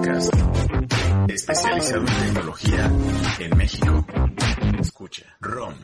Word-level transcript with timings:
podcast 0.00 0.32
especializado 1.28 2.00
en 2.00 2.06
tecnología 2.06 2.90
en 3.38 3.54
México. 3.56 4.06
Escucha, 4.80 5.36
ROM. 5.40 5.74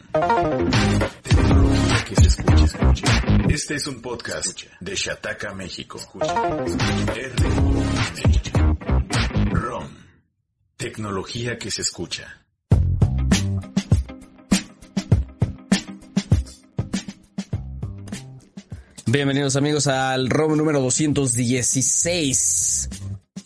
Tecnología 1.23 2.05
que 2.07 2.17
se 2.17 2.29
escucha, 2.29 2.65
escucha. 2.65 3.23
Este 3.51 3.75
es 3.75 3.87
un 3.87 4.01
podcast 4.01 4.63
de 4.81 4.95
Shataka, 4.95 5.53
México. 5.53 5.99
Escucha, 5.99 6.35
ROM. 9.51 9.89
Tecnología 10.79 11.59
que 11.59 11.71
se 11.71 11.83
escucha. 11.83 12.43
Bienvenidos 19.05 19.57
amigos 19.57 19.87
al 19.87 20.31
ROM 20.31 20.57
número 20.57 20.81
216. 20.81 22.89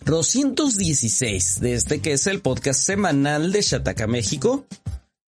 216 0.05 1.59
de 1.59 1.73
este 1.73 2.01
que 2.01 2.13
es 2.13 2.27
el 2.27 2.41
podcast 2.41 2.81
semanal 2.81 3.51
de 3.51 3.61
Shataka 3.61 4.07
México. 4.07 4.65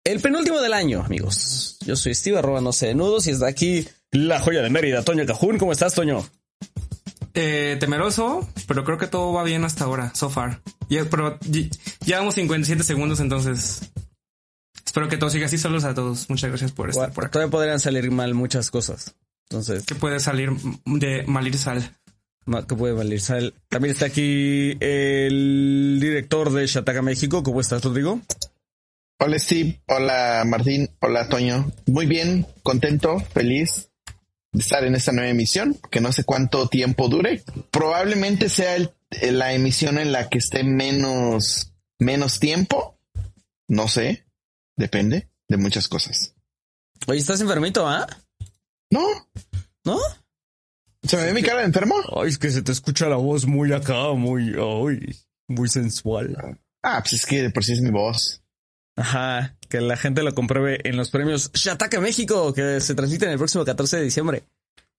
El 0.03 0.20
penúltimo 0.20 0.59
del 0.61 0.73
año, 0.73 1.03
amigos. 1.03 1.77
Yo 1.85 1.95
soy 1.95 2.16
Steve, 2.16 2.39
arroba 2.39 2.61
no 2.61 2.73
sé 2.73 2.88
de 2.88 2.95
nudos, 2.95 3.27
y 3.27 3.31
está 3.31 3.47
aquí 3.47 3.88
la 4.11 4.39
joya 4.39 4.61
de 4.61 4.70
Mérida, 4.70 5.03
Toño 5.03 5.25
Cajún. 5.25 5.57
¿Cómo 5.57 5.71
estás, 5.71 5.94
Toño? 5.94 6.25
Eh, 7.34 7.77
temeroso, 7.80 8.47
pero 8.67 8.84
creo 8.84 8.97
que 8.97 9.07
todo 9.07 9.31
va 9.31 9.44
bien 9.44 9.63
hasta 9.63 9.85
ahora, 9.85 10.11
so 10.16 10.30
far. 10.30 10.61
Ya, 10.89 11.05
pero 11.05 11.38
llevamos 12.05 12.35
57 12.35 12.83
segundos, 12.83 13.19
entonces 13.19 13.91
espero 14.85 15.08
que 15.08 15.17
todo 15.17 15.30
siga 15.30 15.45
así. 15.45 15.58
Saludos 15.58 15.85
a 15.85 15.94
todos. 15.94 16.30
Muchas 16.30 16.49
gracias 16.49 16.72
por 16.72 16.89
estar 16.89 17.13
por 17.13 17.25
acá. 17.25 17.33
Todavía 17.33 17.52
podrían 17.52 17.80
salir 17.80 18.09
mal 18.11 18.33
muchas 18.33 18.72
cosas. 18.72 19.16
Entonces. 19.49 19.83
¿Qué 19.85 19.95
puede 19.95 20.19
salir 20.19 20.52
de 20.85 21.23
Malir 21.27 21.58
Sal? 21.58 21.95
¿Qué 22.45 22.76
puede 22.76 23.20
Sal? 23.20 23.54
También 23.70 23.94
está 23.94 24.08
aquí 24.08 24.76
el 24.80 26.00
director 26.02 26.52
de 26.52 26.66
Shataka 26.66 27.02
México. 27.02 27.44
¿Cómo 27.44 27.61
estás, 27.61 27.83
Rodrigo? 27.83 28.20
Hola, 29.20 29.38
Steve. 29.38 29.81
Hola, 29.88 30.44
Martín. 30.48 30.89
Hola, 31.00 31.30
Toño. 31.30 31.72
Muy 31.86 32.08
bien, 32.08 32.48
contento, 32.64 33.20
feliz 33.20 33.92
de 34.52 34.59
estar 34.59 34.83
en 34.83 34.95
esta 34.95 35.11
nueva 35.11 35.30
emisión, 35.30 35.78
que 35.89 36.02
no 36.02 36.11
sé 36.11 36.23
cuánto 36.23 36.67
tiempo 36.67 37.08
dure. 37.08 37.44
Probablemente 37.70 38.50
sea 38.50 38.78
la 39.22 39.53
emisión 39.53 39.98
en 39.98 40.11
la 40.11 40.28
que 40.28 40.39
esté 40.39 40.64
menos, 40.64 41.73
menos 42.00 42.39
tiempo. 42.39 42.98
No 43.67 43.88
sé. 43.88 44.26
Depende 44.76 45.30
de 45.48 45.58
muchas 45.58 45.88
cosas. 45.88 46.33
Oye, 47.08 47.20
¿estás 47.20 47.42
enfermito, 47.42 47.88
ah? 47.88 48.08
No. 48.89 49.08
¿No? 49.86 50.00
¿Se 51.03 51.17
me 51.17 51.25
ve 51.25 51.33
mi 51.33 51.41
cara 51.41 51.59
de 51.59 51.66
enfermo? 51.66 51.95
Ay, 52.16 52.30
es 52.30 52.38
que 52.38 52.52
se 52.52 52.61
te 52.61 52.71
escucha 52.71 53.09
la 53.09 53.16
voz 53.16 53.45
muy 53.45 53.73
acá, 53.73 54.13
muy, 54.13 54.53
ay, 54.57 55.16
muy 55.47 55.67
sensual. 55.67 56.59
Ah, 56.83 56.99
pues 57.02 57.13
es 57.13 57.25
que 57.25 57.41
de 57.43 57.49
por 57.49 57.63
sí 57.63 57.73
es 57.73 57.81
mi 57.81 57.89
voz. 57.89 58.41
Ajá, 58.95 59.58
que 59.67 59.81
la 59.81 59.97
gente 59.97 60.21
lo 60.21 60.33
compruebe 60.35 60.80
en 60.88 60.97
los 60.97 61.09
premios 61.09 61.52
Shataka 61.53 61.99
México, 61.99 62.53
que 62.53 62.80
se 62.81 62.93
transmiten 62.93 63.30
el 63.30 63.38
próximo 63.38 63.66
14 63.66 63.97
de 63.97 64.03
diciembre. 64.03 64.43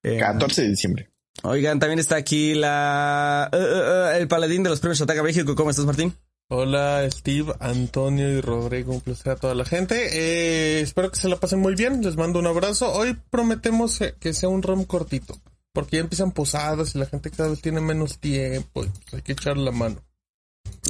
14 0.03 0.62
de 0.62 0.69
diciembre. 0.69 1.11
Oigan, 1.44 1.78
también 1.78 1.98
está 1.98 2.16
aquí 2.16 2.55
la 2.55 3.48
uh, 3.53 3.56
uh, 3.56 3.59
uh, 3.59 4.16
el 4.16 4.28
paladín 4.28 4.62
de 4.62 4.70
los 4.70 4.81
premios 4.81 4.98
Shataka 4.98 5.22
México. 5.22 5.55
¿Cómo 5.55 5.70
estás, 5.70 5.84
Martín? 5.84 6.14
Hola 6.48 7.09
Steve, 7.11 7.55
Antonio 7.61 8.28
y 8.28 8.41
Rodrigo, 8.42 8.92
un 8.92 9.00
placer 9.00 9.33
a 9.33 9.37
toda 9.37 9.55
la 9.55 9.64
gente. 9.64 10.09
Eh, 10.12 10.81
espero 10.83 11.11
que 11.11 11.19
se 11.19 11.28
la 11.28 11.37
pasen 11.37 11.61
muy 11.61 11.75
bien, 11.75 12.03
les 12.03 12.16
mando 12.16 12.39
un 12.39 12.47
abrazo. 12.47 12.92
Hoy 12.92 13.16
prometemos 13.31 14.00
que 14.20 14.34
sea 14.34 14.50
un 14.50 14.62
rom 14.62 14.84
cortito, 14.84 15.41
porque 15.73 15.97
ya 15.97 16.03
empiezan 16.03 16.33
posadas 16.33 16.95
y 16.95 16.98
la 16.98 17.06
gente 17.06 17.31
cada 17.31 17.48
vez 17.51 17.61
tiene 17.61 17.81
menos 17.81 18.19
tiempo 18.19 18.84
y 18.84 18.89
pues 18.89 19.15
hay 19.15 19.23
que 19.23 19.33
echar 19.33 19.56
la 19.56 19.70
mano. 19.73 19.97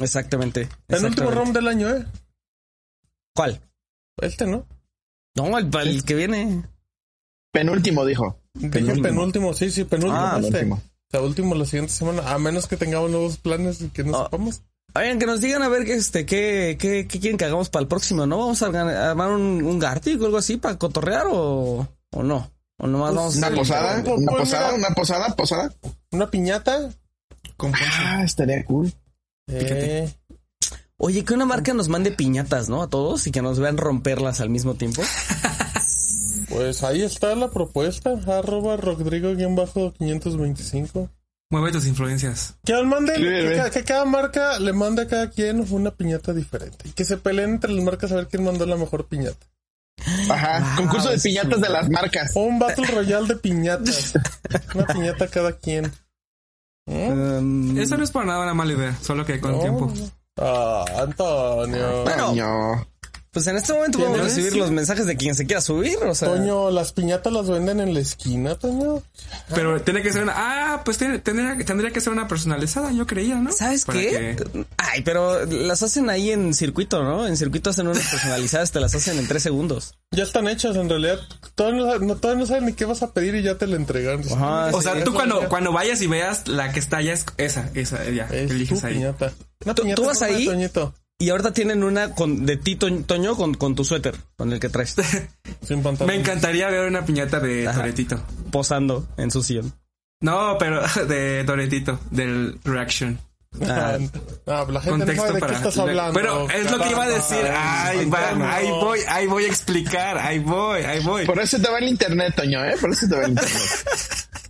Exactamente. 0.01 0.69
El 0.87 1.05
último 1.05 1.31
rom 1.31 1.53
del 1.53 1.67
año, 1.67 1.89
¿eh? 1.89 2.05
¿Cuál? 3.35 3.59
Este, 4.21 4.45
¿no? 4.45 4.65
No, 5.35 5.57
el, 5.57 5.69
el 5.75 6.03
que 6.03 6.15
viene. 6.15 6.63
Penúltimo, 7.51 8.05
dijo. 8.05 8.39
Dije 8.53 8.95
penúltimo, 9.01 9.53
sí, 9.53 9.71
sí, 9.71 9.83
penúltimo. 9.83 10.15
Ah, 10.17 10.37
este. 10.39 10.51
penúltimo. 10.51 10.75
O 10.75 11.11
sea, 11.11 11.21
último 11.21 11.55
la 11.55 11.65
siguiente 11.65 11.93
semana, 11.93 12.31
a 12.33 12.37
menos 12.39 12.67
que 12.67 12.77
tengamos 12.77 13.09
nuevos 13.09 13.37
planes 13.37 13.81
y 13.81 13.89
que 13.89 14.03
no 14.03 14.17
Oh. 14.19 14.23
sepamos. 14.25 14.61
Oigan, 14.95 15.17
que 15.17 15.25
nos 15.25 15.41
digan 15.41 15.63
a 15.63 15.69
ver 15.69 15.85
qué, 15.85 15.93
este, 15.95 16.23
qué, 16.25 16.77
qué, 16.79 17.07
qué 17.07 17.19
quieren 17.19 17.37
que 17.37 17.45
hagamos 17.45 17.69
para 17.69 17.81
el 17.81 17.87
próximo, 17.87 18.27
¿no? 18.27 18.37
¿Vamos 18.37 18.61
a 18.61 19.09
armar 19.09 19.31
un, 19.31 19.63
un 19.63 19.79
Gartic 19.79 20.21
o 20.21 20.25
algo 20.25 20.37
así 20.37 20.57
para 20.57 20.77
cotorrear 20.77 21.25
o, 21.31 21.87
o 22.11 22.23
no? 22.23 22.51
¿O 22.83 22.87
nomás 22.87 23.15
vamos 23.15 23.35
a 23.35 23.37
Una 23.47 23.55
posada, 23.55 24.03
pues, 24.03 24.17
una 24.17 24.31
pues, 24.31 24.41
posada, 24.41 24.71
mira. 24.73 24.87
una 24.87 24.93
posada, 24.93 25.35
posada. 25.37 25.73
Una 26.11 26.29
piñata. 26.29 26.89
Ah, 27.57 28.23
estaría 28.25 28.65
cool. 28.65 28.93
Eh, 29.47 30.13
Oye, 30.97 31.23
que 31.23 31.33
una 31.33 31.45
marca 31.45 31.73
nos 31.73 31.87
mande 31.87 32.11
piñatas, 32.11 32.67
¿no? 32.67 32.83
A 32.83 32.89
todos 32.89 33.25
y 33.25 33.31
que 33.31 33.41
nos 33.41 33.57
vean 33.57 33.77
romperlas 33.77 34.41
al 34.41 34.49
mismo 34.49 34.73
tiempo. 34.73 35.01
pues 36.49 36.83
ahí 36.83 37.03
está 37.03 37.33
la 37.35 37.49
propuesta. 37.49 38.19
Arroba 38.27 38.75
Rodrigo-525. 38.75 41.09
Mueve 41.51 41.71
tus 41.71 41.87
influencias. 41.87 42.55
Que 42.65 42.73
al 42.73 42.85
manden, 42.85 43.15
Sí, 43.15 43.21
que, 43.23 43.69
que 43.71 43.83
cada 43.85 44.03
marca 44.03 44.59
le 44.59 44.73
mande 44.73 45.03
a 45.03 45.07
cada 45.07 45.29
quien 45.29 45.65
una 45.71 45.91
piñata 45.91 46.33
diferente. 46.33 46.89
Y 46.89 46.91
que 46.91 47.05
se 47.05 47.15
peleen 47.15 47.51
entre 47.51 47.71
las 47.71 47.85
marcas 47.85 48.11
a 48.11 48.15
ver 48.15 48.27
quién 48.27 48.43
mandó 48.43 48.65
la 48.65 48.75
mejor 48.75 49.07
piñata. 49.07 49.47
Ajá. 50.29 50.59
Wow, 50.59 50.75
Concurso 50.85 51.09
de 51.09 51.17
piñatas 51.19 51.61
de 51.61 51.69
las 51.69 51.89
marcas. 51.89 52.31
Un 52.35 52.59
Battle 52.59 52.87
Royale 52.87 53.27
de 53.27 53.35
piñatas. 53.37 54.13
una 54.75 54.85
piñata 54.87 55.27
cada 55.27 55.51
quien. 55.53 55.91
¿Eh? 56.87 57.09
Um, 57.11 57.77
Eso 57.77 57.95
no 57.97 58.03
es 58.03 58.11
para 58.11 58.25
nada 58.25 58.43
una 58.43 58.53
mala 58.53 58.73
idea, 58.73 58.95
solo 59.01 59.25
que 59.25 59.39
con 59.39 59.53
No. 59.53 59.59
tiempo. 59.59 59.93
Ah, 60.37 60.83
Antonio. 60.99 62.03
Bueno. 62.03 62.85
Pues 63.33 63.47
en 63.47 63.57
este 63.57 63.73
momento 63.73 63.97
podemos 63.97 64.19
recibir 64.21 64.55
los 64.55 64.69
mensajes 64.71 65.05
de 65.07 65.17
quien 65.17 65.33
se 65.35 65.45
quiera 65.45 65.59
subir, 65.59 65.97
o 66.03 66.13
sea. 66.15 66.29
Toño, 66.29 66.69
las 66.71 66.93
piñatas 66.93 67.33
las 67.33 67.49
venden 67.49 67.79
en 67.79 67.93
la 67.93 67.99
esquina, 67.99 68.55
Toño. 68.55 69.01
Pero 69.53 69.81
tiene 69.81 70.01
que 70.03 70.13
ser 70.13 70.23
una. 70.23 70.33
Ah, 70.35 70.81
pues 70.85 70.97
tiene- 70.99 71.19
tendría, 71.19 71.57
tendría 71.65 71.91
que 71.91 71.99
ser 71.99 72.13
una 72.13 72.27
personalizada, 72.27 72.91
yo 72.91 73.05
creía, 73.07 73.35
¿no? 73.35 73.51
¿Sabes 73.51 73.85
Para 73.85 73.99
qué? 73.99 74.35
que- 74.37 74.65
Ay, 74.77 75.01
pero 75.01 75.45
las 75.45 75.81
hacen 75.83 76.09
ahí 76.09 76.29
en 76.31 76.53
circuito, 76.53 77.03
¿no? 77.03 77.25
En 77.27 77.35
circuito 77.35 77.71
hacen 77.71 77.87
unas 77.87 78.07
personalizadas, 78.07 78.71
te 78.71 78.79
las 78.79 78.93
hacen 78.95 79.17
en 79.17 79.27
tres 79.27 79.43
segundos. 79.43 79.95
Ya 80.11 80.23
están 80.23 80.47
hechas, 80.47 80.75
en 80.75 80.87
realidad. 80.87 81.19
Todavía 81.55 81.79
no, 81.85 81.99
no- 81.99 82.15
todavía 82.17 82.41
no 82.41 82.45
saben 82.47 82.65
ni 82.67 82.73
qué 82.73 82.85
vas 82.85 83.01
a 83.01 83.11
pedir 83.13 83.33
y 83.35 83.41
ya 83.41 83.57
te 83.57 83.65
la 83.65 83.75
entregan. 83.75 84.21
Ajá, 84.31 84.67
O 84.71 84.77
sí, 84.81 84.83
sea, 84.83 85.03
tú 85.03 85.13
cuando, 85.13 85.49
cuando 85.49 85.71
vayas 85.71 86.01
y 86.01 86.07
veas 86.07 86.47
la 86.47 86.71
que 86.71 86.79
está 86.79 86.97
allá 86.97 87.13
es 87.13 87.25
esa, 87.37 87.69
esa, 87.73 88.03
ya. 88.09 88.25
Es 88.25 88.51
eliges 88.51 88.79
tu 88.81 88.85
ahí. 88.87 88.93
piñata. 88.93 89.33
Una 89.65 89.73
¿Tú- 89.73 89.81
piñata 89.83 90.01
tú 90.01 90.07
vas 90.07 90.21
ahí? 90.21 90.45
Toñito, 90.45 90.93
Y 91.19 91.29
ahorita 91.29 91.53
tienen 91.53 91.83
una 91.83 92.11
con, 92.15 92.45
de 92.45 92.57
ti, 92.57 92.75
Toñ- 92.75 93.05
Toño, 93.05 93.35
con, 93.35 93.53
con 93.53 93.75
tu 93.75 93.85
suéter, 93.85 94.15
con 94.35 94.51
el 94.51 94.59
que 94.59 94.69
traes, 94.69 94.95
sin 95.65 95.81
pantalón. 95.81 96.13
Me 96.13 96.19
encantaría 96.19 96.69
ver 96.69 96.87
una 96.87 97.05
piñata 97.05 97.39
de 97.39 97.67
Ajá. 97.67 97.79
Toretito. 97.79 98.21
posando 98.51 99.07
en 99.17 99.31
su 99.31 99.41
sillón. 99.43 99.73
No, 100.21 100.57
pero 100.59 100.81
de 101.07 101.43
Toretito, 101.45 101.99
del 102.11 102.59
Reaction. 102.63 103.19
Ah. 103.61 103.99
Ah, 104.47 104.65
la 104.67 104.81
gente 104.81 104.89
no 104.89 105.05
Contexto 105.05 105.21
sabe 105.27 105.33
de 105.35 105.39
para. 105.39 105.51
qué 105.51 105.57
estás 105.59 105.77
hablando. 105.77 106.13
Pero 106.19 106.49
es 106.49 106.71
lo 106.71 106.79
que 106.79 106.89
iba 106.89 107.03
a 107.03 107.09
decir. 107.09 107.45
Ay, 107.55 108.05
va, 108.09 108.29
Antonio. 108.29 108.47
ahí 108.51 108.69
voy, 108.71 108.99
ahí 109.07 109.27
voy 109.27 109.43
a 109.45 109.47
explicar. 109.47 110.17
Ahí 110.17 110.39
voy, 110.39 110.81
ahí 110.81 110.99
voy. 111.03 111.25
Por 111.27 111.39
eso 111.39 111.59
te 111.61 111.69
va 111.69 111.77
el 111.77 111.87
internet, 111.87 112.33
Toño, 112.35 112.65
¿eh? 112.65 112.75
Por 112.81 112.89
eso 112.91 113.07
te 113.07 113.15
va 113.15 113.23
el 113.25 113.29
internet. 113.29 113.53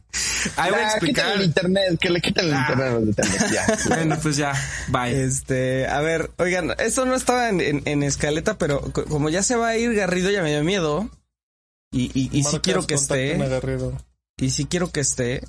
Ahí 0.57 0.71
voy 0.71 0.79
a 0.81 0.87
explicar. 0.87 1.35
el 1.35 1.43
internet, 1.43 1.97
que 1.99 2.09
le 2.09 2.21
quiten 2.21 2.45
el 2.45 2.53
Ah. 2.53 2.99
internet 3.01 3.51
ya. 3.51 3.77
Bueno, 3.89 4.17
pues 4.21 4.35
ya, 4.37 4.53
bye. 4.89 5.23
Este, 5.23 5.87
a 5.87 6.01
ver, 6.01 6.31
oigan, 6.37 6.71
esto 6.79 7.05
no 7.05 7.15
estaba 7.15 7.49
en, 7.49 7.61
en- 7.61 7.81
en 7.85 8.03
escaleta, 8.03 8.57
pero 8.57 8.81
co- 8.91 9.05
como 9.05 9.29
ya 9.29 9.43
se 9.43 9.55
va 9.55 9.69
a 9.69 9.77
ir 9.77 9.93
Garrido, 9.93 10.29
ya 10.31 10.41
me 10.43 10.49
dio 10.51 10.63
miedo. 10.63 11.09
Y, 11.91 12.05
y, 12.13 12.29
y 12.31 12.39
sí 12.39 12.43
Marcas, 12.43 12.61
quiero 12.61 12.87
que 12.87 12.95
esté, 12.95 13.37
Garrido. 13.37 13.93
y 14.37 14.49
sí 14.49 14.65
quiero 14.65 14.91
que 14.91 14.99
esté, 15.01 15.43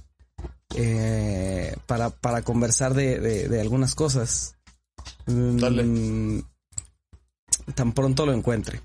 eh, 0.77 1.75
para, 1.87 2.11
para 2.11 2.43
conversar 2.43 2.93
de, 2.95 3.19
de, 3.19 3.49
de 3.49 3.61
algunas 3.61 3.95
cosas. 3.95 4.55
Mm, 5.27 5.57
Dale. 5.59 6.43
Tan 7.75 7.93
pronto 7.95 8.27
lo 8.27 8.33
encuentre. 8.35 8.81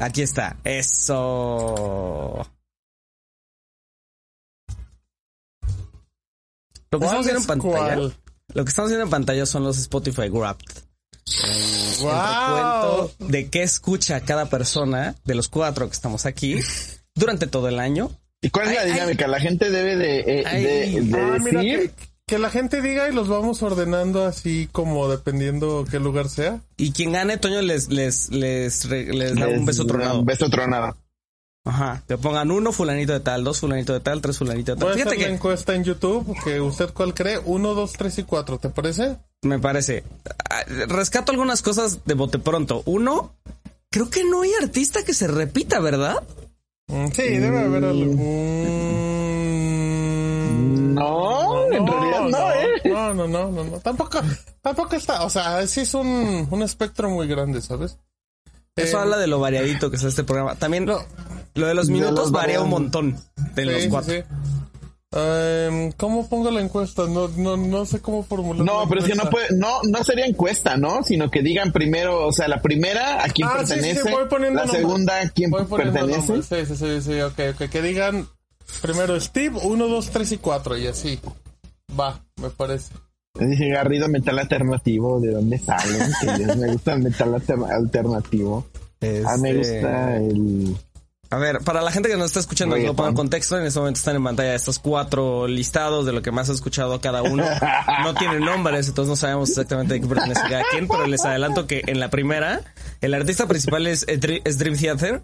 Aquí 0.00 0.20
está. 0.22 0.56
Eso. 0.64 2.46
Lo 6.94 7.00
que 7.00 7.06
estamos 7.06 7.26
viendo 7.26 7.40
en 7.40 7.46
¿Cuál 7.46 7.58
es 7.58 7.62
pantalla. 7.80 7.96
cuál? 7.96 8.14
Lo 8.54 8.64
que 8.64 8.68
estamos 8.68 8.90
viendo 8.90 9.04
en 9.04 9.10
pantalla 9.10 9.46
son 9.46 9.64
los 9.64 9.78
Spotify 9.78 10.28
Wrapped. 10.28 10.64
El 11.44 12.02
¡Wow! 12.02 12.10
recuento 12.12 13.14
de 13.18 13.48
qué 13.48 13.62
escucha 13.62 14.20
cada 14.20 14.46
persona 14.50 15.14
de 15.24 15.34
los 15.34 15.48
cuatro 15.48 15.86
que 15.88 15.92
estamos 15.94 16.26
aquí 16.26 16.56
durante 17.14 17.46
todo 17.46 17.68
el 17.68 17.78
año. 17.78 18.10
¿Y 18.42 18.50
cuál 18.50 18.68
es 18.68 18.74
la 18.74 18.80
Ay, 18.82 18.86
ay. 18.88 18.92
dinámica? 18.94 19.26
La 19.26 19.40
gente 19.40 19.70
debe 19.70 19.96
de, 19.96 20.20
eh, 20.20 20.44
Ay. 20.46 20.62
de, 20.62 21.00
de 21.00 21.20
Ah, 21.20 21.38
mira, 21.42 21.60
decir... 21.62 21.90
que, 21.90 22.06
que 22.26 22.38
la 22.38 22.50
gente 22.50 22.82
diga 22.82 23.08
y 23.08 23.14
los 23.14 23.28
vamos 23.28 23.62
ordenando 23.62 24.24
así 24.26 24.68
como 24.70 25.08
dependiendo 25.08 25.86
qué 25.90 25.98
lugar 25.98 26.28
sea. 26.28 26.60
Y 26.76 26.92
quien 26.92 27.12
gane, 27.12 27.38
Toño 27.38 27.62
les, 27.62 27.88
les, 27.88 28.28
les, 28.30 28.88
re- 28.88 29.12
les 29.14 29.34
da 29.34 29.46
un 29.48 29.56
les- 29.56 29.64
beso 29.66 29.86
tronado. 29.86 30.20
Un 30.20 30.26
beso 30.26 30.48
tronado. 30.50 30.96
Ajá, 31.66 32.02
que 32.06 32.18
pongan 32.18 32.50
uno 32.50 32.72
fulanito 32.72 33.14
de 33.14 33.20
tal, 33.20 33.42
dos 33.42 33.60
fulanito 33.60 33.94
de 33.94 34.00
tal, 34.00 34.20
tres 34.20 34.36
fulanito 34.36 34.74
de 34.74 34.78
tal. 34.78 34.88
Voy 34.90 34.92
a 34.92 34.96
Fíjate 34.96 35.16
la 35.18 35.24
que 35.26 35.32
encuesta 35.32 35.74
en 35.74 35.82
YouTube, 35.84 36.36
que 36.44 36.60
usted 36.60 36.90
cuál 36.92 37.14
cree, 37.14 37.38
uno, 37.42 37.72
dos, 37.72 37.94
tres 37.94 38.18
y 38.18 38.24
cuatro, 38.24 38.58
¿te 38.58 38.68
parece? 38.68 39.16
me 39.42 39.58
parece. 39.58 40.04
ah, 40.50 40.62
Rescato 40.88 41.32
algunas 41.32 41.62
cosas 41.62 42.04
de 42.04 42.12
bote 42.14 42.38
pronto. 42.38 42.82
Uno, 42.84 43.34
creo 43.90 44.10
que 44.10 44.24
no 44.24 44.42
hay 44.42 44.52
artista 44.60 45.04
que 45.04 45.14
se 45.14 45.26
repita, 45.26 45.80
¿verdad? 45.80 46.22
Mm, 46.88 47.06
Sí, 47.12 47.22
debe 47.38 47.60
haber 47.60 47.84
algún... 47.84 48.94
No, 50.94 51.64
en 51.72 51.86
realidad 51.86 52.20
no, 52.28 52.52
¿eh? 52.52 52.68
No, 52.84 53.14
no, 53.14 53.26
no, 53.26 53.50
no, 53.50 53.64
no. 53.64 53.78
Tampoco, 53.80 54.20
tampoco 54.60 54.96
está, 54.96 55.24
o 55.24 55.30
sea, 55.30 55.66
sí 55.66 55.80
es 55.80 55.94
un, 55.94 56.46
un 56.50 56.62
espectro 56.62 57.08
muy 57.10 57.26
grande, 57.26 57.60
¿sabes? 57.62 57.96
Eso 58.76 58.98
Eh, 58.98 59.00
habla 59.00 59.18
de 59.18 59.26
lo 59.26 59.38
variadito 59.38 59.90
que 59.90 59.96
es 59.96 60.02
este 60.04 60.24
programa. 60.24 60.54
También 60.56 60.84
No. 60.84 60.98
lo 61.54 61.66
de 61.66 61.74
los 61.74 61.86
De 61.86 61.92
minutos 61.92 62.18
los 62.18 62.32
varía 62.32 62.60
un 62.60 62.70
montón 62.70 63.16
de 63.54 63.62
sí, 63.64 63.70
los 63.70 63.86
cuatro. 63.86 64.14
sí. 64.14 64.22
Em, 65.16 65.92
¿Cómo 65.92 66.28
pongo 66.28 66.50
la 66.50 66.60
encuesta? 66.60 67.06
No, 67.06 67.28
no, 67.28 67.56
no 67.56 67.86
sé 67.86 68.00
cómo 68.00 68.24
formular. 68.24 68.64
No, 68.66 68.88
pero 68.88 69.00
es 69.00 69.06
que 69.06 69.14
no 69.14 69.30
puede, 69.30 69.46
no, 69.56 69.80
no 69.84 70.02
sería 70.02 70.26
encuesta, 70.26 70.76
¿no? 70.76 71.04
Sino 71.04 71.30
que 71.30 71.40
digan 71.40 71.70
primero, 71.70 72.26
o 72.26 72.32
sea, 72.32 72.48
la 72.48 72.60
primera 72.60 73.24
a 73.24 73.28
quién 73.28 73.46
Ah, 73.48 73.58
sí, 73.60 73.66
sí, 73.66 73.74
sí, 73.74 73.80
pertenece, 73.80 74.10
voy 74.10 74.24
poniendo 74.28 74.64
la 74.64 74.72
segunda 74.72 75.20
a 75.20 75.28
quién 75.28 75.52
pertenece. 75.52 76.00
nombres. 76.32 76.46
Sí, 76.46 76.66
sí, 76.66 76.76
sí, 76.76 77.00
sí, 77.00 77.20
ok, 77.20 77.38
ok. 77.54 77.70
Que 77.70 77.80
digan 77.80 78.26
primero 78.82 79.20
Steve, 79.20 79.56
1, 79.62 79.86
2, 79.86 80.10
3 80.10 80.32
y 80.32 80.38
4 80.38 80.78
y 80.78 80.86
así. 80.88 81.20
Va, 81.96 82.20
me 82.42 82.50
parece. 82.50 82.90
Dice 83.38 83.68
Garrido, 83.68 84.08
metal 84.08 84.38
alternativo, 84.38 85.18
¿de 85.20 85.32
dónde 85.32 85.58
salen? 85.58 86.08
Que 86.20 86.54
me 86.56 86.72
gusta 86.72 86.92
el 86.92 87.02
metal 87.02 87.34
alter- 87.34 87.64
alternativo. 87.68 88.64
Ah, 89.26 89.36
me 89.38 89.50
Este, 89.50 89.80
gusta 89.80 90.16
el... 90.18 90.76
A 91.30 91.38
ver, 91.38 91.58
para 91.64 91.82
la 91.82 91.90
gente 91.90 92.08
que 92.08 92.16
nos 92.16 92.26
está 92.26 92.38
escuchando, 92.38 92.76
poner 92.76 92.90
Reggaetón. 92.90 93.14
contexto. 93.16 93.58
En 93.58 93.66
este 93.66 93.80
momento 93.80 93.98
están 93.98 94.14
en 94.14 94.22
pantalla 94.22 94.54
estos 94.54 94.78
cuatro 94.78 95.48
listados 95.48 96.06
de 96.06 96.12
lo 96.12 96.22
que 96.22 96.30
más 96.30 96.48
ha 96.48 96.52
escuchado 96.52 97.00
cada 97.00 97.22
uno. 97.24 97.44
No 98.04 98.14
tienen 98.14 98.38
nombres, 98.40 98.86
entonces 98.86 99.08
no 99.08 99.16
sabemos 99.16 99.48
exactamente 99.50 99.94
de 99.94 100.00
qué 100.00 100.06
pertenece 100.06 100.40
cada 100.48 100.62
quien, 100.70 100.86
pero 100.86 101.04
les 101.08 101.24
adelanto 101.24 101.66
que 101.66 101.82
en 101.88 101.98
la 101.98 102.10
primera, 102.10 102.60
el 103.00 103.14
artista 103.14 103.48
principal 103.48 103.88
es, 103.88 104.04
eh, 104.06 104.42
es 104.44 104.58
Dream 104.58 104.76
Theater. 104.78 105.22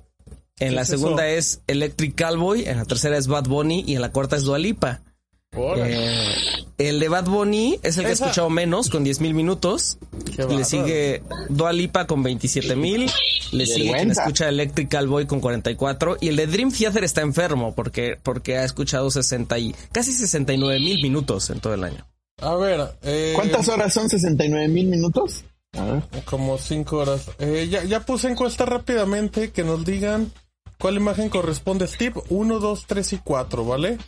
En 0.58 0.74
la 0.74 0.82
es 0.82 0.88
segunda 0.88 1.28
eso? 1.28 1.38
es 1.38 1.60
Electric 1.68 2.20
Cowboy, 2.20 2.64
en 2.66 2.78
la 2.78 2.84
tercera 2.86 3.16
es 3.16 3.28
Bad 3.28 3.44
Bunny 3.44 3.84
y 3.86 3.94
en 3.94 4.00
la 4.02 4.10
cuarta 4.10 4.34
es 4.34 4.42
Dua 4.42 4.58
Lipa. 4.58 4.88
Órale. 4.88 5.09
Eh, 5.52 6.34
el 6.78 7.00
de 7.00 7.08
Bad 7.08 7.24
Bunny 7.26 7.78
es 7.82 7.96
el 7.98 8.04
que 8.04 8.10
ha 8.10 8.12
Esa- 8.12 8.24
escuchado 8.26 8.50
menos, 8.50 8.88
con 8.88 9.02
10 9.04 9.20
mil 9.20 9.34
minutos. 9.34 9.98
Qué 10.36 10.44
Le 10.44 10.64
sigue 10.64 11.22
Dua 11.48 11.72
Lipa 11.72 12.06
con 12.06 12.22
27 12.22 12.76
mil. 12.76 13.10
Le 13.52 13.66
sigue 13.66 13.92
quien 13.92 14.10
escucha 14.12 14.48
Electric 14.48 14.90
Cowboy 14.90 15.26
con 15.26 15.40
44. 15.40 16.16
Y 16.20 16.28
el 16.28 16.36
de 16.36 16.46
Dream 16.46 16.70
Theater 16.72 17.04
está 17.04 17.20
enfermo 17.22 17.74
porque, 17.74 18.16
porque 18.22 18.58
ha 18.58 18.64
escuchado 18.64 19.10
60 19.10 19.58
y 19.58 19.74
casi 19.92 20.12
69 20.12 20.78
mil 20.78 21.02
minutos 21.02 21.50
en 21.50 21.60
todo 21.60 21.74
el 21.74 21.84
año. 21.84 22.06
A 22.40 22.54
ver, 22.54 22.80
eh, 23.02 23.32
¿Cuántas 23.34 23.68
horas 23.68 23.92
son? 23.92 24.08
¿69 24.08 24.68
mil 24.68 24.86
minutos? 24.86 25.44
A 25.76 25.84
ver. 25.84 26.02
Como 26.24 26.56
5 26.58 26.96
horas. 26.96 27.26
Eh, 27.38 27.68
ya, 27.70 27.84
ya 27.84 28.00
puse 28.00 28.28
encuesta 28.28 28.64
rápidamente 28.64 29.50
que 29.50 29.62
nos 29.64 29.84
digan 29.84 30.32
cuál 30.78 30.96
imagen 30.96 31.28
corresponde 31.28 31.84
a 31.84 31.88
Steve. 31.88 32.14
1, 32.30 32.58
2, 32.60 32.84
3 32.86 33.12
y 33.12 33.18
4, 33.18 33.64
¿vale? 33.66 33.98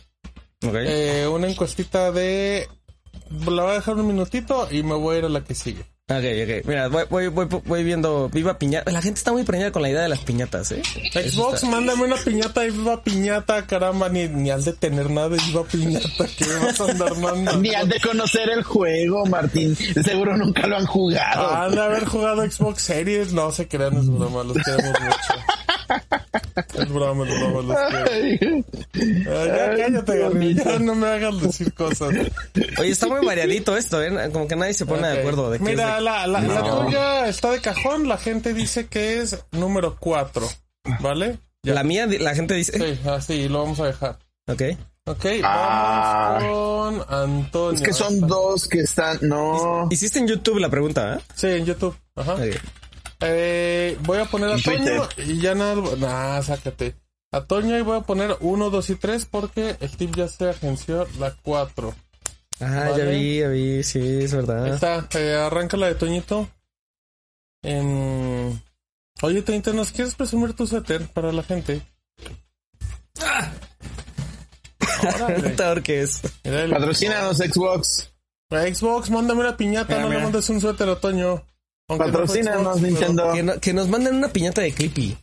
Ok. 0.63 0.75
Eh, 0.75 1.27
una 1.27 1.47
encuestita 1.47 2.11
de... 2.11 2.67
La 3.47 3.63
voy 3.63 3.71
a 3.71 3.75
dejar 3.75 3.95
un 3.95 4.07
minutito 4.07 4.67
y 4.69 4.83
me 4.83 4.95
voy 4.95 5.15
a 5.15 5.19
ir 5.19 5.25
a 5.25 5.29
la 5.29 5.43
que 5.43 5.55
sigue. 5.55 5.81
Ok, 6.09 6.17
ok. 6.19 6.67
Mira, 6.67 6.89
voy, 6.89 7.05
voy, 7.09 7.27
voy, 7.29 7.61
voy 7.65 7.83
viendo 7.85 8.27
Viva 8.27 8.59
Piñata. 8.59 8.91
La 8.91 9.01
gente 9.01 9.19
está 9.19 9.31
muy 9.31 9.43
preñada 9.43 9.71
con 9.71 9.81
la 9.81 9.89
idea 9.89 10.01
de 10.01 10.09
las 10.09 10.19
piñatas, 10.19 10.73
¿eh? 10.73 10.83
Xbox, 11.13 11.63
mándame 11.63 12.03
una 12.03 12.17
piñata 12.17 12.65
y 12.65 12.71
viva 12.71 13.01
piñata, 13.01 13.65
caramba, 13.65 14.09
ni, 14.09 14.27
ni 14.27 14.49
al 14.49 14.65
de 14.65 14.73
tener 14.73 15.09
nada 15.09 15.29
de 15.29 15.37
viva 15.37 15.63
piñata, 15.63 16.27
que 16.37 16.45
me 16.45 16.55
vas 16.55 16.81
a 16.81 16.91
andar 16.91 17.17
mandando. 17.17 17.61
Ni 17.61 17.73
han 17.73 17.87
de 17.87 18.01
conocer 18.01 18.49
el 18.49 18.63
juego, 18.63 19.25
Martín. 19.27 19.77
De 19.95 20.03
seguro 20.03 20.35
nunca 20.35 20.67
lo 20.67 20.75
han 20.75 20.85
jugado. 20.85 21.49
Han 21.49 21.73
de 21.73 21.81
haber 21.81 22.05
jugado 22.05 22.41
Xbox 22.43 22.81
Series, 22.81 23.31
no 23.31 23.51
se 23.51 23.69
crean, 23.69 23.97
es 23.97 24.09
broma, 24.09 24.43
los 24.43 24.57
queremos 24.57 24.99
mucho. 24.99 25.33
Es 26.75 26.89
broma, 26.89 27.27
es 27.27 27.39
broma. 27.39 27.75
Ay, 28.11 28.65
Ah, 29.27 29.45
ya 29.45 29.71
Ay, 29.71 29.77
cállate, 29.81 30.53
ya 30.55 30.79
no 30.79 30.95
me 30.95 31.07
hagas 31.07 31.41
decir 31.41 31.73
cosas. 31.73 32.13
Oye, 32.79 32.89
está 32.89 33.07
muy 33.07 33.25
variadito 33.25 33.75
esto, 33.77 34.01
¿eh? 34.01 34.29
Como 34.31 34.47
que 34.47 34.55
nadie 34.55 34.73
se 34.73 34.85
pone 34.85 35.07
de 35.07 35.19
acuerdo 35.19 35.49
de 35.51 35.59
Mira, 35.59 35.71
es 35.91 35.95
de- 35.97 36.01
la, 36.03 36.27
la, 36.27 36.41
la 36.41 36.63
tuya 36.85 37.27
está 37.27 37.51
de 37.51 37.59
cajón, 37.61 38.07
la 38.07 38.17
gente 38.17 38.53
dice 38.53 38.87
que 38.87 39.19
es 39.21 39.37
número 39.51 39.97
4, 39.99 40.47
¿vale? 40.99 41.39
Ya. 41.63 41.73
La 41.73 41.83
mía, 41.83 42.05
la 42.07 42.35
gente 42.35 42.53
dice... 42.55 42.77
Sí, 42.77 43.09
así, 43.09 43.47
lo 43.47 43.59
vamos 43.63 43.79
a 43.79 43.85
dejar. 43.87 44.19
Ok. 44.47 44.61
Ok, 45.05 45.25
Ah. 45.43 46.37
vamos 46.39 47.05
con 47.05 47.13
Antonio. 47.13 47.75
Es 47.77 47.81
que 47.81 47.93
son 47.93 48.21
dos 48.21 48.67
que 48.67 48.79
están. 48.81 49.17
No. 49.21 49.87
Hiciste 49.91 50.19
en 50.19 50.27
YouTube 50.27 50.59
la 50.59 50.69
pregunta, 50.69 51.15
¿eh? 51.15 51.21
Sí, 51.35 51.47
en 51.47 51.65
YouTube. 51.65 51.95
Ajá. 52.15 52.33
Ok. 52.35 52.41
Eh, 53.21 53.97
voy 54.01 54.19
a 54.19 54.25
poner 54.25 54.51
a 54.51 54.57
Toño 54.57 55.07
y 55.17 55.39
ya 55.39 55.55
nada. 55.55 55.75
Nah, 55.97 56.41
sácate. 56.41 56.95
A 57.31 57.41
Toño 57.45 57.77
y 57.77 57.81
voy 57.81 57.97
a 57.97 58.01
poner 58.01 58.35
1, 58.41 58.69
2 58.69 58.89
y 58.89 58.95
3 58.95 59.25
porque 59.25 59.77
Steve 59.81 60.11
ya 60.15 60.27
se 60.27 60.49
agenció 60.49 61.07
la 61.19 61.33
4. 61.41 61.93
Ah, 62.59 62.91
ya 62.95 63.05
vi, 63.05 63.39
ya 63.39 63.47
vi, 63.47 63.83
sí, 63.83 63.99
es 64.23 64.33
Ahí 64.33 64.39
verdad. 64.45 64.67
está. 64.67 65.07
Eh, 65.19 65.33
arranca 65.35 65.75
la 65.77 65.87
de 65.87 65.95
Toñito. 65.95 66.47
En... 67.63 68.61
Oye, 69.21 69.41
Toñito, 69.41 69.73
¿nos 69.73 69.91
quieres 69.91 70.15
presumir 70.15 70.53
tu 70.53 70.67
suéter 70.67 71.07
para 71.07 71.31
la 71.31 71.43
gente? 71.43 71.81
Puta, 75.41 75.81
¿qué 75.81 76.03
es? 76.03 76.21
El- 76.43 76.71
Patrocínanos 76.71 77.37
Xbox. 77.37 78.11
Xbox, 78.49 79.09
mándame 79.09 79.41
una 79.41 79.57
piñata, 79.57 79.87
Mira, 79.95 80.01
no 80.01 80.07
mira. 80.09 80.19
le 80.19 80.23
mandes 80.25 80.49
un 80.49 80.61
suéter 80.61 80.87
a 80.89 80.99
Toño. 80.99 81.43
No 81.97 82.05
Patrocínanos 82.05 82.79
pero- 82.79 82.87
Nintendo. 82.87 83.31
Que, 83.33 83.43
no- 83.43 83.59
que 83.59 83.73
nos 83.73 83.87
manden 83.89 84.15
una 84.15 84.27
piñata 84.29 84.61
de 84.61 84.73
Clippy. 84.73 85.17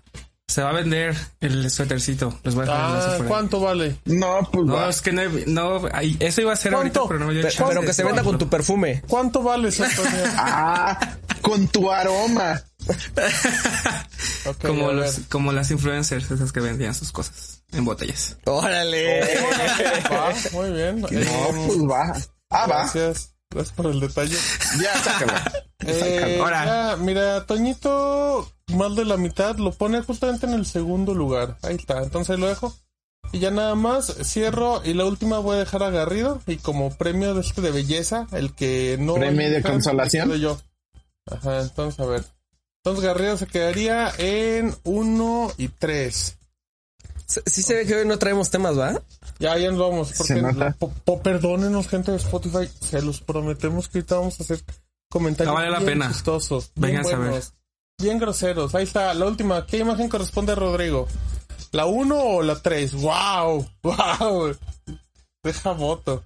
Se 0.48 0.62
va 0.64 0.70
a 0.70 0.72
vender 0.72 1.14
el 1.38 1.70
suétercito. 1.70 2.36
Les 2.42 2.56
voy 2.56 2.66
a 2.68 3.14
Ah. 3.14 3.18
¿cuánto 3.28 3.60
vale? 3.60 3.94
No, 4.06 4.48
pues 4.50 4.66
No, 4.66 4.74
va. 4.74 4.88
es 4.90 5.00
que 5.00 5.12
no, 5.12 5.22
no 5.46 5.82
eso 6.18 6.40
iba 6.40 6.52
a 6.52 6.56
ser 6.56 6.74
ahorita, 6.74 7.02
pero 7.06 7.20
no 7.20 7.26
me 7.26 7.34
dio 7.34 7.42
Pero, 7.68 7.82
que 7.82 7.92
se 7.92 8.02
venda 8.02 8.24
con 8.24 8.36
tu 8.36 8.48
perfume. 8.48 9.00
¿Cuánto 9.06 9.44
vale 9.44 9.68
Antonio? 9.68 10.24
Ah, 10.36 10.98
con 11.40 11.68
tu 11.68 11.88
aroma. 11.92 12.60
Como, 14.60 14.90
los, 14.92 15.20
las 15.52 15.70
influencers, 15.70 16.30
esas 16.30 16.50
que 16.50 16.60
vendían 16.60 16.94
sus 16.94 17.12
cosas 17.12 17.62
en 17.72 17.84
botellas. 17.84 18.36
¡Órale! 18.46 19.20
Va, 20.10 20.32
muy 20.52 20.70
bien. 20.72 21.00
No, 21.00 21.08
Eh, 21.10 21.26
pues 21.66 21.78
va. 21.88 22.12
Ah, 22.50 22.66
va. 22.66 22.78
gracias. 22.78 23.34
Gracias 23.50 23.76
por 23.76 23.86
el 23.86 24.00
detalle. 24.00 24.36
Ya, 24.80 24.98
sácalo. 25.02 25.32
Eh, 25.86 26.38
Ahora. 26.40 26.64
ya, 26.64 26.96
mira, 26.96 27.46
Toñito, 27.46 28.50
más 28.74 28.94
de 28.96 29.04
la 29.04 29.16
mitad, 29.16 29.56
lo 29.56 29.72
pone 29.72 30.00
justamente 30.02 30.46
en 30.46 30.52
el 30.54 30.66
segundo 30.66 31.14
lugar. 31.14 31.56
Ahí 31.62 31.76
está, 31.76 32.02
entonces 32.02 32.38
lo 32.38 32.46
dejo. 32.48 32.74
Y 33.32 33.38
ya 33.38 33.50
nada 33.50 33.74
más, 33.76 34.12
cierro 34.24 34.82
y 34.84 34.92
la 34.94 35.04
última 35.04 35.38
voy 35.38 35.56
a 35.56 35.60
dejar 35.60 35.82
a 35.82 35.90
Garrido. 35.90 36.40
Y 36.46 36.56
como 36.56 36.90
premio 36.96 37.34
de 37.34 37.42
este 37.42 37.60
de 37.60 37.70
belleza, 37.70 38.26
el 38.32 38.52
que 38.54 38.96
no... 38.98 39.14
¿Premio 39.14 39.48
de 39.48 39.54
elijan, 39.56 39.72
consolación? 39.72 40.32
yo. 40.34 40.58
Ajá, 41.30 41.60
entonces 41.60 42.00
a 42.00 42.06
ver. 42.06 42.24
Entonces 42.82 43.04
Garrido 43.04 43.36
se 43.36 43.46
quedaría 43.46 44.10
en 44.18 44.74
1 44.84 45.52
y 45.58 45.68
3. 45.68 46.36
Sí 47.46 47.62
se 47.62 47.74
ve 47.74 47.86
que 47.86 47.94
hoy 47.94 48.06
no 48.06 48.18
traemos 48.18 48.50
temas, 48.50 48.76
¿va? 48.76 49.00
Ya, 49.38 49.56
ya 49.56 49.70
nos 49.70 49.78
vamos. 49.78 50.12
Porque 50.18 50.34
Se 50.34 50.42
nota. 50.42 50.74
po- 50.78 50.90
po- 51.04 51.20
perdónenos, 51.22 51.86
gente 51.88 52.10
de 52.10 52.16
Spotify. 52.16 52.68
Se 52.80 53.00
los 53.02 53.20
prometemos 53.20 53.88
que 53.88 53.98
ahorita 53.98 54.16
vamos 54.16 54.40
a 54.40 54.42
hacer 54.42 54.60
comentarios 55.10 55.52
No 55.52 55.58
vale 55.60 55.70
la 55.70 55.78
bien 55.80 55.90
pena. 55.98 56.08
chistosos. 56.08 56.70
Bien 56.74 56.92
Vénganse 56.92 57.14
a 57.14 57.18
ver. 57.18 57.28
buenos. 57.28 57.52
Bien 58.00 58.18
groseros. 58.18 58.74
Ahí 58.74 58.84
está, 58.84 59.12
la 59.12 59.26
última. 59.26 59.66
¿Qué 59.66 59.76
imagen 59.78 60.08
corresponde 60.08 60.52
a 60.52 60.54
Rodrigo? 60.54 61.06
¿La 61.72 61.84
1 61.86 62.16
o 62.18 62.42
la 62.42 62.56
3? 62.56 62.94
¡Wow! 62.94 63.66
¡Wow! 63.82 64.56
Deja 65.44 65.72
voto. 65.72 66.24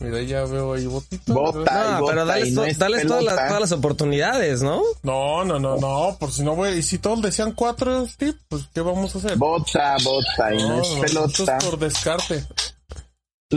Mira, 0.00 0.20
ya 0.22 0.44
veo 0.44 0.74
ahí 0.74 0.86
votito. 0.86 1.32
Vota. 1.32 1.70
Ay, 1.70 1.92
No, 1.94 2.00
bota 2.00 2.12
pero 2.12 2.24
no 2.26 2.64
es 2.64 2.78
dales 2.78 3.06
todas, 3.06 3.22
las, 3.22 3.32
pelota. 3.34 3.46
todas 3.48 3.60
las 3.60 3.72
oportunidades, 3.72 4.62
¿no? 4.62 4.82
No, 5.02 5.44
no, 5.44 5.58
no, 5.60 5.76
no. 5.76 6.16
Por 6.18 6.32
si 6.32 6.42
no 6.42 6.56
voy. 6.56 6.70
Y 6.78 6.82
si 6.82 6.98
todos 6.98 7.22
decían 7.22 7.52
4, 7.52 8.06
Steve, 8.08 8.34
pues 8.48 8.64
¿qué 8.74 8.80
vamos 8.80 9.14
a 9.14 9.18
hacer? 9.18 9.36
Bota, 9.36 9.96
bota 10.02 10.52
y 10.54 10.58
no, 10.62 10.80
es 10.82 10.88
esto 10.88 11.00
pelota. 11.00 11.56
es 11.58 11.64
por 11.64 11.78
descarte. 11.78 12.44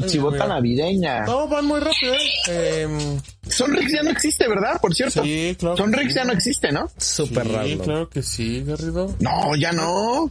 Tu 0.01 0.07
chivota 0.07 0.35
mira. 0.43 0.47
navideña. 0.47 1.25
No, 1.25 1.47
van 1.47 1.65
muy 1.65 1.79
rápido, 1.79 2.13
¿eh? 2.13 2.81
Em, 2.83 3.19
Sonrix 3.47 3.91
ya 3.91 4.03
no 4.03 4.09
existe, 4.11 4.47
¿verdad? 4.47 4.79
Por 4.81 4.93
cierto. 4.95 5.23
sí, 5.23 5.55
claro. 5.59 5.75
que 5.75 5.81
Sonrix 5.83 6.07
sí. 6.07 6.15
ya 6.15 6.23
no 6.25 6.33
existe, 6.33 6.71
¿no? 6.71 6.89
Súper 6.97 7.45
Sí, 7.47 7.51
raro. 7.53 7.77
claro 7.83 8.09
que 8.09 8.23
sí, 8.23 8.63
Garrido. 8.65 9.15
No, 9.19 9.55
ya 9.55 9.71
no. 9.71 10.29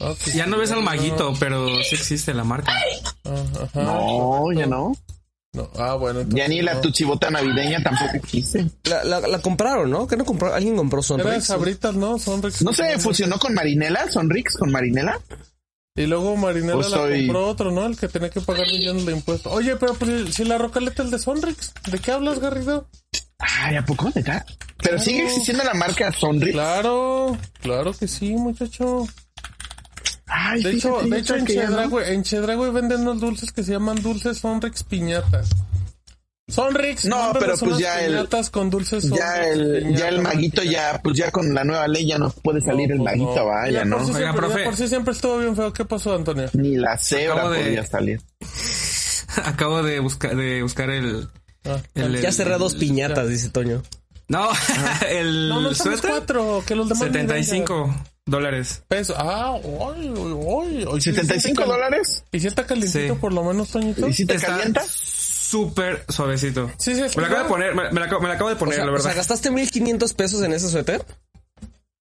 Ah, 0.00 0.12
que 0.22 0.30
Ya 0.32 0.44
sí, 0.44 0.50
no 0.50 0.58
ves 0.58 0.70
al 0.70 0.78
no. 0.78 0.84
maguito, 0.84 1.32
pero 1.40 1.66
sí 1.82 1.94
existe 1.96 2.32
la 2.34 2.44
marca. 2.44 2.72
Ah, 3.24 3.42
ajá. 3.64 3.82
No, 3.82 4.52
ya 4.52 4.66
no. 4.66 4.92
No, 5.52 5.70
Ah, 5.78 5.94
bueno. 5.94 6.20
entonces 6.20 6.42
Ya 6.42 6.48
ni 6.48 6.62
la 6.62 6.74
no. 6.74 6.80
tu 6.80 6.90
chivota 6.90 7.30
navideña 7.30 7.80
tampoco 7.80 8.10
existe. 8.16 8.66
La, 8.84 9.04
la- 9.04 9.20
la 9.20 9.38
compraron, 9.40 9.88
¿no? 9.88 10.06
¿Qué 10.08 10.16
no 10.16 10.24
compró? 10.24 10.52
¿Alguien 10.52 10.74
compró 10.76 11.00
Sonrix? 11.00 11.44
sabritas, 11.46 11.94
¿no? 11.94 12.18
Son 12.18 12.42
Rex. 12.42 12.62
¿No 12.62 12.72
se 12.72 12.98
fusionó 12.98 13.38
con 13.38 13.54
Marinela? 13.54 14.10
¿Sonrix 14.10 14.56
con 14.56 14.72
Marinela? 14.72 15.20
Y 15.96 16.06
luego 16.06 16.36
Marinela 16.36 16.74
Pues 16.74 16.90
la 16.90 16.96
soy- 16.96 17.26
compró 17.26 17.46
otro, 17.46 17.70
¿no? 17.70 17.86
El 17.86 17.96
que 17.96 18.08
tenía 18.08 18.28
que 18.28 18.40
pagar 18.40 18.66
millones 18.66 19.06
de 19.06 19.12
impuestos. 19.12 19.52
Oye, 19.52 19.76
pero 19.76 19.94
pues, 19.94 20.34
si 20.34 20.44
la 20.44 20.58
rocaleta 20.58 21.02
es 21.02 21.06
el 21.06 21.10
de 21.12 21.18
Sonrix, 21.20 21.72
¿de 21.88 21.98
qué 22.00 22.10
hablas, 22.10 22.40
Garrido? 22.40 22.88
Ay, 23.38 23.76
¿a 23.76 23.84
poco? 23.84 24.10
¿Neta? 24.12 24.44
Pero 24.82 24.98
sigue 24.98 25.22
existiendo 25.24 25.62
la 25.62 25.74
marca 25.74 26.10
Sonrix. 26.12 26.52
Claro, 26.52 27.38
claro 27.60 27.92
que 27.92 28.08
sí, 28.08 28.32
muchacho. 28.34 29.06
Ay, 30.26 30.64
De 30.64 30.72
hecho, 30.72 31.00
de 31.02 31.18
hecho 31.18 31.36
no. 31.36 32.00
En 32.00 32.24
Chedragui 32.24 32.70
venden 32.70 33.02
unos 33.02 33.20
dulces 33.20 33.52
que 33.52 33.62
se 33.62 33.72
llaman 33.72 34.02
dulces 34.02 34.38
Sonrix 34.38 34.82
piñatas. 34.82 35.50
Sonrix, 36.46 37.06
No, 37.06 37.16
mándanos 37.32 37.60
pero 37.60 37.70
pues 37.70 37.78
ya 37.80 38.02
el- 38.04 38.12
piñatas 38.16 38.50
con 38.50 38.68
dulces. 38.68 39.08
Ya 39.10 39.44
el, 39.48 39.96
ya 39.96 40.08
el 40.08 40.20
maguito 40.20 40.62
ya, 40.62 41.00
pues 41.02 41.16
ya 41.16 41.30
con 41.30 41.54
la 41.54 41.64
nueva 41.64 41.88
ley 41.88 42.06
ya 42.06 42.18
no 42.18 42.28
puede 42.30 42.60
salir 42.60 42.92
el 42.92 42.98
No, 42.98 43.04
pues 43.04 43.16
maguito, 43.18 43.36
no. 43.36 43.46
vaya, 43.46 43.72
Ya 43.72 43.84
¿no? 43.86 43.96
Por 43.96 44.06
sí, 44.06 44.12
Oiga, 44.12 44.18
siempre, 44.30 44.46
profe. 44.48 44.64
por 44.64 44.76
sí 44.76 44.88
siempre 44.88 45.12
estuvo 45.14 45.38
bien 45.38 45.56
feo. 45.56 45.72
¿Qué 45.72 45.84
pasó, 45.86 46.14
Antonio? 46.14 46.50
Ni 46.52 46.76
la 46.76 46.98
cebra 46.98 47.34
Acabo 47.34 47.50
de- 47.50 47.62
podía 47.64 47.86
salir. 47.86 48.20
Acabo 49.44 49.82
de 49.82 50.00
buscar, 50.00 50.36
de 50.36 50.62
buscar 50.62 50.90
el, 50.90 51.28
Ah, 51.66 51.78
el, 51.94 52.20
Ya 52.20 52.28
el- 52.28 52.34
cerré 52.34 52.58
dos 52.58 52.74
piñatas, 52.74 53.26
dice 53.28 53.48
Toño. 53.48 53.82
No, 54.28 54.48
el 55.08 55.48
no, 55.48 55.60
no 55.62 55.74
suéter. 55.74 56.10
cuatro, 56.10 56.62
que 56.66 56.74
los 56.74 56.88
demás 56.90 57.08
ni 57.08 57.12
75 57.14 57.94
dólares. 58.26 58.82
pesos. 58.86 59.16
Ah, 59.18 59.54
uy, 59.62 60.10
uy, 60.10 60.32
uy, 60.32 60.84
uy. 60.86 61.00
¿75 61.00 61.64
dólares? 61.66 62.22
¿Y 62.32 62.40
si 62.40 62.46
está 62.48 62.66
calientito 62.66 63.14
Sí. 63.14 63.18
por 63.20 63.32
lo 63.32 63.44
menos, 63.44 63.70
Toñito? 63.70 64.06
¿Y 64.08 64.12
si 64.12 64.26
te 64.26 64.34
Está 64.34 64.48
calienta? 64.48 64.82
Súper 65.54 66.04
suavecito. 66.08 66.70
Sí, 66.78 66.94
sí, 66.96 67.02
Me 67.16 67.22
lo 67.22 67.26
acabo 67.26 67.42
de 67.44 67.48
poner, 67.48 67.74
me, 67.74 68.02
acabo, 68.02 68.20
me 68.22 68.30
acabo 68.32 68.48
de 68.48 68.56
O 68.56 68.58
poner, 68.58 68.74
sea, 68.76 68.84
la 68.86 68.92
o 68.92 68.96
sea, 68.96 69.04
verdad. 69.08 69.16
¿gastaste 69.18 69.50
1500 69.52 70.12
pesos 70.14 70.42
en 70.42 70.52
ese 70.52 70.68
suéter? 70.68 71.04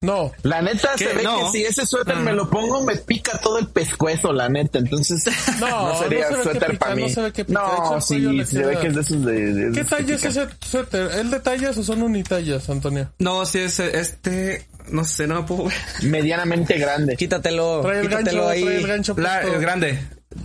No, 0.01 0.33
La 0.41 0.61
neta 0.61 0.89
¿Qué? 0.97 1.05
se 1.05 1.13
ve 1.13 1.23
No. 1.23 1.37
que 1.37 1.51
si 1.59 1.63
ese 1.63 1.85
suéter 1.85 2.17
me 2.17 2.33
lo 2.33 2.49
pongo 2.49 2.83
me 2.83 2.97
pica 2.97 3.37
todo 3.39 3.57
el 3.59 3.67
pescuezo, 3.67 4.33
la 4.33 4.49
neta. 4.49 4.79
Entonces 4.79 5.23
No, 5.61 5.89
no 5.93 5.99
sería 5.99 6.27
se 6.29 6.43
suéter 6.43 6.77
para 6.77 6.95
mí. 6.95 7.03
no 7.03 7.09
se 7.09 7.21
ve 7.21 7.31
que 7.31 7.45
pica. 7.45 7.61
De 7.61 7.67
hecho, 7.73 7.83
No, 7.89 7.95
el 7.95 8.01
sí, 8.01 8.45
se 8.55 8.65
ve 8.65 8.77
que 8.79 8.87
es 8.87 8.95
de 8.95 9.01
esos 9.01 9.23
de... 9.23 9.53
de 9.53 9.71
¿qué 9.71 9.83
talla 9.85 10.15
es 10.15 10.25
ese 10.25 10.47
suéter? 10.59 11.09
¿El 11.19 11.31
de 11.31 11.39
tallas 11.39 11.77
o 11.77 11.83
son 11.83 12.01
unitallas, 12.03 12.69
Antonio? 12.69 13.13
No, 13.19 13.45
si 13.45 13.59
es 13.59 13.79
este, 13.79 14.67
no 14.89 15.05
sé, 15.05 15.25
no 15.27 15.35
me 15.41 15.43
puedo 15.47 15.65
ver. 15.65 15.73
Medianamente 16.01 16.77
grande. 16.77 17.15
Quítatelo, 17.15 17.79
Trae 17.81 17.99
el 18.01 18.09
quítatelo 18.09 18.41
gancho, 18.47 18.49
ahí. 18.49 18.63
trae 18.65 18.77
el 18.79 18.87
gancho 18.87 19.15
La, 19.17 19.41
es 19.43 19.61
grande. 19.61 19.99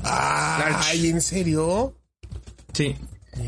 Ay, 0.05 1.09
¿en 1.09 1.21
serio? 1.21 1.95
Sí. 2.73 2.97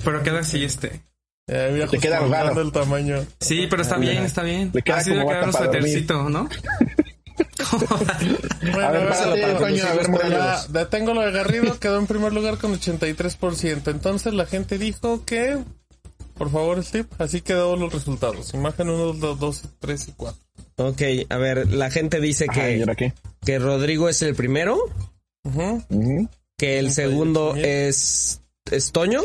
Pero 0.04 0.22
queda 0.22 0.40
así 0.40 0.64
este. 0.64 1.00
Eh, 1.46 1.70
mira, 1.72 1.88
Te 1.88 1.98
queda 1.98 2.22
holgado. 2.22 2.60
el 2.60 2.70
tamaño. 2.70 3.24
Sí, 3.40 3.66
pero 3.68 3.82
está 3.82 3.96
bien, 3.96 4.22
está 4.24 4.42
bien. 4.42 4.70
Le 4.72 4.82
queda 4.82 4.98
Así 4.98 5.10
como 5.10 5.28
quedar 5.28 5.44
un 5.46 5.52
suétercito, 5.52 6.28
¿no? 6.28 6.48
Bueno, 8.62 8.86
A 8.86 8.90
ver, 8.90 9.08
párate, 9.08 9.40
para 9.42 9.58
Toño, 9.58 9.84
a 9.86 9.94
ver, 9.94 10.30
ya, 10.30 10.66
detengo 10.68 11.14
lo 11.14 11.20
de 11.22 11.30
Garrido, 11.32 11.78
quedó 11.78 11.98
en 11.98 12.06
primer 12.06 12.32
lugar 12.32 12.58
con 12.58 12.72
83%. 12.72 13.90
Entonces 13.90 14.34
la 14.34 14.46
gente 14.46 14.78
dijo 14.78 15.24
que, 15.24 15.58
por 16.36 16.50
favor, 16.50 16.82
Steve, 16.84 17.06
así 17.18 17.40
quedó 17.40 17.76
los 17.76 17.92
resultados. 17.92 18.52
Imagen 18.54 18.90
1, 18.90 19.12
2, 19.14 19.38
2, 19.38 19.62
3 19.78 20.08
y 20.08 20.12
4. 20.12 20.40
Ok, 20.76 21.02
a 21.28 21.36
ver, 21.36 21.70
la 21.72 21.90
gente 21.90 22.20
dice 22.20 22.46
¿y 22.46 22.48
que, 22.48 23.12
que 23.44 23.58
Rodrigo 23.58 24.08
es 24.08 24.22
el 24.22 24.34
primero, 24.34 24.78
Ujú, 25.44 25.82
Ujú, 25.88 26.28
que 26.58 26.78
el 26.78 26.92
segundo 26.92 27.54
es, 27.56 28.39
es 28.70 28.92
Toño, 28.92 29.22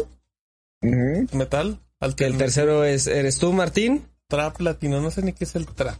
ujú. 0.81 1.27
Metal. 1.33 1.79
que 2.15 2.25
el 2.25 2.37
tercero 2.37 2.83
es 2.83 3.07
eres 3.07 3.37
tú, 3.39 3.51
Martín. 3.53 4.05
Trap 4.27 4.59
latino, 4.61 5.01
no 5.01 5.11
sé 5.11 5.21
ni 5.21 5.33
qué 5.33 5.43
es 5.43 5.55
el 5.55 5.67
trap. 5.67 5.97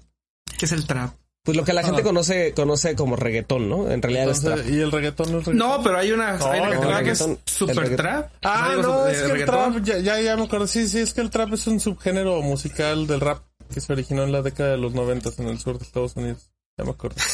¿Qué 0.57 0.65
es 0.65 0.71
el 0.71 0.85
trap? 0.87 1.13
Pues 1.43 1.55
lo 1.55 1.63
que 1.63 1.73
la 1.73 1.83
gente 1.83 2.01
Ah. 2.01 2.03
conoce 2.03 2.53
conoce 2.53 2.95
como 2.95 3.15
reggaetón, 3.15 3.69
¿no? 3.69 3.91
En 3.91 4.01
realidad 4.01 4.29
es 4.31 4.37
Entonces, 4.39 4.65
trap. 4.65 4.75
y 4.75 4.81
el 4.81 4.91
reggaetón 4.91 5.31
no 5.31 5.39
es 5.39 5.45
reggaetón. 5.45 5.69
No, 5.69 5.83
pero 5.83 5.97
hay 5.99 6.11
una, 6.11 6.31
hay 6.37 6.59
una 6.59 6.67
el 6.69 6.73
categoría 6.73 7.03
que 7.03 7.11
es 7.11 7.27
super 7.45 7.95
trap. 7.95 8.31
Ah, 8.43 8.75
no, 8.81 9.07
es 9.07 9.21
que 9.21 9.31
el 9.31 9.45
trap, 9.45 9.83
ya, 9.83 9.99
ya, 9.99 10.19
ya 10.21 10.35
me 10.37 10.45
acuerdo. 10.45 10.65
Sí, 10.65 10.87
sí, 10.89 10.99
es 10.99 11.13
que 11.13 11.21
el 11.21 11.29
trap 11.29 11.53
es 11.53 11.67
un 11.67 11.79
subgénero 11.79 12.41
musical 12.41 13.05
del 13.05 13.21
rap 13.21 13.43
que 13.71 13.79
se 13.79 13.93
originó 13.93 14.23
en 14.23 14.31
la 14.31 14.41
década 14.41 14.71
de 14.71 14.77
los 14.77 14.93
noventas 14.95 15.37
en 15.37 15.47
el 15.47 15.59
sur 15.59 15.77
de 15.77 15.85
Estados 15.85 16.15
Unidos. 16.15 16.49
Ya 16.77 16.83
me 16.83 16.91
acuerdo. 16.91 17.17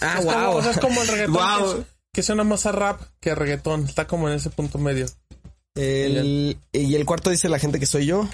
Ah, 0.00 0.16
Es 0.18 0.24
como, 0.26 0.40
wow. 0.48 0.56
o 0.56 0.62
sea, 0.62 0.70
es 0.72 0.78
como 0.78 1.02
el 1.02 1.08
reggaetón 1.08 1.34
Guau. 1.34 1.76
que, 1.78 1.84
que 2.14 2.22
suena 2.24 2.42
más 2.42 2.66
a 2.66 2.72
rap 2.72 3.00
que 3.20 3.30
a 3.30 3.34
reggaetón. 3.36 3.84
Está 3.84 4.06
como 4.08 4.28
en 4.28 4.34
ese 4.34 4.50
punto 4.50 4.76
medio. 4.78 5.06
El- 5.78 6.56
y 6.72 6.94
el 6.94 7.06
cuarto 7.06 7.30
dice 7.30 7.48
la 7.48 7.58
gente 7.58 7.78
que 7.80 7.86
soy 7.86 8.06
yo. 8.06 8.28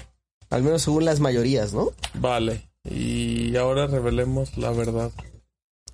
Al 0.49 0.63
menos 0.63 0.83
según 0.83 1.05
las 1.05 1.19
mayorías, 1.19 1.73
¿no? 1.73 1.91
Vale. 2.15 2.67
Y 2.89 3.55
ahora 3.57 3.87
revelemos 3.87 4.57
la 4.57 4.71
verdad. 4.71 5.11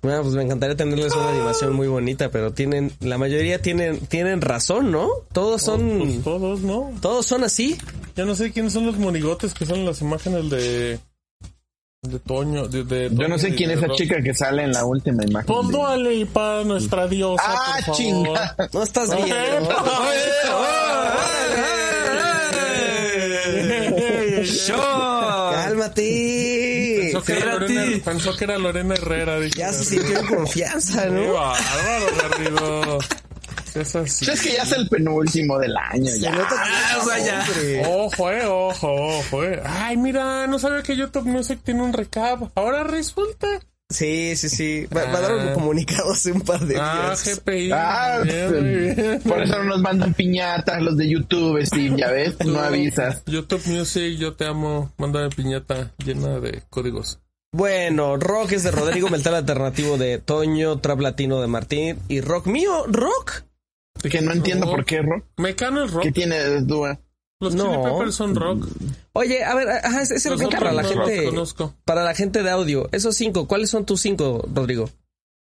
Bueno, 0.02 0.22
pues 0.22 0.34
me 0.34 0.42
encantaría 0.42 0.76
tenerles 0.76 1.14
una 1.14 1.28
animación 1.30 1.74
muy 1.74 1.86
bonita, 1.86 2.28
pero 2.30 2.52
tienen, 2.52 2.92
la 3.00 3.18
mayoría 3.18 3.62
tienen, 3.62 4.00
tienen 4.06 4.40
razón, 4.40 4.90
¿no? 4.90 5.08
Todos 5.32 5.62
Pues 5.62 5.62
son, 5.62 6.22
todos, 6.24 6.60
¿no? 6.62 6.92
todos 7.00 7.24
son 7.24 7.44
así. 7.44 7.78
Ya 8.16 8.24
no 8.24 8.34
sé 8.34 8.50
quiénes 8.52 8.72
son 8.72 8.84
los 8.84 8.98
monigotes 8.98 9.54
que 9.54 9.64
son 9.64 9.78
en 9.80 9.86
las 9.86 10.00
imágenes 10.00 10.50
de... 10.50 10.98
De 12.02 12.18
Toño, 12.18 12.66
de, 12.66 12.82
de 12.82 13.04
Yo 13.10 13.28
no 13.28 13.36
Toño 13.36 13.38
sé 13.38 13.54
quién 13.54 13.70
es 13.70 13.78
esa 13.78 13.92
chica 13.94 14.20
que 14.20 14.34
sale 14.34 14.64
en 14.64 14.72
la 14.72 14.84
última 14.84 15.22
imagen. 15.24 15.46
Pon 15.46 15.70
de- 15.70 16.26
para 16.26 16.64
nuestra 16.64 17.06
diosa, 17.06 17.44
Ah, 17.46 17.74
por 17.76 17.84
favor. 17.84 17.96
chinga. 17.96 18.56
No 18.72 18.82
estás 18.82 19.16
bien. 19.24 19.28
¿No? 24.68 25.50
Cálmate. 25.52 26.98
Pensó 27.12 27.22
que, 27.22 27.32
era. 27.38 27.54
Lorena, 27.58 28.04
pensó 28.04 28.36
que 28.36 28.44
era 28.44 28.58
Lorena 28.58 28.94
Herrera. 28.94 29.38
dije, 29.40 29.58
Ya 29.58 29.72
se 29.72 29.84
sintió 29.84 30.18
en 30.18 30.26
confianza, 30.26 31.04
Qué 31.04 31.10
¿no? 31.10 31.32
bárbaro, 31.32 32.06
Garrido. 32.22 32.98
Es 33.74 33.96
así. 33.96 34.30
Es 34.30 34.40
que 34.42 34.52
ya 34.52 34.64
es 34.64 34.72
el 34.72 34.86
penúltimo 34.88 35.58
del 35.58 35.74
año, 35.76 36.10
ya. 36.20 36.30
que- 36.32 36.38
Ah, 36.50 36.98
o 37.00 37.04
sea, 37.06 37.18
ya. 37.18 37.46
Ojo, 37.88 38.30
eh, 38.30 38.44
ojo, 38.46 38.92
ojo, 39.18 39.44
eh. 39.44 39.62
Ay, 39.64 39.96
mira, 39.96 40.46
no 40.46 40.58
sabía 40.58 40.82
que 40.82 40.94
YouTube 40.94 41.24
Music 41.26 41.60
tiene 41.64 41.82
un 41.82 41.92
recap. 41.94 42.50
Ahora 42.54 42.84
resulta. 42.84 43.46
Sí, 43.92 44.34
sí, 44.36 44.48
sí. 44.48 44.86
Va, 44.86 45.04
va 45.04 45.18
a 45.18 45.20
dar 45.20 45.34
un 45.36 45.52
comunicado 45.54 46.12
hace 46.12 46.32
un 46.32 46.40
par 46.40 46.60
de 46.60 46.76
Ah, 46.78 47.14
días. 47.14 47.38
GPI. 47.44 47.70
Ah, 47.72 48.20
Bien. 48.22 49.20
Por 49.22 49.42
eso 49.42 49.58
no 49.58 49.64
nos 49.64 49.80
mandan 49.80 50.14
piñatas 50.14 50.82
los 50.82 50.96
de 50.96 51.08
YouTube, 51.08 51.64
Steve, 51.64 51.96
ya 51.98 52.10
ves, 52.10 52.36
no 52.44 52.58
avisas. 52.60 53.22
YouTube 53.26 53.62
Music, 53.66 54.16
yo 54.18 54.34
te 54.34 54.46
amo. 54.46 54.92
Mándame 54.98 55.28
piñata 55.30 55.92
llena 56.04 56.40
de 56.40 56.62
códigos. 56.70 57.18
Bueno, 57.54 58.16
rock 58.16 58.52
es 58.52 58.62
de 58.62 58.70
Rodrigo, 58.70 59.10
metal 59.10 59.34
alternativo 59.34 59.98
de 59.98 60.18
Toño, 60.18 60.78
trap 60.80 61.00
latino 61.00 61.40
de 61.42 61.48
Martín 61.48 61.98
y 62.08 62.20
rock 62.22 62.46
mío, 62.46 62.86
rock. 62.88 63.42
Que 64.10 64.22
no 64.22 64.32
entiendo 64.32 64.66
por 64.70 64.84
qué, 64.86 65.02
Ro. 65.02 65.22
Mecano 65.36 65.84
es 65.84 65.92
rock. 65.92 66.02
¿Qué 66.04 66.12
tiene 66.12 66.36
de 66.38 66.62
duda? 66.62 66.98
Los 67.42 67.54
No. 67.54 67.64
Chili 67.70 67.82
Peppers 67.92 68.14
son 68.14 68.34
rock. 68.34 68.66
Oye, 69.14 69.44
a 69.44 69.54
ver, 69.54 69.68
ajá, 69.68 70.02
ese 70.02 70.28
rock 70.30 70.38
otros 70.46 70.54
para 70.54 70.72
la 70.72 70.82
no 70.82 70.88
gente, 70.88 71.24
conozco. 71.24 71.74
para 71.84 72.04
la 72.04 72.14
gente 72.14 72.42
de 72.42 72.50
audio. 72.50 72.88
Esos 72.92 73.16
cinco, 73.16 73.46
¿cuáles 73.46 73.68
son 73.70 73.84
tus 73.84 74.00
cinco, 74.00 74.46
Rodrigo? 74.54 74.88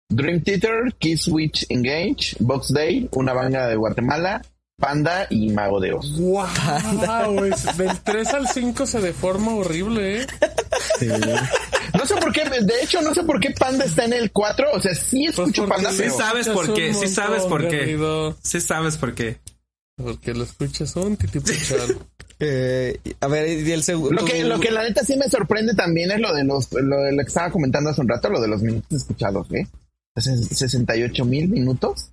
Dream 0.08 0.42
Theater, 0.42 0.94
Kiss 0.98 1.26
Witch 1.28 1.66
Engage, 1.68 2.36
Box 2.40 2.72
Day, 2.72 3.08
una 3.12 3.32
banda 3.32 3.66
de 3.66 3.76
Guatemala, 3.76 4.40
Panda 4.78 5.26
y 5.30 5.50
Mago 5.50 5.80
de 5.80 5.94
Oz. 5.94 6.18
Wow, 6.18 7.44
es- 7.46 7.76
del 7.78 7.98
3 8.02 8.28
al 8.34 8.46
5 8.46 8.86
se 8.86 9.00
deforma 9.00 9.54
horrible, 9.54 10.22
eh. 10.22 10.26
No 11.94 12.04
sé 12.06 12.14
por 12.16 12.32
qué, 12.32 12.44
de 12.44 12.82
hecho, 12.82 13.00
no 13.02 13.14
sé 13.14 13.22
por 13.22 13.40
qué 13.40 13.50
Panda 13.50 13.84
está 13.84 14.04
en 14.04 14.12
el 14.12 14.30
4. 14.30 14.66
O 14.74 14.80
sea, 14.80 14.94
sí 14.94 15.24
Pues 15.34 15.38
escucho 15.48 15.66
Panda, 15.66 15.90
sí 15.92 16.10
sabes 16.10 16.48
por 16.48 16.72
qué, 16.74 16.92
sí 16.94 17.08
sabes 17.08 17.42
por 17.44 17.66
qué. 17.68 17.96
Sí 18.42 18.60
sabes 18.60 18.96
por 18.98 19.14
qué. 19.14 19.38
Porque 19.96 20.34
lo 20.34 20.44
escuchas 20.44 20.94
un 20.96 21.16
titipuchal. 21.16 21.98
Eh, 22.38 23.00
a 23.20 23.28
ver, 23.28 23.48
y 23.66 23.72
el 23.72 23.82
segundo. 23.82 24.12
lo 24.14 24.22
que, 24.26 24.44
lo 24.44 24.60
que 24.60 24.70
la 24.70 24.82
neta 24.82 25.02
sí 25.02 25.16
me 25.16 25.26
sorprende 25.26 25.72
también 25.72 26.10
es 26.10 26.20
lo 26.20 26.34
de 26.34 26.44
los, 26.44 26.70
lo 26.70 26.98
de 27.04 27.12
lo 27.12 27.22
que 27.22 27.28
estaba 27.28 27.50
comentando 27.50 27.88
hace 27.88 28.02
un 28.02 28.08
rato, 28.08 28.28
lo 28.28 28.42
de 28.42 28.48
los 28.48 28.60
minutos 28.60 28.92
escuchados, 28.92 29.50
¿eh? 29.54 29.66
Ses- 30.14 30.46
68 30.54 31.24
mil 31.24 31.48
minutos. 31.48 32.10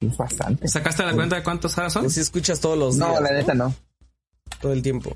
Es 0.00 0.16
bastante. 0.16 0.66
¿Sacaste 0.68 1.02
la 1.04 1.12
cuenta 1.12 1.36
de 1.36 1.42
cuántos 1.42 1.76
horas 1.76 1.92
son? 1.92 2.08
Si 2.08 2.20
escuchas 2.20 2.60
todos 2.60 2.78
los 2.78 2.96
No, 2.96 3.10
días, 3.10 3.20
la 3.24 3.32
neta 3.32 3.52
no. 3.52 3.74
todo 4.58 4.72
el 4.72 4.80
tiempo. 4.80 5.14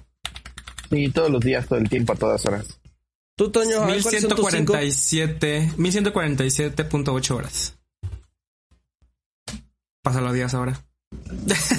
Sí, 0.90 1.08
todos 1.14 1.30
los 1.30 1.40
días, 1.40 1.66
todo 1.66 1.78
el 1.78 1.88
tiempo, 1.88 2.12
a 2.12 2.16
todas 2.16 2.44
horas. 2.44 2.66
Tú, 3.37 3.50
Toño, 3.50 3.84
a 3.84 3.87
ver, 3.87 4.02
¿cuáles 4.02 4.20
son 4.20 4.30
tus 4.37 4.50
cinco? 4.50 4.75
1147, 4.75 5.72
1147.8 5.78 7.30
horas. 7.34 7.78
Pásalo 10.02 10.28
a 10.28 10.32
días 10.34 10.52
ahora. 10.52 10.84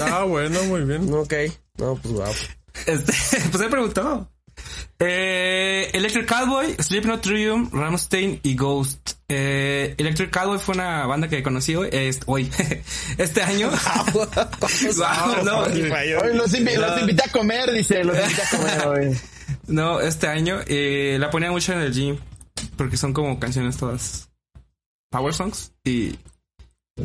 Ah, 0.01 0.23
bueno, 0.27 0.63
muy 0.63 0.81
bien. 0.81 1.11
Ok, 1.13 1.33
no, 1.77 1.95
pues 1.95 2.13
guau. 2.13 2.33
Este, 2.85 3.13
pues 3.51 3.63
he 3.63 3.69
preguntado. 3.69 4.29
Eh, 4.99 5.89
Electric 5.93 6.27
Cowboy, 6.27 6.75
Slipknot 6.77 7.21
Triumph, 7.21 7.73
Ramstein 7.73 8.39
y 8.43 8.55
Ghost. 8.55 9.13
Eh, 9.27 9.95
Electric 9.97 10.29
Cowboy 10.29 10.59
fue 10.59 10.75
una 10.75 11.05
banda 11.07 11.27
que 11.27 11.41
conocí 11.41 11.75
hoy, 11.75 11.89
hoy, 12.27 12.51
este 13.17 13.41
año. 13.41 13.71
Guau, 14.95 15.43
no, 15.43 15.59
Hoy 15.61 16.33
los, 16.35 16.53
invi- 16.53 16.77
los 16.77 16.99
invité 17.01 17.23
a 17.27 17.31
comer, 17.31 17.71
dice, 17.71 18.03
los 18.03 18.17
invité 18.17 18.41
a 18.41 18.49
comer 18.57 18.87
hoy. 18.87 19.17
no, 19.67 19.99
este 20.01 20.27
año 20.27 20.59
eh, 20.67 21.17
la 21.19 21.29
ponía 21.31 21.49
mucho 21.51 21.73
en 21.73 21.79
el 21.79 21.93
gym 21.93 22.17
porque 22.77 22.97
son 22.97 23.13
como 23.13 23.39
canciones 23.39 23.77
todas 23.77 24.29
power 25.09 25.33
songs 25.33 25.71
y 25.83 26.15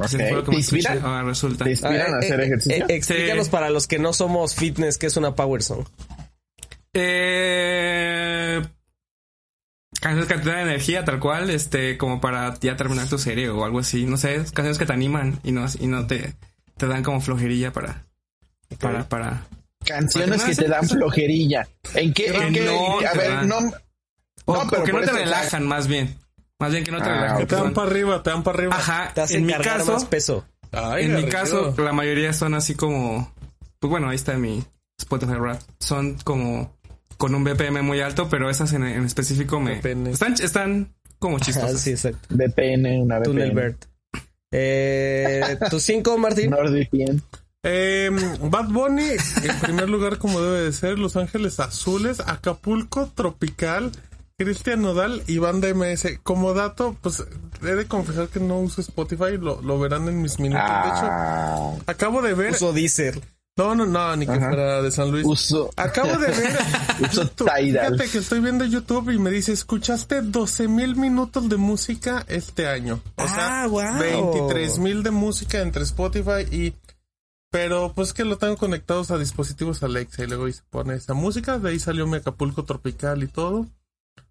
Sí, 0.06 0.16
Ok. 0.16 0.22
fue 0.22 0.30
lo 0.32 0.44
que 0.44 0.50
¿Te 0.50 0.56
más 0.56 0.60
escuché. 0.64 0.76
inspira? 0.92 1.08
Ahora 1.08 1.22
resulta. 1.24 1.64
¿Te 1.64 1.70
inspiran 1.70 2.12
a 2.12 2.16
Ah, 2.16 2.18
hacer 2.18 2.40
eh, 2.40 2.44
ejercicio? 2.46 2.76
eh, 2.76 2.86
explícanos 2.96 3.46
Sí. 3.46 3.50
para 3.52 3.70
los 3.70 3.86
que 3.86 3.98
no 3.98 4.12
somos 4.12 4.54
fitness 4.54 4.98
qué 4.98 5.06
es 5.06 5.16
una 5.16 5.34
power 5.34 5.62
song. 5.62 5.84
Eh, 7.38 8.62
canciones 10.00 10.28
que 10.28 10.38
te 10.38 10.48
dan 10.50 10.60
energía, 10.60 11.04
tal 11.04 11.18
cual, 11.20 11.50
este, 11.50 11.96
como 11.98 12.20
para 12.20 12.54
ya 12.60 12.76
terminar 12.76 13.08
tu 13.08 13.18
serie 13.18 13.48
o 13.50 13.64
algo 13.64 13.80
así. 13.80 14.04
No 14.06 14.16
sé, 14.16 14.36
canciones 14.54 14.78
que 14.78 14.86
te 14.86 14.92
animan 14.92 15.40
y 15.44 15.52
no, 15.52 15.66
y 15.78 15.86
no 15.86 16.06
te, 16.06 16.34
te 16.76 16.86
dan 16.86 17.02
como 17.02 17.20
flojerilla 17.20 17.72
para, 17.72 18.04
para, 18.80 19.08
para. 19.08 19.46
Canciones 19.84 20.38
Para 20.38 20.50
que 20.50 20.56
que 20.56 20.62
te 20.62 20.68
dan 20.68 20.88
flojerilla. 20.88 21.68
¿En 21.94 22.12
qué? 22.12 22.24
Que 22.26 22.36
en 22.38 22.52
qué- 22.54 22.64
no 22.64 22.98
a 22.98 23.12
te 23.12 23.18
ver, 23.18 23.30
dan. 23.30 23.48
no. 23.48 23.58
O, 24.48 24.54
No, 24.54 24.62
o 24.62 24.68
pero 24.68 24.84
que 24.84 24.92
no 24.92 24.98
te 25.00 25.04
eso, 25.04 25.12
o 25.14 25.16
sea- 25.16 25.24
relajan, 25.24 25.66
más 25.66 25.86
bien. 25.88 26.16
Más 26.58 26.72
bien 26.72 26.84
que 26.84 26.90
no 26.90 26.98
te 27.02 27.08
Ah. 27.08 27.36
Que 27.38 27.46
te 27.46 27.54
dan 27.56 27.74
para 27.74 27.88
arriba, 27.90 28.22
te 28.22 28.30
dan 28.30 28.42
para 28.42 28.58
arriba. 28.58 28.74
Ajá. 28.76 29.12
Te 29.14 29.20
hacen 29.22 29.38
En 29.38 29.46
mi 29.46 29.52
caso, 29.54 29.92
más 29.92 30.04
peso. 30.06 30.44
Ay, 30.72 31.04
en 31.06 31.14
mi 31.16 31.24
caso, 31.26 31.74
la 31.78 31.92
mayoría 31.92 32.32
son 32.32 32.54
así 32.54 32.74
como, 32.74 33.32
pues 33.78 33.90
bueno, 33.90 34.08
ahí 34.08 34.16
está 34.16 34.34
mi 34.38 34.64
Spotify 34.98 35.34
Rap. 35.34 35.60
Son 35.80 36.14
como 36.24 36.74
con 37.16 37.34
un 37.34 37.44
BPM 37.44 37.82
muy 37.82 38.00
alto, 38.00 38.28
pero 38.28 38.50
esas 38.50 38.72
en, 38.72 38.84
en 38.84 39.04
específico 39.04 39.58
me 39.60 39.78
VPN. 39.80 40.08
están, 40.08 40.34
están 40.34 40.94
como 41.18 41.36
Ah, 41.36 41.40
chistosas. 41.40 41.80
sí, 41.80 41.90
exacto. 41.90 42.26
VPN, 42.30 43.00
una. 43.02 43.18
Bird. 43.20 43.76
Eh, 44.52 45.58
¿Tus 45.70 45.82
cinco, 45.82 46.16
Martín? 46.18 46.50
NordVPN. 46.50 47.22
Eh, 47.62 48.10
Bad 48.42 48.68
Bunny, 48.68 49.08
en 49.42 49.58
primer 49.60 49.88
lugar, 49.88 50.18
como 50.18 50.40
debe 50.40 50.60
de 50.66 50.72
ser, 50.72 50.98
Los 50.98 51.16
Ángeles 51.16 51.58
Azules, 51.58 52.20
Acapulco 52.20 53.10
Tropical, 53.14 53.90
Cristian 54.38 54.82
Nodal 54.82 55.22
y 55.26 55.38
Banda 55.38 55.72
MS. 55.74 56.18
Como 56.22 56.52
dato, 56.52 56.96
pues 57.00 57.24
he 57.62 57.74
de 57.74 57.86
confesar 57.86 58.28
que 58.28 58.38
no 58.40 58.58
uso 58.60 58.80
Spotify, 58.82 59.38
lo, 59.38 59.62
lo 59.62 59.78
verán 59.78 60.08
en 60.08 60.20
mis 60.20 60.38
minutos. 60.38 60.62
De 60.66 60.88
hecho, 60.88 61.08
Ah, 61.10 61.72
acabo 61.86 62.20
de 62.22 62.34
ver. 62.34 62.52
Uso 62.52 62.72
Deezer. 62.72 63.20
No, 63.58 63.74
no, 63.74 63.86
no, 63.86 64.14
ni 64.16 64.26
que 64.26 64.32
Ajá. 64.32 64.48
fuera 64.48 64.82
de 64.82 64.90
San 64.90 65.10
Luis. 65.10 65.24
uso. 65.26 65.70
Acabo 65.76 66.10
de 66.18 66.26
ver. 66.26 66.58
Uso. 67.10 67.26
Fíjate 67.56 68.08
que 68.10 68.18
estoy 68.18 68.40
viendo 68.40 68.66
YouTube 68.66 69.10
y 69.10 69.18
me 69.18 69.30
dice, 69.30 69.52
escuchaste 69.52 70.20
12 70.20 70.68
mil 70.68 70.96
minutos 70.96 71.48
de 71.48 71.56
música 71.56 72.22
este 72.28 72.66
año. 72.68 73.00
O 73.16 73.26
sea, 73.26 73.62
Ah, 73.62 73.66
guau. 73.66 73.98
23 73.98 74.78
mil 74.78 75.02
de 75.02 75.10
música 75.10 75.60
entre 75.62 75.84
Spotify 75.84 76.42
y... 76.50 76.74
Pero 77.50 77.92
pues 77.94 78.12
que 78.12 78.24
lo 78.26 78.36
tengo 78.36 78.58
conectados 78.58 79.10
a 79.10 79.16
dispositivos 79.16 79.82
Alexa 79.82 80.24
y 80.24 80.26
luego 80.26 80.44
ahí 80.44 80.52
se 80.52 80.62
pone 80.68 80.94
esa 80.94 81.14
música. 81.14 81.58
De 81.58 81.70
ahí 81.70 81.78
salió 81.78 82.06
mi 82.06 82.16
Acapulco 82.18 82.64
Tropical 82.64 83.22
y 83.22 83.28
todo. 83.28 83.66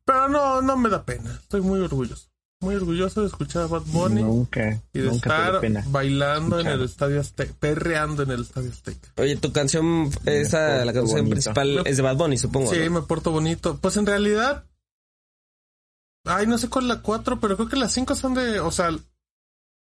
Pero 0.06 0.30
no, 0.30 0.62
no 0.62 0.78
me 0.78 0.90
da 0.90 1.04
pena. 1.04 1.32
Estoy 1.42 1.62
muy 1.62 1.80
orgulloso. 1.82 2.28
Muy 2.62 2.76
orgulloso 2.76 3.22
de 3.22 3.28
escuchar 3.28 3.64
a 3.64 3.68
Bad 3.68 3.82
Bunny 3.88 4.24
Nunca, 4.24 4.82
y 4.94 5.00
de 5.00 5.10
nunca 5.10 5.16
estar 5.48 5.60
pena. 5.62 5.84
bailando 5.88 6.60
en 6.60 6.68
el 6.68 6.84
Estadio 6.84 7.20
Azteca, 7.20 7.54
perreando 7.60 8.24
en 8.24 8.32
el 8.32 8.42
Estadio 8.42 8.72
Azteca. 8.72 9.10
Oye, 9.18 9.36
tu 9.36 9.52
canción, 9.52 10.10
esa, 10.26 10.86
la 10.86 10.94
canción 10.94 11.20
bonito. 11.20 11.32
principal 11.32 11.82
es 11.86 11.98
de 11.98 12.04
Bad 12.04 12.16
Bunny, 12.16 12.38
supongo. 12.38 12.72
Sí, 12.74 12.80
¿no? 12.86 12.92
me 12.92 13.02
porto 13.02 13.32
bonito. 13.32 13.78
Pues 13.82 13.98
en 13.98 14.06
realidad. 14.06 14.66
Ay, 16.26 16.48
no 16.48 16.58
sé 16.58 16.70
cuál 16.70 16.86
es 16.86 16.90
la 16.90 17.02
4, 17.02 17.40
pero 17.40 17.56
creo 17.58 17.68
que 17.70 17.76
las 17.76 17.92
5 17.92 18.16
son 18.16 18.34
de. 18.36 18.60
O 18.62 18.72
sea. 18.72 18.90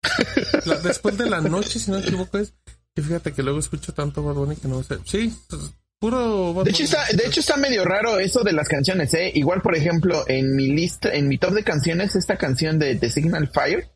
la- 0.67 0.79
después 0.81 1.17
de 1.17 1.31
la 1.31 1.41
noche, 1.41 1.79
si 1.79 1.91
no 1.91 1.99
me 1.99 2.03
equivoco, 2.05 2.39
es. 2.39 2.55
Y 2.97 3.03
fíjate 3.03 3.33
que 3.33 3.43
luego 3.43 3.59
escucho 3.61 3.95
tanto 3.95 4.23
Bad 4.23 4.35
Bunny 4.35 4.57
que 4.57 4.69
no 4.69 4.83
sé. 4.83 4.99
Sí, 5.05 5.35
pues, 5.49 5.73
puro 6.05 6.65
De 6.65 6.71
hecho, 6.71 6.85
está, 6.85 7.07
de 7.15 7.27
hecho 7.27 7.41
está 7.41 7.57
medio 7.57 7.85
raro 7.85 8.19
eso 8.19 8.43
de 8.43 8.53
las 8.53 8.69
canciones, 8.69 9.15
¿eh? 9.15 9.33
Igual, 9.35 9.63
por 9.63 9.75
ejemplo, 9.75 10.25
en 10.29 10.55
mi 10.55 10.69
lista, 10.69 11.13
en 11.15 11.29
mi 11.29 11.39
top 11.39 11.53
de 11.55 11.65
canciones, 11.65 12.15
esta 12.15 12.37
canción 12.37 12.79
de 12.79 12.97
The 12.97 13.09
Signal 13.09 13.49
Fire, 13.49 13.89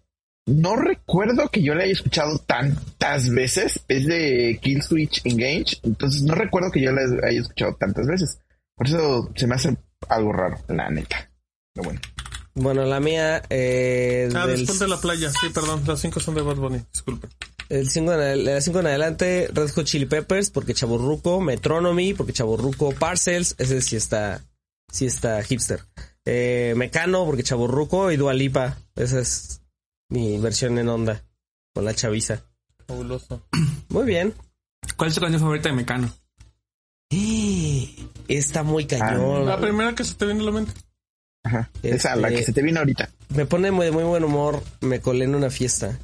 no 0.46 0.76
recuerdo 0.76 1.50
que 1.50 1.62
yo 1.62 1.74
la 1.74 1.84
haya 1.84 1.92
escuchado 1.92 2.38
tantas 2.38 3.28
veces. 3.28 3.84
Es 3.88 4.06
de 4.06 4.58
Kill 4.62 4.82
Switch 4.82 5.20
Engage, 5.24 5.80
entonces 5.82 6.22
no 6.22 6.34
recuerdo 6.34 6.70
que 6.70 6.80
yo 6.80 6.92
la 6.92 7.02
haya 7.26 7.40
escuchado 7.40 7.76
tantas 7.78 8.06
veces. 8.06 8.38
Por 8.74 8.86
eso 8.86 9.30
se 9.36 9.46
me 9.46 9.56
hace 9.56 9.76
algo 10.08 10.32
raro, 10.32 10.56
la 10.68 10.88
neta. 10.88 11.30
Pero 11.74 11.84
bueno. 11.84 12.00
Bueno, 12.54 12.84
la 12.86 13.00
mía 13.00 13.42
eh, 13.50 14.30
Ah, 14.34 14.46
del, 14.46 14.60
después 14.60 14.78
de 14.78 14.88
la 14.88 14.96
playa. 14.96 15.30
Sí, 15.30 15.50
perdón. 15.52 15.82
Las 15.86 16.00
5 16.00 16.20
son 16.20 16.34
de 16.34 16.40
Bad 16.42 16.56
Bunny. 16.56 16.80
Disculpe. 16.90 17.28
El 17.68 17.88
cinco 17.90 18.12
en, 18.12 18.20
adel- 18.20 18.44
la 18.44 18.60
cinco 18.60 18.80
en 18.80 18.86
adelante, 18.86 19.48
Red 19.52 19.70
Hot 19.70 19.84
Chili 19.86 20.06
Peppers, 20.06 20.50
porque 20.50 20.74
Chaborruco, 20.74 21.40
Metronomy, 21.40 22.14
porque 22.14 22.32
Chaborruco, 22.32 22.92
Parcels, 22.92 23.54
ese 23.58 23.80
sí 23.82 23.96
está, 23.96 24.42
sí 24.90 25.06
está 25.06 25.42
hipster. 25.42 25.80
Eh, 26.24 26.74
Mecano, 26.76 27.24
porque 27.24 27.42
Chaborruco, 27.42 28.10
y 28.12 28.16
Dualipa, 28.16 28.78
esa 28.96 29.20
es 29.20 29.62
mi 30.10 30.38
versión 30.38 30.78
en 30.78 30.88
onda, 30.88 31.24
con 31.74 31.84
la 31.84 31.94
chaviza. 31.94 32.42
Fabuloso. 32.86 33.42
Muy 33.88 34.04
bien. 34.06 34.34
¿Cuál 34.96 35.08
es 35.10 35.14
tu 35.14 35.20
canción 35.20 35.40
favorita 35.40 35.68
de 35.68 35.74
Mecano? 35.74 36.12
Está 38.28 38.62
muy 38.62 38.86
cañón. 38.86 39.46
La 39.46 39.58
primera 39.60 39.94
que 39.94 40.04
se 40.04 40.14
te 40.14 40.26
viene 40.26 40.40
a 40.42 40.44
la 40.44 40.52
mente. 40.52 40.72
Ajá. 41.44 41.70
Esa, 41.82 42.14
la 42.16 42.28
Este- 42.28 42.40
que 42.40 42.46
se 42.46 42.52
te 42.52 42.62
vino 42.62 42.80
ahorita. 42.80 43.08
Me 43.30 43.46
pone 43.46 43.70
muy 43.70 43.86
de 43.86 43.92
muy 43.92 44.04
buen 44.04 44.24
humor. 44.24 44.62
Me 44.80 45.00
colé 45.00 45.24
en 45.24 45.34
una 45.34 45.50
fiesta. 45.50 45.98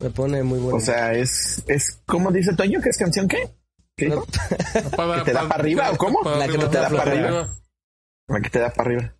Me 0.00 0.10
pone 0.10 0.42
muy 0.42 0.58
buen 0.58 0.76
O 0.76 0.80
sea, 0.80 1.12
es, 1.12 1.62
es, 1.66 2.00
¿cómo 2.06 2.30
dice 2.32 2.54
Toño? 2.54 2.80
¿Qué 2.82 2.88
es 2.88 2.96
canción 2.96 3.28
qué? 3.28 3.50
¿Qué 3.96 4.06
dijo? 4.06 4.26
Para- 4.96 5.18
¿Que 5.18 5.24
te 5.26 5.32
da 5.32 5.40
para- 5.40 5.48
para 5.48 5.60
arriba 5.62 5.90
o 5.90 5.96
cómo? 5.96 6.20
para 6.22 6.36
La 6.38 6.48
que 6.48 6.58
no 6.58 6.70
te 6.70 6.78
da 6.78 6.88
para 6.88 7.02
arriba. 7.12 7.48
La 8.28 8.40
que 8.40 8.50
te 8.50 8.58
da 8.60 8.70
para 8.72 8.88
arriba. 8.90 9.14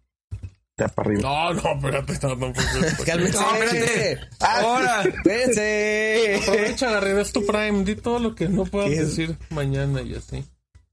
Te 0.76 0.84
da 0.84 0.88
para 0.88 1.10
arriba. 1.10 1.22
No, 1.22 1.54
no, 1.54 1.60
espérate. 1.74 2.18
No, 2.26 2.36
no, 2.36 2.52
pues, 2.52 2.66
Cálmese. 3.04 3.38
No, 3.38 3.54
espérate. 3.56 4.18
Ah, 4.40 4.60
¡Ahora! 4.60 5.02
Espérense. 5.02 6.40
Aprovecha, 6.42 7.20
es 7.20 7.32
tu 7.32 7.44
prime. 7.46 7.84
Di 7.84 7.96
todo 7.96 8.18
lo 8.18 8.34
que 8.34 8.48
no 8.48 8.64
puedas 8.64 8.90
decir 8.90 9.36
mañana 9.50 10.00
y 10.02 10.14
así. 10.14 10.44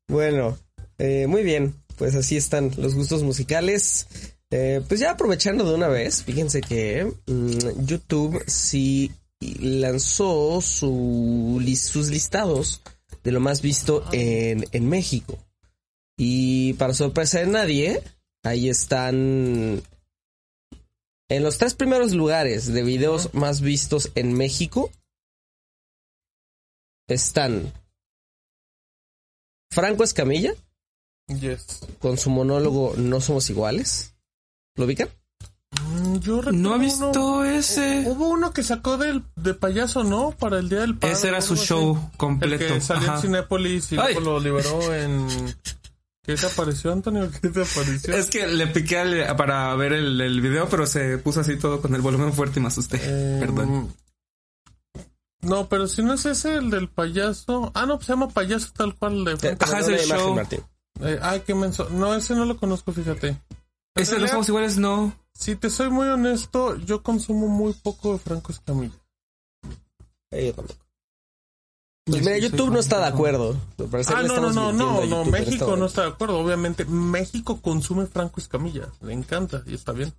Bueno, 0.10 0.58
eh, 0.98 1.28
muy 1.28 1.44
bien. 1.44 1.76
Pues 1.98 2.14
así 2.16 2.36
están 2.38 2.72
los 2.78 2.94
gustos 2.96 3.24
musicales. 3.24 4.08
Eh, 4.52 4.82
pues 4.88 5.00
ya 5.00 5.12
aprovechando 5.12 5.66
de 5.66 5.76
una 5.76 5.88
vez, 5.88 6.24
fíjense 6.24 6.62
que 6.62 7.12
mm, 7.26 7.86
YouTube 7.86 8.42
sí 8.48 9.12
lanzó 9.40 10.62
su, 10.62 11.62
sus 11.78 12.10
listados 12.10 12.82
de 13.24 13.32
lo 13.32 13.40
más 13.40 13.62
visto 13.62 14.04
en, 14.12 14.66
en 14.72 14.90
México. 14.90 15.38
Y 16.18 16.74
para 16.74 16.94
sorpresa 16.94 17.40
de 17.40 17.48
nadie, 17.48 18.04
ahí 18.44 18.70
están 18.70 19.84
en 21.30 21.44
los 21.44 21.58
tres 21.58 21.76
primeros 21.76 22.14
lugares 22.14 22.68
de 22.74 22.84
videos 22.84 23.34
más 23.34 23.62
vistos 23.62 24.12
en 24.16 24.34
México. 24.34 24.92
Están 27.08 27.72
Franco 29.72 30.04
Escamilla 30.04 30.54
Yes. 31.28 31.82
con 32.00 32.18
su 32.18 32.30
monólogo 32.30 32.96
No 32.96 33.20
somos 33.20 33.50
iguales. 33.50 34.16
¿Lo 34.76 34.86
ubican? 34.86 35.10
Mm, 35.90 36.18
Yo 36.20 36.38
recuerdo 36.42 36.60
No 36.60 36.70
he 36.72 36.76
uno- 36.76 36.80
visto 36.80 37.44
ese. 37.46 38.04
Hubo 38.08 38.30
uno 38.30 38.52
que 38.54 38.64
sacó 38.64 38.98
del, 38.98 39.24
de 39.36 39.54
payaso, 39.54 40.04
¿no? 40.04 40.32
Para 40.32 40.60
el 40.60 40.70
Día 40.70 40.80
del 40.82 40.96
Padre. 40.98 41.14
Ese 41.14 41.28
era 41.30 41.42
su 41.42 41.54
así. 41.54 41.66
show 41.66 42.10
El 42.12 42.18
completo. 42.18 42.66
que 42.74 42.82
salió 42.82 43.04
Ajá. 43.08 43.16
en 43.16 43.22
Cinépolis 43.22 43.92
y 43.92 43.96
luego 43.96 44.20
lo 44.20 44.40
liberó 44.40 44.94
en... 44.94 45.28
¿Qué 46.24 46.36
te 46.36 46.46
apareció, 46.46 46.92
Antonio? 46.92 47.30
¿Qué 47.42 47.48
te 47.48 47.62
apareció? 47.62 48.14
Es 48.14 48.30
que 48.30 48.48
le 48.48 48.68
piqué 48.68 48.98
al- 49.00 49.36
para 49.38 49.74
ver 49.76 49.94
el, 49.94 50.20
el 50.20 50.42
video, 50.42 50.68
pero 50.68 50.86
se 50.86 51.18
puso 51.20 51.40
así 51.40 51.56
todo 51.58 51.82
con 51.82 51.96
el 51.96 52.02
volumen 52.02 52.34
fuerte 52.34 52.60
y 52.60 52.62
me 52.64 52.68
asusté. 52.68 53.00
Eh, 53.02 53.38
Perdón. 53.40 53.94
No, 55.42 55.70
pero 55.70 55.88
si 55.88 56.04
no 56.04 56.14
es 56.16 56.26
ese 56.26 56.56
el 56.56 56.70
del 56.70 56.90
payaso... 56.90 57.72
Ah, 57.76 57.86
no, 57.86 57.96
pues 57.96 58.08
se 58.08 58.14
llama 58.14 58.28
payaso 58.28 58.68
tal 58.76 58.96
cual. 58.96 59.24
De 59.24 59.38
Franco. 59.38 59.64
Ajá, 59.64 59.80
es 59.80 59.88
el 59.88 60.00
show. 60.00 60.36
Martín. 60.36 60.60
Eh, 61.00 61.20
ay, 61.22 61.44
qué 61.46 61.56
menso. 61.56 61.88
No, 61.92 62.14
ese 62.16 62.34
no 62.36 62.44
lo 62.44 62.58
conozco, 62.58 62.92
fíjate. 62.92 63.38
Ese 63.96 64.12
no 64.12 64.18
realidad, 64.18 64.32
somos 64.32 64.50
iguales, 64.50 64.78
no. 64.78 65.14
Si 65.38 65.56
te 65.56 65.70
soy 65.70 65.90
muy 65.90 66.08
honesto, 66.08 66.76
yo 66.78 67.04
consumo 67.04 67.48
muy 67.48 67.74
poco 67.74 68.14
de 68.14 68.20
Franco 68.20 68.52
Escamilla. 68.52 68.96
Eh, 70.32 70.48
yo 70.48 70.54
tampoco. 70.54 70.80
Pues 72.06 72.22
mira, 72.22 72.36
sí 72.36 72.42
YouTube 72.42 72.72
no 72.72 72.80
está 72.80 73.00
de 73.00 73.06
acuerdo. 73.06 73.56
Ah, 74.08 74.24
no, 74.24 74.40
no, 74.40 74.52
no, 74.52 74.72
no, 74.74 75.06
no, 75.06 75.22
en 75.22 75.28
este 75.28 75.32
México 75.32 75.76
no 75.76 75.86
está 75.86 76.04
de 76.04 76.08
acuerdo. 76.10 76.40
Obviamente, 76.40 76.86
México 76.86 77.62
consume 77.62 78.08
Franco 78.08 78.40
Escamilla. 78.40 78.88
Le 79.02 79.14
encanta 79.14 79.62
y 79.66 79.74
está 79.76 79.92
bien. 79.92 80.14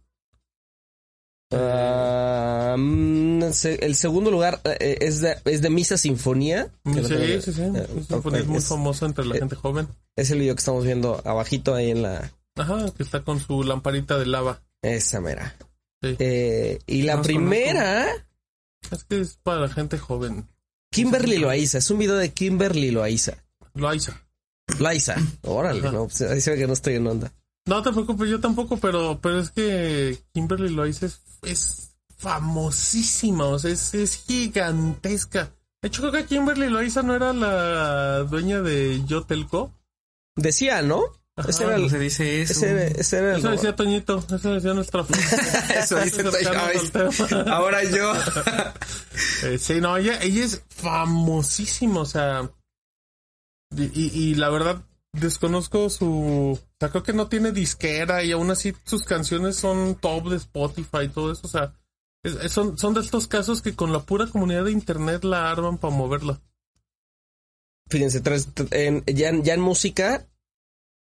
Se- 3.52 3.84
el 3.86 3.94
segundo 3.96 4.30
lugar 4.30 4.60
eh, 4.64 4.98
es, 5.00 5.20
de, 5.22 5.36
es 5.46 5.62
de 5.62 5.70
Misa 5.70 5.96
Sinfonía. 5.96 6.68
Sí, 6.84 7.40
sí, 7.42 7.52
sí. 7.54 7.62
Eh, 7.62 7.86
Es, 7.98 8.10
un- 8.10 8.34
es 8.36 8.46
muy 8.46 8.60
famoso 8.60 9.06
entre 9.06 9.24
la 9.24 9.36
eh, 9.36 9.38
gente 9.40 9.56
joven. 9.56 9.88
Es 10.14 10.30
el 10.30 10.40
video 10.40 10.54
que 10.54 10.58
estamos 10.60 10.84
viendo 10.84 11.20
abajito 11.24 11.74
ahí 11.74 11.90
en 11.90 12.02
la... 12.02 12.30
Ajá, 12.56 12.90
que 12.94 13.02
está 13.02 13.24
con 13.24 13.40
su 13.40 13.62
lamparita 13.62 14.18
de 14.18 14.26
lava. 14.26 14.60
Esa 14.82 15.20
mera. 15.20 15.56
Sí. 16.02 16.16
Eh, 16.18 16.78
y 16.86 17.02
la 17.02 17.20
primera, 17.22 18.06
Es 18.90 19.04
que 19.04 19.20
es 19.20 19.38
para 19.42 19.62
la 19.62 19.68
gente 19.68 19.98
joven. 19.98 20.48
Kimberly 20.90 21.38
Loaiza. 21.38 21.78
Es 21.78 21.90
un 21.90 21.98
video 21.98 22.16
de 22.16 22.32
Kimberly 22.32 22.90
Loaiza. 22.90 23.44
Loaiza. 23.74 24.20
Loaiza. 24.78 25.16
Órale, 25.42 25.82
no, 25.92 26.04
pues 26.04 26.20
ahí 26.22 26.40
se 26.40 26.52
ve 26.52 26.58
que 26.58 26.66
no 26.66 26.72
estoy 26.72 26.94
en 26.94 27.06
onda. 27.06 27.32
No 27.66 27.82
te 27.82 27.92
preocupes, 27.92 28.30
yo 28.30 28.40
tampoco, 28.40 28.78
pero, 28.78 29.18
pero 29.20 29.40
es 29.40 29.50
que 29.50 30.18
Kimberly 30.32 30.70
Loaiza 30.70 31.06
es, 31.06 31.20
es 31.42 31.90
famosísima, 32.16 33.44
o 33.44 33.58
sea, 33.58 33.70
es, 33.70 33.92
es 33.94 34.24
gigantesca. 34.26 35.52
De 35.82 35.88
hecho, 35.88 36.00
creo 36.02 36.12
que 36.12 36.24
Kimberly 36.24 36.68
Loaiza 36.68 37.02
no 37.02 37.14
era 37.14 37.32
la 37.32 38.20
dueña 38.24 38.62
de 38.62 39.04
Yotelco. 39.04 39.72
Decía, 40.34 40.82
¿no? 40.82 41.02
Ese 41.46 41.64
era 41.64 41.72
¿Cómo 41.74 41.84
el, 41.84 41.90
se 41.90 41.98
dice 41.98 42.42
eso? 42.42 42.52
ese, 42.52 43.00
ese 43.00 43.18
era 43.18 43.32
el- 43.32 43.38
Eso 43.38 43.50
decía 43.50 43.76
Toñito, 43.76 44.18
eso 44.34 44.54
decía 44.54 44.74
nuestra 44.74 45.04
Eso 45.76 46.00
dice 46.00 46.24
tema. 46.24 47.46
Ahora 47.54 47.84
yo. 47.84 48.12
Eh, 49.44 49.58
sí, 49.58 49.80
no, 49.80 49.96
ella, 49.96 50.20
ella 50.22 50.44
es 50.44 50.62
famosísima, 50.68 52.00
o 52.00 52.06
sea. 52.06 52.50
Y, 53.76 53.84
y- 53.84 54.10
y 54.30 54.34
la 54.34 54.48
verdad, 54.50 54.82
desconozco 55.12 55.90
su. 55.90 56.58
O 56.58 56.76
sea, 56.80 56.88
creo 56.90 57.02
que 57.02 57.12
no 57.12 57.28
tiene 57.28 57.52
disquera 57.52 58.22
y 58.24 58.32
aún 58.32 58.50
así 58.50 58.74
sus 58.84 59.02
canciones 59.04 59.56
son 59.56 59.94
top 59.96 60.30
de 60.30 60.36
Spotify 60.36 61.02
y 61.04 61.08
todo 61.08 61.32
eso, 61.32 61.42
o 61.44 61.50
sea. 61.50 61.74
es- 62.24 62.36
es- 62.42 62.52
son, 62.52 62.76
son 62.78 62.94
de 62.94 63.00
estos 63.00 63.28
casos 63.28 63.62
que 63.62 63.74
con 63.76 63.92
la 63.92 64.00
pura 64.00 64.26
comunidad 64.26 64.64
de 64.64 64.72
internet 64.72 65.22
la 65.24 65.50
arman 65.50 65.78
para 65.78 65.94
moverla. 65.94 66.40
Fíjense, 67.90 68.20
tras- 68.20 68.48
en- 68.70 69.02
ya, 69.06 69.28
en- 69.30 69.42
ya 69.44 69.54
en 69.54 69.60
música, 69.60 70.26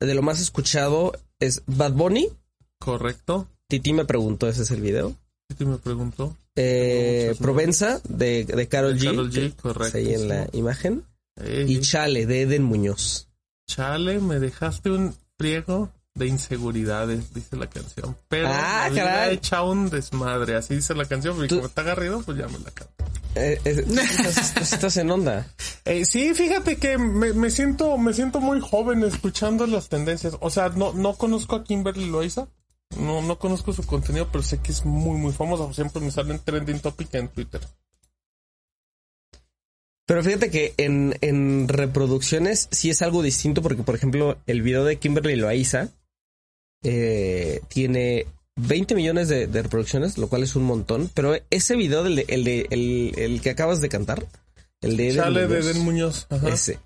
de 0.05 0.13
lo 0.15 0.21
más 0.21 0.39
escuchado 0.41 1.13
es 1.39 1.63
Bad 1.65 1.93
Bunny. 1.93 2.29
¿Correcto? 2.79 3.47
Titi 3.67 3.93
me 3.93 4.05
preguntó, 4.05 4.47
ese 4.47 4.63
es 4.63 4.71
el 4.71 4.81
video. 4.81 5.15
Titi 5.47 5.65
me 5.65 5.77
preguntó. 5.77 6.35
Eh, 6.55 7.35
Provenza 7.39 8.01
de, 8.09 8.43
de 8.45 8.67
Carol 8.67 8.97
G. 8.97 9.05
Karol 9.05 9.31
G, 9.31 9.55
correcto. 9.55 9.97
ahí 9.97 10.13
en 10.13 10.27
la 10.27 10.49
imagen. 10.53 11.03
Y 11.67 11.79
Chale 11.79 12.25
de 12.25 12.41
Eden 12.41 12.63
Muñoz. 12.63 13.29
Chale, 13.67 14.19
me 14.19 14.39
dejaste 14.39 14.91
un 14.91 15.15
friego 15.37 15.91
de 16.13 16.27
inseguridades, 16.27 17.33
dice 17.33 17.55
la 17.55 17.67
canción. 17.69 18.17
Pero 18.27 18.47
Ah, 18.49 18.83
la 18.83 18.89
vida 18.89 19.03
caray. 19.05 19.35
echa 19.35 19.63
un 19.63 19.89
desmadre, 19.89 20.55
así 20.55 20.75
dice 20.75 20.93
la 20.93 21.05
canción, 21.05 21.47
Tú- 21.47 21.55
como 21.55 21.67
está 21.67 21.81
agarrido, 21.81 22.21
pues 22.21 22.37
ya 22.37 22.47
me 22.47 22.59
la 22.59 22.71
canto. 22.71 22.93
Eh, 23.35 23.61
eh, 23.63 23.85
estás, 23.87 24.53
tú 24.53 24.59
estás 24.61 24.97
en 24.97 25.09
onda. 25.09 25.47
Eh, 25.85 26.03
sí, 26.03 26.33
fíjate 26.33 26.75
que 26.75 26.97
me, 26.97 27.31
me 27.33 27.49
siento, 27.49 27.97
me 27.97 28.13
siento 28.13 28.41
muy 28.41 28.59
joven 28.59 29.03
escuchando 29.03 29.65
las 29.67 29.87
tendencias. 29.87 30.35
O 30.41 30.49
sea, 30.49 30.67
no, 30.69 30.91
no 30.93 31.15
conozco 31.15 31.55
a 31.55 31.63
Kimberly 31.63 32.07
Loaiza. 32.09 32.47
No, 32.97 33.21
no 33.21 33.39
conozco 33.39 33.71
su 33.71 33.83
contenido, 33.83 34.27
pero 34.29 34.43
sé 34.43 34.59
que 34.59 34.73
es 34.73 34.83
muy, 34.85 35.17
muy 35.17 35.31
famosa. 35.31 35.73
Siempre 35.73 36.01
me 36.01 36.11
sale 36.11 36.33
en 36.33 36.39
trending 36.39 36.81
topic 36.81 37.13
en 37.15 37.29
Twitter. 37.29 37.61
Pero 40.05 40.23
fíjate 40.23 40.49
que 40.51 40.73
en, 40.77 41.17
en 41.21 41.69
reproducciones 41.69 42.67
sí 42.71 42.89
es 42.89 43.01
algo 43.01 43.21
distinto 43.21 43.61
porque, 43.61 43.83
por 43.83 43.95
ejemplo, 43.95 44.37
el 44.45 44.61
video 44.61 44.83
de 44.83 44.97
Kimberly 44.99 45.37
Loaiza 45.37 45.87
eh, 46.83 47.61
tiene 47.67 48.27
20 48.55 48.95
millones 48.95 49.27
de, 49.29 49.47
de 49.47 49.61
reproducciones, 49.63 50.17
lo 50.17 50.27
cual 50.27 50.43
es 50.43 50.55
un 50.55 50.63
montón. 50.63 51.09
Pero 51.13 51.35
ese 51.49 51.75
video, 51.75 52.03
del 52.03 52.17
de- 52.17 52.25
el, 52.27 52.43
de, 52.43 52.67
el, 52.71 53.13
el 53.17 53.41
que 53.41 53.49
acabas 53.51 53.81
de 53.81 53.89
cantar, 53.89 54.25
el 54.81 54.97
de 54.97 55.07
Eden 55.09 55.17
Chale 55.23 55.47
de 55.47 55.59
Eden 55.59 55.79
Muñoz. 55.79 56.27
Ajá. 56.29 56.49
ese, 56.49 56.79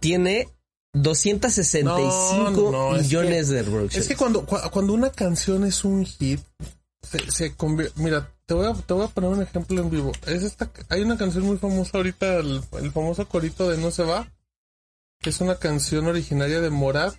tiene 0.00 0.48
265 0.92 2.50
No, 2.50 2.70
no, 2.70 2.96
es 2.96 3.02
millones 3.04 3.48
que- 3.48 3.54
de 3.54 3.62
reproducciones. 3.62 3.96
Es 4.06 4.08
que 4.08 4.16
cuando, 4.16 4.44
cu- 4.44 4.58
cuando 4.70 4.92
una 4.92 5.10
canción 5.10 5.64
es 5.64 5.84
un 5.84 6.04
hit, 6.04 6.40
se, 7.02 7.30
se 7.30 7.54
convierte. 7.54 8.00
Mira, 8.02 8.30
te 8.46 8.54
voy, 8.54 8.66
a, 8.66 8.74
te 8.74 8.92
voy 8.94 9.04
a 9.04 9.08
poner 9.08 9.30
un 9.30 9.42
ejemplo 9.42 9.80
en 9.80 9.90
vivo. 9.90 10.12
Es 10.26 10.42
esta, 10.42 10.70
hay 10.88 11.02
una 11.02 11.16
canción 11.16 11.44
muy 11.44 11.58
famosa 11.58 11.98
ahorita, 11.98 12.36
el, 12.38 12.60
el 12.80 12.92
famoso 12.92 13.26
corito 13.28 13.68
de 13.68 13.78
No 13.78 13.90
se 13.90 14.02
va, 14.02 14.30
que 15.20 15.30
es 15.30 15.40
una 15.40 15.56
canción 15.56 16.06
originaria 16.06 16.60
de 16.60 16.70
Morad, 16.70 17.14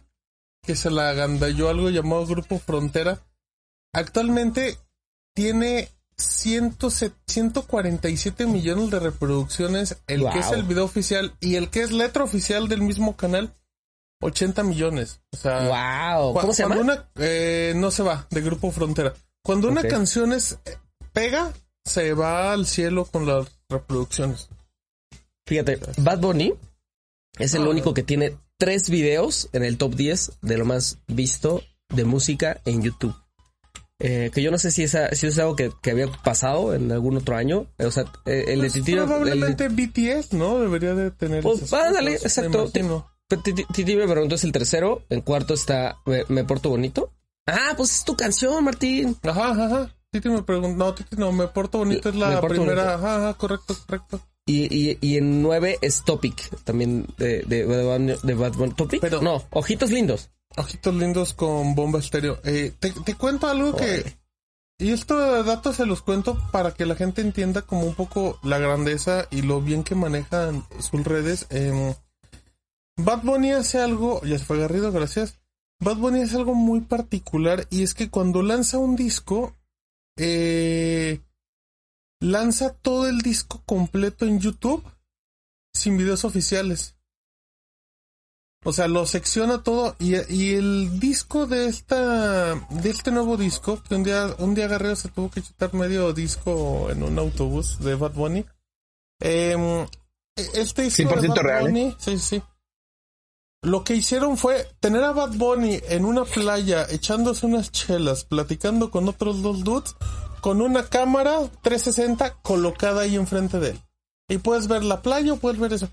que 0.62 0.76
se 0.76 0.90
la 0.90 1.10
agandalló 1.10 1.70
algo 1.70 1.90
llamado 1.90 2.26
Grupo 2.26 2.60
Frontera. 2.60 3.20
Actualmente 3.94 4.78
tiene 5.34 5.90
100 6.18 6.78
147 7.28 8.46
millones 8.46 8.90
de 8.92 9.00
reproducciones, 9.00 9.98
el 10.08 10.30
que 10.30 10.40
es 10.40 10.52
el 10.52 10.64
video 10.64 10.84
oficial 10.86 11.34
y 11.40 11.56
el 11.56 11.70
que 11.70 11.82
es 11.82 11.92
letra 11.92 12.24
oficial 12.24 12.68
del 12.68 12.82
mismo 12.82 13.16
canal, 13.16 13.54
80 14.22 14.64
millones. 14.64 15.22
O 15.32 15.38
sea, 15.38 16.18
wow, 16.18 16.34
¿cómo 16.34 16.54
se 16.54 16.64
llama? 16.64 16.78
Una, 16.78 17.10
eh, 17.16 17.74
no 17.76 17.90
se 17.90 18.04
va, 18.04 18.28
de 18.30 18.42
Grupo 18.42 18.72
Frontera. 18.72 19.14
Cuando 19.44 19.70
una 19.70 19.84
canción 19.84 20.34
es 20.34 20.60
eh, 20.66 20.78
pega, 21.14 21.54
se 21.86 22.14
va 22.14 22.52
al 22.52 22.66
cielo 22.68 23.06
con 23.06 23.26
las 23.26 23.48
reproducciones. 23.70 24.50
Fíjate, 25.48 25.80
Bad 25.98 26.20
Bunny 26.20 26.54
es 27.40 27.54
el 27.54 27.64
Ah. 27.64 27.70
único 27.70 27.94
que 27.94 28.04
tiene 28.04 28.38
tres 28.60 28.90
videos 28.92 29.50
en 29.54 29.64
el 29.64 29.78
top 29.78 29.96
10 29.96 30.34
de 30.44 30.58
lo 30.58 30.66
más 30.66 31.00
visto 31.08 31.64
de 31.90 32.06
música 32.06 32.62
en 32.66 32.84
YouTube. 32.84 33.16
Eh, 34.02 34.30
que 34.34 34.42
yo 34.42 34.52
no 34.52 34.58
sé 34.58 34.72
si, 34.72 34.84
esa, 34.84 35.14
si 35.14 35.28
es 35.28 35.38
algo 35.40 35.56
que, 35.56 35.72
que 35.82 35.92
había 35.92 36.08
pasado 36.24 36.74
en 36.74 36.92
algún 36.92 37.18
otro 37.18 37.36
año. 37.36 37.66
O 37.80 37.92
sea, 37.92 38.04
eh, 38.26 38.46
el 38.50 38.62
de 38.62 38.70
Pues, 38.70 38.74
Titi... 38.74 38.92
el 38.94 39.00
de- 39.00 39.06
probablemente 39.06 39.68
BTS, 39.70 40.34
¿no? 40.34 40.60
Debería 40.60 40.94
de 40.94 41.12
tener. 41.12 41.42
Pues, 41.44 41.74
ándale, 41.74 42.14
exacto. 42.14 42.70
Titi, 42.72 43.66
Titi 43.74 43.96
me 43.96 44.08
preguntó 44.08 44.36
es 44.36 44.44
el 44.44 44.52
tercero. 44.52 45.04
En 45.10 45.22
cuarto 45.22 45.54
está 45.54 45.98
Me, 46.06 46.24
Me 46.30 46.44
Porto 46.44 46.70
Bonito. 46.70 47.12
Ah, 47.46 47.74
pues 47.76 47.94
es 47.96 48.04
tu 48.06 48.16
canción, 48.16 48.64
Martín. 48.64 49.18
Ajá, 49.24 49.52
ajá, 49.52 49.66
ajá. 49.66 49.96
Titi 50.12 50.30
me 50.30 50.44
preguntó. 50.44 50.78
No, 50.78 50.94
Titi 50.94 51.16
no, 51.18 51.32
me 51.32 51.48
porto 51.48 51.78
bonito 51.80 52.10
es 52.10 52.16
la 52.16 52.40
primera. 52.42 52.74
Bonito. 52.74 52.90
Ajá, 53.08 53.16
ajá, 53.28 53.34
correcto, 53.38 53.76
correcto. 53.86 54.22
Y, 54.50 54.64
y, 54.92 54.98
y 55.02 55.18
en 55.18 55.42
nueve 55.44 55.78
es 55.82 56.04
Topic, 56.04 56.50
también 56.64 57.06
de, 57.18 57.44
de, 57.44 57.66
de, 57.66 57.66
Bad 57.66 58.00
Bunny- 58.00 58.22
de 58.24 58.34
Bad 58.34 58.54
Bunny. 58.54 58.74
¿Topic? 58.74 59.00
Pero- 59.02 59.22
no, 59.22 59.44
Ojitos 59.52 59.92
Lindos. 59.92 60.30
Ojitos 60.58 60.96
lindos 60.96 61.36
con 61.36 61.76
bomba 61.76 62.00
estéreo. 62.00 62.40
Eh, 62.44 62.74
te, 62.80 62.90
te 62.92 63.14
cuento 63.14 63.48
algo 63.48 63.76
que. 63.76 64.18
Y 64.80 64.92
estos 64.94 65.46
datos 65.46 65.76
se 65.76 65.86
los 65.86 66.02
cuento 66.02 66.38
para 66.52 66.74
que 66.74 66.86
la 66.88 66.96
gente 66.96 67.22
entienda 67.22 67.62
como 67.62 67.86
un 67.86 67.94
poco 67.94 68.40
la 68.44 68.58
grandeza 68.58 69.28
y 69.30 69.44
lo 69.44 69.62
bien 69.62 69.84
que 69.84 69.94
manejan 69.94 70.66
sus 70.80 71.04
redes. 71.04 71.46
Em, 71.52 71.94
Bad 72.98 73.22
Bunny 73.22 73.52
hace 73.52 73.80
algo, 73.80 74.22
ya 74.24 74.40
se 74.40 74.46
fue 74.46 74.58
Garrido, 74.58 74.92
gracias. 74.92 75.40
Bad 75.80 75.98
Bunny 75.98 76.22
hace 76.24 76.38
algo 76.38 76.56
muy 76.56 76.82
particular 76.82 77.68
y 77.70 77.84
es 77.84 77.94
que 77.94 78.10
cuando 78.10 78.42
lanza 78.42 78.80
un 78.80 78.96
disco, 78.96 79.56
eh, 80.18 81.20
lanza 82.20 82.74
todo 82.74 83.08
el 83.08 83.20
disco 83.20 83.62
completo 83.66 84.26
en 84.26 84.40
YouTube 84.40 84.84
sin 85.74 85.98
videos 85.98 86.26
oficiales. 86.26 86.96
O 88.66 88.74
sea, 88.74 88.90
lo 88.90 89.06
secciona 89.06 89.64
todo 89.64 89.96
y, 90.00 90.16
y 90.34 90.56
el 90.56 91.00
disco 91.00 91.48
de 91.48 91.68
esta 91.68 92.56
de 92.56 92.90
este 92.90 93.10
nuevo 93.10 93.38
disco 93.38 93.82
que 93.82 93.96
un 93.96 94.04
día 94.04 94.36
un 94.40 94.54
día 94.54 94.68
Garrido 94.68 94.98
se 94.98 95.08
tuvo 95.08 95.32
que 95.32 95.42
chutar 95.42 95.74
medio 95.74 96.12
disco 96.12 96.90
en 96.90 97.04
un 97.04 97.18
autobús 97.18 97.80
de 97.80 97.96
Bad 97.96 98.14
Bunny. 98.14 98.46
Em, 99.22 99.88
este 100.36 100.82
disco 100.82 101.04
de 101.04 101.10
100% 101.22 101.28
Bad 101.30 101.38
real, 101.38 101.68
¿eh? 101.68 101.70
Bunny, 101.70 101.96
sí, 102.00 102.18
sí. 102.18 102.44
Lo 103.62 103.84
que 103.86 103.96
hicieron 103.96 104.38
fue 104.38 104.68
tener 104.82 105.04
a 105.04 105.14
Bad 105.14 105.36
Bunny 105.36 105.80
en 105.88 106.04
una 106.04 106.26
playa 106.26 106.86
echándose 106.90 107.46
unas 107.46 107.72
chelas, 107.72 108.26
platicando 108.26 108.92
con 108.92 109.08
otros 109.08 109.42
dos 109.42 109.64
dudes, 109.64 109.96
con 110.40 110.62
una 110.62 110.88
cámara 110.88 111.40
360 111.62 112.42
colocada 112.42 113.02
ahí 113.02 113.16
enfrente 113.16 113.60
de 113.60 113.72
él. 113.72 113.80
Y 114.28 114.38
puedes 114.38 114.68
ver 114.68 114.84
la 114.84 115.02
playa 115.02 115.34
o 115.34 115.38
puedes 115.38 115.60
ver 115.60 115.74
eso. 115.74 115.90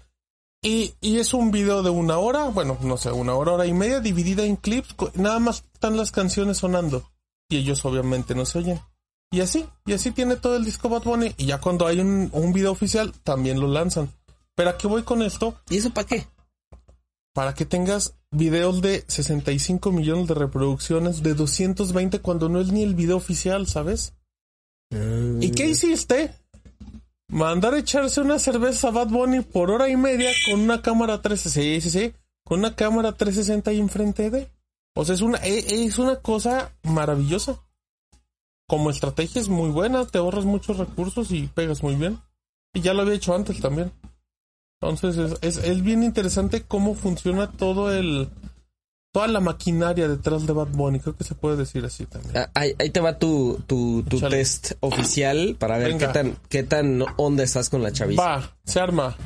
Y, 0.62 0.94
y 1.00 1.18
es 1.18 1.34
un 1.34 1.50
video 1.50 1.82
de 1.82 1.90
una 1.90 2.18
hora, 2.18 2.48
bueno, 2.48 2.78
no 2.82 2.96
sé, 2.96 3.12
una 3.12 3.34
hora, 3.34 3.52
hora 3.52 3.66
y 3.66 3.72
media, 3.72 4.00
dividida 4.00 4.44
en 4.44 4.56
clips, 4.56 4.94
nada 5.14 5.38
más 5.38 5.64
están 5.72 5.96
las 5.96 6.10
canciones 6.10 6.58
sonando. 6.58 7.08
Y 7.48 7.58
ellos 7.58 7.84
obviamente 7.84 8.34
no 8.34 8.44
se 8.44 8.58
oyen. 8.58 8.80
Y 9.30 9.40
así, 9.40 9.66
y 9.84 9.92
así 9.92 10.10
tiene 10.12 10.36
todo 10.36 10.56
el 10.56 10.64
disco 10.64 10.88
Bad 10.88 11.02
Bunny. 11.02 11.34
Y 11.36 11.46
ya 11.46 11.60
cuando 11.60 11.86
hay 11.86 12.00
un, 12.00 12.30
un 12.32 12.52
video 12.52 12.72
oficial, 12.72 13.12
también 13.22 13.60
lo 13.60 13.68
lanzan. 13.68 14.10
Pero 14.54 14.70
¿a 14.70 14.78
qué 14.78 14.86
voy 14.86 15.02
con 15.02 15.22
esto? 15.22 15.54
¿Y 15.68 15.76
eso 15.76 15.90
para 15.90 16.06
qué? 16.06 16.26
Para 17.34 17.54
que 17.54 17.66
tengas 17.66 18.14
videos 18.30 18.80
de 18.80 19.04
65 19.06 19.92
millones 19.92 20.26
de 20.26 20.34
reproducciones, 20.34 21.22
de 21.22 21.34
220 21.34 22.20
cuando 22.20 22.48
no 22.48 22.60
es 22.60 22.72
ni 22.72 22.82
el 22.82 22.94
video 22.94 23.16
oficial, 23.16 23.66
¿sabes? 23.66 24.14
¿Y 24.90 25.50
qué 25.52 25.68
hiciste? 25.68 26.32
Mandar 27.28 27.74
a 27.74 27.78
echarse 27.78 28.20
una 28.20 28.38
cerveza 28.38 28.88
a 28.88 28.92
Bad 28.92 29.08
Bunny 29.08 29.40
por 29.40 29.70
hora 29.70 29.88
y 29.88 29.96
media 29.96 30.30
con 30.48 30.60
una 30.60 30.80
cámara 30.80 31.20
360. 31.22 31.50
Sí, 31.50 31.80
sí, 31.90 31.98
sí. 31.98 32.14
Con 32.44 32.60
una 32.60 32.76
cámara 32.76 33.12
360 33.12 33.70
ahí 33.70 33.80
enfrente 33.80 34.30
de. 34.30 34.48
O 34.94 35.04
sea, 35.04 35.14
es 35.14 35.20
una, 35.20 35.38
e- 35.38 35.84
es 35.84 35.98
una 35.98 36.16
cosa 36.16 36.72
maravillosa. 36.84 37.60
Como 38.68 38.90
estrategia 38.90 39.40
es 39.40 39.48
muy 39.48 39.70
buena, 39.70 40.06
te 40.06 40.18
ahorras 40.18 40.44
muchos 40.44 40.78
recursos 40.78 41.30
y 41.30 41.48
pegas 41.48 41.82
muy 41.82 41.96
bien. 41.96 42.20
Y 42.72 42.80
ya 42.80 42.94
lo 42.94 43.02
había 43.02 43.14
hecho 43.14 43.34
antes 43.34 43.60
también. 43.60 43.92
Entonces 44.80 45.16
es, 45.16 45.38
es, 45.58 45.64
es 45.64 45.82
bien 45.82 46.02
interesante 46.02 46.62
cómo 46.62 46.94
funciona 46.94 47.50
todo 47.50 47.92
el. 47.92 48.28
Toda 49.16 49.28
la 49.28 49.40
maquinaria 49.40 50.08
detrás 50.08 50.46
de 50.46 50.52
Bad 50.52 50.66
Bunny. 50.72 51.00
Creo 51.00 51.16
que 51.16 51.24
se 51.24 51.34
puede 51.34 51.56
decir 51.56 51.82
así 51.86 52.04
también. 52.04 52.36
Ah, 52.36 52.50
Ahí, 52.52 52.74
ahí 52.78 52.90
te 52.90 53.00
va 53.00 53.18
tu, 53.18 53.58
tu, 53.66 54.02
tu 54.02 54.20
test 54.20 54.72
oficial 54.80 55.56
para 55.58 55.78
ver 55.78 55.88
Venga. 55.92 56.08
qué 56.08 56.12
tan, 56.12 56.36
qué 56.50 56.62
tan 56.64 57.02
onda 57.16 57.42
estás 57.42 57.70
con 57.70 57.82
la 57.82 57.92
chaviza. 57.92 58.22
Va, 58.22 58.56
se 58.66 58.78
arma. 58.78 59.16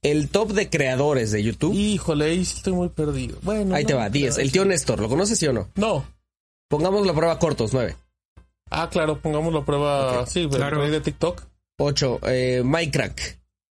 El 0.00 0.28
top 0.28 0.52
de 0.52 0.70
creadores 0.70 1.32
de 1.32 1.42
YouTube. 1.42 1.74
Híjole, 1.74 2.26
ahí 2.26 2.42
estoy 2.42 2.72
muy 2.72 2.88
perdido. 2.88 3.36
Bueno. 3.42 3.74
ahí 3.74 3.84
te 3.84 3.94
va, 3.94 4.08
10. 4.08 4.36
pero- 4.36 4.44
El 4.44 4.52
tío 4.52 4.64
Néstor, 4.64 5.00
¿lo 5.00 5.08
conoces 5.08 5.36
sí 5.36 5.48
o 5.48 5.52
no? 5.52 5.70
No. 5.74 6.04
Pongamos 6.68 7.04
la 7.04 7.12
prueba 7.12 7.36
cortos, 7.40 7.72
9. 7.72 7.96
Ah, 8.70 8.88
claro, 8.90 9.20
pongámoslo 9.20 9.58
a 9.58 9.64
prueba. 9.64 10.20
Ok, 10.20 10.28
sí, 10.28 10.42
el 10.42 10.50
claro. 10.50 10.88
de 10.88 11.00
TikTok. 11.00 11.42
8. 11.78 12.20
Eh, 12.28 12.62
Minecraft. 12.64 13.18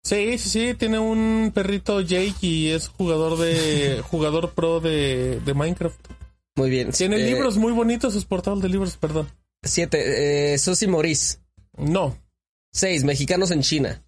Sí, 0.07 0.37
sí, 0.37 0.49
sí, 0.49 0.73
tiene 0.75 0.99
un 0.99 1.51
perrito 1.53 1.99
Jake 2.01 2.35
y 2.41 2.69
es 2.69 2.87
jugador 2.87 3.37
de 3.37 4.01
jugador 4.09 4.51
pro 4.53 4.79
de, 4.79 5.39
de 5.41 5.53
Minecraft. 5.53 5.99
Muy 6.55 6.69
bien. 6.69 6.91
Tiene 6.91 7.17
Eh, 7.17 7.25
libros 7.25 7.57
muy 7.57 7.71
bonitos, 7.73 8.15
es 8.15 8.23
portal 8.25 8.61
de 8.61 8.69
libros, 8.69 8.95
perdón. 8.97 9.29
7. 9.63 10.53
Eh, 10.53 10.57
Susi 10.57 10.87
Moris. 10.87 11.41
No, 11.77 12.17
6. 12.73 13.03
Mexicanos 13.03 13.51
en 13.51 13.61
China. 13.61 14.03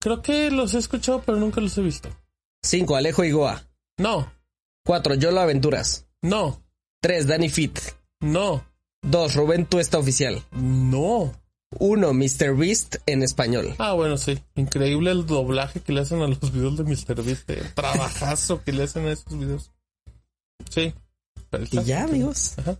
creo 0.00 0.22
que 0.22 0.50
los 0.50 0.74
he 0.74 0.78
escuchado, 0.78 1.22
pero 1.24 1.38
nunca 1.38 1.60
los 1.60 1.76
he 1.78 1.82
visto. 1.82 2.08
5. 2.62 2.94
Alejo 2.96 3.24
Igoa. 3.24 3.64
No, 3.96 4.30
4. 4.84 5.14
Yolo 5.14 5.40
Aventuras. 5.40 6.06
no, 6.22 6.62
3. 7.00 7.26
Danny 7.26 7.48
Fit. 7.48 7.78
no, 8.20 8.64
2. 9.02 9.34
Rubén 9.34 9.64
Tuesta 9.66 9.98
Oficial. 9.98 10.42
no. 10.52 11.32
1. 11.78 12.12
Mr. 12.14 12.56
Beast 12.56 12.96
en 13.06 13.22
español. 13.22 13.74
Ah, 13.78 13.92
bueno, 13.92 14.16
sí. 14.16 14.38
Increíble 14.54 15.10
el 15.10 15.26
doblaje 15.26 15.80
que 15.80 15.92
le 15.92 16.00
hacen 16.00 16.20
a 16.22 16.26
los 16.28 16.52
videos 16.52 16.76
de 16.78 16.84
MrBeast. 16.84 17.50
El 17.50 17.74
trabajazo 17.74 18.62
que 18.64 18.72
le 18.72 18.84
hacen 18.84 19.06
a 19.06 19.12
esos 19.12 19.38
videos. 19.38 19.70
Sí. 20.70 20.94
Y 21.70 21.82
ya, 21.84 22.04
amigos. 22.04 22.54
Ajá. 22.58 22.78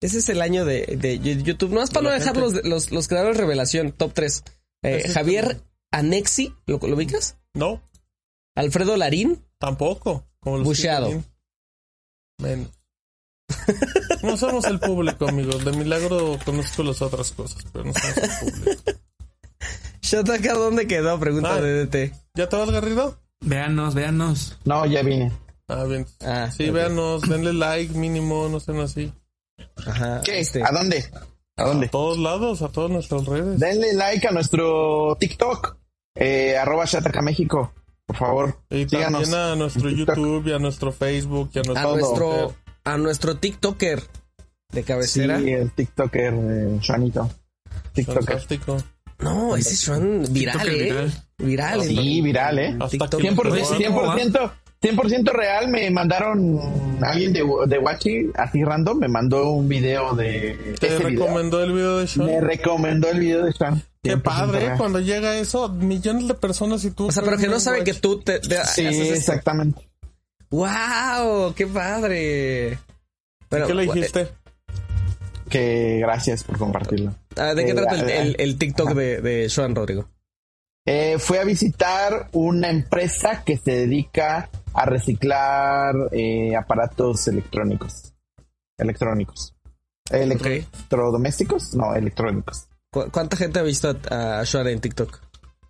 Ese 0.00 0.18
es 0.18 0.28
el 0.28 0.42
año 0.42 0.64
de, 0.64 0.96
de 0.98 1.18
YouTube. 1.20 1.70
No 1.72 1.82
es 1.82 1.90
para 1.90 2.04
no 2.04 2.10
dejar 2.10 2.36
los, 2.36 2.64
los, 2.64 2.90
los 2.90 3.06
creadores 3.08 3.36
revelación. 3.36 3.92
Top 3.92 4.12
3. 4.14 4.44
Ese 4.82 5.06
es 5.08 5.14
Javier 5.14 5.62
Anexi. 5.92 6.54
¿Lo, 6.66 6.78
¿Lo 6.78 6.96
ubicas? 6.96 7.36
No, 7.54 7.80
Alfredo 8.56 8.96
Larín. 8.96 9.44
tampoco. 9.58 10.26
Como 10.40 10.58
los 10.58 10.66
Bucheado. 10.66 11.08
que- 11.10 11.22
Menos. 12.42 12.68
No 14.22 14.36
somos 14.36 14.64
el 14.66 14.78
público, 14.78 15.28
amigos. 15.28 15.64
De 15.64 15.72
milagro 15.72 16.38
conozco 16.44 16.82
las 16.84 17.02
otras 17.02 17.32
cosas, 17.32 17.64
pero 17.72 17.84
no 17.86 17.92
somos 17.92 18.16
el 18.18 18.52
público. 18.52 18.82
Shataka, 20.02 20.54
¿dónde 20.54 20.86
quedó? 20.86 21.18
Pregunta 21.18 21.54
Ay. 21.56 21.62
de 21.62 21.86
DT. 21.86 22.14
¿Ya 22.34 22.48
te 22.48 22.56
vas, 22.56 22.70
Garrido? 22.70 23.18
Véanos, 23.40 23.94
véanos. 23.94 24.58
No, 24.64 24.84
ya 24.86 25.02
vine. 25.02 25.32
Ah, 25.68 25.84
bien. 25.84 26.06
Ah, 26.20 26.50
Sí, 26.50 26.68
ok. 26.68 26.74
véanos, 26.74 27.22
denle 27.22 27.52
like 27.52 27.94
mínimo, 27.94 28.48
no 28.48 28.60
sean 28.60 28.80
así. 28.80 29.12
Ajá. 29.86 30.20
¿Qué? 30.24 30.40
este. 30.40 30.62
¿A 30.62 30.70
dónde? 30.72 31.04
¿A 31.56 31.64
dónde? 31.64 31.86
A 31.86 31.90
todos 31.90 32.18
lados, 32.18 32.62
a 32.62 32.68
todas 32.68 32.90
nuestras 32.90 33.24
redes. 33.26 33.58
Denle 33.58 33.94
like 33.94 34.26
a 34.26 34.32
nuestro 34.32 35.16
TikTok, 35.18 35.76
eh, 36.14 36.56
arroba 36.56 36.84
Shataka 36.84 37.22
México, 37.22 37.72
por 38.06 38.16
favor. 38.16 38.58
Y 38.70 38.88
síganos. 38.88 39.22
también 39.22 39.34
a 39.40 39.56
nuestro. 39.56 39.88
YouTube 39.90 40.46
y 40.48 40.52
a 40.52 40.58
nuestro 40.58 40.92
Facebook 40.92 41.50
y 41.54 41.58
a 41.58 41.62
a 41.80 41.84
nuestro... 41.86 42.54
a 42.84 42.96
nuestro 42.98 43.36
TikToker 43.36 44.02
de 44.72 44.80
Sí, 44.80 44.86
cabecera. 44.86 45.38
el 45.38 45.70
TikToker, 45.72 46.34
eh, 46.34 46.80
Juanito. 46.86 47.30
TikToker. 47.92 48.24
Fantástico. 48.24 48.76
No, 49.18 49.56
ese 49.56 49.74
es 49.74 50.32
viral, 50.32 50.58
TikToker 50.62 50.72
eh. 50.74 50.82
viral. 50.84 51.12
Viral. 51.38 51.82
Sí, 51.82 52.18
en- 52.18 52.24
viral, 52.24 52.58
¿eh? 52.58 52.68
Hasta 52.80 52.88
TikTok. 52.88 53.20
que- 53.20 53.28
100%, 53.28 53.52
Oye, 53.52 53.64
sí, 53.64 53.84
¿cómo 53.84 54.02
va? 54.02 54.16
100%, 54.16 54.52
100% 54.80 55.32
real 55.32 55.68
me 55.68 55.88
mandaron 55.90 56.58
alguien 57.02 57.32
de, 57.32 57.44
de 57.68 57.78
Wachi, 57.78 58.30
así 58.34 58.64
random, 58.64 58.98
me 58.98 59.08
mandó 59.08 59.50
un 59.50 59.68
video 59.68 60.14
de 60.16 60.74
Te 60.80 60.88
ese 60.88 60.96
video. 61.04 61.24
recomendó 61.26 61.62
el 61.62 61.72
video 61.72 61.98
de 61.98 62.06
Sean. 62.08 62.26
Me 62.26 62.40
recomendó 62.40 63.08
el 63.10 63.20
video 63.20 63.44
de 63.44 63.52
Sean. 63.52 63.82
Qué 64.02 64.16
100% 64.16 64.22
padre, 64.22 64.58
¿eh? 64.58 64.66
real. 64.66 64.78
cuando 64.78 64.98
llega 64.98 65.36
eso, 65.38 65.68
millones 65.68 66.26
de 66.26 66.34
personas 66.34 66.84
y 66.84 66.90
tú... 66.90 67.06
O 67.06 67.12
sea, 67.12 67.22
pero 67.22 67.36
que 67.36 67.46
no 67.46 67.60
sabe 67.60 67.84
que 67.84 67.94
tú 67.94 68.18
te, 68.18 68.40
te 68.40 68.56
Sí, 68.66 68.86
haces 68.86 69.28
esto. 69.28 69.32
¡Wow! 70.52 71.52
¡Qué 71.54 71.66
padre! 71.66 72.78
Bueno, 73.50 73.66
¿Qué 73.66 73.74
le 73.74 73.82
eh, 73.82 73.86
dijiste? 73.92 74.28
Que 75.50 75.98
gracias 76.00 76.44
por 76.44 76.56
compartirlo. 76.58 77.14
ah, 77.36 77.54
¿De 77.54 77.64
qué 77.64 77.72
Eh, 77.72 77.74
trata 77.74 77.94
el, 77.96 78.08
el- 78.10 78.36
el 78.38 78.58
TikTok 78.58 78.90
de, 78.94 79.20
de 79.20 79.50
Joan 79.54 79.74
Rodrigo? 79.74 80.08
Eh, 80.86 81.16
fue 81.18 81.38
a 81.40 81.44
visitar 81.44 82.28
una 82.32 82.68
empresa 82.70 83.42
que 83.44 83.56
se 83.56 83.70
dedica 83.72 84.48
a 84.74 84.84
reciclar 84.86 85.94
eh, 86.12 86.54
aparatos 86.56 87.26
electrónicos. 87.28 88.12
Electrónicos. 88.78 89.54
Electrodomésticos? 90.10 91.74
No, 91.74 91.94
electrónicos. 91.94 92.66
¿Cu- 92.90 93.10
¿Cuánta 93.10 93.36
gente 93.36 93.58
ha 93.58 93.62
visto 93.62 93.96
a, 94.10 94.40
a 94.40 94.46
Joan 94.46 94.68
en 94.68 94.80
TikTok? 94.80 95.18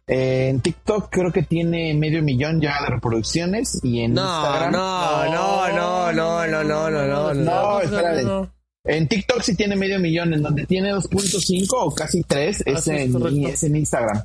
Eh, 0.07 0.49
en 0.49 0.61
TikTok 0.61 1.09
creo 1.11 1.33
que 1.33 1.43
tiene 1.45 1.95
medio 1.95 2.23
millón 2.23 2.61
ya 2.61 2.81
de 2.83 2.89
reproducciones 2.89 3.79
y 3.85 4.01
en 4.01 4.15
No, 4.15 4.23
Instagram. 4.23 4.73
no, 4.73 5.25
no, 5.27 5.73
no, 5.73 6.13
no, 6.13 6.47
no, 6.47 6.65
no, 6.65 6.91
no, 6.91 7.07
no, 7.07 7.35
no. 7.35 7.35
No, 7.35 7.81
espérate. 7.81 8.25
no. 8.25 8.53
En 8.85 9.07
TikTok 9.07 9.43
sí 9.43 9.55
tiene 9.55 9.77
medio 9.77 10.01
millón, 10.01 10.35
en 10.35 10.43
donde 10.43 10.67
tiene 10.67 10.93
2.5 10.93 11.67
o 11.71 11.95
casi 11.95 12.25
3 12.25 12.63
es, 12.67 12.67
Ah, 12.67 12.71
es 12.79 12.89
en, 12.89 13.47
es 13.47 13.63
en 13.63 13.77
Instagram. 13.77 14.25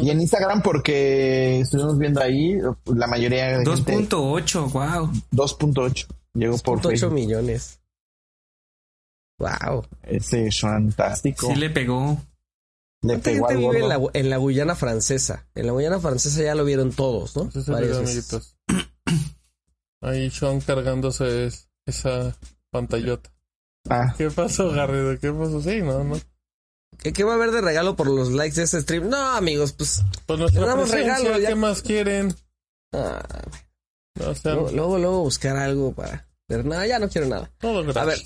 Y 0.00 0.10
en 0.10 0.20
Instagram 0.20 0.62
porque 0.62 1.58
estuvimos 1.60 1.98
viendo 1.98 2.20
ahí 2.20 2.56
la 2.94 3.08
mayoría 3.08 3.58
de 3.58 3.64
gente 3.64 3.70
2.8, 4.08 4.70
wow. 4.72 5.10
2.8 5.32 6.06
llegó 6.34 6.58
por 6.58 6.78
2.8 6.80 6.88
Facebook. 6.90 7.12
millones. 7.14 7.80
Wow. 9.40 9.84
Ese 10.04 10.46
es 10.46 10.60
fantástico. 10.60 11.48
Sí 11.48 11.56
le 11.56 11.70
pegó. 11.70 12.16
Le 13.02 13.14
¿Cuánta 13.14 13.30
pegó 13.30 13.48
gente 13.48 13.66
vive 13.66 13.78
en 13.80 13.88
la, 13.88 14.00
en 14.14 14.30
la 14.30 14.36
Guyana 14.36 14.74
francesa? 14.76 15.46
En 15.54 15.66
la 15.66 15.72
Guyana 15.72 15.98
francesa 15.98 16.42
ya 16.42 16.54
lo 16.54 16.64
vieron 16.64 16.92
todos, 16.92 17.36
¿no? 17.36 17.44
Video, 17.46 17.76
veces. 17.80 17.96
amiguitos. 17.98 18.56
Ahí 20.00 20.30
Sean 20.30 20.60
cargándose 20.60 21.46
es- 21.46 21.68
esa 21.86 22.36
pantallota. 22.70 23.30
Ah, 23.90 24.14
¿Qué 24.16 24.30
pasó, 24.30 24.70
Garrido? 24.70 25.18
¿Qué 25.18 25.32
pasó? 25.32 25.60
Sí, 25.60 25.80
no, 25.82 26.04
no. 26.04 26.20
¿Qué, 26.98 27.12
qué 27.12 27.24
va 27.24 27.32
a 27.32 27.34
haber 27.34 27.50
de 27.50 27.60
regalo 27.60 27.96
por 27.96 28.06
los 28.08 28.30
likes 28.30 28.54
de 28.56 28.62
este 28.62 28.80
stream? 28.82 29.08
No, 29.08 29.16
amigos, 29.34 29.72
pues... 29.72 30.02
Pues 30.26 30.38
nuestra 30.38 30.66
damos 30.66 30.90
regalo, 30.90 31.38
ya. 31.38 31.48
¿qué 31.48 31.54
más 31.56 31.82
quieren? 31.82 32.34
ah, 32.92 33.22
O 34.20 34.34
sea, 34.36 34.54
luego, 34.54 34.70
luego, 34.70 34.98
luego 34.98 35.20
buscar 35.22 35.56
algo 35.56 35.92
para... 35.92 36.28
Pero 36.46 36.62
no, 36.64 36.84
ya 36.86 36.98
no 37.00 37.08
quiero 37.08 37.26
nada. 37.28 37.50
todo 37.58 37.80
A 37.80 37.82
ver, 38.04 38.18
gratis. 38.22 38.24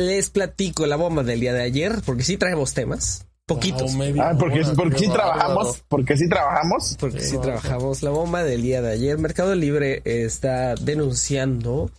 Les 0.00 0.30
platico 0.30 0.86
la 0.86 0.96
bomba 0.96 1.22
del 1.22 1.40
día 1.40 1.52
de 1.52 1.62
ayer, 1.62 2.00
porque 2.04 2.24
sí 2.24 2.36
traemos 2.36 2.74
temas. 2.74 3.26
Poquitos. 3.46 3.92
Wow, 3.92 3.98
media 3.98 4.30
ah, 4.30 4.36
porque, 4.38 4.62
porque 4.76 4.98
sí 4.98 5.08
trabajamos, 5.08 5.82
porque 5.88 6.16
sí 6.16 6.28
trabajamos. 6.28 6.96
Porque 7.00 7.20
sí 7.20 7.38
trabajamos. 7.38 8.02
La 8.02 8.10
bomba 8.10 8.44
del 8.44 8.62
día 8.62 8.80
de 8.80 8.92
ayer. 8.92 9.18
Mercado 9.18 9.56
Libre 9.56 10.02
está 10.04 10.76
denunciando 10.76 11.90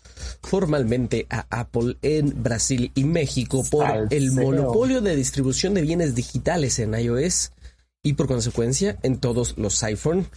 formalmente 0.41 1.27
a 1.29 1.45
Apple 1.49 1.97
en 2.01 2.41
Brasil 2.41 2.91
y 2.95 3.03
México 3.03 3.65
por 3.69 3.85
Salseo. 3.85 4.17
el 4.17 4.31
monopolio 4.31 5.01
de 5.01 5.15
distribución 5.15 5.73
de 5.73 5.81
bienes 5.81 6.15
digitales 6.15 6.79
en 6.79 6.93
iOS 6.93 7.51
y 8.01 8.13
por 8.13 8.27
consecuencia 8.27 8.97
en 9.03 9.17
todos 9.17 9.57
los 9.57 9.83
iPhone. 9.83 10.27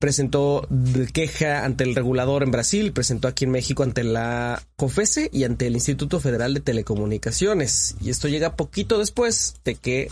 Presentó 0.00 0.68
queja 1.12 1.64
ante 1.64 1.82
el 1.82 1.96
regulador 1.96 2.44
en 2.44 2.52
Brasil, 2.52 2.92
presentó 2.92 3.26
aquí 3.26 3.44
en 3.44 3.50
México 3.50 3.82
ante 3.82 4.04
la 4.04 4.62
COFESE 4.76 5.28
y 5.32 5.42
ante 5.42 5.66
el 5.66 5.74
Instituto 5.74 6.20
Federal 6.20 6.54
de 6.54 6.60
Telecomunicaciones. 6.60 7.96
Y 8.00 8.10
esto 8.10 8.28
llega 8.28 8.54
poquito 8.54 8.98
después 8.98 9.56
de 9.64 9.74
que 9.74 10.08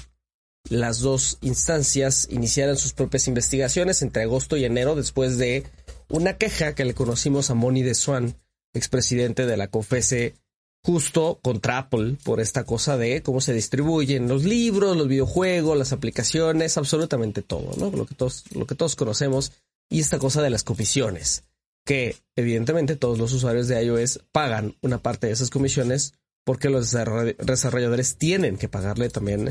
las 0.69 0.99
dos 0.99 1.39
instancias 1.41 2.27
iniciaran 2.31 2.77
sus 2.77 2.95
propias 2.95 3.29
investigaciones 3.29 4.03
entre 4.03 4.25
agosto 4.25 4.57
y 4.57 4.65
enero 4.65 4.97
después 4.97 5.39
de 5.39 5.65
una 6.09 6.37
queja 6.37 6.75
que 6.75 6.85
le 6.85 6.95
conocimos 6.95 7.51
a 7.51 7.55
Moni 7.55 7.83
de 7.83 7.95
Swan, 7.95 8.35
expresidente 8.75 9.47
de 9.47 9.57
la 9.57 9.69
COFESE, 9.69 10.35
justo 10.83 11.41
contra 11.43 11.79
Apple 11.79 12.17
por 12.23 12.41
esta 12.41 12.65
cosa 12.65 12.97
de 12.97 13.23
cómo 13.23 13.41
se 13.41 13.53
distribuyen 13.53 14.29
los 14.29 14.45
libros, 14.45 14.97
los 14.97 15.09
videojuegos, 15.09 15.77
las 15.77 15.93
aplicaciones, 15.93 16.77
absolutamente 16.77 17.43
todo, 17.43 17.73
¿no? 17.77 17.97
Lo 17.97 18.07
que 18.07 18.15
todos, 18.15 18.45
lo 18.53 18.67
que 18.67 18.77
todos 18.77 18.95
conocemos 18.95 19.53
y 19.91 20.01
esta 20.01 20.19
cosa 20.19 20.43
de 20.43 20.51
las 20.51 20.65
comisiones, 20.65 21.45
que 21.85 22.17
evidentemente 22.35 22.97
todos 22.97 23.19
los 23.19 23.33
usuarios 23.33 23.69
de 23.69 23.83
iOS 23.85 24.21
pagan 24.33 24.75
una 24.83 25.03
parte 25.03 25.27
de 25.29 25.33
esas 25.33 25.51
comisiones 25.51 26.15
porque 26.45 26.71
los 26.71 26.93
desarroll- 26.93 27.37
desarrolladores 27.37 28.17
tienen 28.17 28.57
que 28.57 28.69
pagarle 28.69 29.09
también 29.11 29.49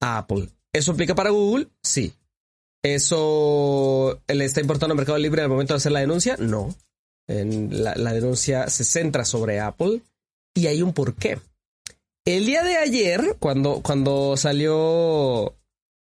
a 0.00 0.18
Apple. 0.18 0.48
¿Eso 0.72 0.92
aplica 0.92 1.14
para 1.14 1.30
Google? 1.30 1.68
Sí. 1.82 2.14
¿Eso 2.82 4.20
le 4.26 4.44
está 4.44 4.60
importando 4.60 4.92
al 4.92 4.96
Mercado 4.98 5.18
Libre 5.18 5.42
al 5.42 5.48
momento 5.48 5.74
de 5.74 5.78
hacer 5.78 5.92
la 5.92 6.00
denuncia? 6.00 6.36
No. 6.38 6.74
La, 7.26 7.94
la 7.94 8.12
denuncia 8.12 8.68
se 8.70 8.84
centra 8.84 9.24
sobre 9.24 9.60
Apple 9.60 10.00
y 10.54 10.66
hay 10.66 10.82
un 10.82 10.92
porqué. 10.92 11.38
El 12.24 12.46
día 12.46 12.62
de 12.62 12.76
ayer, 12.76 13.36
cuando, 13.38 13.80
cuando 13.82 14.36
salió, 14.36 15.54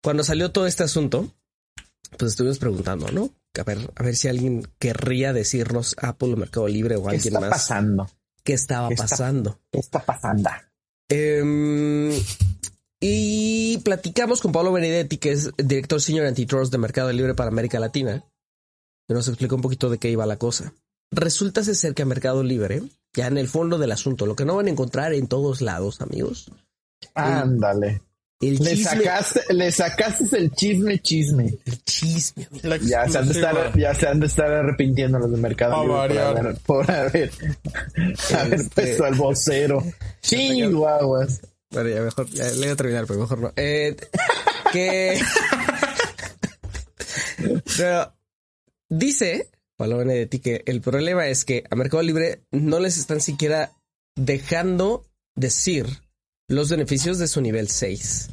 cuando 0.04 0.24
salió 0.24 0.52
todo 0.52 0.68
este 0.68 0.84
asunto, 0.84 1.32
pues 2.18 2.32
estuvimos 2.32 2.60
preguntando, 2.60 3.10
¿no? 3.12 3.30
A 3.62 3.64
ver, 3.64 3.78
a 3.96 4.04
ver 4.04 4.16
si 4.16 4.28
alguien 4.28 4.68
querría 4.80 5.34
decirnos 5.34 5.96
Apple 6.02 6.34
o 6.34 6.38
Mercado 6.38 6.68
Libre 6.68 6.96
o 6.96 7.04
¿Qué 7.04 7.10
alguien 7.16 7.34
está 7.36 7.40
más 7.40 7.50
pasando? 7.50 8.10
qué 8.44 8.54
estaba 8.54 8.88
¿Qué 8.90 8.94
está- 8.96 9.08
pasando. 9.08 9.60
¿Qué 9.72 9.80
está 9.80 10.06
pasando? 10.06 10.50
Em, 11.10 12.12
y 13.00 13.78
platicamos 13.80 14.42
con 14.42 14.52
Pablo 14.52 14.72
Benedetti, 14.72 15.18
que 15.18 15.32
es 15.32 15.52
director 15.58 16.02
senior 16.02 16.26
antitrust 16.26 16.72
de 16.72 16.78
Mercado 16.78 17.12
Libre 17.12 17.36
para 17.36 17.50
América 17.50 17.80
Latina, 17.80 18.24
que 19.08 19.14
nos 19.14 19.28
explicó 19.28 19.56
un 19.56 19.62
poquito 19.62 19.90
de 19.90 19.98
qué 20.00 20.10
iba 20.10 20.26
la 20.26 20.38
cosa. 20.38 20.74
Resulta 21.12 21.64
ser 21.64 21.94
que 21.94 22.02
a 22.02 22.06
Mercado 22.06 22.44
Libre 22.44 22.82
ya 23.14 23.28
en 23.28 23.38
el 23.38 23.48
fondo 23.48 23.78
del 23.78 23.92
asunto, 23.92 24.26
lo 24.26 24.36
que 24.36 24.46
no 24.46 24.56
van 24.56 24.68
a 24.68 24.72
encontrar 24.72 25.14
en 25.14 25.28
todos 25.28 25.62
lados, 25.62 26.02
amigos. 26.02 26.52
Ándale. 27.14 28.02
El 28.42 28.56
Le 28.56 28.72
chisme. 28.76 28.84
sacaste, 28.84 29.54
le 29.54 29.72
sacaste 29.72 30.38
el 30.38 30.52
chisme, 30.52 31.00
chisme. 31.00 31.58
El 31.66 31.84
chisme, 31.84 32.46
Ya 32.84 33.08
se 33.08 33.18
han 33.18 33.28
de 33.28 33.34
estar, 33.34 33.78
ya 33.80 33.94
se 33.96 34.08
han 34.08 34.20
de 34.20 34.28
estar 34.28 34.52
arrepintiendo 34.52 35.18
los 35.20 35.32
de 35.32 35.38
Mercado 35.38 36.00
A 36.02 36.08
Libre 36.08 36.20
por 36.20 36.38
haber, 36.38 36.58
por 36.66 36.92
haber, 36.92 37.32
haber 38.38 38.54
Este- 38.60 38.70
puesto 38.76 39.06
al 39.06 39.16
vocero. 39.16 39.84
Chihuahuas. 40.22 41.42
Bueno, 41.72 41.90
ya 41.90 42.02
mejor, 42.02 42.30
ya 42.30 42.44
le 42.52 42.58
voy 42.58 42.68
a 42.68 42.76
terminar, 42.76 43.06
pero 43.08 43.20
mejor 43.22 43.40
no. 43.40 43.54
Eh, 43.56 43.96
que. 44.72 45.20
pero 47.78 48.14
dice 48.90 49.50
Pablo 49.78 49.98
Benedetti 49.98 50.40
que 50.40 50.64
el 50.66 50.82
problema 50.82 51.28
es 51.28 51.46
que 51.46 51.64
a 51.70 51.76
Mercado 51.76 52.04
Libre 52.04 52.42
no 52.52 52.80
les 52.80 52.98
están 52.98 53.22
siquiera 53.22 53.72
dejando 54.16 55.06
decir 55.36 55.86
los 56.48 56.70
beneficios 56.70 57.18
de 57.18 57.28
su 57.28 57.42
nivel 57.42 57.70
6. 57.70 58.30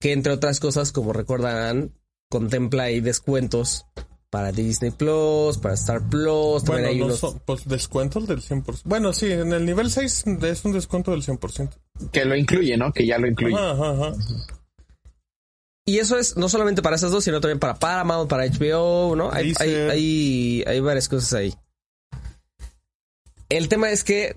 Que 0.00 0.12
entre 0.12 0.32
otras 0.32 0.60
cosas, 0.60 0.92
como 0.92 1.12
recordarán, 1.12 1.92
contempla 2.30 2.84
ahí 2.84 3.00
descuentos 3.00 3.86
para 4.30 4.50
Disney 4.50 4.90
Plus, 4.90 5.58
para 5.58 5.74
Star 5.74 6.08
Plus, 6.08 6.64
también 6.64 6.82
Bueno, 6.82 6.88
hay 6.88 6.98
no 6.98 7.04
unos. 7.06 7.20
son, 7.20 7.40
pues 7.46 7.66
descuentos 7.66 8.26
del 8.26 8.40
100%. 8.40 8.82
Bueno, 8.84 9.12
sí, 9.12 9.30
en 9.30 9.52
el 9.52 9.64
nivel 9.64 9.90
6 9.90 10.24
es 10.42 10.64
un 10.64 10.72
descuento 10.72 11.12
del 11.12 11.22
100%. 11.22 11.70
Que 12.10 12.24
lo 12.24 12.34
incluye, 12.36 12.76
¿no? 12.76 12.92
Que 12.92 13.06
ya 13.06 13.16
lo 13.18 13.28
incluye. 13.28 13.54
Ajá, 13.54 13.70
ajá, 13.70 13.90
ajá. 14.08 14.12
Y 15.86 15.98
eso 15.98 16.18
es 16.18 16.36
no 16.36 16.48
solamente 16.48 16.82
para 16.82 16.96
esas 16.96 17.12
dos, 17.12 17.22
sino 17.24 17.40
también 17.40 17.58
para 17.58 17.74
Paramount, 17.74 18.28
para 18.28 18.46
HBO, 18.46 19.14
¿no? 19.14 19.30
Hay, 19.30 19.52
hay, 19.60 19.74
hay, 19.74 20.64
hay 20.66 20.80
varias 20.80 21.08
cosas 21.08 21.32
ahí. 21.34 21.54
El 23.48 23.68
tema 23.68 23.90
es 23.90 24.04
que, 24.04 24.34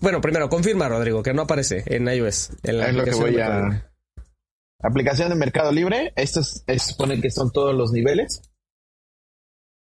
bueno, 0.00 0.20
primero, 0.20 0.48
confirma, 0.48 0.88
Rodrigo, 0.88 1.22
que 1.22 1.34
no 1.34 1.42
aparece 1.42 1.84
en 1.86 2.08
iOS. 2.08 2.50
En 2.62 2.78
la 2.78 2.88
es 2.88 2.94
lo 2.94 3.04
que 3.04 3.10
aplicación 3.10 3.20
voy 3.20 3.32
de 3.32 3.36
Mercado 3.38 3.60
Libre. 3.60 3.76
a. 3.76 4.86
Aplicación 4.86 5.28
de 5.28 5.34
Mercado 5.34 5.72
Libre. 5.72 6.12
Estos 6.16 6.64
es, 6.66 6.82
supone 6.82 7.20
que 7.20 7.30
son 7.30 7.50
todos 7.50 7.74
los 7.74 7.92
niveles. 7.92 8.42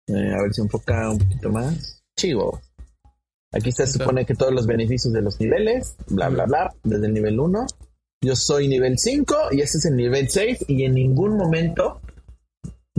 Eh, 0.07 0.33
a 0.33 0.41
ver 0.41 0.53
si 0.53 0.61
enfoca 0.61 1.09
un 1.09 1.19
poquito 1.19 1.49
más. 1.49 2.03
Chivo. 2.17 2.61
Aquí 3.53 3.71
se 3.71 3.85
supone 3.85 4.25
que 4.25 4.33
todos 4.33 4.53
los 4.53 4.65
beneficios 4.65 5.13
de 5.13 5.21
los 5.21 5.39
niveles, 5.39 5.95
bla, 6.07 6.29
bla, 6.29 6.45
bla, 6.45 6.73
desde 6.83 7.07
el 7.07 7.13
nivel 7.13 7.39
1. 7.39 7.65
Yo 8.23 8.35
soy 8.35 8.67
nivel 8.67 8.97
5 8.97 9.49
y 9.51 9.61
este 9.61 9.79
es 9.79 9.85
el 9.85 9.95
nivel 9.95 10.29
6 10.29 10.65
y 10.67 10.85
en 10.85 10.93
ningún 10.93 11.35
momento 11.35 12.01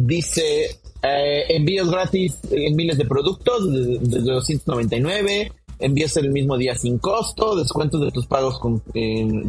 dice 0.07 0.81
eh, 1.03 1.45
envíos 1.49 1.91
gratis 1.91 2.39
en 2.51 2.77
miles 2.77 2.99
de 2.99 3.05
productos 3.05 3.73
desde, 3.73 3.99
desde 3.99 4.33
299, 4.33 5.53
envíos 5.79 6.17
el 6.17 6.31
mismo 6.31 6.57
día 6.57 6.75
sin 6.75 6.99
costo, 6.99 7.57
descuentos 7.57 8.01
de 8.01 8.11
tus 8.11 8.27
pagos 8.27 8.59
con, 8.59 8.83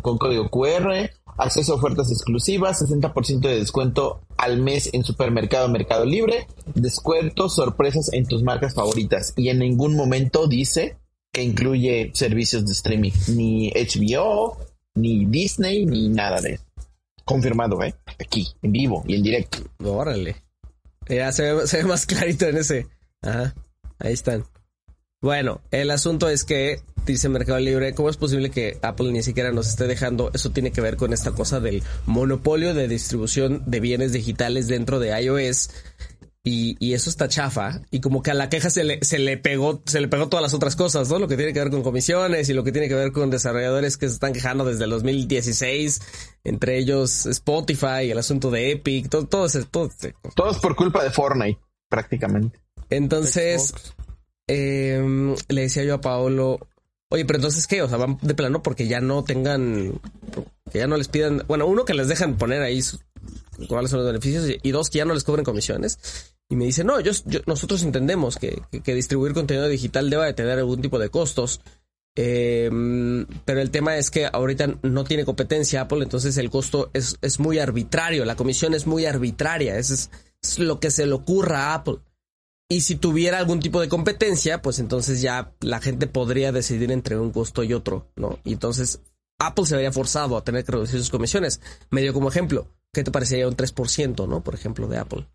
con 0.01 0.17
código 0.17 0.49
QR, 0.49 1.09
acceso 1.37 1.73
a 1.73 1.75
ofertas 1.75 2.11
exclusivas, 2.11 2.81
60% 2.81 3.39
de 3.41 3.59
descuento 3.59 4.21
al 4.37 4.61
mes 4.61 4.89
en 4.93 5.03
supermercado 5.03 5.69
Mercado 5.69 6.05
Libre, 6.05 6.47
descuentos, 6.73 7.55
sorpresas 7.55 8.11
en 8.13 8.25
tus 8.25 8.43
marcas 8.43 8.73
favoritas 8.73 9.33
y 9.35 9.49
en 9.49 9.59
ningún 9.59 9.95
momento 9.95 10.47
dice 10.47 10.97
que 11.31 11.43
incluye 11.43 12.11
servicios 12.13 12.65
de 12.65 12.73
streaming, 12.73 13.11
ni 13.35 13.71
HBO, 13.71 14.57
ni 14.95 15.25
Disney, 15.25 15.85
ni 15.85 16.09
nada 16.09 16.39
de 16.41 16.53
eso. 16.53 16.63
Confirmado, 17.25 17.81
¿eh? 17.81 17.95
Aquí, 18.19 18.47
en 18.61 18.71
vivo 18.71 19.03
y 19.07 19.15
en 19.15 19.23
directo. 19.23 19.57
Órale. 19.83 20.42
Ya 21.07 21.31
se 21.31 21.53
ve, 21.53 21.67
se 21.67 21.77
ve 21.77 21.83
más 21.83 22.05
clarito 22.07 22.47
en 22.47 22.57
ese. 22.57 22.87
Ajá. 23.21 23.53
Ahí 23.99 24.13
están. 24.13 24.45
Bueno, 25.23 25.61
el 25.71 25.89
asunto 25.89 26.27
es 26.27 26.43
que, 26.43 26.81
dice 27.05 27.29
Mercado 27.29 27.57
Libre, 27.57 27.93
¿cómo 27.93 28.09
es 28.09 28.17
posible 28.17 28.51
que 28.51 28.77
Apple 28.81 29.09
ni 29.13 29.23
siquiera 29.23 29.53
nos 29.53 29.69
esté 29.69 29.87
dejando? 29.87 30.31
Eso 30.33 30.49
tiene 30.51 30.73
que 30.73 30.81
ver 30.81 30.97
con 30.97 31.13
esta 31.13 31.31
cosa 31.31 31.61
del 31.61 31.81
monopolio 32.05 32.73
de 32.73 32.89
distribución 32.89 33.63
de 33.65 33.79
bienes 33.79 34.11
digitales 34.11 34.67
dentro 34.67 34.99
de 34.99 35.17
iOS. 35.21 35.69
Y, 36.45 36.75
y 36.85 36.93
eso 36.93 37.09
está 37.09 37.29
chafa. 37.29 37.81
Y 37.89 38.01
como 38.01 38.21
que 38.21 38.31
a 38.31 38.33
la 38.33 38.49
queja 38.49 38.69
se 38.69 38.83
le, 38.83 38.99
se 39.03 39.17
le 39.17 39.37
pegó, 39.37 39.81
se 39.85 40.01
le 40.01 40.09
pegó 40.09 40.27
todas 40.27 40.41
las 40.43 40.53
otras 40.53 40.75
cosas, 40.75 41.09
¿no? 41.09 41.17
Lo 41.19 41.29
que 41.29 41.37
tiene 41.37 41.53
que 41.53 41.59
ver 41.59 41.69
con 41.69 41.83
comisiones 41.83 42.49
y 42.49 42.53
lo 42.53 42.65
que 42.65 42.73
tiene 42.73 42.89
que 42.89 42.95
ver 42.95 43.13
con 43.13 43.29
desarrolladores 43.29 43.95
que 43.97 44.07
se 44.09 44.15
están 44.15 44.33
quejando 44.33 44.65
desde 44.65 44.83
el 44.83 44.89
2016, 44.89 46.01
entre 46.43 46.77
ellos 46.79 47.25
Spotify, 47.27 48.11
el 48.11 48.17
asunto 48.17 48.51
de 48.51 48.71
Epic, 48.71 49.07
todo, 49.09 49.25
todo 49.25 49.45
ese, 49.45 49.63
todo 49.63 49.85
ese- 49.87 50.15
Todo 50.35 50.51
es 50.51 50.57
por 50.57 50.75
culpa 50.75 51.01
de 51.03 51.11
Fortnite, 51.11 51.61
prácticamente. 51.89 52.59
Entonces, 52.89 53.73
eh, 54.49 55.35
le 55.47 55.61
decía 55.61 55.83
yo 55.85 55.95
a 55.95 56.01
Paolo, 56.01 56.59
oye, 57.09 57.23
pero 57.25 57.37
entonces 57.37 57.67
qué, 57.67 57.81
o 57.81 57.87
sea, 57.87 57.97
van 57.97 58.17
de 58.21 58.35
plano 58.35 58.61
porque 58.61 58.87
ya 58.87 58.99
no 58.99 59.23
tengan, 59.23 59.99
que 60.71 60.79
ya 60.79 60.87
no 60.87 60.97
les 60.97 61.07
pidan, 61.07 61.43
bueno, 61.47 61.65
uno 61.67 61.85
que 61.85 61.93
les 61.93 62.09
dejan 62.09 62.35
poner 62.37 62.61
ahí 62.61 62.81
su- 62.81 62.99
cuáles 63.69 63.91
son 63.91 63.99
los 63.99 64.07
beneficios 64.07 64.49
y, 64.49 64.59
y 64.61 64.71
dos 64.71 64.89
que 64.89 64.97
ya 64.97 65.05
no 65.05 65.13
les 65.13 65.23
cobren 65.23 65.45
comisiones. 65.45 66.32
Y 66.53 66.55
me 66.55 66.65
dice, 66.65 66.83
no, 66.83 66.99
yo, 66.99 67.11
nosotros 67.47 67.81
entendemos 67.81 68.37
que, 68.37 68.61
que- 68.83 68.93
distribuir 68.93 69.33
contenido 69.33 69.67
digital 69.67 70.11
deba 70.11 70.27
de 70.27 70.35
tener 70.35 70.59
algún 70.59 70.83
tipo 70.83 70.99
de 70.99 71.09
costos. 71.09 71.61
Eh, 72.15 72.69
pero 73.43 73.59
el 73.59 73.71
tema 73.71 73.97
es 73.97 74.11
que 74.11 74.27
ahorita 74.31 74.77
no 74.83 75.03
tiene 75.03 75.25
competencia 75.25 75.81
Apple, 75.81 76.03
entonces 76.03 76.37
el 76.37 76.51
costo 76.51 76.91
es, 76.93 77.17
es 77.23 77.39
muy 77.39 77.57
arbitrario, 77.57 78.23
la 78.23 78.35
comisión 78.35 78.75
es 78.75 78.85
muy 78.85 79.07
arbitraria, 79.07 79.79
eso 79.79 79.95
es, 79.95 80.11
es 80.43 80.59
lo 80.59 80.79
que 80.79 80.91
se 80.91 81.07
le 81.07 81.13
ocurra 81.13 81.71
a 81.71 81.73
Apple. 81.73 81.95
Y 82.69 82.81
si 82.81 82.97
tuviera 82.97 83.39
algún 83.39 83.59
tipo 83.59 83.81
de 83.81 83.89
competencia, 83.89 84.61
pues 84.61 84.77
entonces 84.77 85.23
ya 85.23 85.55
la 85.59 85.81
gente 85.81 86.05
podría 86.05 86.51
decidir 86.51 86.91
entre 86.91 87.17
un 87.17 87.31
costo 87.31 87.63
y 87.63 87.73
otro, 87.73 88.11
¿no? 88.15 88.37
Y 88.43 88.53
entonces 88.53 88.99
Apple 89.39 89.65
se 89.65 89.75
vería 89.75 89.91
forzado 89.91 90.37
a 90.37 90.43
tener 90.43 90.63
que 90.65 90.73
reducir 90.73 90.99
sus 90.99 91.09
comisiones. 91.09 91.61
Medio 91.89 92.13
como 92.13 92.29
ejemplo, 92.29 92.67
¿qué 92.93 93.03
te 93.03 93.09
parecería 93.09 93.47
un 93.47 93.57
3%, 93.57 94.27
¿no? 94.27 94.43
Por 94.43 94.53
ejemplo, 94.53 94.87
de 94.87 94.99
Apple. 94.99 95.27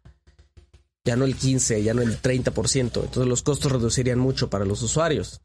Ya 1.05 1.17
no 1.17 1.25
el 1.25 1.37
15, 1.37 1.83
ya 1.83 1.95
no 1.95 2.03
el 2.03 2.21
30%. 2.21 2.81
Entonces 2.81 3.27
los 3.27 3.43
costos 3.43 3.73
reducirían 3.73 4.19
mucho 4.19 4.51
para 4.51 4.65
los 4.65 4.83
usuarios. 4.83 5.41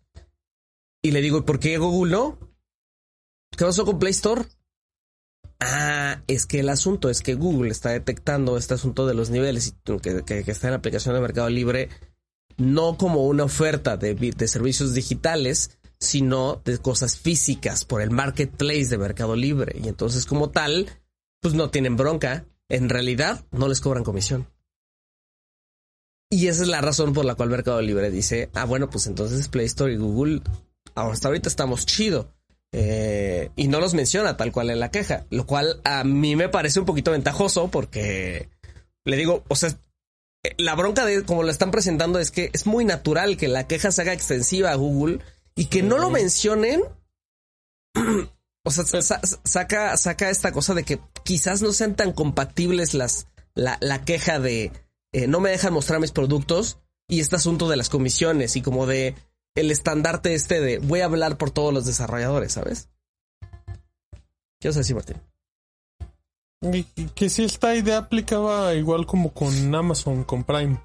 Y 1.01 1.11
le 1.11 1.21
digo, 1.21 1.37
¿y 1.39 1.41
por 1.41 1.59
qué 1.59 1.77
Google 1.77 2.11
no? 2.11 2.39
¿Qué 3.57 3.65
pasó 3.65 3.85
con 3.85 3.99
Play 3.99 4.11
Store? 4.11 4.45
Ah, 5.59 6.21
es 6.27 6.45
que 6.45 6.59
el 6.59 6.69
asunto 6.69 7.09
es 7.09 7.21
que 7.21 7.35
Google 7.35 7.71
está 7.71 7.89
detectando 7.89 8.57
este 8.57 8.73
asunto 8.73 9.05
de 9.05 9.13
los 9.13 9.29
niveles 9.29 9.75
que, 10.01 10.23
que- 10.25 10.39
está 10.51 10.67
en 10.67 10.71
la 10.71 10.77
aplicación 10.77 11.15
de 11.15 11.21
Mercado 11.21 11.49
Libre 11.49 11.89
no 12.57 12.97
como 12.97 13.25
una 13.25 13.45
oferta 13.45 13.97
de 13.97 14.47
servicios 14.47 14.93
digitales, 14.93 15.79
sino 15.99 16.61
de 16.65 16.77
cosas 16.77 17.17
físicas 17.17 17.85
por 17.85 18.01
el 18.01 18.11
marketplace 18.11 18.87
de 18.87 18.97
Mercado 18.97 19.35
Libre. 19.35 19.75
Y 19.83 19.87
entonces 19.87 20.25
como 20.25 20.49
tal, 20.51 20.87
pues 21.41 21.53
no 21.55 21.69
tienen 21.71 21.95
bronca. 21.97 22.45
En 22.69 22.89
realidad 22.89 23.45
no 23.51 23.67
les 23.67 23.81
cobran 23.81 24.03
comisión. 24.03 24.47
Y 26.36 26.48
esa 26.48 26.63
es 26.63 26.67
la 26.67 26.82
razón 26.82 27.13
por 27.13 27.26
la 27.26 27.36
cual 27.36 27.50
Mercado 27.50 27.82
Libre 27.82 28.10
dice, 28.10 28.50
ah, 28.56 28.65
bueno, 28.65 28.89
pues 28.89 29.06
entonces 29.08 29.48
Play 29.50 29.65
Store 29.67 29.93
y 29.93 29.98
Google, 29.98 30.41
hasta 30.96 31.28
ahorita 31.28 31.48
estamos 31.48 31.86
chido. 31.86 32.34
Eh, 32.76 33.52
y 33.56 33.67
no 33.67 33.80
los 33.80 33.93
menciona 33.93 34.36
tal 34.36 34.52
cual 34.52 34.72
en 34.72 34.80
la 34.80 34.89
queja, 34.89 35.28
lo 35.30 35.46
cual 35.46 35.80
a 35.84 36.04
mí 36.04 36.36
me 36.36 36.50
parece 36.50 36.80
un 36.80 36.88
poquito 36.88 37.12
ventajoso 37.12 37.69
porque 37.69 38.50
le 39.06 39.15
digo, 39.15 39.43
o 39.48 39.56
sea, 39.56 39.69
eh, 40.43 40.56
la 40.58 40.74
bronca 40.74 41.06
de 41.06 41.24
como 41.24 41.43
lo 41.43 41.52
están 41.52 41.69
presentando 41.69 42.17
es 42.17 42.32
que 42.32 42.50
es 42.52 42.65
muy 42.65 42.84
natural 42.84 43.38
que 43.38 43.48
la 43.48 43.67
queja 43.67 43.91
se 43.91 44.02
haga 44.02 44.13
extensiva 44.13 44.72
a 44.72 44.76
Google 44.76 45.19
y 45.56 45.65
que 45.65 45.84
no 45.84 46.00
lo 46.00 46.10
mencionen. 46.10 46.82
O 48.65 48.72
sea, 48.72 48.86
sa- 48.86 49.02
sa- 49.02 49.22
saca, 49.43 49.98
saca 49.98 50.30
esta 50.30 50.54
cosa 50.54 50.74
de 50.74 50.84
que 50.84 50.98
quizás 51.26 51.62
no 51.62 51.74
sean 51.74 51.96
tan 51.98 52.13
compatibles 52.13 52.93
las, 52.93 53.28
la, 53.56 53.78
la 53.82 54.06
queja 54.06 54.39
de 54.39 54.72
eh, 55.13 55.28
no 55.28 55.39
me 55.39 55.52
dejan 55.52 55.73
mostrar 55.73 55.99
mis 55.99 56.12
productos 56.12 56.80
y 57.08 57.19
este 57.19 57.36
asunto 57.36 57.69
de 57.69 57.78
las 57.78 57.89
comisiones 57.89 58.56
y 58.56 58.62
como 58.62 58.86
de 58.88 59.15
el 59.56 59.69
estandarte 59.69 60.34
este 60.34 60.60
de 60.60 60.80
voy 60.80 61.02
a 61.02 61.06
hablar 61.06 61.38
por 61.38 61.52
todos 61.52 61.73
los 61.73 61.86
desarrolladores, 61.86 62.54
¿sabes? 62.54 62.89
¿Qué 64.60 64.69
vas 64.69 64.77
a 64.77 64.79
decir, 64.79 64.96
Martín? 64.96 65.21
Y 66.62 66.83
que 67.10 67.29
si 67.29 67.44
esta 67.44 67.75
idea 67.75 67.98
aplicaba 67.98 68.73
igual 68.73 69.06
como 69.06 69.33
con 69.33 69.75
Amazon, 69.75 70.23
con 70.23 70.44
Prime. 70.44 70.81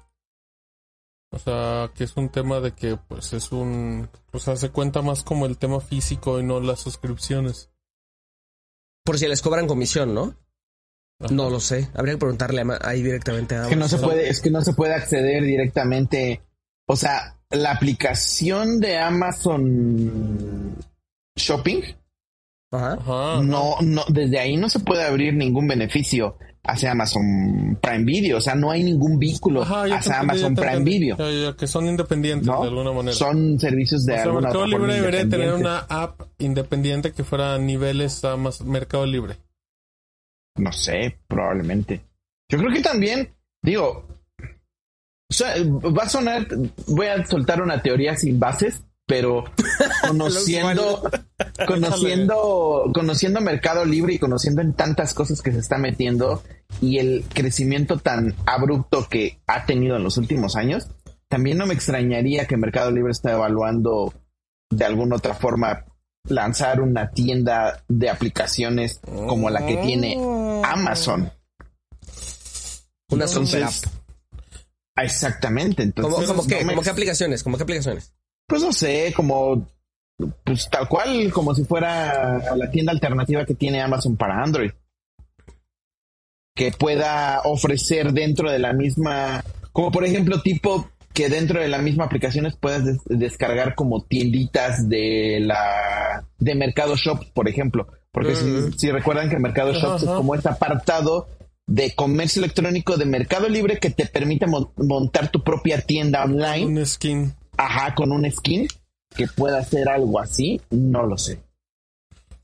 O 1.31 1.39
sea, 1.39 1.91
que 1.95 2.03
es 2.03 2.17
un 2.17 2.29
tema 2.29 2.59
de 2.59 2.73
que 2.73 2.97
pues 2.97 3.33
es 3.33 3.51
un... 3.51 4.09
O 4.33 4.39
sea, 4.39 4.57
se 4.57 4.71
cuenta 4.71 5.01
más 5.01 5.23
como 5.23 5.45
el 5.45 5.57
tema 5.57 5.79
físico 5.79 6.39
y 6.39 6.43
no 6.43 6.59
las 6.59 6.81
suscripciones. 6.81 7.71
Por 9.05 9.17
si 9.17 9.27
les 9.27 9.41
cobran 9.41 9.67
comisión, 9.67 10.13
¿no? 10.13 10.35
Ajá. 11.19 11.33
No 11.33 11.49
lo 11.49 11.59
sé. 11.59 11.89
Habría 11.93 12.13
que 12.15 12.19
preguntarle 12.19 12.63
ahí 12.81 13.01
directamente 13.03 13.55
a 13.55 13.63
Es 13.63 13.67
que 13.67 13.75
no 13.75 13.87
se 13.87 13.95
Amazon. 13.95 14.09
puede, 14.09 14.29
es 14.29 14.41
que 14.41 14.49
no 14.51 14.61
se 14.61 14.73
puede 14.73 14.93
acceder 14.93 15.43
directamente. 15.43 16.41
O 16.87 16.95
sea, 16.95 17.35
la 17.49 17.71
aplicación 17.71 18.79
de 18.79 18.97
Amazon 18.97 20.75
Shopping, 21.35 21.81
Ajá. 22.71 23.41
No, 23.43 23.75
no, 23.81 24.03
desde 24.09 24.39
ahí 24.39 24.55
no 24.55 24.69
se 24.69 24.79
puede 24.79 25.03
abrir 25.03 25.33
ningún 25.33 25.67
beneficio. 25.67 26.37
hacia 26.63 26.91
Amazon 26.91 27.79
Prime 27.81 28.03
Video. 28.03 28.37
O 28.37 28.41
sea, 28.41 28.53
no 28.53 28.69
hay 28.69 28.83
ningún 28.83 29.17
vínculo 29.17 29.63
Ajá, 29.63 29.83
hacia 29.85 29.95
entendí, 29.95 30.13
Amazon 30.19 30.55
Prime 30.55 30.71
entendí. 30.73 30.99
Video. 30.99 31.17
Ya, 31.17 31.31
ya, 31.31 31.55
que 31.57 31.65
son 31.67 31.87
independientes 31.87 32.45
¿no? 32.47 32.61
de 32.61 32.67
alguna 32.67 32.91
manera. 32.91 33.15
Son 33.15 33.59
servicios 33.59 34.05
de 34.05 34.13
o 34.13 34.15
sea, 34.15 34.23
alguna 34.25 34.41
Mercado 34.49 34.65
otra 34.65 34.77
Libre 34.77 34.93
debería 34.95 35.29
tener 35.29 35.53
una 35.53 35.79
app 35.79 36.21
independiente 36.37 37.11
que 37.11 37.23
fuera 37.23 37.55
a 37.55 37.57
niveles 37.57 38.23
a 38.23 38.37
más 38.37 38.61
Mercado 38.61 39.05
Libre. 39.05 39.37
No 40.55 40.71
sé, 40.71 41.19
probablemente. 41.27 42.01
Yo 42.49 42.57
creo 42.57 42.71
que 42.71 42.81
también, 42.81 43.33
digo, 43.61 44.07
o 45.29 45.33
sea, 45.33 45.53
va 45.63 46.03
a 46.03 46.09
sonar, 46.09 46.47
voy 46.87 47.07
a 47.07 47.25
soltar 47.25 47.61
una 47.61 47.81
teoría 47.81 48.15
sin 48.15 48.39
bases, 48.39 48.83
pero 49.05 49.43
conociendo, 50.07 51.03
conociendo, 51.67 52.91
conociendo 52.93 53.41
Mercado 53.41 53.85
Libre 53.85 54.13
y 54.13 54.19
conociendo 54.19 54.61
en 54.61 54.73
tantas 54.73 55.13
cosas 55.13 55.41
que 55.41 55.51
se 55.51 55.59
está 55.59 55.77
metiendo 55.77 56.43
y 56.81 56.97
el 56.97 57.25
crecimiento 57.31 57.97
tan 57.97 58.35
abrupto 58.45 59.07
que 59.07 59.39
ha 59.47 59.65
tenido 59.65 59.97
en 59.97 60.03
los 60.03 60.17
últimos 60.17 60.55
años, 60.55 60.87
también 61.27 61.59
no 61.59 61.67
me 61.67 61.75
extrañaría 61.75 62.45
que 62.45 62.57
Mercado 62.57 62.91
Libre 62.91 63.11
esté 63.11 63.31
evaluando 63.31 64.13
de 64.71 64.85
alguna 64.85 65.17
otra 65.17 65.35
forma 65.35 65.85
lanzar 66.27 66.81
una 66.81 67.11
tienda 67.11 67.83
de 67.87 68.09
aplicaciones 68.09 68.99
como 69.05 69.49
la 69.49 69.65
que 69.65 69.77
tiene 69.77 70.15
Amazon. 70.63 71.31
Una 73.11 73.27
super 73.27 73.63
app. 73.63 73.73
Exactamente. 74.97 75.83
Entonces, 75.83 76.13
¿Cómo, 76.13 76.27
cómo 76.27 76.41
no 76.43 76.47
qué? 76.47 76.63
me- 76.63 76.73
¿Cómo 76.73 76.81
qué 76.83 76.89
aplicaciones? 76.89 77.43
¿Cómo 77.43 77.57
qué 77.57 77.63
aplicaciones? 77.63 78.13
Pues 78.47 78.61
no 78.61 78.71
sé, 78.73 79.13
como 79.15 79.67
pues 80.43 80.69
tal 80.69 80.87
cual, 80.89 81.31
como 81.31 81.55
si 81.55 81.63
fuera 81.63 82.53
la 82.55 82.69
tienda 82.69 82.91
alternativa 82.91 83.45
que 83.45 83.55
tiene 83.55 83.81
Amazon 83.81 84.17
para 84.17 84.43
Android. 84.43 84.71
Que 86.55 86.71
pueda 86.73 87.41
ofrecer 87.45 88.11
dentro 88.11 88.51
de 88.51 88.59
la 88.59 88.73
misma, 88.73 89.43
como 89.71 89.91
por 89.91 90.03
ejemplo, 90.03 90.41
tipo 90.41 90.89
que 91.13 91.29
dentro 91.29 91.59
de 91.61 91.67
la 91.67 91.79
misma 91.79 92.05
aplicaciones 92.05 92.55
puedas 92.55 92.85
des- 92.85 92.99
descargar 93.05 93.75
como 93.75 94.03
tienditas 94.05 94.87
de 94.87 95.39
la 95.41 96.25
de 96.37 96.55
Mercado 96.55 96.95
Shops, 96.95 97.27
por 97.33 97.47
ejemplo. 97.49 97.87
Porque 98.11 98.35
si, 98.35 98.71
si 98.77 98.91
recuerdan 98.91 99.29
que 99.29 99.37
Mercado 99.39 99.73
Shops 99.73 100.03
es 100.03 100.07
ajá. 100.07 100.17
como 100.17 100.35
este 100.35 100.49
apartado 100.49 101.27
de 101.67 101.93
comercio 101.93 102.41
electrónico 102.41 102.97
de 102.97 103.05
Mercado 103.05 103.47
Libre 103.47 103.77
que 103.79 103.89
te 103.91 104.05
permite 104.07 104.47
mon- 104.47 104.71
montar 104.77 105.29
tu 105.29 105.43
propia 105.43 105.81
tienda 105.81 106.23
online. 106.23 106.65
Un 106.65 106.85
skin. 106.85 107.33
Ajá, 107.57 107.93
con 107.93 108.11
un 108.11 108.29
skin 108.31 108.67
que 109.15 109.27
pueda 109.27 109.59
hacer 109.59 109.87
algo 109.89 110.19
así, 110.19 110.59
no 110.71 111.03
lo 111.05 111.17
sé. 111.17 111.39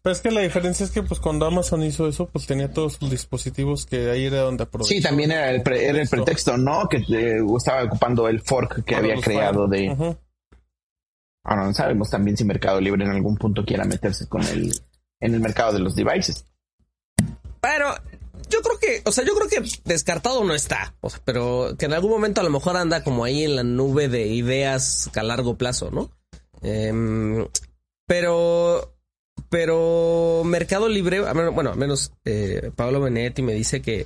Pero 0.05 0.13
es 0.13 0.21
que 0.21 0.29
la 0.29 0.41
diferencia 0.41 0.85
es 0.85 0.91
que 0.91 1.01
pues 1.01 1.19
cuando 1.19 1.47
Amazon 1.47 1.81
hizo 1.81 2.07
eso, 2.07 2.27
pues 2.27 2.45
tenía 2.45 2.71
todos 2.71 2.93
sus 2.93 3.09
dispositivos 3.09 3.87
que 3.87 4.11
ahí 4.11 4.25
era 4.25 4.41
donde 4.41 4.61
aprovechó. 4.65 4.89
Sí, 4.93 5.01
también 5.01 5.31
era 5.31 5.49
el, 5.49 5.63
pre- 5.63 5.83
era 5.89 5.99
el 5.99 6.07
pretexto, 6.07 6.57
¿no? 6.57 6.87
Que 6.87 6.97
eh, 6.97 7.39
estaba 7.57 7.83
ocupando 7.85 8.27
el 8.27 8.39
fork 8.39 8.83
que 8.85 8.93
Para 8.93 8.97
había 8.99 9.15
creado 9.19 9.61
fans. 9.67 9.71
de... 9.71 10.15
Ahora 11.43 11.65
no 11.65 11.73
sabemos 11.73 12.07
también 12.11 12.37
si 12.37 12.45
Mercado 12.45 12.79
Libre 12.79 13.03
en 13.03 13.09
algún 13.09 13.35
punto 13.35 13.65
quiera 13.65 13.83
meterse 13.85 14.27
con 14.29 14.43
el 14.43 14.79
en 15.21 15.33
el 15.33 15.39
mercado 15.39 15.73
de 15.73 15.79
los 15.79 15.95
devices. 15.95 16.45
Pero 17.59 17.95
yo 18.47 18.61
creo 18.61 18.77
que, 18.79 19.01
o 19.09 19.11
sea, 19.11 19.25
yo 19.25 19.33
creo 19.35 19.49
que 19.49 19.67
descartado 19.85 20.43
no 20.43 20.53
está. 20.53 20.93
O 21.01 21.09
sea, 21.09 21.19
pero 21.25 21.75
que 21.79 21.85
en 21.85 21.93
algún 21.93 22.11
momento 22.11 22.41
a 22.41 22.43
lo 22.43 22.51
mejor 22.51 22.77
anda 22.77 23.03
como 23.03 23.23
ahí 23.25 23.43
en 23.43 23.55
la 23.55 23.63
nube 23.63 24.07
de 24.07 24.27
ideas 24.27 25.09
a 25.15 25.23
largo 25.23 25.57
plazo, 25.57 25.89
¿no? 25.89 26.11
Em, 26.61 27.47
pero, 28.07 28.94
pero 29.55 30.41
Mercado 30.43 30.89
Libre, 30.89 31.21
bueno, 31.51 31.71
al 31.71 31.77
menos 31.77 32.11
eh, 32.25 32.71
Pablo 32.75 32.99
Benetti 32.99 33.41
me 33.41 33.53
dice 33.53 33.81
que, 33.81 34.05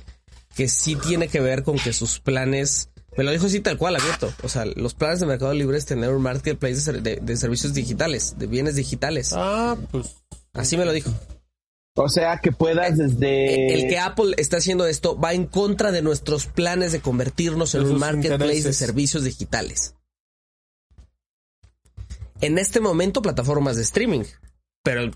que 0.54 0.68
sí 0.68 0.94
tiene 0.94 1.26
que 1.26 1.40
ver 1.40 1.64
con 1.64 1.76
que 1.76 1.92
sus 1.92 2.20
planes, 2.20 2.88
me 3.16 3.24
lo 3.24 3.32
dijo 3.32 3.46
así 3.46 3.58
tal 3.58 3.76
cual, 3.76 3.96
abierto. 3.96 4.32
O 4.44 4.48
sea, 4.48 4.64
los 4.64 4.94
planes 4.94 5.18
de 5.18 5.26
Mercado 5.26 5.52
Libre 5.52 5.76
es 5.76 5.86
tener 5.86 6.10
un 6.10 6.22
marketplace 6.22 6.76
de, 6.76 6.80
ser- 6.80 7.02
de- 7.02 7.16
de 7.16 7.36
servicios 7.36 7.74
digitales, 7.74 8.38
de 8.38 8.46
bienes 8.46 8.76
digitales. 8.76 9.32
Ah, 9.34 9.76
pues 9.90 10.18
Así 10.52 10.76
me 10.76 10.84
lo 10.84 10.92
dijo. 10.92 11.10
O 11.96 12.08
sea, 12.08 12.38
que 12.38 12.52
puedas 12.52 12.96
desde... 12.96 13.74
el 13.74 13.88
que 13.88 13.98
Apple 13.98 14.34
está 14.38 14.58
haciendo 14.58 14.86
esto 14.86 15.18
va 15.18 15.32
en 15.34 15.46
contra 15.46 15.90
de 15.90 16.00
nuestros 16.00 16.46
planes 16.46 16.92
de 16.92 17.00
convertirnos 17.00 17.74
en 17.74 17.86
un 17.86 17.98
marketplace 17.98 18.62
de 18.62 18.72
servicios 18.72 19.24
digitales. 19.24 19.96
En 22.40 22.56
este 22.56 22.78
momento, 22.78 23.20
plataformas 23.20 23.74
de 23.74 23.82
streaming. 23.82 24.22
Pero 24.84 25.10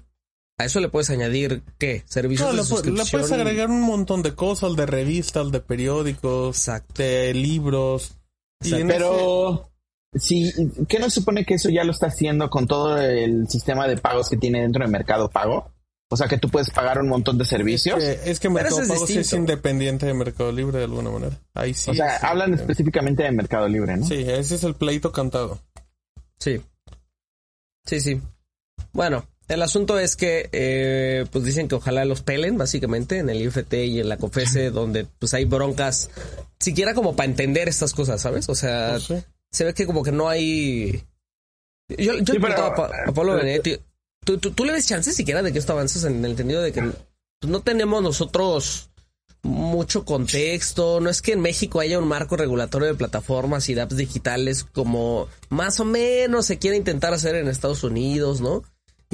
a 0.58 0.64
eso 0.64 0.80
le 0.80 0.88
puedes 0.88 1.10
añadir, 1.10 1.62
¿qué? 1.78 2.02
Servicios 2.06 2.46
no, 2.48 2.52
de 2.52 2.56
le, 2.58 2.62
pu- 2.62 2.70
le 2.70 2.76
suscripción. 2.76 3.20
puedes 3.22 3.32
agregar 3.32 3.70
un 3.70 3.82
montón 3.82 4.22
de 4.22 4.34
cosas, 4.34 4.76
de 4.76 4.86
revistas, 4.86 5.50
de 5.50 5.60
periódicos, 5.60 6.56
Exacto. 6.58 7.02
de 7.02 7.34
libros. 7.34 8.16
Y 8.62 8.74
en 8.74 8.88
Pero... 8.88 9.70
Sí, 10.16 10.52
¿qué 10.88 11.00
no 11.00 11.10
supone 11.10 11.44
que 11.44 11.54
eso 11.54 11.70
ya 11.70 11.82
lo 11.82 11.90
está 11.90 12.06
haciendo 12.06 12.48
con 12.48 12.68
todo 12.68 13.00
el 13.00 13.48
sistema 13.48 13.88
de 13.88 13.96
pagos 13.96 14.28
que 14.30 14.36
tiene 14.36 14.60
dentro 14.62 14.84
de 14.84 14.90
Mercado 14.92 15.28
Pago? 15.28 15.72
O 16.08 16.16
sea, 16.16 16.28
que 16.28 16.38
tú 16.38 16.48
puedes 16.48 16.70
pagar 16.70 17.00
un 17.00 17.08
montón 17.08 17.36
de 17.36 17.44
servicios. 17.44 18.00
es 18.00 18.20
que, 18.20 18.30
es 18.30 18.38
que 18.38 18.48
Pero 18.48 18.54
Mercado 18.62 18.82
es 18.82 18.88
Pago 18.88 19.06
sí 19.08 19.18
es 19.18 19.32
independiente 19.32 20.06
de 20.06 20.14
Mercado 20.14 20.52
Libre 20.52 20.78
de 20.78 20.84
alguna 20.84 21.10
manera. 21.10 21.36
Ahí 21.54 21.74
sí. 21.74 21.90
o 21.90 21.94
sea, 21.94 22.18
hablan 22.18 22.50
sí. 22.54 22.60
específicamente 22.60 23.24
de 23.24 23.32
Mercado 23.32 23.66
Libre, 23.66 23.96
¿no? 23.96 24.06
Sí, 24.06 24.14
ese 24.24 24.54
es 24.54 24.62
el 24.62 24.74
pleito 24.74 25.10
cantado. 25.10 25.58
Sí. 26.38 26.60
Sí, 27.84 28.00
sí. 28.00 28.20
Bueno, 28.92 29.26
el 29.48 29.62
asunto 29.62 29.98
es 29.98 30.16
que, 30.16 30.48
eh, 30.52 31.26
pues 31.30 31.44
dicen 31.44 31.68
que 31.68 31.74
ojalá 31.74 32.04
los 32.04 32.22
pelen, 32.22 32.56
básicamente, 32.58 33.18
en 33.18 33.28
el 33.30 33.42
IFT 33.42 33.74
y 33.86 34.00
en 34.00 34.08
la 34.08 34.16
COFESE, 34.16 34.70
donde 34.70 35.06
pues 35.18 35.34
hay 35.34 35.44
broncas, 35.44 36.10
siquiera 36.60 36.94
como 36.94 37.14
para 37.16 37.28
entender 37.28 37.68
estas 37.68 37.92
cosas, 37.92 38.20
¿sabes? 38.22 38.48
O 38.48 38.54
sea, 38.54 38.92
No 38.94 39.00
sé. 39.00 39.24
se 39.52 39.64
ve 39.64 39.74
que 39.74 39.86
como 39.86 40.02
que 40.02 40.12
no 40.12 40.28
hay... 40.28 41.04
Yo, 41.88 42.14
yo 42.18 42.32
Sí, 42.34 42.38
pero- 42.40 42.64
a, 42.64 42.74
Pa- 42.74 42.90
a 43.06 43.12
Pablo 43.12 43.34
Benedetti, 43.36 43.76
¿tú, 44.24 44.38
tú, 44.38 44.52
tú 44.52 44.64
le 44.64 44.72
ves 44.72 44.86
chances 44.88 45.14
siquiera 45.14 45.42
de 45.42 45.52
que 45.52 45.58
esto 45.58 45.72
avances 45.72 46.04
en 46.04 46.24
el 46.24 46.30
entendido 46.30 46.62
de 46.62 46.72
que 46.72 46.80
pues, 46.80 47.50
no 47.50 47.60
tenemos 47.60 48.02
nosotros 48.02 48.90
mucho 49.42 50.06
contexto, 50.06 51.00
no 51.00 51.10
es 51.10 51.20
que 51.20 51.32
en 51.32 51.40
México 51.42 51.80
haya 51.80 51.98
un 51.98 52.08
marco 52.08 52.34
regulatorio 52.38 52.88
de 52.88 52.94
plataformas 52.94 53.68
y 53.68 53.74
de 53.74 53.82
apps 53.82 53.98
digitales 53.98 54.64
como 54.64 55.28
más 55.50 55.78
o 55.80 55.84
menos 55.84 56.46
se 56.46 56.58
quiere 56.58 56.78
intentar 56.78 57.12
hacer 57.12 57.34
en 57.34 57.48
Estados 57.48 57.84
Unidos, 57.84 58.40
¿no? 58.40 58.62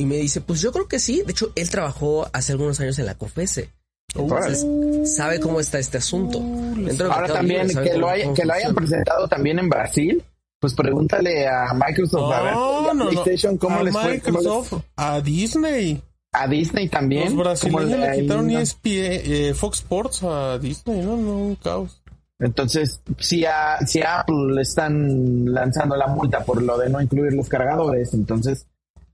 Y 0.00 0.06
me 0.06 0.16
dice, 0.16 0.40
pues 0.40 0.62
yo 0.62 0.72
creo 0.72 0.88
que 0.88 0.98
sí, 0.98 1.22
de 1.26 1.32
hecho 1.32 1.52
él 1.54 1.68
trabajó 1.68 2.26
hace 2.32 2.52
algunos 2.52 2.80
años 2.80 2.98
en 2.98 3.04
la 3.06 3.16
COFESE. 3.16 3.68
Entonces, 4.14 4.66
sabe 5.14 5.38
cómo 5.40 5.60
está 5.60 5.78
este 5.78 5.98
asunto. 5.98 6.40
Dentro 6.40 7.12
Ahora 7.12 7.28
también 7.28 7.68
libre, 7.68 7.90
que 7.90 7.98
lo, 7.98 8.08
que 8.34 8.42
hayan 8.50 8.74
presentado 8.74 9.28
también 9.28 9.58
en 9.58 9.68
Brasil, 9.68 10.22
pues 10.58 10.74
pregúntale 10.74 11.46
a 11.46 11.72
Microsoft, 11.74 12.32
a 12.32 12.42
ver, 12.42 12.54
No, 12.54 12.82
y 12.82 12.88
a 12.88 12.94
no, 12.94 13.04
no. 13.04 13.10
PlayStation, 13.10 13.56
cómo 13.58 13.76
a 13.76 13.82
les 13.82 13.92
fue, 13.92 14.20
cómo 14.20 14.38
les- 14.38 14.46
Microsoft, 14.48 14.84
a 14.96 15.20
Disney. 15.20 16.02
a 16.32 16.48
Disney 16.48 16.88
también. 16.88 17.24
Los 17.26 17.36
brasileños 17.36 17.84
le 17.90 18.08
ahí, 18.08 18.22
quitaron 18.22 18.46
¿no? 18.46 18.58
ESPN, 18.58 19.20
eh, 19.24 19.54
Fox 19.54 19.78
Sports 19.80 20.22
a 20.22 20.58
Disney, 20.58 21.02
no, 21.02 21.16
no, 21.18 21.36
un 21.36 21.54
caos. 21.56 22.02
Entonces, 22.40 23.02
si 23.18 23.44
a, 23.44 23.78
si 23.86 24.00
a 24.00 24.20
Apple 24.20 24.54
le 24.54 24.62
están 24.62 25.44
lanzando 25.52 25.94
la 25.94 26.06
multa 26.06 26.42
por 26.42 26.62
lo 26.62 26.78
de 26.78 26.88
no 26.88 27.00
incluir 27.02 27.34
los 27.34 27.48
cargadores, 27.48 28.14
entonces 28.14 28.66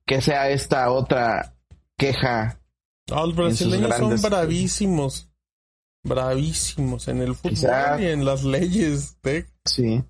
que 0.06 0.20
sea 0.20 0.50
esta 0.50 0.90
otra 0.90 1.54
queja. 1.98 2.60
Ah, 3.10 3.24
los 3.26 3.34
brasileños 3.36 3.94
son 3.96 4.20
bravísimos. 4.22 5.28
Bravísimos 6.04 7.08
en 7.08 7.20
el 7.22 7.34
fútbol 7.34 7.50
Quizá- 7.52 8.00
y 8.00 8.06
en 8.06 8.24
las 8.24 8.44
leyes. 8.44 9.18
¿eh? 9.24 9.46
Sí. 9.64 10.04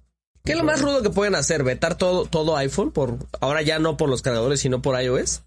¿Qué 0.44 0.52
es 0.52 0.58
lo 0.58 0.64
más 0.64 0.82
rudo 0.82 1.02
que 1.02 1.10
pueden 1.10 1.34
hacer? 1.34 1.64
¿Vetar 1.64 1.96
todo, 1.96 2.26
todo 2.26 2.56
iPhone? 2.56 2.92
por 2.92 3.18
Ahora 3.40 3.62
ya 3.62 3.78
no 3.78 3.96
por 3.96 4.08
los 4.08 4.22
cargadores, 4.22 4.60
sino 4.60 4.80
por 4.82 5.00
iOS. 5.00 5.42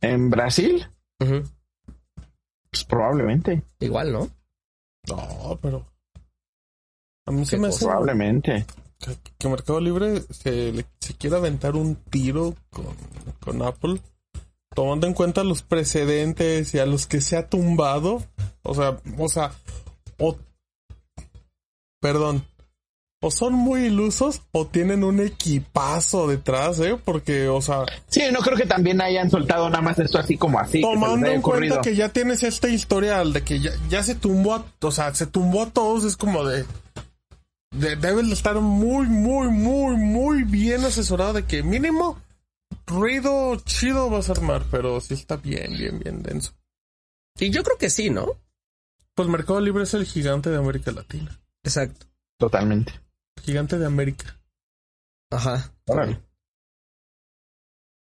En 0.00 0.28
Brasil, 0.30 0.86
pues 1.18 2.84
probablemente. 2.86 3.62
Igual, 3.78 4.12
¿no? 4.12 4.28
No, 5.08 5.58
pero. 5.62 5.86
A 7.26 7.30
mí 7.30 7.46
se 7.46 7.56
me 7.56 7.68
hace 7.68 7.84
Probablemente. 7.84 8.66
Que, 9.38 9.48
Mercado 9.48 9.80
Libre 9.80 10.22
se, 10.30 10.84
se 11.00 11.14
quiera 11.14 11.38
aventar 11.38 11.76
un 11.76 11.96
tiro 11.96 12.54
con, 12.70 12.86
con 13.40 13.62
Apple, 13.62 14.00
tomando 14.74 15.06
en 15.06 15.14
cuenta 15.14 15.44
los 15.44 15.62
precedentes 15.62 16.74
y 16.74 16.78
a 16.78 16.86
los 16.86 17.06
que 17.06 17.20
se 17.20 17.36
ha 17.36 17.48
tumbado. 17.48 18.22
O 18.62 18.74
sea, 18.74 18.98
o 19.18 19.28
sea, 19.28 19.52
o. 20.18 20.36
Perdón. 22.00 22.46
O 23.24 23.30
son 23.30 23.52
muy 23.52 23.82
ilusos 23.82 24.42
o 24.50 24.66
tienen 24.66 25.04
un 25.04 25.20
equipazo 25.20 26.26
detrás, 26.26 26.80
¿eh? 26.80 26.98
Porque, 27.04 27.46
o 27.46 27.62
sea, 27.62 27.84
Sí, 28.08 28.20
no 28.32 28.40
creo 28.40 28.56
que 28.56 28.66
también 28.66 29.00
hayan 29.00 29.30
soltado 29.30 29.70
nada 29.70 29.80
más 29.80 29.96
esto 30.00 30.18
así 30.18 30.36
como 30.36 30.58
así. 30.58 30.80
tomando 30.80 31.28
en 31.28 31.40
cuenta 31.40 31.80
que 31.82 31.94
ya 31.94 32.08
tienes 32.08 32.42
esta 32.42 32.68
historial 32.68 33.32
de 33.32 33.42
que 33.42 33.60
ya, 33.60 33.70
ya 33.88 34.02
se 34.02 34.16
tumbó 34.16 34.54
a, 34.54 34.64
o 34.80 34.90
sea, 34.90 35.14
se 35.14 35.26
tumbó 35.26 35.62
a 35.62 35.70
todos, 35.70 36.02
es 36.02 36.16
como 36.16 36.44
de, 36.44 36.64
de 37.72 37.96
deben 37.96 38.28
de 38.28 38.34
estar 38.34 38.60
muy, 38.60 39.06
muy, 39.06 39.48
muy, 39.48 39.96
muy 39.96 40.44
bien 40.44 40.84
asesorado 40.84 41.34
de 41.34 41.46
que 41.46 41.62
mínimo 41.62 42.20
ruido 42.86 43.56
chido 43.64 44.10
vas 44.10 44.28
a 44.28 44.32
armar, 44.32 44.64
pero 44.70 45.00
sí 45.00 45.14
está 45.14 45.36
bien, 45.36 45.76
bien, 45.76 45.98
bien 45.98 46.22
denso. 46.22 46.52
Y 47.38 47.50
yo 47.50 47.62
creo 47.62 47.78
que 47.78 47.90
sí, 47.90 48.10
¿no? 48.10 48.38
Pues 49.14 49.28
Mercado 49.28 49.60
Libre 49.60 49.84
es 49.84 49.94
el 49.94 50.06
gigante 50.06 50.50
de 50.50 50.56
América 50.56 50.90
Latina. 50.92 51.38
Exacto. 51.62 52.06
Totalmente. 52.38 52.92
Gigante 53.42 53.78
de 53.78 53.86
América. 53.86 54.38
Ajá. 55.30 55.72
Órale. 55.86 56.20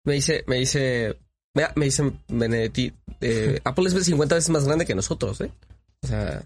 Me 0.05 0.15
dice, 0.15 0.45
me 0.47 0.57
dice, 0.57 1.19
me, 1.55 1.67
me 1.75 1.85
dice 1.87 2.13
Benedetti, 2.29 2.93
eh, 3.21 3.61
Apple 3.65 3.89
es 3.89 4.05
50 4.05 4.35
veces 4.35 4.51
más 4.51 4.65
grande 4.65 4.87
que 4.87 4.95
nosotros, 4.95 5.41
¿eh? 5.41 5.53
O 6.03 6.07
sea, 6.07 6.45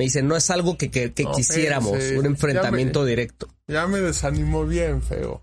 me 0.00 0.04
dice, 0.04 0.22
no 0.22 0.34
es 0.34 0.48
algo 0.48 0.78
que, 0.78 0.90
que, 0.90 1.12
que 1.12 1.24
No, 1.24 1.32
quisiéramos, 1.32 1.92
un 2.16 2.24
enfrentamiento 2.24 3.00
Ya 3.00 3.04
me- 3.04 3.10
directo. 3.10 3.48
Ya 3.68 3.86
me 3.86 4.00
desanimó 4.00 4.64
bien 4.64 5.02
feo. 5.02 5.42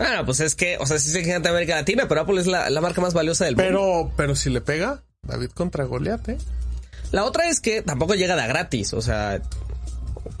Ah, 0.00 0.22
pues 0.26 0.40
es 0.40 0.56
que, 0.56 0.78
o 0.78 0.86
sea, 0.86 0.98
sí 0.98 1.10
es 1.10 1.14
el 1.14 1.22
gigante 1.22 1.48
de 1.48 1.54
América 1.54 1.76
Latina, 1.76 2.06
pero 2.08 2.22
Apple 2.22 2.40
es 2.40 2.48
la, 2.48 2.68
la 2.70 2.80
marca 2.80 3.00
más 3.00 3.14
valiosa 3.14 3.44
del 3.44 3.54
mundo. 3.54 3.68
Pero, 3.68 4.12
pero 4.16 4.34
si 4.34 4.50
le 4.50 4.60
pega, 4.60 5.04
David 5.22 5.50
contra 5.50 5.84
Goliat, 5.84 6.28
¿eh? 6.28 6.38
La 7.12 7.24
otra 7.24 7.48
es 7.48 7.60
que 7.60 7.82
tampoco 7.82 8.14
llega 8.16 8.34
de 8.34 8.42
a 8.42 8.46
gratis, 8.48 8.92
o 8.94 9.00
sea, 9.00 9.40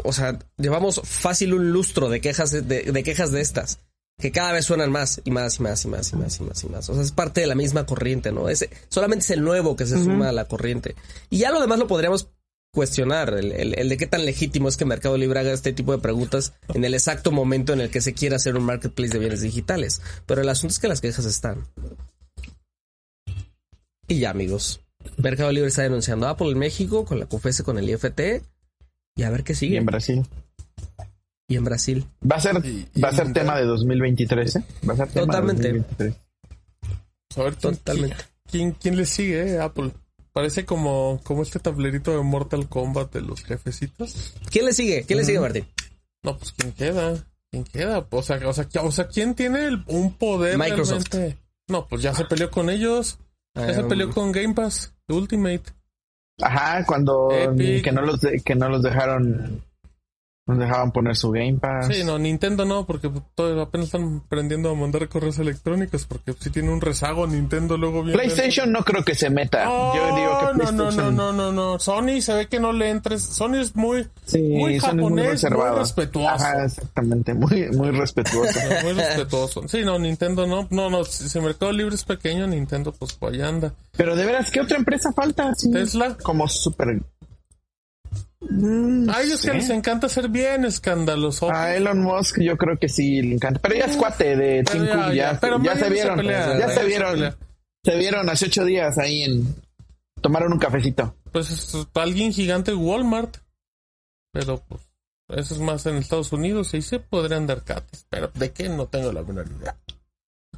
o 0.02 0.12
sea, 0.12 0.36
llevamos 0.56 1.00
fácil 1.04 1.54
un 1.54 1.70
lustro 1.70 2.08
de 2.08 2.20
quejas 2.20 2.50
de, 2.50 2.60
de 2.62 3.02
quejas 3.04 3.30
de 3.30 3.40
estas, 3.40 3.78
que 4.20 4.32
cada 4.32 4.52
vez 4.52 4.64
suenan 4.64 4.90
más 4.90 5.20
y 5.24 5.30
más 5.30 5.58
y 5.58 5.62
más 5.62 5.84
y 5.84 5.88
más 5.88 6.12
y 6.12 6.16
más 6.16 6.40
y 6.40 6.42
más 6.42 6.64
y 6.64 6.68
más. 6.68 6.88
O 6.90 6.94
sea, 6.94 7.02
es 7.04 7.12
parte 7.12 7.40
de 7.40 7.46
la 7.46 7.54
misma 7.54 7.86
corriente, 7.86 8.32
¿no? 8.32 8.48
Es, 8.48 8.68
solamente 8.88 9.24
es 9.24 9.30
el 9.30 9.42
nuevo 9.42 9.76
que 9.76 9.86
se 9.86 9.94
suma 10.02 10.28
a 10.28 10.32
la 10.32 10.44
corriente. 10.46 10.94
Y 11.30 11.38
ya 11.38 11.50
lo 11.52 11.60
demás 11.60 11.78
lo 11.78 11.86
podríamos 11.86 12.28
cuestionar, 12.78 13.34
el, 13.34 13.50
el- 13.50 13.76
el 13.76 13.88
de 13.88 13.96
qué 13.96 14.06
tan 14.06 14.24
legítimo 14.24 14.68
es 14.68 14.76
que 14.76 14.84
Mercado 14.84 15.16
Libre 15.16 15.40
haga 15.40 15.52
este 15.52 15.72
tipo 15.72 15.90
de 15.90 15.98
preguntas 15.98 16.52
en 16.72 16.84
el 16.84 16.94
exacto 16.94 17.32
momento 17.32 17.72
en 17.72 17.80
el 17.80 17.90
que 17.90 18.00
se 18.00 18.14
quiera 18.14 18.36
hacer 18.36 18.54
un 18.56 18.62
marketplace 18.62 19.12
de 19.12 19.18
bienes 19.18 19.40
digitales. 19.40 20.00
Pero 20.26 20.40
el 20.42 20.48
asunto 20.48 20.72
es 20.72 20.78
que 20.78 20.86
las 20.86 21.00
quejas 21.00 21.24
están. 21.24 21.66
Y 24.06 24.20
ya, 24.20 24.30
amigos. 24.30 24.80
Mercado 25.16 25.50
Libre 25.50 25.68
está 25.68 25.82
denunciando 25.82 26.26
a 26.26 26.30
Apple 26.30 26.50
en 26.52 26.58
México 26.58 27.04
con 27.04 27.18
la 27.18 27.26
CUFES 27.26 27.62
con 27.62 27.78
el 27.78 27.88
IFT 27.90 28.20
y 29.16 29.22
a 29.24 29.30
ver 29.30 29.42
qué 29.42 29.54
Y 29.54 29.56
sigue. 29.56 29.76
en 29.78 29.86
Brasil. 29.86 30.24
Y 31.48 31.56
en 31.56 31.64
Brasil. 31.64 32.04
Va 32.30 32.36
a 32.36 32.40
ser, 32.40 32.64
Y- 32.64 32.86
y 32.94 33.00
va 33.00 33.08
a 33.08 33.12
ser 33.12 33.32
tema 33.32 33.58
de 33.58 33.64
2023, 33.64 34.56
¿eh? 34.56 34.64
Va 34.88 34.94
a 34.94 34.96
ser 34.98 35.08
tema 35.08 35.26
Totalmente. 35.26 35.62
de 35.62 35.78
2023. 35.80 36.14
A 37.36 37.42
ver, 37.42 37.54
¿quién- 37.56 37.76
Totalmente. 37.76 38.16
¿quién, 38.48 38.72
quién 38.72 38.96
le 38.96 39.04
sigue, 39.04 39.54
eh? 39.54 39.58
Apple. 39.60 39.90
Parece 40.38 40.64
como, 40.64 41.20
como 41.24 41.42
este 41.42 41.58
tablerito 41.58 42.12
de 42.16 42.22
Mortal 42.22 42.68
Kombat 42.68 43.12
de 43.12 43.22
los 43.22 43.42
jefecitos. 43.42 44.34
¿Quién 44.52 44.66
le 44.66 44.72
sigue? 44.72 45.02
¿Quién 45.02 45.18
le 45.18 45.24
sigue, 45.24 45.40
Martín? 45.40 45.66
No, 46.22 46.38
pues 46.38 46.52
¿quién 46.52 46.70
queda? 46.70 47.24
¿Quién 47.50 47.64
queda? 47.64 48.06
O 48.08 48.22
sea, 48.22 48.38
o 48.48 48.52
sea, 48.52 48.68
o 48.84 48.92
sea 48.92 49.08
¿quién 49.08 49.34
tiene 49.34 49.64
el- 49.64 49.82
un 49.88 50.12
poder 50.14 50.56
Microsoft. 50.56 51.06
realmente? 51.10 51.38
No, 51.66 51.88
pues 51.88 52.02
ya 52.02 52.14
se 52.14 52.24
peleó 52.24 52.52
con 52.52 52.70
ellos. 52.70 53.18
Ya 53.56 53.74
se 53.74 53.82
Um, 53.82 53.88
peleó 53.88 54.10
con 54.10 54.30
Game 54.30 54.54
Pass, 54.54 54.94
Ultimate. 55.08 55.64
Ajá, 56.40 56.84
cuando 56.86 57.30
Epic. 57.32 57.82
que 57.82 57.90
no 57.90 58.02
los 58.02 58.20
de- 58.20 58.40
que 58.40 58.54
no 58.54 58.68
los 58.68 58.84
dejaron 58.84 59.60
nos 60.48 60.58
dejaban 60.58 60.92
poner 60.92 61.14
su 61.14 61.30
Game 61.30 61.58
Pass. 61.60 61.88
Sí, 61.88 62.04
no, 62.04 62.18
Nintendo 62.18 62.64
no, 62.64 62.86
porque 62.86 63.10
todo, 63.34 63.60
apenas 63.60 63.88
están 63.88 64.22
aprendiendo 64.24 64.70
a 64.70 64.74
mandar 64.74 65.06
correos 65.08 65.38
electrónicos, 65.38 66.06
porque 66.06 66.32
si 66.40 66.48
tiene 66.48 66.70
un 66.72 66.80
rezago 66.80 67.26
Nintendo 67.26 67.76
luego 67.76 68.02
viene... 68.02 68.18
PlayStation 68.18 68.72
no 68.72 68.82
creo 68.82 69.04
que 69.04 69.14
se 69.14 69.28
meta. 69.28 69.66
No, 69.66 69.94
Yo 69.94 70.16
digo 70.16 70.38
que 70.38 70.58
no, 70.64 70.72
no, 70.72 70.90
no, 70.90 71.12
no, 71.12 71.32
no, 71.34 71.52
no. 71.52 71.78
Sony 71.78 72.22
se 72.22 72.32
ve 72.32 72.46
que 72.48 72.60
no 72.60 72.72
le 72.72 72.88
entres. 72.88 73.22
Sony 73.22 73.56
es 73.56 73.76
muy, 73.76 74.06
Sí, 74.24 74.40
muy 74.40 74.78
japonés, 74.80 75.10
muy 75.10 75.22
reservados. 75.22 75.80
respetuoso. 75.80 76.28
Ajá, 76.30 76.64
exactamente, 76.64 77.34
muy 77.34 77.68
muy 77.70 77.90
respetuoso. 77.90 78.58
muy 78.82 78.92
respetuoso. 78.94 79.68
Sí, 79.68 79.82
no, 79.84 79.98
Nintendo 79.98 80.46
no. 80.46 80.66
No, 80.70 80.88
no, 80.88 81.04
si 81.04 81.36
el 81.36 81.44
mercado 81.44 81.72
libre 81.72 81.94
es 81.94 82.04
pequeño, 82.04 82.46
Nintendo 82.46 82.92
pues 82.92 83.12
por 83.12 83.34
allá 83.34 83.48
anda. 83.48 83.74
Pero 83.98 84.16
de 84.16 84.24
veras, 84.24 84.50
¿qué 84.50 84.62
otra 84.62 84.78
empresa 84.78 85.12
falta? 85.12 85.54
Sí, 85.54 85.70
Tesla. 85.70 86.16
Como 86.22 86.48
súper 86.48 87.02
Mm, 88.40 89.10
A 89.10 89.22
ellos 89.22 89.42
que 89.42 89.52
les 89.52 89.68
encanta 89.70 90.08
ser 90.08 90.28
bien 90.28 90.64
escandalosos. 90.64 91.50
A 91.50 91.74
Elon 91.74 92.00
Musk 92.02 92.40
yo 92.40 92.56
creo 92.56 92.78
que 92.78 92.88
sí 92.88 93.20
le 93.22 93.34
encanta. 93.34 93.60
Pero 93.60 93.74
ya 93.74 93.84
es 93.86 93.96
cuate 93.96 94.36
de 94.36 94.62
Tim 94.62 94.84
ya, 94.86 94.92
Cook, 94.92 95.06
ya, 95.08 95.32
ya, 95.32 95.40
pero 95.40 95.62
ya 95.62 95.74
se 95.74 95.84
se 95.84 95.90
vieron. 95.90 96.16
pelea, 96.16 96.58
ya 96.58 96.68
se 96.68 96.74
se 96.74 96.84
vieron. 96.86 97.36
Se 97.84 97.96
vieron 97.96 98.28
hace 98.28 98.46
ocho 98.46 98.64
días 98.64 98.98
ahí 98.98 99.22
en... 99.22 99.54
Tomaron 100.20 100.52
un 100.52 100.58
cafecito. 100.58 101.14
Pues 101.32 101.50
es 101.50 101.86
alguien 101.94 102.32
gigante 102.32 102.74
Walmart. 102.74 103.36
Pero 104.32 104.62
pues 104.68 104.82
eso 105.28 105.54
es 105.54 105.60
más 105.60 105.84
en 105.86 105.96
Estados 105.96 106.32
Unidos 106.32 106.74
y 106.74 106.82
se 106.82 107.00
podrían 107.00 107.46
dar 107.46 107.64
cates. 107.64 108.06
Pero 108.08 108.30
de 108.34 108.50
qué 108.52 108.68
no 108.68 108.86
tengo 108.86 109.12
la 109.12 109.22
menor 109.22 109.46
idea. 109.60 109.76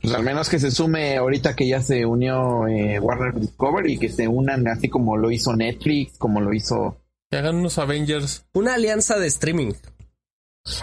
Pues 0.01 0.15
al 0.15 0.23
menos 0.23 0.49
que 0.49 0.59
se 0.59 0.71
sume 0.71 1.17
ahorita 1.17 1.55
que 1.55 1.69
ya 1.69 1.83
se 1.83 2.05
unió 2.07 2.67
eh, 2.69 2.99
Warner 2.99 3.35
Discovery 3.39 3.95
y 3.95 3.99
que 3.99 4.09
se 4.09 4.27
unan 4.29 4.67
así 4.69 4.89
como 4.89 5.17
lo 5.17 5.31
hizo 5.31 5.55
Netflix, 5.57 6.19
como 6.19 6.41
lo 6.41 6.53
hizo... 6.53 6.97
Que 7.31 7.39
hagan 7.39 7.57
unos 7.57 7.79
Avengers. 7.79 8.45
Una 8.53 8.75
alianza 8.75 9.19
de 9.19 9.29
streaming. 9.29 9.73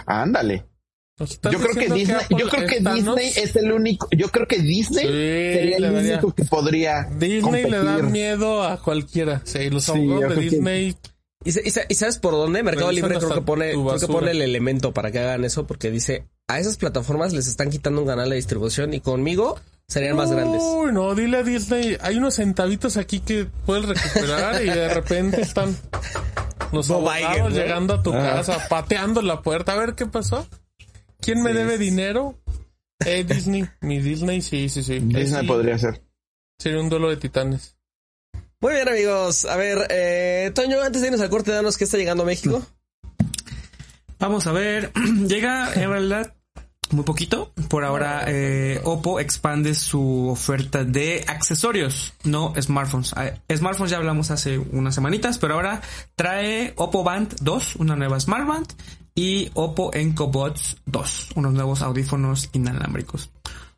Ándale. 0.06 0.64
¿Nos 1.18 1.32
estás 1.32 1.52
Yo 1.52 1.58
creo 1.58 1.74
que 1.74 1.92
Disney, 1.92 2.16
yo 2.30 2.48
creo 2.48 2.66
que 2.68 2.80
Thanos? 2.80 3.16
Disney 3.16 3.32
es 3.44 3.56
el 3.56 3.72
único, 3.72 4.08
yo 4.16 4.28
creo 4.28 4.46
que 4.46 4.58
Disney 4.60 5.04
Sí, 5.04 5.10
sería 5.12 5.76
el 5.78 5.82
daría- 5.82 6.12
único 6.12 6.32
que 6.32 6.44
podría 6.44 7.08
Disney 7.18 7.68
le 7.68 7.76
da 7.84 7.98
miedo 8.02 8.62
a 8.62 8.80
cualquiera. 8.80 9.42
Sí, 9.44 9.68
los 9.68 9.88
abogados 9.88 10.36
de 10.36 10.40
que- 10.42 10.50
Disney. 10.50 10.96
¿Y, 11.44 11.52
sa- 11.52 11.60
y 11.64 11.70
sa- 11.70 11.84
y 11.88 11.94
sabes 11.96 12.18
por 12.18 12.32
dónde? 12.32 12.62
Mercado 12.62 12.92
Libre 12.92 13.16
creo 13.18 13.34
que 13.34 13.40
pone, 13.42 13.72
creo 13.72 13.98
que 13.98 14.06
pone 14.06 14.30
el 14.30 14.42
elemento 14.42 14.92
para 14.94 15.10
que 15.10 15.18
hagan 15.18 15.44
eso 15.44 15.66
porque 15.66 15.90
dice, 15.90 16.26
a 16.48 16.60
esas 16.60 16.76
plataformas 16.76 17.32
les 17.32 17.46
están 17.48 17.70
quitando 17.70 18.00
un 18.00 18.06
canal 18.06 18.30
de 18.30 18.36
distribución 18.36 18.94
y 18.94 19.00
conmigo 19.00 19.58
serían 19.88 20.16
más 20.16 20.30
grandes. 20.30 20.62
Uy, 20.62 20.92
no, 20.92 21.14
dile 21.14 21.38
a 21.38 21.42
Disney, 21.42 21.96
hay 22.00 22.16
unos 22.16 22.34
centavitos 22.36 22.96
aquí 22.96 23.20
que 23.20 23.46
puedes 23.66 23.86
recuperar 23.86 24.62
y 24.62 24.66
de 24.66 24.92
repente 24.94 25.40
están 25.40 25.74
los 26.72 26.88
Bob 26.88 26.98
abogados 27.08 27.36
Iger, 27.36 27.42
¿no? 27.44 27.48
llegando 27.50 27.94
a 27.94 28.02
tu 28.02 28.12
Ah. 28.12 28.18
casa, 28.20 28.68
pateando 28.68 29.22
la 29.22 29.40
puerta. 29.42 29.72
A 29.72 29.76
ver 29.76 29.94
qué 29.94 30.06
pasó. 30.06 30.46
¿Quién 31.20 31.42
me 31.42 31.50
Sí, 31.52 31.56
debe 31.56 31.74
es- 31.74 31.80
dinero? 31.80 32.38
Eh, 33.04 33.24
Disney. 33.24 33.64
Mi 33.80 34.00
Disney, 34.00 34.42
sí, 34.42 34.68
sí, 34.68 34.82
sí. 34.82 34.94
Eh, 34.94 35.00
Disney 35.00 35.40
sí, 35.42 35.46
podría 35.46 35.78
ser. 35.78 36.02
Sería 36.58 36.80
un 36.80 36.88
duelo 36.88 37.08
de 37.08 37.16
titanes. 37.16 37.76
Muy 38.60 38.72
bien, 38.74 38.88
amigos. 38.88 39.44
A 39.44 39.56
ver, 39.56 39.86
eh, 39.90 40.50
Toño, 40.54 40.80
antes 40.82 41.00
de 41.00 41.06
irnos 41.08 41.20
al 41.20 41.30
corte, 41.30 41.52
danos 41.52 41.78
qué 41.78 41.84
está 41.84 41.96
llegando 41.96 42.24
a 42.24 42.26
México. 42.26 42.60
Vamos 44.18 44.46
a 44.48 44.52
ver. 44.52 44.92
Llega 45.28 45.72
en 45.74 45.88
realidad 45.90 46.34
muy 46.90 47.04
poquito. 47.04 47.52
Por 47.68 47.84
ahora, 47.84 48.24
eh, 48.26 48.80
Oppo 48.84 49.20
expande 49.20 49.74
su 49.74 50.28
oferta 50.28 50.84
de 50.84 51.24
accesorios, 51.26 52.14
no 52.24 52.54
smartphones. 52.60 53.14
Eh, 53.16 53.56
Smartphones 53.56 53.90
ya 53.90 53.98
hablamos 53.98 54.30
hace 54.30 54.58
unas 54.58 54.94
semanitas, 54.94 55.38
pero 55.38 55.54
ahora 55.54 55.80
trae 56.16 56.72
Oppo 56.76 57.04
Band 57.04 57.36
2, 57.40 57.76
una 57.76 57.96
nueva 57.96 58.18
Smart 58.20 58.46
Band, 58.46 58.66
y 59.14 59.50
Oppo 59.54 59.90
EncoBuds 59.92 60.78
2, 60.86 61.28
unos 61.34 61.52
nuevos 61.52 61.82
audífonos 61.82 62.50
inalámbricos. 62.52 63.30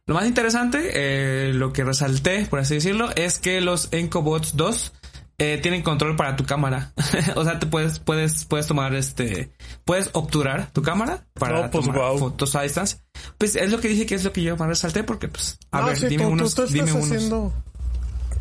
Lo 0.07 0.15
más 0.15 0.27
interesante, 0.27 0.91
eh, 0.93 1.53
lo 1.53 1.73
que 1.73 1.85
resalté, 1.85 2.45
por 2.47 2.59
así 2.59 2.75
decirlo, 2.75 3.11
es 3.15 3.39
que 3.39 3.61
los 3.61 3.89
EncoBuds 3.93 4.57
2 4.57 4.93
eh, 5.41 5.59
tienen 5.63 5.83
control 5.83 6.15
para 6.17 6.37
tu 6.37 6.45
cámara. 6.45 6.93
o 7.35 7.43
sea, 7.45 7.59
te 7.59 7.67
puedes, 7.67 7.99
puedes, 7.99 8.45
puedes 8.45 8.67
tomar 8.67 8.95
este, 8.95 9.51
puedes 9.85 10.11
obturar 10.13 10.71
tu 10.73 10.83
cámara 10.83 11.27
para 11.35 11.63
No, 11.63 11.71
pues, 11.71 11.87
tomar 11.87 12.19
fotos 12.19 12.55
a 12.57 12.63
distancia. 12.63 13.01
Pues 13.39 13.57
es 13.57 13.71
lo 13.71 13.81
que 13.81 13.89
dije 13.89 14.07
que 14.07 14.15
es 14.15 14.23
lo 14.25 14.33
que 14.33 14.43
yo 14.43 14.57
más 14.57 14.69
resalté 14.69 15.03
porque 15.03 15.29
pues, 15.29 15.59
a 15.73 15.81
No, 15.81 15.87
ver, 15.87 15.97
sí, 15.97 16.07
dime 16.09 16.25
tú, 16.25 16.31
unos, 16.31 16.55
tú 16.55 16.63
estás 16.63 16.73
dime 16.75 16.93
unos. 16.93 17.05
haciendo... 17.11 17.53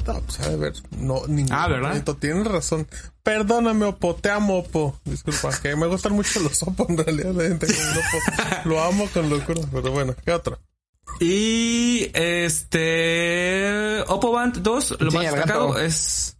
No, 0.07 0.21
pues 0.21 0.39
a 0.39 0.55
ver, 0.55 0.73
no, 0.91 1.27
ningún 1.27 1.51
Ah, 1.53 1.67
¿verdad? 1.67 1.89
momento, 1.89 2.15
Tienes 2.17 2.47
razón. 2.47 2.87
Perdóname, 3.21 3.85
Oppo, 3.85 4.15
te 4.15 4.29
amo, 4.31 4.57
Oppo. 4.59 4.99
Disculpa, 5.05 5.49
que 5.61 5.75
me 5.75 5.87
gustan 5.87 6.13
mucho 6.13 6.39
los 6.39 6.63
Oppo 6.63 6.85
en 6.89 6.97
realidad. 6.97 7.33
la 7.33 7.43
gente 7.43 7.67
con 7.67 7.75
el 7.75 7.97
Oppo. 7.97 8.17
Lo 8.69 8.81
amo 8.83 9.07
con 9.13 9.29
locura, 9.29 9.61
pero 9.71 9.91
bueno, 9.91 10.15
¿qué 10.25 10.31
otro? 10.31 10.59
Y 11.19 12.09
este 12.13 14.01
Oppo 14.07 14.31
Band 14.31 14.61
2, 14.61 14.97
lo 14.99 15.11
Sí, 15.11 15.17
más 15.17 15.25
destacado 15.25 15.77
es 15.79 16.37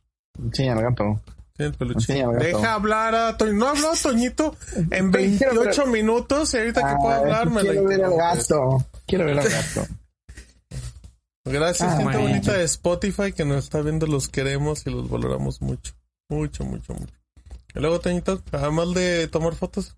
Sí, 0.53 0.67
al 0.67 0.81
gato. 0.81 1.19
El 1.57 1.73
peluche. 1.73 2.21
Al 2.23 2.33
gato. 2.33 2.45
Deja 2.45 2.73
hablar 2.73 3.15
a 3.15 3.37
Toño. 3.37 3.53
No 3.53 3.67
habló 3.69 3.91
Toñito 4.01 4.55
en 4.91 5.11
Pero 5.11 5.11
quiero 5.37 5.53
28 5.61 5.81
ver- 5.83 5.91
minutos 5.91 6.53
y 6.53 6.57
ahorita 6.57 6.81
que 6.89 6.95
puedo 6.95 7.09
Ah, 7.09 7.17
hablar 7.17 7.49
me 7.49 7.63
la 7.63 7.71
quiero 7.71 7.87
ver 7.87 8.03
al 8.05 8.15
gato. 8.15 8.85
Quiero 9.05 9.25
ver 9.25 9.39
al 9.39 9.49
gato. 9.49 9.87
Gracias, 11.45 11.93
Ah, 11.93 11.97
gente 11.97 12.17
bonita 12.17 12.53
de 12.53 12.63
Spotify 12.63 13.33
que 13.33 13.43
nos 13.45 13.63
está 13.63 13.81
viendo. 13.81 14.05
Los 14.07 14.29
queremos 14.29 14.85
y 14.85 14.91
los 14.91 15.09
valoramos 15.09 15.61
mucho. 15.61 15.93
Mucho, 16.29 16.63
mucho, 16.63 16.93
mucho. 16.93 17.13
Y 17.75 17.79
luego, 17.79 17.99
Toñito, 17.99 18.41
además 18.51 18.93
de 18.93 19.27
tomar 19.27 19.55
fotos. 19.55 19.95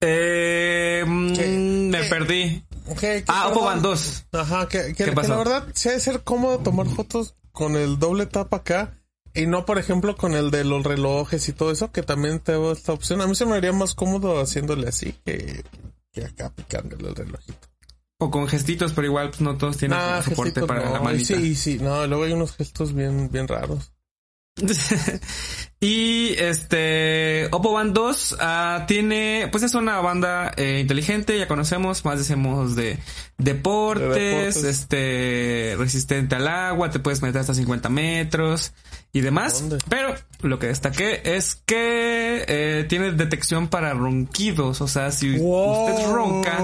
eh, 0.00 1.04
mm, 1.06 1.32
¿Qué? 1.34 1.46
me 1.48 2.00
¿Qué? 2.02 2.08
perdí. 2.08 2.64
¿Qué- 2.88 2.94
qué 2.98 3.24
Ah, 3.28 3.46
perdón? 3.48 3.64
Band 3.64 3.82
2. 3.82 4.24
Ajá, 4.32 4.68
que, 4.68 4.78
que- 4.88 4.94
¿Qué 4.94 5.04
que 5.06 5.12
pasó? 5.12 5.28
la 5.30 5.36
verdad 5.38 5.64
sí 5.74 5.88
ha 5.88 5.92
de 5.92 6.00
ser 6.00 6.22
cómodo 6.22 6.58
tomar 6.58 6.86
fotos 6.88 7.34
con 7.56 7.74
el 7.74 7.98
doble 7.98 8.26
tap 8.26 8.52
acá 8.52 9.00
y 9.32 9.46
no, 9.46 9.64
por 9.64 9.78
ejemplo, 9.78 10.14
con 10.14 10.34
el 10.34 10.50
de 10.50 10.62
los 10.62 10.84
relojes 10.84 11.48
y 11.48 11.54
todo 11.54 11.70
eso, 11.70 11.90
que 11.90 12.02
también 12.02 12.38
te 12.38 12.52
da 12.52 12.70
esta 12.70 12.92
opción. 12.92 13.22
A 13.22 13.26
mí 13.26 13.34
se 13.34 13.46
me 13.46 13.54
haría 13.56 13.72
más 13.72 13.94
cómodo 13.94 14.38
haciéndole 14.38 14.88
así 14.88 15.14
que, 15.24 15.64
que 16.12 16.26
acá 16.26 16.52
picándole 16.54 17.08
el 17.08 17.14
relojito. 17.14 17.68
O 18.18 18.30
con 18.30 18.46
gestitos, 18.46 18.92
pero 18.92 19.06
igual 19.06 19.30
pues, 19.30 19.40
no 19.40 19.56
todos 19.56 19.78
tienen 19.78 19.98
soporte 19.98 20.34
gestitos 20.34 20.68
para 20.68 20.84
no, 20.84 20.92
la 20.92 21.00
manita. 21.00 21.34
Sí, 21.34 21.54
sí, 21.54 21.78
no, 21.80 22.06
luego 22.06 22.24
hay 22.24 22.32
unos 22.34 22.54
gestos 22.54 22.94
bien, 22.94 23.30
bien 23.30 23.48
raros. 23.48 23.90
y 25.80 26.34
este 26.38 27.48
Oppo 27.50 27.72
Band 27.72 27.92
2 27.92 28.36
ah, 28.40 28.84
tiene, 28.88 29.48
pues 29.52 29.64
es 29.64 29.74
una 29.74 30.00
banda 30.00 30.52
eh, 30.56 30.78
inteligente, 30.80 31.38
ya 31.38 31.46
conocemos, 31.46 32.04
más 32.06 32.18
decimos 32.18 32.74
de 32.74 32.98
deportes, 33.36 34.14
De 34.14 34.20
deportes. 34.20 34.64
este 34.64 35.74
resistente 35.78 36.36
al 36.36 36.48
agua, 36.48 36.90
te 36.90 37.00
puedes 37.00 37.20
meter 37.20 37.42
hasta 37.42 37.52
50 37.52 37.90
metros 37.90 38.72
y 39.12 39.20
demás. 39.20 39.60
¿Dónde? 39.60 39.78
Pero 39.90 40.14
lo 40.42 40.58
que 40.58 40.66
destaqué 40.68 41.22
es 41.36 41.56
que 41.66 42.44
eh, 42.46 42.84
tiene 42.88 43.12
detección 43.12 43.68
para 43.68 43.94
ronquidos, 43.94 44.80
o 44.80 44.88
sea, 44.88 45.10
si 45.10 45.30
usted 45.40 46.10
ronca 46.12 46.58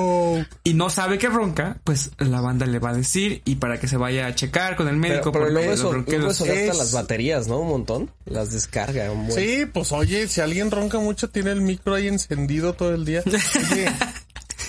y 0.62 0.74
no 0.74 0.90
sabe 0.90 1.18
que 1.18 1.28
ronca, 1.28 1.78
pues 1.84 2.10
la 2.18 2.40
banda 2.40 2.66
le 2.66 2.78
va 2.78 2.90
a 2.90 2.94
decir 2.94 3.42
y 3.44 3.56
para 3.56 3.80
que 3.80 3.88
se 3.88 3.96
vaya 3.96 4.26
a 4.26 4.34
checar 4.34 4.76
con 4.76 4.88
el 4.88 4.96
médico 4.96 5.32
Pero, 5.32 5.32
pero 5.32 5.44
porque 5.46 5.52
luego 5.52 5.70
los 5.70 5.78
eso, 5.80 5.82
luego 5.92 5.96
ronquidos 6.04 6.34
eso 6.36 6.44
gasta 6.44 6.60
es- 6.60 6.78
las 6.78 6.92
baterías, 6.92 7.48
¿no? 7.48 7.60
Un 7.60 7.68
montón. 7.68 8.10
Las 8.26 8.52
descarga. 8.52 9.10
un 9.10 9.26
buen. 9.26 9.38
Sí, 9.38 9.66
pues 9.66 9.90
oye, 9.92 10.28
si 10.28 10.40
alguien 10.40 10.70
ronca 10.70 10.98
mucho, 10.98 11.30
tiene 11.30 11.50
el 11.52 11.60
micro 11.62 11.94
ahí 11.94 12.08
encendido 12.08 12.74
todo 12.74 12.94
el 12.94 13.04
día. 13.04 13.22
Oye, 13.72 13.86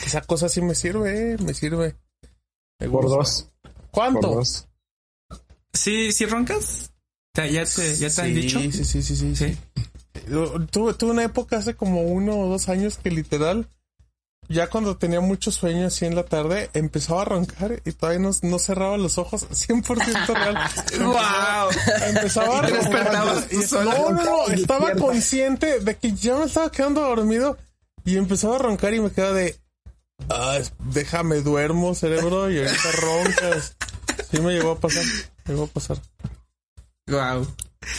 esa 0.06 0.22
cosa 0.22 0.50
sí 0.50 0.62
me 0.62 0.76
sirve, 0.76 1.34
eh, 1.34 1.38
me 1.44 1.54
sirve. 1.54 1.96
Me 2.80 2.90
Por 2.90 3.10
dos. 3.10 3.50
¿Cuánto? 3.92 4.22
Por 4.22 4.36
dos. 4.38 4.68
Sí, 5.74 6.12
sí 6.12 6.26
roncas. 6.26 6.92
¿Ya 7.36 7.48
ya 7.48 7.66
te, 7.66 7.96
ya 7.96 8.10
te 8.10 8.22
han 8.22 8.28
Sí, 8.28 8.34
dicho? 8.34 8.60
Sí, 8.60 8.72
sí, 8.86 9.02
sí, 9.02 9.16
sí. 9.16 9.36
Sí. 9.36 9.58
Tuve, 10.72 10.94
tuve 10.94 11.12
una 11.12 11.24
época 11.24 11.58
hace 11.58 11.74
como 11.76 12.02
uno 12.04 12.38
o 12.38 12.48
dos 12.48 12.70
años 12.70 12.98
que 13.02 13.10
literal, 13.10 13.68
ya 14.50 14.70
cuando 14.70 14.98
tenía 14.98 15.20
mucho 15.20 15.52
sueño 15.52 15.88
así 15.88 16.06
en 16.06 16.16
la 16.16 16.24
tarde, 16.26 16.70
empezaba 16.76 17.24
a 17.24 17.26
roncar 17.26 17.82
y 17.86 17.92
todavía 17.94 18.20
no, 18.20 18.30
no 18.44 18.60
cerraba 18.60 18.98
los 18.98 19.18
ojos 19.18 19.48
100% 19.52 20.28
real. 20.28 20.58
¡Wow! 21.00 22.10
Empezaba 22.10 22.60
a 22.60 22.68
despertabas 22.70 23.52
Y-. 23.52 23.74
No, 23.74 24.12
no, 24.12 24.24
no, 24.24 24.48
estaba 24.50 24.94
consciente 24.94 25.80
de 25.80 25.96
que 25.98 26.14
ya 26.14 26.38
me 26.38 26.46
estaba 26.46 26.72
quedando 26.72 27.02
dormido 27.02 27.58
y 28.06 28.18
empezaba 28.18 28.58
a 28.58 28.60
roncar 28.60 28.94
y 28.94 29.00
me 29.00 29.12
quedaba 29.12 29.34
de, 29.34 29.56
ah, 30.30 30.60
déjame 30.92 31.38
duermo, 31.38 31.96
cerebro, 31.96 32.52
y 32.52 32.60
ahorita 32.60 32.92
roncas. 33.02 33.76
Sí 34.30 34.40
me 34.40 34.54
llegó 34.54 34.72
a 34.74 34.80
pasar, 34.80 35.04
me 35.46 35.54
llegó 35.54 35.64
a 35.64 35.68
pasar, 35.68 35.98
Wow. 37.08 37.48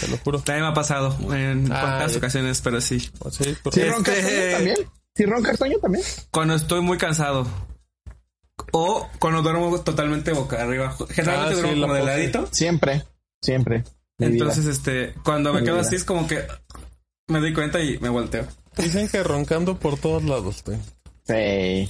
te 0.01 0.09
lo 0.09 0.17
juro. 0.19 0.39
También 0.41 0.65
me 0.65 0.71
ha 0.71 0.75
pasado 0.75 1.17
en 1.35 1.71
Ah, 1.71 1.81
pocas 1.81 2.13
ya. 2.13 2.19
ocasiones, 2.19 2.61
pero 2.63 2.81
sí. 2.81 3.01
Sí, 3.01 3.11
porque- 3.63 3.81
¿Sí 3.81 3.87
Este- 3.87 3.91
roncas 3.91 4.15
Toño, 4.21 4.51
también? 4.57 4.77
¿Sí 5.15 5.25
roncas 5.27 5.59
Toño 5.59 5.79
también? 5.79 6.05
Cuando 6.31 6.55
estoy 6.55 6.81
muy 6.81 6.99
cansado. 6.99 7.47
O 8.73 9.09
cuando 9.19 9.43
duermo 9.43 9.79
totalmente 9.81 10.33
boca 10.33 10.63
arriba. 10.63 10.97
Generalmente 11.11 11.53
Ah, 11.53 11.57
sí, 11.57 11.61
duermo 11.63 11.81
la 11.81 11.87
como 11.87 11.95
de 11.95 12.05
ladito. 12.05 12.49
Siempre. 12.51 13.05
Siempre. 13.43 13.85
Mi 14.19 14.29
vida. 14.29 14.45
Entonces, 14.45 14.67
este, 14.67 15.15
cuando 15.25 15.53
me 15.53 15.61
Mi 15.61 15.67
quedo 15.67 15.77
vida. 15.77 15.87
así 15.87 15.97
es 15.97 16.05
como 16.05 16.27
que 16.27 16.47
me 17.29 17.41
doy 17.41 17.53
cuenta 17.53 17.81
y 17.81 17.99
me 17.99 18.09
volteo. 18.09 18.47
Dicen 18.77 19.09
que 19.09 19.23
roncando 19.23 19.79
por 19.79 19.99
todos 19.99 20.25
lados, 20.25 20.63
güey. 20.65 20.79
Sí. 21.27 21.89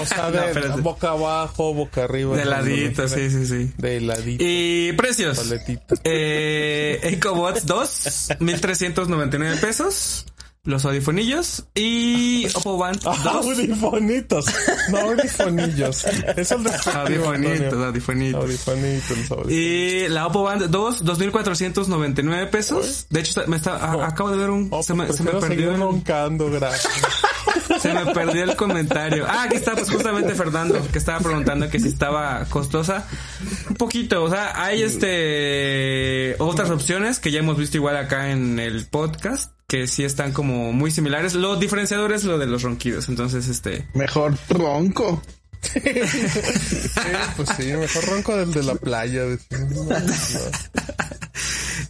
O 0.00 0.06
sea, 0.06 0.30
No, 0.30 0.40
de 0.40 0.50
es- 0.60 0.82
boca 0.82 1.10
abajo, 1.10 1.74
boca 1.74 2.04
arriba. 2.04 2.36
De 2.36 2.44
ladito, 2.44 3.08
sí, 3.08 3.28
sí, 3.30 3.46
sí. 3.46 3.72
De 3.78 4.00
ladito, 4.00 4.44
Y 4.46 4.92
precios. 4.92 5.38
paletita. 5.38 5.96
Eh, 6.04 7.00
EcoBots 7.02 7.66
2, 7.66 8.28
1399 8.38 9.56
pesos. 9.56 10.24
Los 10.64 10.84
audifonillos. 10.84 11.64
Y 11.74 12.46
Oppo 12.54 12.76
Band 12.76 13.00
Ah, 13.06 13.16
2. 13.24 13.46
audifonitos. 13.46 14.44
No 14.90 14.98
audifonillos. 14.98 16.04
Es 16.36 16.50
el 16.52 16.66
Audifonitos, 16.66 17.72
audifonitos. 17.72 18.42
Audifonitos, 18.42 19.18
los 19.18 19.30
audifonitos. 19.30 19.50
Y 19.50 20.06
la 20.08 20.26
Oppo 20.26 20.42
Band 20.42 20.66
2, 20.68 21.02
2499 21.04 22.46
pesos. 22.48 23.06
De 23.08 23.20
hecho, 23.20 23.42
me 23.46 23.56
está, 23.56 23.76
a- 23.76 24.06
acabo 24.06 24.30
de 24.30 24.36
ver 24.36 24.50
un. 24.50 24.68
Oh, 24.70 24.82
se, 24.82 24.92
me, 24.92 25.10
se 25.12 25.22
me 25.22 25.30
perdió. 25.32 25.72
el- 25.72 25.80
roncando, 25.80 26.50
gracias. 26.50 26.92
Se 27.80 27.92
me 27.94 28.12
perdió 28.12 28.44
el 28.44 28.56
comentario. 28.56 29.24
Ah, 29.28 29.44
aquí 29.44 29.56
está, 29.56 29.72
pues 29.74 29.88
justamente 29.90 30.34
Fernando, 30.34 30.86
que 30.92 30.98
estaba 30.98 31.20
preguntando 31.20 31.68
que 31.70 31.78
si 31.80 31.88
estaba 31.88 32.44
costosa. 32.46 33.06
Un 33.68 33.76
poquito, 33.76 34.22
o 34.24 34.30
sea, 34.30 34.60
hay 34.62 34.82
este 34.82 36.36
otras 36.38 36.70
opciones 36.70 37.18
que 37.18 37.30
ya 37.30 37.38
hemos 37.38 37.56
visto 37.56 37.76
igual 37.76 37.96
acá 37.96 38.30
en 38.32 38.58
el 38.58 38.86
podcast, 38.86 39.52
que 39.70 39.86
sí 39.86 40.02
están 40.02 40.32
como 40.32 40.72
muy 40.72 40.90
similares. 40.90 41.34
Lo 41.34 41.54
diferenciador 41.54 42.12
es 42.12 42.24
lo 42.24 42.38
de 42.38 42.46
los 42.46 42.62
ronquidos. 42.62 43.08
Entonces, 43.08 43.46
este. 43.46 43.86
Mejor 43.94 44.36
ronco. 44.48 45.22
Sí, 45.62 45.78
pues 47.36 47.48
sí, 47.56 47.64
mejor 47.66 48.04
ronco 48.06 48.36
del 48.36 48.52
de 48.52 48.62
la 48.64 48.74
playa. 48.74 49.22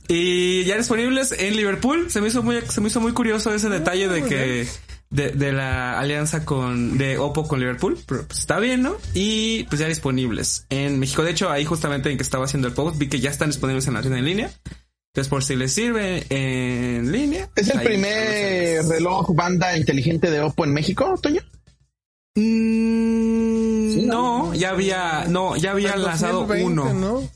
Y 0.09 0.64
ya 0.64 0.76
disponibles 0.76 1.33
en 1.39 1.57
Liverpool. 1.57 2.11
Se 2.11 2.20
me 2.20 2.28
hizo 2.28 2.43
muy, 2.43 2.61
se 2.68 2.81
me 2.81 2.89
hizo 2.89 3.01
muy 3.01 3.12
curioso 3.12 3.55
ese 3.55 3.68
detalle 3.68 4.09
de 4.09 4.24
que 4.24 4.68
de, 5.11 5.31
de 5.31 5.53
la 5.53 5.99
alianza 6.01 6.45
con 6.45 6.99
de 6.99 7.16
Oppo 7.16 7.47
con 7.47 7.61
Liverpool. 7.61 7.97
Pero 8.07 8.26
pues 8.26 8.41
está 8.41 8.59
bien, 8.59 8.83
¿no? 8.83 8.97
Y 9.14 9.64
pues 9.64 9.81
ya 9.81 9.87
disponibles 9.87 10.66
en 10.68 10.99
México. 10.99 11.22
De 11.22 11.31
hecho, 11.31 11.49
ahí 11.49 11.64
justamente 11.64 12.11
en 12.11 12.16
que 12.16 12.24
estaba 12.24 12.45
haciendo 12.45 12.66
el 12.66 12.74
post, 12.74 12.99
vi 12.99 13.09
que 13.09 13.20
ya 13.20 13.31
están 13.31 13.51
disponibles 13.51 13.87
en 13.87 13.95
la 13.95 14.01
tienda 14.01 14.18
en 14.18 14.24
línea. 14.24 14.51
Entonces, 15.13 15.29
por 15.29 15.43
si 15.43 15.57
les 15.57 15.73
sirve 15.73 16.25
en 16.31 17.11
línea. 17.11 17.49
¿Es 17.57 17.69
el 17.69 17.81
primer 17.81 18.85
reloj 18.87 19.35
banda 19.35 19.77
inteligente 19.77 20.31
de 20.31 20.41
Oppo 20.41 20.65
en 20.65 20.73
México, 20.73 21.19
Toño? 21.21 21.41
Mm, 22.37 23.91
Sí, 23.93 24.03
no, 24.07 24.47
¿no? 24.47 24.55
ya 24.55 24.71
había, 24.71 25.25
no, 25.29 25.57
ya 25.57 25.73
había 25.73 25.97
lanzado 25.97 26.47
2020, 26.47 26.65
uno. 26.65 26.95
¿no? 26.95 27.29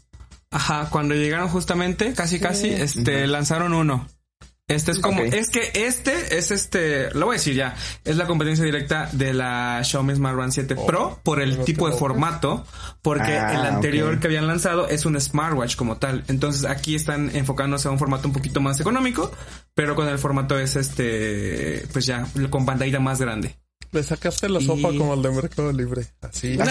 Ajá, 0.53 0.89
cuando 0.89 1.17
llegaron 1.17 1.49
justamente, 1.49 2.13
casi 2.13 2.39
casi, 2.39 2.69
este, 2.69 3.27
lanzaron 3.27 3.75
uno. 3.75 4.07
Este 4.67 4.93
es 4.93 4.99
como, 4.99 5.21
es 5.23 5.51
que 5.51 5.73
este 5.75 6.39
es 6.39 6.51
este, 6.51 7.11
lo 7.13 7.27
voy 7.27 7.35
a 7.35 7.39
decir 7.39 7.55
ya, 7.55 7.75
es 8.03 8.17
la 8.17 8.27
competencia 8.27 8.65
directa 8.65 9.11
de 9.13 9.35
la 9.35 9.83
Xiaomi 9.85 10.15
Smart 10.15 10.39
Band 10.39 10.53
7 10.53 10.75
Pro 10.87 11.21
por 11.23 11.43
el 11.43 11.59
no 11.59 11.65
tipo 11.65 11.87
de 11.91 11.95
formato, 11.95 12.65
porque 13.03 13.37
Ah, 13.37 13.53
el 13.55 13.61
anterior 13.67 14.19
que 14.21 14.27
habían 14.27 14.47
lanzado 14.47 14.89
es 14.89 15.05
un 15.05 15.21
smartwatch 15.21 15.77
como 15.77 15.99
tal. 15.99 16.25
Entonces 16.29 16.65
aquí 16.65 16.95
están 16.95 17.37
enfocándose 17.37 17.89
a 17.89 17.91
un 17.91 17.99
formato 17.99 18.27
un 18.27 18.33
poquito 18.33 18.63
más 18.63 18.81
económico, 18.81 19.31
pero 19.75 19.95
con 19.95 20.09
el 20.09 20.19
formato 20.19 20.59
es 20.59 20.77
este, 20.77 21.87
pues 21.93 22.07
ya, 22.07 22.27
con 22.49 22.65
pantalla 22.65 23.01
más 23.01 23.21
grande. 23.21 23.59
Le 23.93 24.03
sacaste 24.03 24.49
la 24.49 24.61
Y- 24.63 24.67
sopa 24.67 24.89
como 24.97 25.13
el 25.13 25.21
de 25.21 25.31
Mercado 25.31 25.73
Libre. 25.73 26.07
Así. 26.23 26.57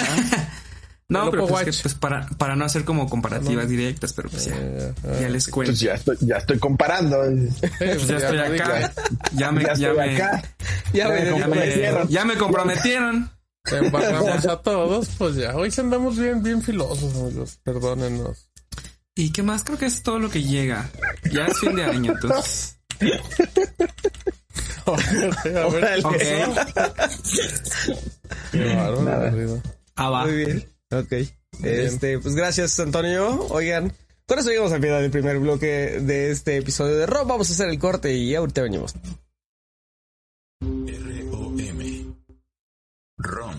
No, 1.13 1.31
pero 1.31 1.47
pues, 1.47 1.63
que, 1.63 1.69
Watch. 1.69 1.81
pues, 1.81 1.93
para, 1.95 2.27
para 2.37 2.55
no 2.55 2.65
hacer 2.65 2.83
como 2.83 3.09
comparativas 3.09 3.67
directas, 3.69 4.13
pero 4.13 4.29
pues 4.29 4.45
ya, 4.45 4.55
Eh, 4.57 4.93
ya 5.21 5.29
les 5.29 5.47
cuento. 5.47 5.71
Pues 5.71 5.79
ya 5.79 5.93
estoy, 5.93 6.17
ya 6.21 6.37
estoy 6.37 6.59
comparando. 6.59 7.17
Pues 7.79 8.07
ya 8.07 8.17
estoy 8.17 8.39
acá. 8.39 8.93
Ya 9.33 9.51
me, 9.51 9.63
ya 9.77 9.93
me, 9.93 10.15
acá. 10.15 10.43
Ya 10.93 11.07
me- 11.09 11.13
me 11.15 11.25
ya 11.25 11.25
me, 11.25 11.31
comprometieron. 11.41 12.07
ya 12.09 12.25
me 12.25 12.35
comprometieron. 12.37 13.31
Embarramos 13.71 14.45
a 14.45 14.61
todos, 14.61 15.07
pues 15.17 15.35
ya. 15.35 15.55
Hoy 15.55 15.71
andamos 15.77 16.17
bien, 16.17 16.43
bien 16.43 16.61
filosos, 16.61 17.15
amigos. 17.15 17.59
Perdónenos. 17.63 18.49
¿Y 19.15 19.31
qué 19.31 19.43
más? 19.43 19.63
Creo 19.63 19.77
que 19.77 19.85
es 19.85 20.01
todo 20.03 20.19
lo 20.19 20.29
que 20.29 20.41
llega. 20.43 20.89
Ya 21.31 21.45
es 21.45 21.59
fin 21.59 21.75
de 21.75 21.83
año, 21.85 22.11
entonces. 22.13 22.77
A 24.85 24.91
ver, 24.91 25.65
Órale. 25.65 26.03
Ok. 26.03 26.17
qué 28.51 28.75
bárbaro. 28.75 29.61
Ah, 29.95 30.09
va. 30.09 30.25
Muy 30.25 30.35
bien. 30.35 30.67
Ok. 30.93 31.13
Este, 31.63 32.19
pues 32.19 32.35
gracias, 32.35 32.79
Antonio. 32.79 33.47
Oigan, 33.49 33.93
con 34.25 34.39
eso 34.39 34.49
llegamos 34.49 34.71
al 34.71 34.81
final 34.81 35.01
del 35.01 35.11
primer 35.11 35.39
bloque 35.39 35.99
de 36.01 36.31
este 36.31 36.57
episodio 36.57 36.95
de 36.95 37.05
Rob. 37.05 37.27
Vamos 37.27 37.49
a 37.49 37.53
hacer 37.53 37.69
el 37.69 37.79
corte 37.79 38.13
y 38.13 38.35
ahorita 38.35 38.61
venimos. 38.61 38.95
R-O-M. 40.61 42.05
ROM. 43.17 43.55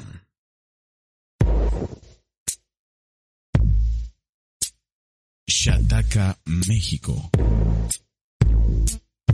Shataka, 5.47 6.39
México. 6.45 7.31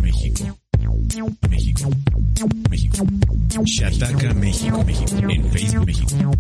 México. 0.00 0.58
México. 1.48 1.90
México. 2.70 3.06
Shataka, 3.64 4.34
México, 4.34 4.84
México. 4.84 5.16
En 5.28 5.50
Facebook, 5.50 5.86
México. 5.86 6.30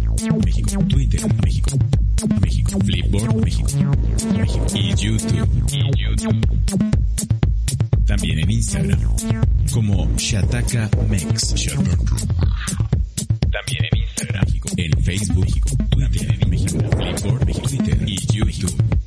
México. 0.44 0.82
Twitter, 0.88 1.20
México. 1.42 1.78
México. 2.40 2.78
Flipboard, 2.80 3.44
México. 3.44 3.68
México. 4.36 4.66
Y 4.74 4.94
YouTube. 4.94 5.48
Y 5.72 5.78
YouTube. 6.00 6.46
También 8.06 8.38
en 8.40 8.50
Instagram. 8.50 9.00
Como 9.72 10.08
Shataka 10.16 10.90
Mex. 11.08 11.54
También 13.52 13.84
en 13.92 13.98
Instagram. 13.98 14.46
En 14.76 14.92
Facebook. 15.02 15.46
Twitter, 15.90 16.38
en 16.40 16.50
México. 16.50 16.78
Flipboard. 16.96 17.46
Twitter 17.62 17.98
y 18.06 18.16
YouTube. 18.32 18.99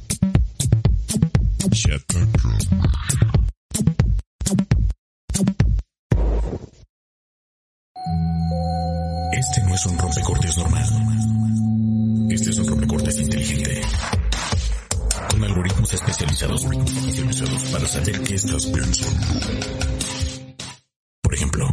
Especializados 15.93 16.65
para 17.71 17.87
saber 17.87 18.21
qué 18.21 18.35
estás 18.35 18.65
pensando. 18.65 19.27
Por 21.21 21.33
ejemplo, 21.33 21.67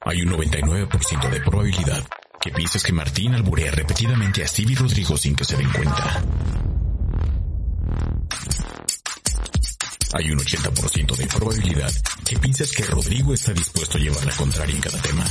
hay 0.00 0.22
un 0.22 0.30
99% 0.30 1.30
de 1.30 1.40
probabilidad 1.40 2.04
que 2.40 2.50
pienses 2.52 2.82
que 2.82 2.92
Martín 2.92 3.34
alburea 3.34 3.72
repetidamente 3.72 4.42
a 4.42 4.48
Stevie 4.48 4.76
Rodrigo 4.76 5.16
sin 5.16 5.34
que 5.34 5.44
se 5.44 5.56
den 5.56 5.70
cuenta. 5.70 6.22
Hay 10.14 10.30
un 10.30 10.38
80% 10.38 11.16
de 11.16 11.26
probabilidad 11.26 11.92
que 12.24 12.38
pienses 12.38 12.72
que 12.72 12.84
Rodrigo 12.84 13.34
está 13.34 13.52
dispuesto 13.52 13.98
a 13.98 14.00
llevar 14.00 14.24
la 14.24 14.32
contraria 14.32 14.74
en 14.74 14.80
cada 14.80 15.02
tema. 15.02 15.24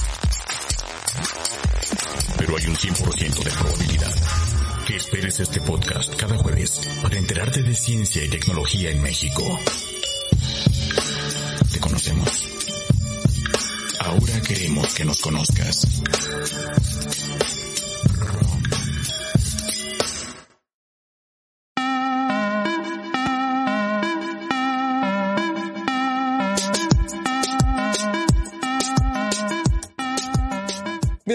Pero 2.37 2.57
hay 2.57 2.67
un 2.67 2.75
100% 2.75 3.43
de 3.43 3.51
probabilidad 3.51 4.46
que 4.87 4.95
esperes 4.95 5.37
este 5.41 5.59
podcast 5.59 6.15
cada 6.15 6.37
jueves 6.37 6.79
para 7.01 7.17
enterarte 7.17 7.61
de 7.61 7.75
ciencia 7.75 8.23
y 8.23 8.29
tecnología 8.29 8.89
en 8.89 9.01
México. 9.01 9.43
Te 11.73 11.79
conocemos. 11.81 12.47
Ahora 13.99 14.41
queremos 14.47 14.93
que 14.93 15.03
nos 15.03 15.21
conozcas. 15.21 15.85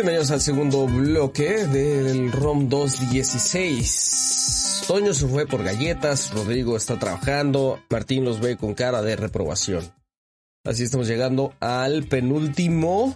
Bienvenidos 0.02 0.32
al 0.32 0.40
segundo 0.40 0.88
bloque 0.88 1.64
del 1.64 2.32
ROM 2.32 2.68
216. 2.68 4.82
Toño 4.88 5.14
se 5.14 5.28
fue 5.28 5.46
por 5.46 5.62
galletas, 5.62 6.34
Rodrigo 6.34 6.76
está 6.76 6.98
trabajando, 6.98 7.78
Martín 7.88 8.24
los 8.24 8.40
ve 8.40 8.56
con 8.56 8.74
cara 8.74 9.00
de 9.00 9.14
reprobación. 9.14 9.94
Así 10.64 10.82
estamos 10.82 11.06
llegando 11.06 11.54
al 11.60 12.02
penúltimo 12.08 13.14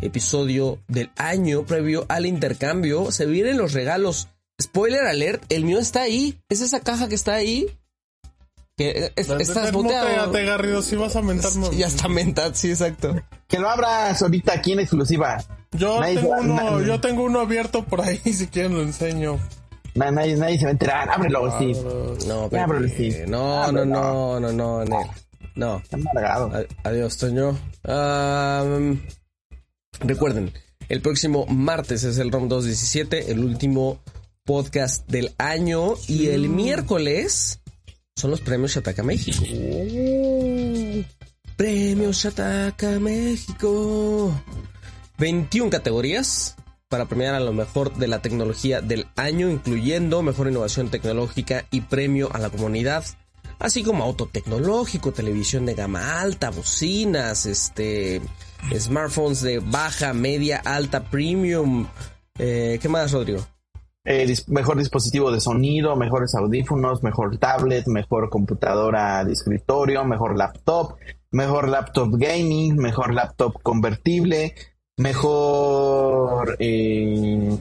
episodio 0.00 0.78
del 0.86 1.10
año 1.16 1.66
previo 1.66 2.06
al 2.08 2.24
intercambio. 2.24 3.10
Se 3.10 3.26
vienen 3.26 3.58
los 3.58 3.72
regalos. 3.72 4.28
Spoiler 4.62 5.08
alert, 5.08 5.42
el 5.48 5.64
mío 5.64 5.80
está 5.80 6.02
ahí. 6.02 6.38
Es 6.48 6.60
esa 6.60 6.78
caja 6.78 7.08
que 7.08 7.16
está 7.16 7.34
ahí. 7.34 7.66
Que 8.80 9.12
es, 9.14 9.28
estás 9.28 9.72
boteado. 9.72 10.30
Te 10.30 10.42
Garrido, 10.42 10.80
si 10.80 10.96
vas 10.96 11.14
a 11.14 11.20
mentar. 11.20 11.50
Ya 11.76 11.86
está 11.86 12.08
mentado, 12.08 12.54
sí, 12.54 12.70
exacto. 12.70 13.14
Que 13.46 13.58
lo 13.58 13.68
abras 13.68 14.22
ahorita 14.22 14.54
aquí 14.54 14.72
en 14.72 14.80
exclusiva. 14.80 15.44
Yo 15.72 16.00
Nadie 16.00 16.14
tengo, 16.16 16.30
va- 16.30 16.40
uno, 16.40 16.54
na- 16.80 16.86
yo 16.86 16.98
tengo 16.98 17.24
uno 17.24 17.40
abierto 17.40 17.84
por 17.84 18.00
ahí, 18.00 18.16
si 18.32 18.46
quieren 18.46 18.72
lo 18.74 18.80
enseño. 18.82 19.38
Na- 19.94 20.10
nadie, 20.10 20.34
nadie 20.36 20.56
se 20.56 20.64
va 20.64 20.68
a 20.70 20.72
enterar. 20.72 21.10
Ábrelo, 21.10 21.50
Steve. 21.56 21.76
No, 22.26 22.48
pero, 22.48 22.88
sí. 22.88 23.14
no, 23.28 23.62
Ah, 23.62 23.66
no, 23.66 23.72
pero 23.72 23.84
no, 23.84 24.40
no, 24.40 24.52
no, 24.52 24.84
Nel. 24.86 25.06
No. 25.56 25.76
Está 25.76 25.96
amargado. 25.98 26.50
Adiós, 26.84 27.18
Toño. 27.18 27.58
Recuerden, 30.00 30.52
el 30.88 31.02
próximo 31.02 31.44
martes 31.46 32.04
es 32.04 32.16
el 32.16 32.30
ROM 32.32 32.48
217, 32.48 33.30
el 33.30 33.44
último 33.44 34.00
podcast 34.44 35.06
del 35.06 35.34
año. 35.36 35.94
Y 36.08 36.28
el 36.28 36.48
miércoles 36.48 37.60
son 38.20 38.30
los 38.30 38.40
premios 38.42 38.74
Shataka 38.74 39.02
México. 39.02 39.42
Premios 41.56 42.16
Shataka 42.18 43.00
México. 43.00 44.32
21 45.18 45.70
categorías 45.70 46.54
para 46.88 47.06
premiar 47.06 47.34
a 47.34 47.40
lo 47.40 47.52
mejor 47.52 47.94
de 47.96 48.08
la 48.08 48.20
tecnología 48.20 48.82
del 48.82 49.06
año, 49.16 49.48
incluyendo 49.48 50.22
mejor 50.22 50.48
innovación 50.48 50.90
tecnológica 50.90 51.66
y 51.70 51.80
premio 51.82 52.30
a 52.34 52.38
la 52.38 52.50
comunidad, 52.50 53.04
así 53.58 53.82
como 53.82 54.04
auto 54.04 54.26
tecnológico, 54.26 55.12
televisión 55.12 55.64
de 55.64 55.74
gama 55.74 56.20
alta, 56.20 56.50
bocinas, 56.50 57.46
este, 57.46 58.20
smartphones 58.76 59.40
de 59.40 59.60
baja, 59.60 60.12
media, 60.12 60.60
alta, 60.62 61.04
premium. 61.04 61.86
Eh, 62.38 62.78
¿Qué 62.82 62.88
más, 62.88 63.12
Rodrigo? 63.12 63.46
Eh, 64.04 64.34
mejor 64.46 64.78
dispositivo 64.78 65.30
de 65.30 65.40
sonido, 65.40 65.94
mejores 65.94 66.34
audífonos, 66.34 67.02
mejor 67.02 67.36
tablet, 67.36 67.86
mejor 67.86 68.30
computadora 68.30 69.22
de 69.24 69.32
escritorio, 69.32 70.04
mejor 70.04 70.38
laptop, 70.38 70.96
mejor 71.30 71.68
laptop 71.68 72.16
gaming, 72.16 72.76
mejor 72.76 73.12
laptop 73.12 73.60
convertible, 73.62 74.54
mejor 74.96 76.56
eh, 76.58 77.58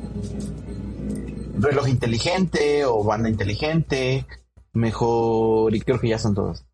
reloj 1.59 1.89
inteligente 1.89 2.85
o 2.85 3.03
banda 3.03 3.27
inteligente, 3.27 4.25
mejor, 4.71 5.75
y 5.75 5.81
creo 5.81 5.99
que 5.99 6.07
ya 6.07 6.19
son 6.19 6.35
todos. 6.35 6.65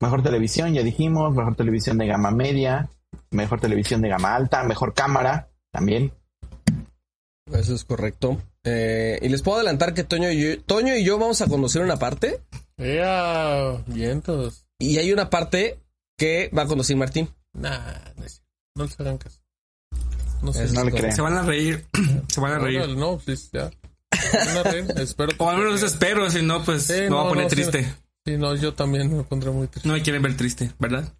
Mejor 0.00 0.24
televisión, 0.24 0.74
ya 0.74 0.82
dijimos, 0.82 1.32
mejor 1.32 1.54
televisión 1.54 1.96
de 1.98 2.08
gama 2.08 2.32
media, 2.32 2.90
mejor 3.30 3.60
televisión 3.60 4.02
de 4.02 4.08
gama 4.08 4.34
alta, 4.34 4.64
mejor 4.64 4.94
cámara 4.94 5.48
también. 5.70 6.12
Eso 7.52 7.74
es 7.74 7.84
correcto. 7.84 8.38
Eh, 8.64 9.18
y 9.22 9.28
les 9.28 9.42
puedo 9.42 9.56
adelantar 9.58 9.92
que 9.94 10.04
Toño 10.04 10.30
y, 10.30 10.40
yo, 10.42 10.62
Toño 10.62 10.96
y 10.96 11.04
yo 11.04 11.18
vamos 11.18 11.40
a 11.42 11.46
conducir 11.46 11.82
una 11.82 11.96
parte 11.98 12.40
vientos. 13.86 14.64
y 14.78 14.98
hay 14.98 15.12
una 15.12 15.28
parte 15.30 15.78
que 16.18 16.50
va 16.56 16.62
a 16.62 16.66
conducir 16.66 16.96
Martín. 16.96 17.28
Nah, 17.52 17.78
no, 18.16 18.24
es- 18.24 18.42
no 18.76 18.84
les 18.84 18.98
hagan 19.00 19.18
caso. 19.18 19.38
No 20.42 20.52
sé. 20.52 20.64
Es 20.64 20.72
No 20.72 20.84
le. 20.84 21.12
Se 21.12 21.22
van 21.22 21.36
a 21.36 21.42
reír. 21.42 21.84
Se 22.28 22.40
van 22.40 22.52
a 22.52 22.58
reír. 22.58 22.88
No, 22.96 23.20
ya. 23.52 23.70
Van 24.46 24.56
a 24.58 24.62
reír, 24.62 24.86
Espero 24.96 25.32
O 25.38 25.50
al 25.50 25.58
menos 25.58 25.82
espero, 25.82 26.30
si 26.30 26.42
no, 26.42 26.64
pues 26.64 26.84
Sí, 26.84 26.92
me 26.94 27.08
voy 27.08 27.10
no, 27.10 27.20
a 27.20 27.28
poner 27.28 27.44
no, 27.44 27.50
sí. 27.50 27.56
triste. 27.56 27.94
Sí, 28.26 28.36
no, 28.38 28.54
yo 28.56 28.72
también 28.74 29.14
me 29.14 29.22
pondré 29.24 29.50
muy 29.50 29.66
triste. 29.68 29.86
No 29.88 29.94
me 29.94 30.02
quieren 30.02 30.22
ver 30.22 30.36
triste, 30.36 30.70
¿verdad? 30.78 31.12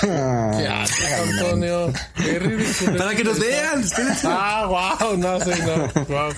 Qué 0.00 0.68
asco, 0.68 1.02
Antonio. 1.30 1.92
Qué 2.16 2.38
ridículo. 2.38 2.98
Para 2.98 3.14
que 3.14 3.24
nos 3.24 3.38
vean. 3.38 3.84
Ah, 4.24 4.96
wow, 5.00 5.16
no 5.16 5.40
sé, 5.40 5.56
no. 5.64 6.04
Wow. 6.04 6.32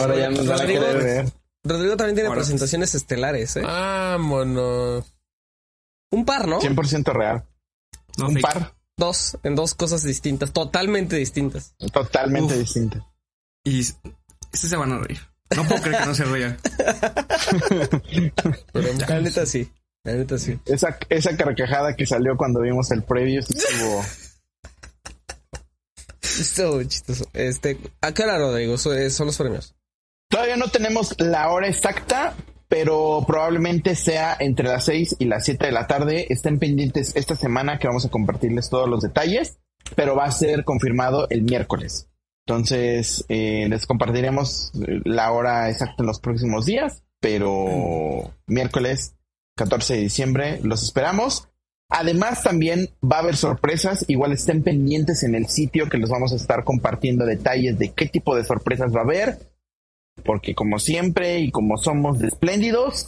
Ahora 0.00 0.16
ya 0.16 0.30
nos 0.30 0.46
van 0.46 0.58
a 0.58 0.62
Rodrigo. 0.62 0.80
querer 0.84 1.02
ver. 1.04 1.32
Rodrigo 1.64 1.96
también 1.96 2.14
tiene 2.16 2.28
Ahora, 2.28 2.40
presentaciones 2.40 2.94
estelares, 2.94 3.56
¿eh? 3.56 3.62
Vámonos. 3.62 5.04
Un 6.10 6.24
par, 6.24 6.48
¿no? 6.48 6.60
100% 6.60 7.12
real. 7.12 7.44
No, 8.16 8.28
Un 8.28 8.34
fake. 8.34 8.42
par 8.42 8.74
Dos, 8.96 9.38
en 9.44 9.54
dos 9.54 9.74
cosas 9.74 10.02
distintas, 10.02 10.52
totalmente 10.52 11.16
distintas. 11.16 11.74
totalmente 11.92 12.54
Uf. 12.54 12.60
distinto. 12.60 13.06
Y 13.64 13.80
este 13.80 14.68
se 14.68 14.76
van 14.76 14.92
a 14.92 14.98
reír. 14.98 15.20
No 15.54 15.64
puedo 15.64 15.80
creer 15.82 16.00
que 16.00 16.06
no 16.06 16.14
se 16.14 16.24
rían. 16.24 16.58
Pero 18.72 18.88
La 19.08 19.20
neta 19.20 19.46
sí, 19.46 19.70
la 20.08 20.18
neta 20.18 20.38
sí. 20.38 20.58
Esa, 20.66 20.98
esa 21.08 21.36
carcajada 21.36 21.94
que 21.94 22.06
salió 22.06 22.36
cuando 22.36 22.60
vimos 22.60 22.90
el 22.90 23.02
previo 23.02 23.42
sí 23.42 23.54
estuvo. 23.56 24.02
Estuvo 26.22 26.82
chistoso. 26.84 27.26
Este, 27.32 27.78
¿a 28.00 28.12
qué 28.12 28.22
hora, 28.22 28.38
Rodrigo? 28.38 28.78
Son, 28.78 28.96
eh, 28.96 29.10
son 29.10 29.26
los 29.26 29.36
premios. 29.36 29.74
Todavía 30.30 30.56
no 30.56 30.68
tenemos 30.68 31.14
la 31.18 31.50
hora 31.50 31.68
exacta, 31.68 32.34
pero 32.68 33.24
probablemente 33.26 33.96
sea 33.96 34.36
entre 34.38 34.68
las 34.68 34.84
6 34.84 35.16
y 35.18 35.24
las 35.24 35.44
7 35.44 35.66
de 35.66 35.72
la 35.72 35.86
tarde. 35.86 36.26
Estén 36.28 36.58
pendientes 36.58 37.14
esta 37.16 37.34
semana 37.34 37.78
que 37.78 37.88
vamos 37.88 38.04
a 38.04 38.10
compartirles 38.10 38.70
todos 38.70 38.88
los 38.88 39.02
detalles, 39.02 39.58
pero 39.96 40.14
va 40.14 40.24
a 40.24 40.32
ser 40.32 40.64
confirmado 40.64 41.28
el 41.30 41.42
miércoles. 41.42 42.08
Entonces, 42.46 43.24
eh, 43.28 43.66
les 43.68 43.86
compartiremos 43.86 44.72
la 44.74 45.32
hora 45.32 45.68
exacta 45.68 46.02
en 46.02 46.06
los 46.06 46.20
próximos 46.20 46.64
días, 46.64 47.02
pero 47.20 48.32
miércoles 48.46 49.17
14 49.58 49.94
de 49.94 50.00
diciembre 50.00 50.60
los 50.62 50.82
esperamos. 50.82 51.48
Además, 51.90 52.42
también 52.42 52.90
va 53.02 53.16
a 53.16 53.20
haber 53.20 53.36
sorpresas. 53.36 54.04
Igual 54.08 54.32
estén 54.32 54.62
pendientes 54.62 55.22
en 55.22 55.34
el 55.34 55.48
sitio 55.48 55.88
que 55.88 55.98
les 55.98 56.08
vamos 56.08 56.32
a 56.32 56.36
estar 56.36 56.64
compartiendo 56.64 57.26
detalles 57.26 57.78
de 57.78 57.90
qué 57.92 58.06
tipo 58.06 58.36
de 58.36 58.44
sorpresas 58.44 58.94
va 58.94 59.00
a 59.00 59.04
haber. 59.04 59.38
Porque 60.24 60.54
como 60.54 60.78
siempre 60.78 61.40
y 61.40 61.50
como 61.50 61.76
somos 61.76 62.18
de 62.18 62.28
espléndidos, 62.28 63.06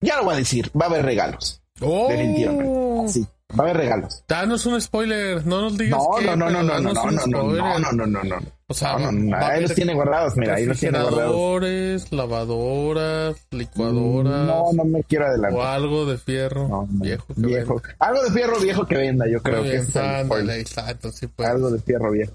ya 0.00 0.16
lo 0.16 0.24
voy 0.24 0.34
a 0.34 0.38
decir, 0.38 0.70
va 0.80 0.86
a 0.86 0.88
haber 0.88 1.04
regalos. 1.04 1.62
Oh, 1.80 2.08
Definitivamente. 2.08 3.12
Sí, 3.12 3.26
va 3.58 3.64
a 3.64 3.70
haber 3.70 3.76
regalos. 3.76 4.24
danos 4.28 4.66
un 4.66 4.80
spoiler. 4.80 5.46
No 5.46 5.62
nos 5.62 5.78
digas 5.78 5.98
No, 5.98 6.16
qué, 6.18 6.24
no, 6.26 6.36
no, 6.36 6.50
no, 6.50 6.62
no, 6.62 6.80
no, 6.80 6.92
no, 6.92 7.10
no, 7.26 7.78
no, 7.78 7.92
no, 7.92 8.06
no, 8.06 8.22
no. 8.24 8.36
O 8.66 8.72
sea, 8.74 8.94
No, 8.98 9.12
no, 9.12 9.12
no, 9.12 9.30
va 9.36 9.40
a 9.40 9.50
ahí 9.52 9.62
los 9.62 9.74
tiene 9.74 9.94
guardados, 9.94 10.36
mira, 10.36 10.54
ahí 10.54 10.64
los 10.64 10.78
tiene 10.80 10.98
guardados. 11.00 12.10
lavadoras, 12.12 13.36
licuadoras 13.50 14.46
No, 14.46 14.72
no 14.72 14.84
me 14.84 15.02
quiero 15.04 15.26
o 15.26 15.28
adelantar. 15.28 15.66
algo 15.66 16.06
de 16.06 16.16
fierro 16.18 16.68
No, 16.68 16.88
no, 16.90 17.04
viejo. 17.04 17.26
que 17.34 17.40
viejo. 17.46 17.74
venda. 17.74 17.96
Algo 17.98 18.22
de 18.22 18.30
fierro 18.30 18.60
viejo 18.60 18.86
que 18.86 18.96
venda, 18.96 19.26
yo 19.30 19.42
creo 19.42 19.62
que 19.62 19.76
es 19.76 19.88
exacto, 19.88 21.12
sí, 21.12 21.26
pues. 21.26 21.48
Algo 21.48 21.70
de 21.70 21.78
fierro 21.80 22.10
viejo. 22.10 22.32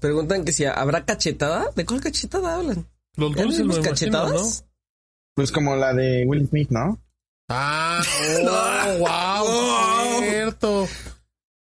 Preguntan 0.00 0.44
que 0.44 0.52
si 0.52 0.64
habrá 0.66 1.04
cachetada. 1.04 1.66
¿De 1.74 1.84
cuál 1.84 2.00
cachetada 2.00 2.56
hablan? 2.56 2.86
Los 3.16 3.34
¿Ya 3.34 3.42
dulces, 3.42 3.66
¿no? 3.66 3.82
cachetadas? 3.82 4.64
Pues 5.34 5.50
como 5.50 5.74
la 5.76 5.92
de 5.94 6.24
Will 6.26 6.46
Smith, 6.48 6.70
¿no? 6.70 6.98
Ah, 7.48 8.00
oh, 8.44 8.98
wow, 8.98 9.99
cierto. 10.50 10.86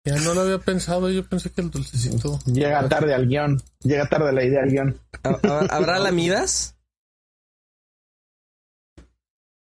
Ya 0.05 0.17
no 0.17 0.35
lo 0.35 0.43
había 0.43 0.59
pensado, 0.59 1.11
yo 1.11 1.25
pensé 1.29 1.51
que 1.51 1.61
el 1.63 1.71
dulcecito. 1.71 2.39
Llega 2.47 2.89
tarde 2.89 3.13
al 3.15 3.27
guion. 3.27 3.61
Llega 3.81 4.09
tarde 4.09 4.33
la 4.33 4.45
idea 4.45 4.63
al 4.63 4.71
guion. 4.71 5.01
¿Ha- 5.25 5.41
ha- 5.43 5.67
¿Habrá 5.77 5.99
lamidas? 5.99 6.77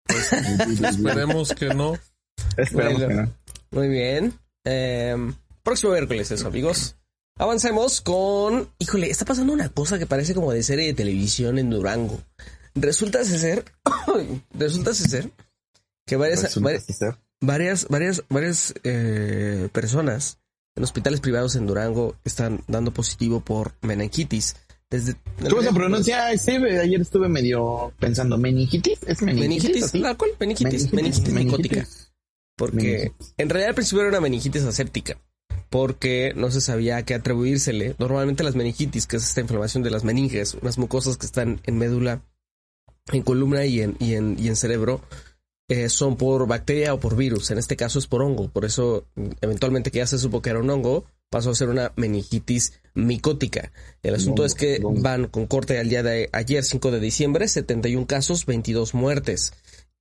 Esperemos 0.08 1.52
que 1.54 1.74
no. 1.74 1.98
Esperemos 2.56 3.02
Bueno. 3.04 3.08
que 3.08 3.14
no. 3.14 3.34
Muy 3.72 3.88
bien. 3.88 4.38
Em, 4.64 5.34
próximo 5.62 5.92
miércoles, 5.92 6.30
eso, 6.30 6.46
amigos. 6.48 6.96
Avancemos 7.38 8.00
con. 8.00 8.70
Híjole, 8.78 9.10
está 9.10 9.24
pasando 9.24 9.52
una 9.52 9.68
cosa 9.68 9.98
que 9.98 10.06
parece 10.06 10.34
como 10.34 10.52
de 10.52 10.62
serie 10.62 10.86
de 10.86 10.94
televisión 10.94 11.58
en 11.58 11.70
Durango. 11.70 12.20
Resulta 12.74 13.24
ser. 13.24 13.64
resulta 14.54 14.94
ser 14.94 15.30
que 16.06 16.16
varias, 16.16 16.42
Resulta 16.44 16.78
ser. 16.80 17.16
Varias, 17.40 17.86
varias, 17.88 18.24
varias 18.28 18.74
eh, 18.84 19.68
personas 19.72 20.38
en 20.76 20.84
hospitales 20.84 21.20
privados 21.20 21.56
en 21.56 21.66
Durango 21.66 22.16
están 22.24 22.60
dando 22.68 22.92
positivo 22.92 23.40
por 23.40 23.72
meningitis. 23.82 24.56
Desde 24.90 25.16
¿Cómo 25.48 25.62
se 25.62 25.72
pronuncia, 25.72 26.36
Steve? 26.38 26.78
Ayer 26.78 27.00
estuve 27.00 27.28
medio 27.28 27.92
pensando, 27.98 28.38
¿meningitis? 28.38 29.00
¿Es 29.06 29.20
meningitis? 29.20 29.64
Meningitis? 29.64 29.94
¿la 30.00 30.14
cual? 30.14 30.30
Meningitis, 30.38 30.92
meningitis, 30.92 31.32
micótica. 31.32 31.86
Porque 32.56 32.76
Meningitis. 32.76 33.34
en 33.36 33.48
realidad 33.48 33.70
al 33.70 33.74
principio 33.74 34.00
era 34.02 34.10
una 34.10 34.20
meningitis 34.20 34.62
aséptica. 34.62 35.18
Porque 35.70 36.32
no 36.36 36.50
se 36.52 36.60
sabía 36.60 36.98
a 36.98 37.02
qué 37.02 37.14
atribuírsele. 37.14 37.96
Normalmente 37.98 38.44
las 38.44 38.54
meningitis, 38.54 39.08
que 39.08 39.16
es 39.16 39.24
esta 39.24 39.40
inflamación 39.40 39.82
de 39.82 39.90
las 39.90 40.04
meninges, 40.04 40.54
unas 40.54 40.78
mucosas 40.78 41.16
que 41.16 41.26
están 41.26 41.60
en 41.64 41.78
médula, 41.78 42.22
en 43.12 43.22
columna 43.22 43.64
y 43.64 43.80
en, 43.80 43.96
y 43.98 44.14
en, 44.14 44.36
y 44.38 44.46
en 44.46 44.54
cerebro, 44.54 45.00
eh, 45.68 45.88
son 45.88 46.16
por 46.16 46.46
bacteria 46.46 46.94
o 46.94 47.00
por 47.00 47.16
virus. 47.16 47.50
En 47.50 47.58
este 47.58 47.76
caso 47.76 47.98
es 47.98 48.06
por 48.06 48.22
hongo. 48.22 48.48
Por 48.48 48.64
eso, 48.64 49.06
mm, 49.14 49.28
eventualmente 49.40 49.90
que 49.90 49.98
ya 49.98 50.06
se 50.06 50.18
supo 50.18 50.42
que 50.42 50.50
era 50.50 50.60
un 50.60 50.70
hongo, 50.70 51.04
pasó 51.30 51.50
a 51.50 51.54
ser 51.54 51.68
una 51.68 51.92
meningitis 51.96 52.80
micótica. 52.94 53.72
El 54.02 54.14
asunto 54.14 54.44
es 54.44 54.54
que 54.54 54.80
van 54.82 55.26
con 55.26 55.46
corte 55.46 55.78
al 55.78 55.88
día 55.88 56.02
de 56.02 56.28
ayer, 56.32 56.64
5 56.64 56.90
de 56.90 57.00
diciembre, 57.00 57.48
71 57.48 58.06
casos, 58.06 58.46
22 58.46 58.94
muertes. 58.94 59.52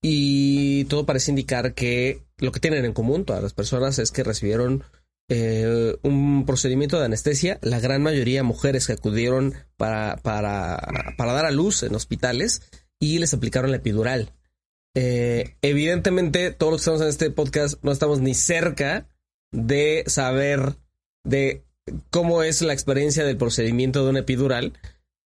Y 0.01 0.85
todo 0.85 1.05
parece 1.05 1.31
indicar 1.31 1.73
que 1.73 2.21
lo 2.37 2.51
que 2.51 2.59
tienen 2.59 2.85
en 2.85 2.93
común 2.93 3.25
todas 3.25 3.41
las 3.41 3.53
personas 3.53 3.97
es 3.97 4.11
que 4.11 4.23
recibieron 4.23 4.83
eh, 5.29 5.97
un 6.03 6.45
procedimiento 6.45 6.99
de 6.99 7.05
anestesia. 7.05 7.57
La 7.63 7.79
gran 7.79 8.03
mayoría 8.03 8.43
mujeres 8.43 8.85
que 8.85 8.93
acudieron 8.93 9.55
para, 9.77 10.17
para, 10.17 11.13
para 11.17 11.33
dar 11.33 11.45
a 11.45 11.51
luz 11.51 11.81
en 11.81 11.95
hospitales 11.95 12.61
y 12.99 13.17
les 13.17 13.33
aplicaron 13.33 13.71
la 13.71 13.77
epidural. 13.77 14.31
Eh, 14.95 15.55
evidentemente, 15.61 16.51
todos 16.51 16.71
los 16.71 16.81
que 16.81 16.83
estamos 16.83 17.01
en 17.01 17.07
este 17.09 17.29
podcast 17.29 17.83
no 17.83 17.91
estamos 17.91 18.21
ni 18.21 18.33
cerca 18.33 19.07
de 19.51 20.03
saber 20.07 20.75
de 21.23 21.63
cómo 22.09 22.43
es 22.43 22.61
la 22.61 22.73
experiencia 22.73 23.25
del 23.25 23.37
procedimiento 23.37 24.03
de 24.03 24.09
una 24.09 24.19
epidural, 24.19 24.73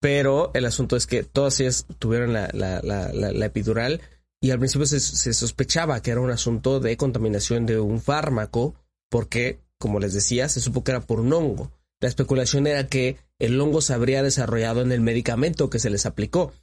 pero 0.01 0.51
el 0.55 0.65
asunto 0.65 0.97
es 0.97 1.07
que 1.07 1.23
todas 1.25 1.61
ellas 1.61 1.87
tuvieron 1.99 2.33
la, 2.33 2.49
la, 2.53 2.81
la, 2.83 3.13
la- 3.13 3.47
epidural 3.47 4.01
y 4.41 4.51
al 4.51 4.59
principio 4.59 4.87
se 4.87 5.33
sospechaba 5.35 6.01
que 6.01 6.11
era 6.11 6.21
un 6.21 6.31
asunto 6.31 6.81
de 6.81 6.97
contaminación 6.97 7.67
de 7.67 7.79
un 7.79 8.01
fármaco, 8.01 8.75
porque, 9.11 9.61
como 9.79 10.01
les 10.01 10.15
decía, 10.15 10.49
se 10.49 10.61
supo 10.61 10.83
que 10.83 10.93
era 10.93 11.01
por 11.01 11.21
un 11.21 11.33
hongo. 11.35 11.71
La 12.01 12.09
especulación 12.09 12.67
era 12.67 12.87
que 12.87 13.19
el 13.39 13.61
hongo 13.61 13.83
se 13.83 13.93
habría 13.93 14.23
desarrollado 14.23 14.81
en 14.81 14.93
el 14.93 15.03
medicamento 15.03 15.69
que 15.69 15.79
se 15.79 15.91
les 15.91 16.07
aplicó. 16.07 16.55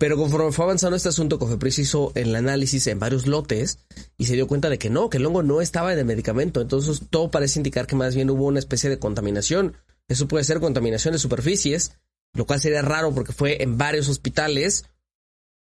Pero 0.00 0.16
conforme 0.16 0.50
fue 0.50 0.64
avanzando 0.64 0.96
este 0.96 1.10
asunto, 1.10 1.38
Cofepris 1.38 1.78
hizo 1.78 2.10
el 2.14 2.34
análisis 2.34 2.86
en 2.86 2.98
varios 2.98 3.26
lotes 3.26 3.80
y 4.16 4.24
se 4.24 4.32
dio 4.32 4.48
cuenta 4.48 4.70
de 4.70 4.78
que 4.78 4.88
no, 4.88 5.10
que 5.10 5.18
el 5.18 5.26
hongo 5.26 5.42
no 5.42 5.60
estaba 5.60 5.92
en 5.92 5.98
el 5.98 6.06
medicamento. 6.06 6.62
Entonces 6.62 7.02
todo 7.10 7.30
parece 7.30 7.58
indicar 7.58 7.86
que 7.86 7.96
más 7.96 8.14
bien 8.14 8.30
hubo 8.30 8.46
una 8.46 8.60
especie 8.60 8.88
de 8.88 8.98
contaminación. 8.98 9.76
Eso 10.08 10.26
puede 10.26 10.44
ser 10.44 10.58
contaminación 10.58 11.12
de 11.12 11.18
superficies, 11.18 11.98
lo 12.32 12.46
cual 12.46 12.62
sería 12.62 12.80
raro 12.80 13.14
porque 13.14 13.34
fue 13.34 13.62
en 13.62 13.76
varios 13.76 14.08
hospitales. 14.08 14.86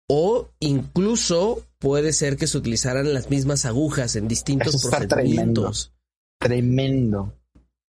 O 0.08 0.50
incluso 0.58 1.64
puede 1.78 2.12
ser 2.12 2.36
que 2.36 2.48
se 2.48 2.58
utilizaran 2.58 3.14
las 3.14 3.30
mismas 3.30 3.64
agujas 3.64 4.16
en 4.16 4.26
distintos 4.26 4.74
Eso 4.74 4.88
está 4.88 5.06
procedimientos. 5.06 5.92
Tremendo. 6.40 7.38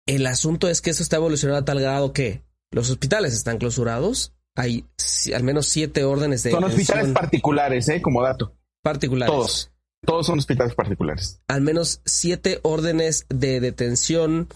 El 0.06 0.28
asunto 0.28 0.68
es 0.68 0.82
que 0.82 0.90
eso 0.90 1.02
está 1.02 1.16
evolucionando 1.16 1.62
a 1.62 1.66
tal 1.66 1.80
grado 1.80 2.12
que 2.12 2.44
los 2.72 2.90
hospitales 2.90 3.34
están 3.34 3.58
clausurados. 3.58 4.35
Hay 4.56 4.86
al 5.34 5.44
menos 5.44 5.68
siete 5.68 6.04
órdenes 6.04 6.44
de 6.44 6.52
Son 6.52 6.64
hospitales 6.64 6.88
detención 6.88 7.14
particulares, 7.14 7.90
¿eh? 7.90 8.02
Como 8.02 8.22
dato. 8.22 8.56
particulares. 8.82 9.34
Todos. 9.34 9.72
Todos 10.06 10.28
son 10.28 10.40
hospitales 10.40 10.76
particulares. 10.76 11.42
Al 11.48 11.62
menos 11.62 12.02
siete 12.06 12.60
órdenes 12.62 13.26
de 13.30 13.60
detención 13.60 14.48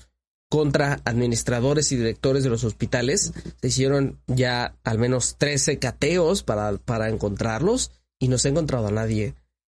contra 0.50 1.00
administradores 1.06 1.92
y 1.92 1.96
directores 1.96 2.44
de 2.44 2.50
los 2.50 2.64
hospitales. 2.64 3.34
Se 3.62 3.68
hicieron 3.68 4.20
ya 4.28 4.76
al 4.84 4.98
menos 4.98 5.38
13 5.38 5.80
cateos 5.80 6.44
para, 6.44 6.78
para 6.78 7.10
encontrarlos 7.10 7.92
y 8.20 8.28
no 8.28 8.38
se 8.38 8.48
ha 8.48 8.52
encontrado 8.52 8.88
a 8.88 8.92
nadie. 8.92 9.36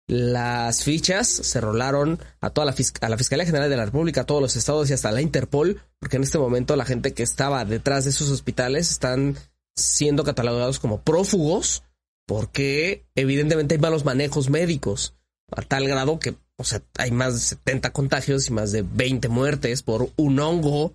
Las 0.08 0.84
fichas 0.84 1.28
se 1.28 1.62
rolaron 1.62 2.20
a 2.42 2.50
toda 2.50 2.66
la, 2.66 2.76
a 3.02 3.10
la 3.10 3.18
Fiscalía 3.18 3.46
General 3.46 3.70
de 3.70 3.78
la 3.78 3.86
República, 3.86 4.22
a 4.22 4.26
todos 4.26 4.42
los 4.42 4.56
estados 4.56 4.90
y 4.90 4.94
hasta 4.94 5.12
la 5.12 5.22
Interpol, 5.22 5.82
porque 6.00 6.18
en 6.18 6.24
este 6.24 6.38
momento 6.38 6.76
la 6.76 6.86
gente 6.86 7.14
que 7.14 7.24
estaba 7.24 7.64
detrás 7.64 8.04
de 8.04 8.10
esos 8.10 8.30
hospitales 8.30 8.92
están 8.92 9.38
siendo 9.76 10.24
catalogados 10.24 10.80
como 10.80 11.02
prófugos 11.02 11.84
porque 12.28 13.06
evidentemente 13.16 13.76
hay 13.76 13.82
malos 13.82 14.06
manejos 14.06 14.50
médicos 14.50 15.16
a 15.52 15.62
tal 15.62 15.88
grado 15.88 16.20
que, 16.20 16.36
o 16.58 16.64
sea, 16.64 16.82
hay 16.98 17.12
más 17.12 17.34
de 17.34 17.40
70 17.42 17.92
contagios 17.92 18.48
y 18.48 18.54
más 18.54 18.72
de 18.72 18.84
20 18.84 19.28
muertes 19.28 19.82
por 19.84 20.10
un 20.16 20.40
hongo 20.40 20.94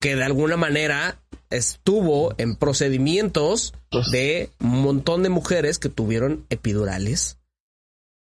que 0.00 0.14
de 0.16 0.24
alguna 0.24 0.56
manera 0.58 1.22
estuvo 1.48 2.34
en 2.38 2.56
procedimientos 2.56 3.72
de 4.12 4.50
un 4.60 4.82
montón 4.82 5.22
de 5.22 5.30
mujeres 5.30 5.78
que 5.78 5.88
tuvieron 5.88 6.44
epidurales 6.50 7.38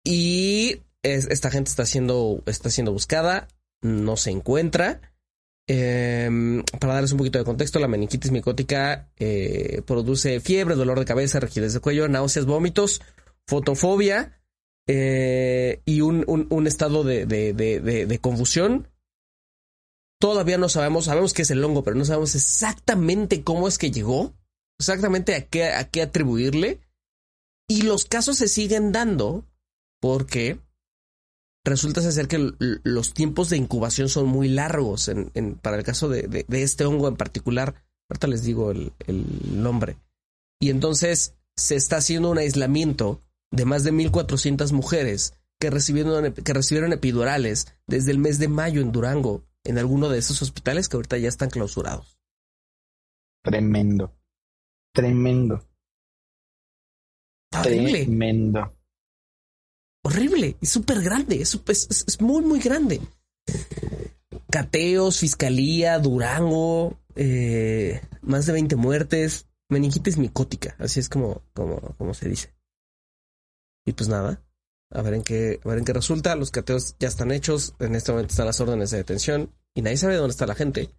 y 0.04 0.82
es- 1.04 1.28
esta 1.28 1.50
gente 1.50 1.70
está 1.70 1.86
siendo 1.86 2.44
está 2.46 2.70
siendo 2.70 2.92
buscada, 2.92 3.48
no 3.82 4.18
se 4.18 4.32
encuentra. 4.32 5.02
Em, 5.70 6.64
para 6.80 6.94
darles 6.94 7.12
un 7.12 7.18
poquito 7.18 7.40
de 7.40 7.44
contexto, 7.46 7.78
la 7.80 7.90
meningitis 7.90 8.32
micótica 8.32 9.10
eh, 9.18 9.82
produce 9.86 10.40
fiebre, 10.40 10.76
dolor 10.76 10.98
de 11.00 11.06
cabeza, 11.06 11.42
rigidez 11.42 11.74
de 11.74 11.82
cuello, 11.82 12.08
náuseas, 12.08 12.46
vómitos, 12.46 13.02
fotofobia 13.48 14.40
eh, 14.88 15.82
y 15.84 16.00
un, 16.02 16.24
un- 16.50 16.68
estado 16.68 17.04
de- 17.04 17.26
de- 17.26 17.52
de 18.06 18.20
confusión. 18.20 18.88
Todavía 20.20 20.58
no 20.58 20.70
sabemos, 20.70 21.06
sabemos 21.06 21.34
que 21.34 21.42
es 21.44 21.52
el 21.52 21.64
hongo, 21.64 21.84
pero 21.84 21.96
no 21.98 22.06
sabemos 22.06 22.34
exactamente 22.36 23.44
cómo 23.44 23.68
es 23.68 23.78
que 23.78 23.92
llegó, 23.92 24.34
exactamente 24.80 25.36
a 25.36 25.46
qué, 25.46 25.66
a 25.66 25.90
qué 25.90 26.02
atribuirle. 26.02 26.80
Y 27.68 27.82
los 27.82 28.06
casos 28.06 28.38
se 28.38 28.48
siguen 28.48 28.94
dando 28.94 29.46
porque 30.00 30.60
resulta 31.70 32.02
ser 32.02 32.28
que 32.28 32.52
los 32.84 33.14
tiempos 33.14 33.50
de 33.50 33.58
incubación 33.58 34.10
son 34.10 34.28
muy 34.28 34.48
largos 34.50 35.08
en, 35.08 35.32
en- 35.34 35.56
para 35.56 35.78
el 35.78 35.84
caso 35.84 36.10
de, 36.10 36.24
de- 36.24 36.46
de 36.48 36.64
este 36.64 36.86
hongo 36.86 37.08
en 37.08 37.16
particular. 37.18 37.76
Ahorita 38.10 38.28
les 38.28 38.44
digo 38.44 38.72
el, 38.72 38.94
el 39.06 39.62
nombre. 39.62 39.98
Y 40.60 40.70
entonces 40.70 41.36
se 41.56 41.76
está 41.76 41.98
haciendo 41.98 42.30
un 42.32 42.38
aislamiento 42.38 43.22
de 43.52 43.66
más 43.66 43.84
de 43.84 43.92
1.400 43.92 44.72
mujeres 44.74 45.34
que 45.60 45.70
recibieron, 45.70 46.34
que 46.34 46.54
recibieron 46.54 46.94
epidurales 46.94 47.68
desde 47.88 48.12
el 48.12 48.20
mes 48.20 48.38
de 48.40 48.48
mayo 48.48 48.82
en 48.82 48.92
Durango, 48.92 49.44
en 49.64 49.78
alguno 49.78 50.10
de 50.10 50.20
esos 50.20 50.42
hospitales 50.42 50.88
que 50.90 50.98
ahorita 50.98 51.18
ya 51.18 51.30
están 51.30 51.50
clausurados. 51.50 52.20
Tremendo. 53.44 54.14
Tremendo. 54.94 55.64
Tremendo. 57.50 58.72
Horrible, 60.08 60.58
es 60.62 60.70
súper 60.70 61.02
grande, 61.02 61.42
es, 61.42 61.60
es- 61.68 62.04
es 62.08 62.22
muy, 62.22 62.44
muy 62.44 62.60
grande. 62.60 63.00
Cateos, 64.50 65.20
fiscalía, 65.20 66.00
Durango, 66.00 66.98
eh, 67.16 68.02
más 68.22 68.46
de 68.46 68.54
20 68.54 68.76
muertes, 68.76 69.48
meningitis 69.70 70.18
micótica, 70.18 70.76
así 70.80 71.00
es 71.00 71.10
como, 71.10 71.42
como, 71.54 71.80
como 71.98 72.14
se 72.14 72.30
dice. 72.30 72.54
Y 73.86 73.94
pues 73.94 74.10
nada, 74.10 74.42
a 74.92 75.02
ver 75.02 75.14
en 75.16 75.24
qué, 75.24 75.60
a 75.64 75.68
ver 75.70 75.78
en 75.80 75.86
qué 75.86 75.94
resulta. 75.94 76.36
Los 76.36 76.52
cateos 76.52 76.96
ya 77.00 77.08
están 77.08 77.32
hechos, 77.32 77.74
en 77.80 77.96
este 77.96 78.12
momento 78.12 78.32
están 78.32 78.46
las 78.48 78.60
órdenes 78.62 78.92
de 78.92 78.98
detención 78.98 79.54
y 79.76 79.82
nadie 79.82 79.98
sabe 79.98 80.16
dónde 80.16 80.32
está 80.32 80.46
la 80.46 80.56
gente. 80.56 80.90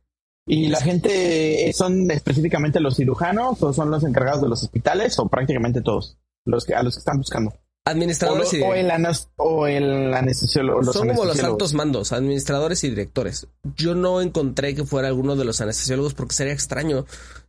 ¿Y 0.46 0.68
la 0.68 0.80
gente 0.80 1.70
son 1.74 2.10
específicamente 2.10 2.80
los 2.80 2.96
cirujanos 2.96 3.62
o 3.62 3.72
son 3.74 3.90
los 3.90 4.02
encargados 4.04 4.40
de 4.42 4.48
los 4.48 4.62
hospitales 4.62 5.18
o 5.18 5.28
prácticamente 5.28 5.82
todos? 5.82 6.18
Los 6.46 6.64
que, 6.64 6.74
a 6.74 6.82
los 6.82 6.94
que 6.94 7.00
están 7.00 7.18
buscando. 7.18 7.52
O, 7.88 7.90
Administradores 7.90 8.52
y 8.54 8.60
o 8.62 8.74
el, 8.74 8.90
anas- 8.90 9.30
o 9.36 9.64
anestesiólogo. 9.64 10.82
los 10.82 10.94
son 10.94 11.08
como 11.08 11.24
los 11.24 11.42
altos 11.42 11.74
mandos, 11.74 12.12
administradores 12.12 12.84
y 12.84 12.90
directores. 12.90 13.46
Yo 13.76 13.94
no 13.94 14.20
encontré 14.20 14.74
que 14.74 14.84
fuera 14.84 15.08
alguno 15.08 15.36
de 15.36 15.44
los 15.44 15.60
anestesiólogos 15.60 16.14
porque 16.14 16.34
sería 16.34 16.52
extraño. 16.52 17.06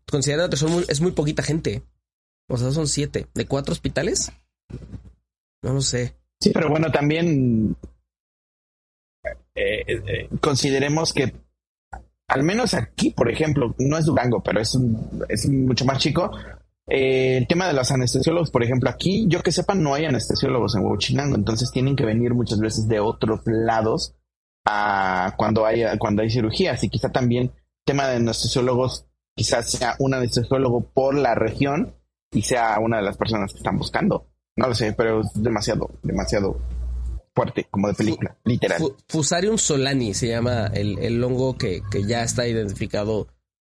Considerando 0.10 0.50
que 0.50 0.58
son 0.58 0.72
muy- 0.72 0.86
es 0.88 1.02
muy 1.02 1.12
poquita 1.12 1.44
gente. 1.44 1.84
O 2.50 2.58
sea, 2.58 2.72
son 2.72 2.88
siete. 2.88 3.28
¿De 3.36 3.46
cuatro 3.46 3.74
hospitales? 3.74 4.32
No 5.62 5.74
lo 5.74 5.82
sé. 5.82 6.16
Sí, 6.42 6.52
pero 6.54 6.70
bueno, 6.70 6.90
también 6.92 7.76
eh, 9.56 9.84
eh, 9.88 10.30
consideremos 10.40 11.14
que 11.14 11.34
al 12.28 12.44
menos 12.44 12.74
aquí, 12.76 13.10
por 13.10 13.30
ejemplo, 13.30 13.76
no 13.80 13.98
es 13.98 14.06
Durango, 14.06 14.42
pero 14.42 14.62
es, 14.62 14.74
un- 14.76 15.26
es 15.28 15.50
mucho 15.50 15.84
más 15.86 15.98
chico. 16.00 16.32
Eh, 16.90 17.38
el 17.38 17.48
tema 17.48 17.68
de 17.68 17.74
los 17.74 17.92
anestesiólogos, 17.92 18.52
por 18.52 18.64
ejemplo, 18.64 18.90
aquí, 18.90 19.26
yo 19.28 19.42
que 19.42 19.52
sepa, 19.52 19.76
no 19.76 19.94
hay 19.94 20.06
anestesiólogos 20.06 20.76
en 20.76 20.84
Huachinango, 20.84 21.36
entonces 21.36 21.72
tienen 21.72 21.96
que 21.96 22.06
venir 22.06 22.34
muchas 22.34 22.60
veces 22.60 22.88
de 22.88 23.00
otros 23.00 23.42
lados 23.46 24.16
a 24.66 25.34
cuando 25.38 25.66
hay, 25.66 25.84
cuando 25.98 26.22
hay 26.22 26.30
cirugías. 26.30 26.84
Y 26.84 26.90
quizá 26.90 27.10
también 27.10 27.52
tema 27.86 28.08
de 28.08 28.18
anestesiólogos, 28.18 29.06
quizás 29.36 29.70
sea 29.70 29.96
un 30.00 30.14
anestesiólogo 30.14 30.82
por 30.82 31.16
la 31.16 31.36
región 31.36 31.96
y 32.32 32.42
sea 32.42 32.80
una 32.80 32.98
de 32.98 33.04
las 33.04 33.18
personas 33.18 33.52
que 33.52 33.58
están 33.58 33.78
buscando. 33.78 34.28
No 34.56 34.68
lo 34.68 34.76
sé, 34.76 34.94
pero 34.94 35.22
es 35.22 35.28
demasiado, 35.36 35.90
demasiado 36.04 36.60
fuerte, 37.34 37.68
como 37.70 37.88
de 37.88 37.94
película, 37.94 38.36
literal. 38.44 38.82
Fusarium 39.08 39.58
solani 39.58 40.14
se 40.14 40.28
llama 40.28 40.68
el, 40.74 41.00
el 41.00 41.24
hongo 41.24 41.58
que, 41.58 41.82
que 41.90 42.04
ya 42.04 42.24
está 42.24 42.48
identificado 42.48 43.28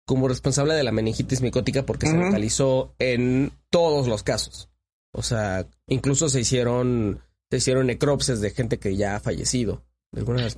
como 0.05 0.27
responsable 0.27 0.75
de 0.75 0.83
la 0.83 0.91
meningitis 0.91 1.41
micótica 1.41 1.85
porque 1.85 2.07
se 2.07 2.17
localizó 2.17 2.93
en 2.99 3.51
todos 3.69 4.07
los 4.07 4.23
casos. 4.23 4.69
O 5.11 5.23
sea, 5.23 5.65
incluso 5.87 6.29
se 6.29 6.41
hicieron, 6.41 7.21
se 7.49 7.57
hicieron 7.57 7.87
necropsias 7.87 8.41
de 8.41 8.51
gente 8.51 8.77
que 8.77 8.95
ya 8.95 9.15
ha 9.15 9.19
fallecido. 9.19 9.83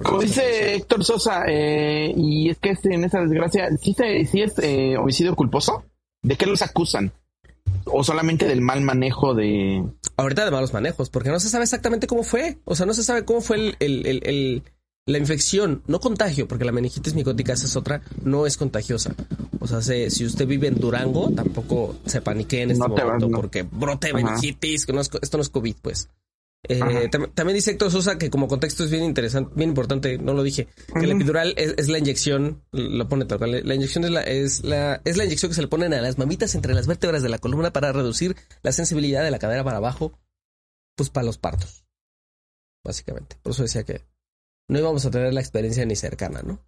Como 0.03 0.21
dice 0.21 0.75
Héctor 0.75 1.03
Sosa, 1.03 1.45
eh, 1.47 2.13
y 2.15 2.49
es 2.49 2.59
que 2.59 2.75
en 2.83 3.03
esa 3.05 3.21
desgracia, 3.21 3.69
¿sí, 3.81 3.95
es 3.97 4.53
eh, 4.59 4.95
homicidio 4.97 5.35
culposo? 5.35 5.83
¿De 6.21 6.35
qué 6.35 6.45
los 6.45 6.61
acusan? 6.61 7.11
¿O 7.85 8.03
solamente 8.03 8.47
del 8.47 8.61
mal 8.61 8.81
manejo 8.81 9.33
de...? 9.33 9.83
Ahorita 10.15 10.45
de 10.45 10.51
malos 10.51 10.73
manejos, 10.73 11.09
porque 11.09 11.29
no 11.29 11.39
se 11.39 11.49
sabe 11.49 11.63
exactamente 11.63 12.05
cómo 12.05 12.23
fue. 12.23 12.57
O 12.65 12.75
sea, 12.75 12.85
no 12.85 12.93
se 12.93 13.03
sabe 13.03 13.25
cómo 13.25 13.41
fue 13.41 13.57
el, 13.57 13.77
el, 13.79 14.21
el 14.23 14.63
la 15.07 15.17
infección, 15.17 15.81
no 15.87 15.99
contagio, 16.01 16.47
porque 16.47 16.65
la 16.65 16.73
meningitis 16.73 17.15
micótica 17.15 17.53
esa 17.53 17.65
es 17.65 17.75
otra, 17.77 18.01
no 18.23 18.45
es 18.45 18.57
contagiosa. 18.57 19.15
O 19.59 19.67
sea, 19.67 19.81
si 19.81 20.25
usted 20.25 20.45
vive 20.45 20.67
en 20.67 20.75
Durango, 20.75 21.31
tampoco 21.31 21.95
se 22.05 22.21
panique 22.21 22.61
en 22.61 22.71
este 22.71 22.87
momento 22.87 23.29
porque 23.31 23.63
brote 23.63 24.13
meningitis, 24.13 24.85
que 24.85 24.93
no 24.93 25.01
esto 25.01 25.37
no 25.37 25.41
es 25.41 25.49
COVID, 25.49 25.75
pues. 25.81 26.09
Eh, 26.67 27.09
también 27.33 27.55
dice 27.55 27.71
Héctor 27.71 27.91
Sosa 27.91 28.17
que 28.17 28.29
como 28.29 28.49
contexto 28.49 28.83
es 28.83 28.91
bien 28.91 29.03
interesante, 29.03 29.53
bien 29.55 29.69
importante, 29.69 30.17
no 30.17 30.33
lo 30.33 30.43
dije, 30.43 30.67
que 30.93 31.05
el 31.05 31.11
epidural 31.11 31.53
es, 31.55 31.87
la 31.87 31.99
inyección, 31.99 32.61
lo 32.73 33.07
pone 33.07 33.23
tal 33.23 33.37
cual, 33.37 33.61
la 33.63 33.75
inyección 33.75 34.03
es 34.03 34.09
la, 34.09 34.21
es 34.23 34.65
la, 34.65 34.99
es 35.05 35.15
la 35.15 35.23
inyección 35.23 35.51
que 35.51 35.55
se 35.55 35.61
le 35.61 35.69
ponen 35.69 35.93
a 35.93 36.01
las 36.01 36.17
mamitas 36.17 36.55
entre 36.55 36.73
las 36.73 36.87
vértebras 36.87 37.23
de 37.23 37.29
la 37.29 37.37
columna 37.37 37.71
para 37.71 37.93
reducir 37.93 38.35
la 38.63 38.73
sensibilidad 38.73 39.23
de 39.23 39.31
la 39.31 39.39
cadera 39.39 39.63
para 39.63 39.77
abajo, 39.77 40.19
pues 40.95 41.09
para 41.09 41.25
los 41.25 41.37
partos, 41.37 41.85
básicamente. 42.83 43.37
Por 43.41 43.53
eso 43.53 43.63
decía 43.63 43.83
que 43.83 44.01
no 44.67 44.79
íbamos 44.79 45.05
a 45.05 45.11
tener 45.11 45.33
la 45.33 45.41
experiencia 45.41 45.85
ni 45.85 45.95
cercana, 45.95 46.41
¿no? 46.41 46.59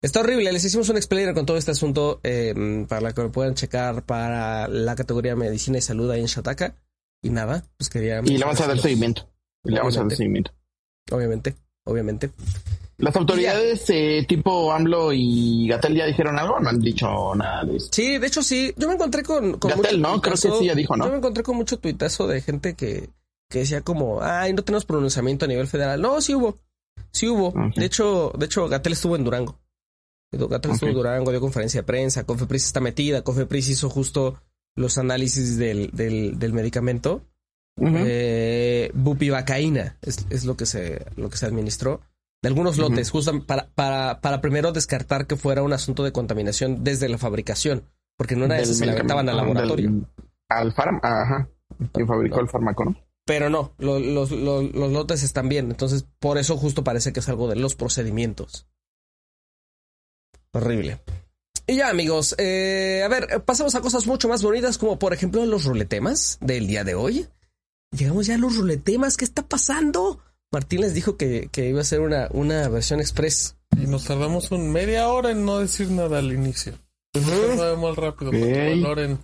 Está 0.00 0.20
horrible, 0.20 0.52
les 0.52 0.64
hicimos 0.64 0.88
un 0.90 0.96
explainer 0.96 1.34
con 1.34 1.44
todo 1.44 1.56
este 1.56 1.72
asunto 1.72 2.20
em, 2.22 2.86
para 2.86 3.12
que 3.12 3.22
lo 3.22 3.32
puedan 3.32 3.54
checar 3.54 4.04
para 4.04 4.68
la 4.68 4.94
categoría 4.94 5.34
Medicina 5.34 5.78
y 5.78 5.80
Salud 5.80 6.08
ahí 6.10 6.20
en 6.20 6.26
Shataka. 6.26 6.76
Y 7.20 7.30
nada, 7.30 7.64
pues 7.76 7.90
quería... 7.90 8.20
Y 8.24 8.38
le 8.38 8.44
vamos 8.44 8.60
a 8.60 8.68
dar 8.68 8.78
seguimiento. 8.78 9.28
Y 9.64 9.72
le 9.72 9.78
vamos 9.78 9.96
a 9.96 10.02
dar 10.02 10.10
seguimiento. 10.12 10.52
Obviamente, 11.10 11.56
obviamente. 11.84 12.30
¿Las 12.98 13.16
autoridades 13.16 13.90
eh, 13.90 14.24
tipo 14.28 14.72
AMLO 14.72 15.12
y 15.12 15.66
Gatel 15.68 15.96
ya 15.96 16.06
dijeron 16.06 16.38
algo 16.38 16.60
no 16.60 16.68
han 16.68 16.80
dicho 16.80 17.34
nada 17.34 17.64
de 17.64 17.76
eso? 17.76 17.88
Sí, 17.90 18.18
de 18.18 18.26
hecho 18.26 18.42
sí. 18.42 18.72
Yo 18.76 18.86
me 18.86 18.94
encontré 18.94 19.24
con... 19.24 19.58
con 19.58 19.70
Gatel, 19.72 20.00
¿no? 20.00 20.20
Creo 20.20 20.34
que 20.34 20.50
sí 20.50 20.66
ya 20.66 20.74
dijo, 20.76 20.96
¿no? 20.96 21.06
Yo 21.06 21.10
me 21.10 21.18
encontré 21.18 21.42
con 21.42 21.56
mucho 21.56 21.78
tuitazo 21.78 22.28
de 22.28 22.40
gente 22.40 22.74
que, 22.74 23.10
que 23.50 23.60
decía 23.60 23.80
como, 23.80 24.22
ay, 24.22 24.52
no 24.52 24.62
tenemos 24.62 24.84
pronunciamiento 24.84 25.44
a 25.44 25.48
nivel 25.48 25.66
federal. 25.66 26.00
No, 26.00 26.20
sí 26.20 26.36
hubo. 26.36 26.56
Sí 27.10 27.28
hubo. 27.28 27.52
De 27.74 27.84
hecho, 27.84 28.32
de 28.38 28.46
hecho, 28.46 28.68
Gatel 28.68 28.92
estuvo 28.92 29.16
en 29.16 29.24
Durango. 29.24 29.58
Gatel 30.30 30.72
estuvo 30.72 30.90
en 30.90 30.96
Durango, 30.96 31.30
dio 31.30 31.40
conferencia 31.40 31.80
de 31.80 31.86
prensa, 31.86 32.24
Confepris 32.24 32.66
está 32.66 32.80
metida, 32.80 33.22
Confepris 33.22 33.68
hizo 33.68 33.88
justo 33.88 34.40
los 34.76 34.98
análisis 34.98 35.56
del, 35.56 35.90
del, 35.92 36.38
del 36.38 36.52
medicamento. 36.52 37.22
eh, 37.80 38.90
bupivacaína 38.92 39.96
es, 40.02 40.26
es, 40.30 40.44
lo 40.44 40.56
que 40.56 40.66
se 40.66 41.06
lo 41.16 41.30
que 41.30 41.36
se 41.36 41.46
administró 41.46 42.00
de 42.42 42.48
algunos 42.48 42.76
lotes, 42.76 43.10
justo 43.10 43.44
para, 43.46 43.68
para, 43.74 44.20
para 44.20 44.40
primero 44.40 44.72
descartar 44.72 45.26
que 45.26 45.36
fuera 45.36 45.62
un 45.62 45.72
asunto 45.72 46.04
de 46.04 46.12
contaminación 46.12 46.84
desde 46.84 47.08
la 47.08 47.18
fabricación, 47.18 47.84
porque 48.16 48.36
no 48.36 48.44
era 48.44 48.56
de 48.56 48.66
se 48.66 48.86
le 48.86 48.92
aventaban 48.92 49.28
al 49.28 49.36
laboratorio. 49.36 49.92
al 50.48 50.72
farm, 50.72 51.00
ajá, 51.02 51.48
quien 51.92 52.06
fabricó 52.06 52.40
el 52.40 52.48
fármaco, 52.48 52.84
¿no? 52.84 52.96
Pero 53.28 53.50
no, 53.50 53.74
los, 53.76 54.00
los, 54.00 54.30
los, 54.30 54.90
lotes 54.90 55.22
están 55.22 55.50
bien. 55.50 55.70
Entonces, 55.70 56.06
por 56.18 56.38
eso 56.38 56.56
justo 56.56 56.82
parece 56.82 57.12
que 57.12 57.20
es 57.20 57.28
algo 57.28 57.46
de 57.46 57.56
los 57.56 57.74
procedimientos. 57.74 58.66
Horrible. 60.52 61.02
Y 61.66 61.76
ya, 61.76 61.90
amigos, 61.90 62.34
eh, 62.38 63.02
a 63.04 63.08
ver, 63.08 63.44
pasamos 63.44 63.74
a 63.74 63.82
cosas 63.82 64.06
mucho 64.06 64.30
más 64.30 64.42
bonitas, 64.42 64.78
como 64.78 64.98
por 64.98 65.12
ejemplo 65.12 65.44
los 65.44 65.66
ruletemas 65.66 66.38
del 66.40 66.66
día 66.66 66.84
de 66.84 66.94
hoy. 66.94 67.28
Llegamos 67.90 68.28
ya 68.28 68.36
a 68.36 68.38
los 68.38 68.56
ruletemas, 68.56 69.18
¿qué 69.18 69.26
está 69.26 69.46
pasando? 69.46 70.20
Martín 70.50 70.80
les 70.80 70.94
dijo 70.94 71.18
que, 71.18 71.50
que 71.52 71.68
iba 71.68 71.82
a 71.82 71.84
ser 71.84 72.00
una, 72.00 72.28
una 72.30 72.66
versión 72.70 72.98
express. 72.98 73.58
Y 73.76 73.88
nos 73.88 74.04
tardamos 74.04 74.50
un 74.52 74.72
media 74.72 75.06
hora 75.08 75.32
en 75.32 75.44
no 75.44 75.58
decir 75.58 75.90
nada 75.90 76.20
al 76.20 76.32
inicio. 76.32 76.78
Uh 77.14 77.92
rápido. 77.94 78.32
Loren. 78.32 79.18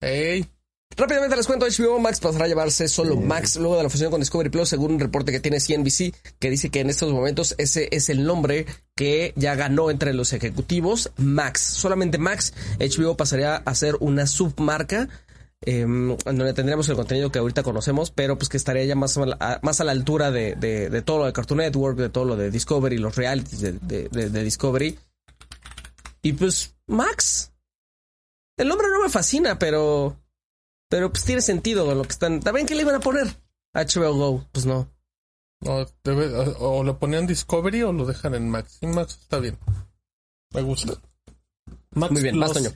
Hey. 0.00 0.48
Rápidamente 0.96 1.36
les 1.36 1.46
cuento, 1.46 1.66
HBO 1.66 1.98
Max 1.98 2.20
pasará 2.20 2.44
a 2.44 2.48
llevarse 2.48 2.86
solo 2.88 3.16
Max 3.16 3.56
luego 3.56 3.76
de 3.76 3.82
la 3.82 3.90
fusión 3.90 4.10
con 4.10 4.20
Discovery 4.20 4.50
Plus, 4.50 4.68
según 4.68 4.92
un 4.92 5.00
reporte 5.00 5.32
que 5.32 5.40
tiene 5.40 5.58
CNBC, 5.58 6.14
que 6.38 6.50
dice 6.50 6.70
que 6.70 6.80
en 6.80 6.90
estos 6.90 7.12
momentos 7.12 7.54
ese 7.58 7.88
es 7.90 8.08
el 8.10 8.24
nombre 8.24 8.66
que 8.94 9.32
ya 9.36 9.56
ganó 9.56 9.90
entre 9.90 10.14
los 10.14 10.32
ejecutivos, 10.32 11.10
Max. 11.16 11.60
Solamente 11.60 12.18
Max, 12.18 12.54
HBO 12.78 13.16
pasaría 13.16 13.56
a 13.56 13.74
ser 13.74 13.96
una 14.00 14.26
submarca. 14.26 15.08
en 15.62 16.16
donde 16.24 16.52
tendríamos 16.52 16.88
el 16.90 16.96
contenido 16.96 17.32
que 17.32 17.38
ahorita 17.38 17.62
conocemos, 17.62 18.10
pero 18.10 18.36
pues 18.36 18.48
que 18.48 18.58
estaría 18.58 18.84
ya 18.84 18.94
más 18.94 19.16
a, 19.16 19.60
más 19.62 19.80
a 19.80 19.84
la 19.84 19.92
altura 19.92 20.30
de, 20.30 20.54
de, 20.54 21.02
todo 21.02 21.18
lo 21.18 21.26
de 21.26 21.32
Cartoon 21.32 21.58
Network, 21.58 21.98
de 21.98 22.10
todo 22.10 22.24
lo 22.24 22.36
de 22.36 22.50
Discovery, 22.50 22.98
los 22.98 23.16
realities 23.16 23.60
de, 23.60 24.08
de 24.10 24.44
Discovery. 24.44 24.96
Y 26.22 26.32
pues, 26.34 26.74
Max. 26.86 27.50
El 28.56 28.68
nombre 28.68 28.86
no 28.88 29.02
me 29.02 29.08
fascina, 29.08 29.58
pero 29.58 30.16
pero 30.88 31.10
pues 31.10 31.24
tiene 31.24 31.40
sentido 31.40 31.94
lo 31.94 32.02
que 32.02 32.12
están. 32.12 32.40
¿También 32.40 32.66
qué 32.66 32.74
le 32.74 32.82
iban 32.82 32.94
a 32.94 33.00
poner? 33.00 33.26
HBO 33.72 34.14
Go. 34.14 34.48
Pues 34.52 34.66
no. 34.66 34.88
No, 35.60 35.86
o 36.58 36.84
lo 36.84 36.98
ponían 36.98 37.26
Discovery 37.26 37.82
o 37.82 37.92
lo 37.92 38.04
dejan 38.04 38.34
en 38.34 38.50
Max. 38.50 38.78
Y 38.82 38.86
Max 38.86 39.18
está 39.20 39.38
bien. 39.38 39.58
Me 40.52 40.62
gusta. 40.62 40.94
Max 41.92 42.12
Muy 42.12 42.22
bien, 42.22 42.38
más 42.38 42.52
Toño. 42.52 42.70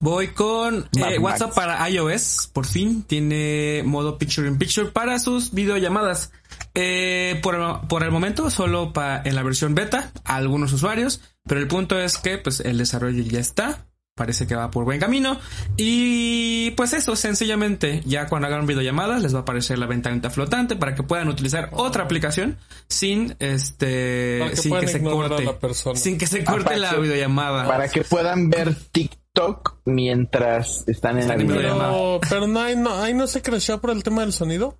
Voy 0.00 0.28
con 0.28 0.88
eh, 0.96 1.18
WhatsApp 1.18 1.54
para 1.54 1.90
iOS. 1.90 2.50
Por 2.52 2.66
fin 2.66 3.02
tiene 3.02 3.82
modo 3.84 4.16
Picture 4.16 4.46
in 4.46 4.56
Picture 4.56 4.92
para 4.92 5.18
sus 5.18 5.52
videollamadas. 5.52 6.30
Eh, 6.74 7.40
por, 7.42 7.88
por, 7.88 8.04
el 8.04 8.12
momento, 8.12 8.48
solo 8.48 8.92
para 8.92 9.22
en 9.24 9.34
la 9.34 9.42
versión 9.42 9.74
beta, 9.74 10.12
algunos 10.22 10.72
usuarios. 10.72 11.20
Pero 11.48 11.60
el 11.60 11.66
punto 11.66 11.98
es 11.98 12.18
que 12.18 12.38
pues 12.38 12.60
el 12.60 12.78
desarrollo 12.78 13.24
ya 13.24 13.40
está 13.40 13.87
parece 14.18 14.46
que 14.46 14.56
va 14.56 14.70
por 14.70 14.84
buen 14.84 14.98
camino. 14.98 15.38
Y 15.76 16.72
pues 16.72 16.92
eso, 16.92 17.14
sencillamente, 17.16 18.02
ya 18.04 18.26
cuando 18.26 18.48
hagan 18.48 18.66
videollamadas 18.66 19.22
les 19.22 19.32
va 19.32 19.38
a 19.38 19.42
aparecer 19.42 19.78
la 19.78 19.86
ventanita 19.86 20.28
flotante 20.28 20.76
para 20.76 20.94
que 20.94 21.04
puedan 21.04 21.28
utilizar 21.28 21.70
otra 21.72 22.02
aplicación 22.04 22.58
sin 22.88 23.36
este 23.38 24.44
sin 24.54 24.78
que 24.80 24.88
se 24.88 25.02
corte 25.02 25.56
sin 25.94 26.18
que 26.18 26.26
se 26.26 26.44
corte 26.44 26.76
la 26.76 26.94
videollamada. 26.94 27.66
Para 27.66 27.88
que 27.88 28.02
puedan 28.02 28.50
ver 28.50 28.74
TikTok 28.74 29.78
mientras 29.84 30.86
están, 30.88 31.18
en 31.18 31.28
la 31.28 31.36
videollamada. 31.36 32.20
Pero, 32.28 32.46
no 32.48 32.60
hay 32.60 32.76
no, 32.76 33.00
ahí 33.00 33.14
no 33.14 33.28
se 33.28 33.40
creció 33.40 33.80
por 33.80 33.90
el 33.90 34.02
tema 34.02 34.22
del 34.22 34.32
sonido. 34.32 34.78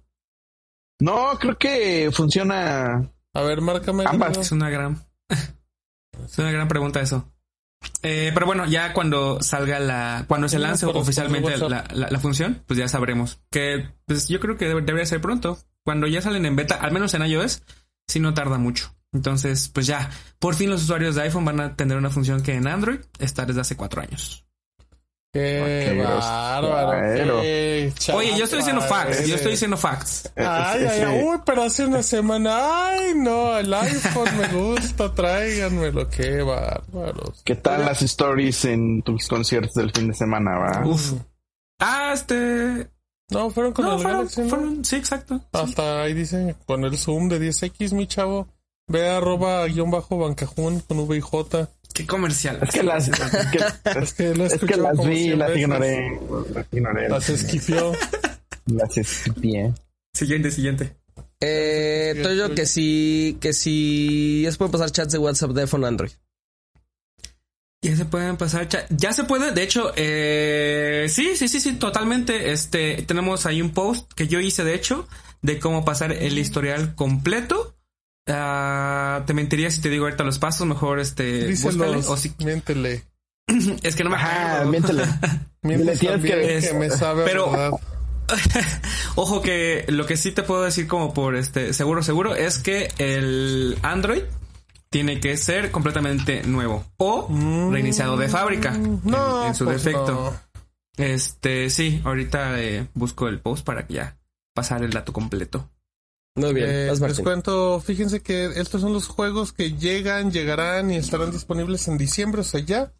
No, 1.00 1.38
creo 1.38 1.56
que 1.56 2.10
funciona. 2.12 3.08
A 3.32 3.42
ver, 3.42 3.60
márcame. 3.60 4.04
Es 4.40 4.50
una 4.50 4.68
gran 4.68 5.06
es 5.28 6.38
una 6.38 6.50
gran 6.50 6.66
pregunta 6.66 7.00
eso. 7.00 7.32
Eh, 8.02 8.30
pero 8.32 8.46
bueno, 8.46 8.66
ya 8.66 8.92
cuando 8.92 9.42
salga 9.42 9.78
la, 9.80 10.24
cuando 10.28 10.48
se 10.48 10.58
lance 10.58 10.86
oficialmente 10.86 11.56
la, 11.58 11.84
la, 11.92 12.20
función, 12.20 12.62
pues 12.66 12.78
ya 12.78 12.88
sabremos. 12.88 13.40
Que 13.50 13.88
pues 14.06 14.28
yo 14.28 14.40
creo 14.40 14.56
que 14.56 14.66
debería 14.66 15.06
ser 15.06 15.20
pronto. 15.20 15.58
Cuando 15.84 16.06
ya 16.06 16.20
salen 16.20 16.46
en 16.46 16.56
beta, 16.56 16.76
al 16.76 16.92
menos 16.92 17.14
en 17.14 17.22
iOS, 17.22 17.62
si 18.06 18.20
no 18.20 18.34
tarda 18.34 18.58
mucho. 18.58 18.94
Entonces, 19.12 19.70
pues 19.72 19.86
ya, 19.86 20.10
por 20.38 20.54
fin 20.54 20.70
los 20.70 20.82
usuarios 20.82 21.14
de 21.14 21.22
iPhone 21.22 21.44
van 21.44 21.60
a 21.60 21.76
tener 21.76 21.96
una 21.96 22.10
función 22.10 22.42
que 22.42 22.54
en 22.54 22.66
Android 22.66 23.00
está 23.18 23.46
desde 23.46 23.62
hace 23.62 23.76
cuatro 23.76 24.02
años. 24.02 24.44
Qué, 25.32 26.02
bárbaro. 26.02 27.40
Oye, 27.40 27.92
yo 28.36 28.44
estoy 28.44 28.58
diciendo 28.60 28.80
facts. 28.82 29.26
Yo 29.26 29.34
estoy 29.34 29.52
diciendo 29.52 29.76
facts. 29.76 30.30
Ay, 30.36 30.86
ay, 30.86 31.00
ay. 31.06 31.22
Uy, 31.24 31.38
pero 31.44 31.62
hace 31.64 31.84
una 31.84 32.02
semana. 32.02 32.88
Ay, 32.88 33.12
no, 33.14 33.58
el 33.58 33.72
iPhone 33.72 34.28
me 34.38 34.48
gusta. 34.48 35.14
Tráiganmelo. 35.14 36.08
Qué 36.08 36.42
bárbaros. 36.42 37.42
¿Qué 37.44 37.56
tal 37.56 37.84
las 37.84 38.00
stories 38.02 38.64
en 38.64 39.02
tus 39.02 39.28
conciertos 39.28 39.74
del 39.74 39.92
fin 39.92 40.08
de 40.08 40.14
semana, 40.14 40.58
va? 40.58 40.86
Uf. 40.86 41.12
Ah, 41.78 42.12
este. 42.14 42.88
No, 43.30 43.50
fueron 43.50 43.74
con 43.74 43.86
el 43.86 44.02
Galaxy. 44.02 44.42
Sí, 44.82 44.96
exacto. 44.96 45.40
Hasta 45.52 46.02
ahí 46.02 46.14
dice, 46.14 46.56
con 46.64 46.84
el 46.84 46.96
zoom 46.96 47.28
de 47.28 47.38
10X, 47.38 47.92
mi 47.92 48.06
chavo. 48.06 48.48
Ve 48.90 49.10
arroba 49.10 49.66
guion 49.66 49.90
bajo 49.90 50.16
bancajón 50.16 50.80
con 50.80 51.00
V 51.00 51.18
y 51.18 51.20
J. 51.20 51.68
Qué 51.92 52.06
comercial. 52.06 52.58
Es 52.62 52.70
que 52.70 52.82
las, 52.82 53.08
es 53.08 53.18
que, 53.18 53.58
Es 53.98 54.14
que 54.14 54.34
lo 54.34 54.44
he 54.44 54.46
es 54.46 54.52
que 54.52 54.66
escuchado 54.66 54.82
las 54.82 55.06
vi, 55.06 55.34
las 55.34 55.56
ignoré. 55.56 56.20
Las 56.54 56.66
ignoré. 56.72 57.08
Las 57.08 57.28
esquifió. 57.28 57.92
Las 58.66 58.96
esquipié. 58.96 59.72
Siguiente, 60.12 60.50
siguiente. 60.50 60.96
Eh, 61.40 62.18
Toyo, 62.22 62.54
que 62.54 62.66
si, 62.66 63.38
que 63.40 63.52
si 63.52 64.42
ya 64.42 64.50
se 64.52 64.58
pueden 64.58 64.72
pasar 64.72 64.90
chats 64.90 65.12
de 65.12 65.18
WhatsApp 65.18 65.50
de 65.52 65.62
iPhone 65.62 65.84
Android. 65.84 66.10
Ya 67.80 67.96
se 67.96 68.04
pueden 68.04 68.36
pasar 68.36 68.68
chat. 68.68 68.86
Ya 68.90 69.12
se 69.12 69.24
puede, 69.24 69.52
de 69.52 69.62
hecho, 69.62 69.92
eh, 69.94 71.06
sí, 71.08 71.36
sí, 71.36 71.46
sí, 71.46 71.60
sí, 71.60 71.74
totalmente. 71.74 72.50
Este, 72.50 73.02
tenemos 73.02 73.46
ahí 73.46 73.62
un 73.62 73.70
post 73.70 74.12
que 74.14 74.26
yo 74.26 74.40
hice, 74.40 74.64
de 74.64 74.74
hecho, 74.74 75.06
de 75.42 75.60
cómo 75.60 75.84
pasar 75.84 76.12
el 76.12 76.38
historial 76.38 76.96
completo. 76.96 77.76
Ah, 78.28 79.22
te 79.26 79.32
mentiría 79.34 79.70
si 79.70 79.80
te 79.80 79.88
digo 79.88 80.04
ahorita 80.04 80.24
los 80.24 80.38
pasos, 80.38 80.66
mejor 80.66 80.98
este. 81.00 81.46
Díselos, 81.46 82.08
O 82.08 82.16
si, 82.16 82.32
miéntele. 82.44 83.04
es 83.82 83.96
que 83.96 84.04
no 84.04 84.10
me 84.10 84.16
Ajá, 84.16 84.52
acuerdo. 84.62 84.70
miéntele. 84.70 85.04
Miéntele 85.62 85.96
tienes 86.18 86.68
que- 86.68 86.74
me 86.74 86.88
sabe 86.90 87.24
pero- 87.24 87.50
verdad. 87.50 87.70
Ojo 89.16 89.40
que 89.42 89.84
lo 89.88 90.06
que 90.06 90.16
sí 90.16 90.32
te 90.32 90.42
puedo 90.42 90.62
decir 90.62 90.86
como 90.86 91.14
por 91.14 91.34
este 91.34 91.72
seguro 91.72 92.02
seguro 92.02 92.34
es 92.36 92.58
que 92.58 92.92
el 92.98 93.78
Android 93.82 94.22
tiene 94.90 95.18
que 95.18 95.36
ser 95.36 95.70
completamente 95.70 96.42
nuevo 96.44 96.84
o 96.98 97.26
reiniciado 97.72 98.16
de 98.18 98.28
fábrica 98.28 98.74
en- 98.74 99.00
No, 99.04 99.46
en, 99.46 99.54
su 99.54 99.64
pues 99.64 99.82
defecto. 99.82 100.12
no. 100.98 101.04
Este, 101.04 101.70
sí, 101.70 102.02
ahorita 102.04 102.60
eh, 102.60 102.86
busco 102.94 103.28
el 103.28 103.40
post 103.40 103.64
para 103.64 103.86
que 103.86 103.94
ya 103.94 104.16
pasar 104.54 104.82
el 104.84 104.90
dato 104.92 105.12
completo. 105.12 105.68
Muy 106.38 106.54
bien, 106.54 106.68
Eh, 106.70 106.92
les 107.00 107.20
cuento, 107.20 107.80
fíjense 107.80 108.20
que 108.20 108.46
estos 108.56 108.80
son 108.80 108.92
los 108.92 109.06
juegos 109.08 109.52
que 109.52 109.72
llegan, 109.72 110.30
llegarán 110.30 110.90
y 110.90 110.96
estarán 110.96 111.30
disponibles 111.30 111.88
en 111.88 111.98
diciembre, 111.98 112.40
o 112.42 112.44
sea, 112.44 112.60
ya. 112.60 112.92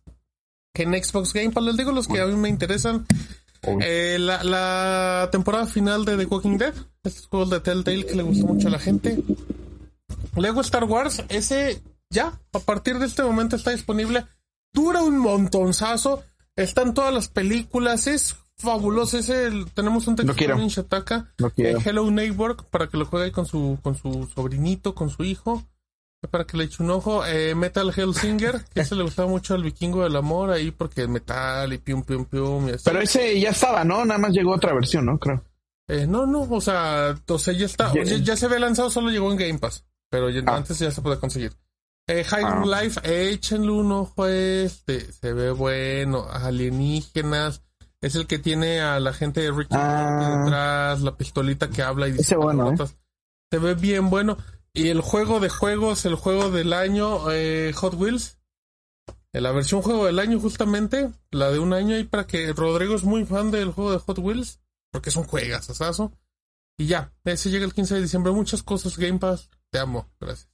Que 0.75 0.83
en 0.83 0.93
Xbox 1.03 1.33
Game 1.33 1.51
Pass, 1.51 1.65
les 1.65 1.77
digo 1.77 1.93
los 1.93 2.09
que 2.09 2.21
a 2.21 2.27
mí 2.27 2.37
me 2.37 2.49
interesan. 2.49 3.07
Eh, 3.63 4.19
la, 4.21 4.45
la 4.45 5.29
temporada 5.33 5.67
final 5.67 6.05
de 6.05 6.17
The 6.17 6.27
Walking 6.27 6.59
Dead, 6.59 6.75
estos 7.03 7.27
juegos 7.27 7.51
de 7.51 7.61
Telltale 7.61 8.07
que 8.07 8.15
le 8.15 8.23
gustó 8.23 8.47
mucho 8.47 8.69
a 8.69 8.71
la 8.71 8.79
gente. 8.79 9.19
Lego 10.37 10.61
Star 10.61 10.85
Wars, 10.85 11.25
ese 11.29 11.83
ya, 12.11 12.41
a 12.53 12.59
partir 12.61 12.99
de 12.99 13.07
este 13.07 13.23
momento 13.23 13.57
está 13.57 13.71
disponible. 13.71 14.25
Dura 14.73 15.03
un 15.03 15.19
montonzazo. 15.19 16.23
Están 16.57 16.95
todas 16.95 17.15
las 17.15 17.29
películas, 17.29 18.07
es 18.07 18.37
fabuloso. 18.59 19.19
Ese, 19.19 19.47
el- 19.47 19.71
tenemos 19.73 20.07
un 20.07 20.17
texto 20.17 20.35
quiero. 20.35 20.59
en 20.59 20.69
Shataka. 20.69 21.33
No. 21.39 21.53
Eh, 21.57 21.77
Hello 21.85 22.11
Neighbor 22.11 22.57
para 22.67 22.89
que 22.89 22.97
lo 22.97 23.07
juegue 23.07 23.27
ahí 23.27 23.31
con 23.31 23.47
su, 23.47 23.79
con 23.83 23.95
su 23.97 24.29
sobrinito, 24.35 24.95
con 24.95 25.11
su 25.11 25.25
hijo. 25.25 25.63
Para 26.33 26.45
que 26.45 26.57
le 26.57 26.65
eche 26.65 26.83
un 26.83 26.91
ojo. 26.91 27.25
Eh, 27.25 27.55
Metal 27.55 27.93
Hellsinger, 27.97 28.65
que 28.75 28.81
ese 28.81 28.97
le 28.97 29.05
gustaba 29.05 29.29
mucho 29.29 29.55
al 29.55 29.63
vikingo 29.63 30.03
del 30.03 30.17
amor 30.17 30.51
ahí 30.51 30.73
porque 30.73 31.07
metal 31.07 31.73
y 31.73 31.79
pium 31.79 32.03
pium 32.03 32.25
pium 32.25 32.69
y 32.69 32.73
así. 32.73 32.83
Pero 32.87 33.01
ese 33.01 33.39
ya 33.39 33.51
estaba, 33.51 33.85
¿no? 33.85 34.05
Nada 34.05 34.19
más 34.19 34.33
llegó 34.33 34.53
otra 34.55 34.75
versión, 34.75 35.07
¿no? 35.07 35.19
Creo. 35.19 35.45
Eh, 35.87 36.07
no, 36.09 36.27
no, 36.27 36.43
o 36.43 36.61
sea, 36.61 37.17
o 37.29 37.39
sea, 37.39 37.55
ya 37.55 37.67
está, 37.67 37.93
Ya- 37.95 38.03
ya, 38.03 38.17
ya 38.19 38.37
se 38.37 38.47
había 38.47 38.59
lanzado, 38.59 38.91
solo 38.91 39.11
llegó 39.11 39.31
en 39.31 39.39
Game 39.39 39.59
Pass, 39.59 39.85
pero 40.11 40.29
ya- 40.29 40.43
Ah. 40.47 40.57
antes 40.57 40.79
ya 40.81 40.91
se 40.91 41.01
puede 41.01 41.19
conseguir. 41.19 41.53
Eh, 42.09 42.25
High 42.25 42.45
Ah. 42.45 42.65
Life, 42.83 43.01
échenle 43.31 43.71
un 43.71 43.93
ojo 43.93 44.27
este, 44.27 45.13
se 45.13 45.33
ve 45.33 45.51
bueno, 45.53 46.27
alienígenas, 46.31 47.63
es 48.01 48.15
el 48.15 48.27
que 48.27 48.39
tiene 48.39 48.81
a 48.81 49.01
la 49.01 49.13
gente 49.13 49.41
de 49.41 49.51
Ricky 49.51 49.75
Ah. 49.77 50.43
Detrás, 50.45 51.01
la 51.03 51.17
pistolita 51.17 51.69
que 51.71 51.83
habla 51.83 52.09
y 52.09 52.13
dice 52.13 52.37
bueno, 52.37 52.73
¿eh? 52.73 52.77
Se 53.51 53.59
ve 53.59 53.75
bien 53.75 54.11
bueno. 54.11 54.37
Y 54.73 54.89
el 54.89 55.01
juego 55.01 55.41
de 55.41 55.49
juegos, 55.49 56.05
el 56.05 56.15
juego 56.15 56.51
del 56.51 56.73
año, 56.73 57.31
eh, 57.33 57.73
Hot 57.75 57.95
Wheels. 57.95 58.39
Eh, 59.33 59.41
La 59.41 59.53
versión 59.53 59.83
juego 59.83 60.07
del 60.07 60.19
año, 60.19 60.39
justamente, 60.41 61.11
la 61.31 61.51
de 61.51 61.59
un 61.59 61.73
año, 61.73 61.99
y 61.99 62.05
para 62.05 62.27
que 62.27 62.53
Rodrigo 62.53 62.95
es 62.95 63.05
muy 63.05 63.25
fan 63.25 63.51
del 63.51 63.73
juego 63.73 63.93
de 63.93 63.99
Hot 63.99 64.19
Wheels, 64.19 64.61
porque 64.93 65.11
es 65.11 65.17
un 65.17 65.25
juegazazazo. 65.25 66.13
Y 66.79 66.87
ya, 66.87 67.13
ese 67.25 67.51
llega 67.51 67.65
el 67.65 67.75
15 67.75 67.97
de 67.97 68.03
diciembre. 68.03 68.33
Muchas 68.33 68.63
cosas, 68.63 68.97
Game 68.97 69.19
Pass. 69.19 69.51
Te 69.71 69.79
amo, 69.81 70.09
gracias. 70.21 70.49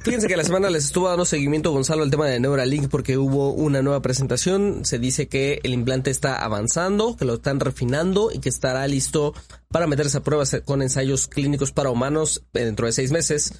Fíjense 0.00 0.26
que 0.26 0.36
la 0.36 0.44
semana 0.44 0.70
les 0.70 0.86
estuvo 0.86 1.08
dando 1.08 1.24
seguimiento 1.24 1.70
Gonzalo 1.70 2.02
al 2.02 2.10
tema 2.10 2.26
de 2.26 2.40
Neuralink 2.40 2.88
porque 2.88 3.18
hubo 3.18 3.52
una 3.52 3.82
nueva 3.82 4.00
presentación. 4.00 4.84
Se 4.84 4.98
dice 4.98 5.28
que 5.28 5.60
el 5.62 5.74
implante 5.74 6.10
está 6.10 6.42
avanzando, 6.42 7.16
que 7.16 7.24
lo 7.24 7.34
están 7.34 7.60
refinando 7.60 8.30
y 8.32 8.38
que 8.38 8.48
estará 8.48 8.86
listo 8.88 9.34
para 9.68 9.86
meterse 9.86 10.18
a 10.18 10.20
pruebas 10.22 10.60
con 10.64 10.82
ensayos 10.82 11.28
clínicos 11.28 11.72
para 11.72 11.90
humanos 11.90 12.42
dentro 12.52 12.86
de 12.86 12.92
seis 12.92 13.12
meses. 13.12 13.52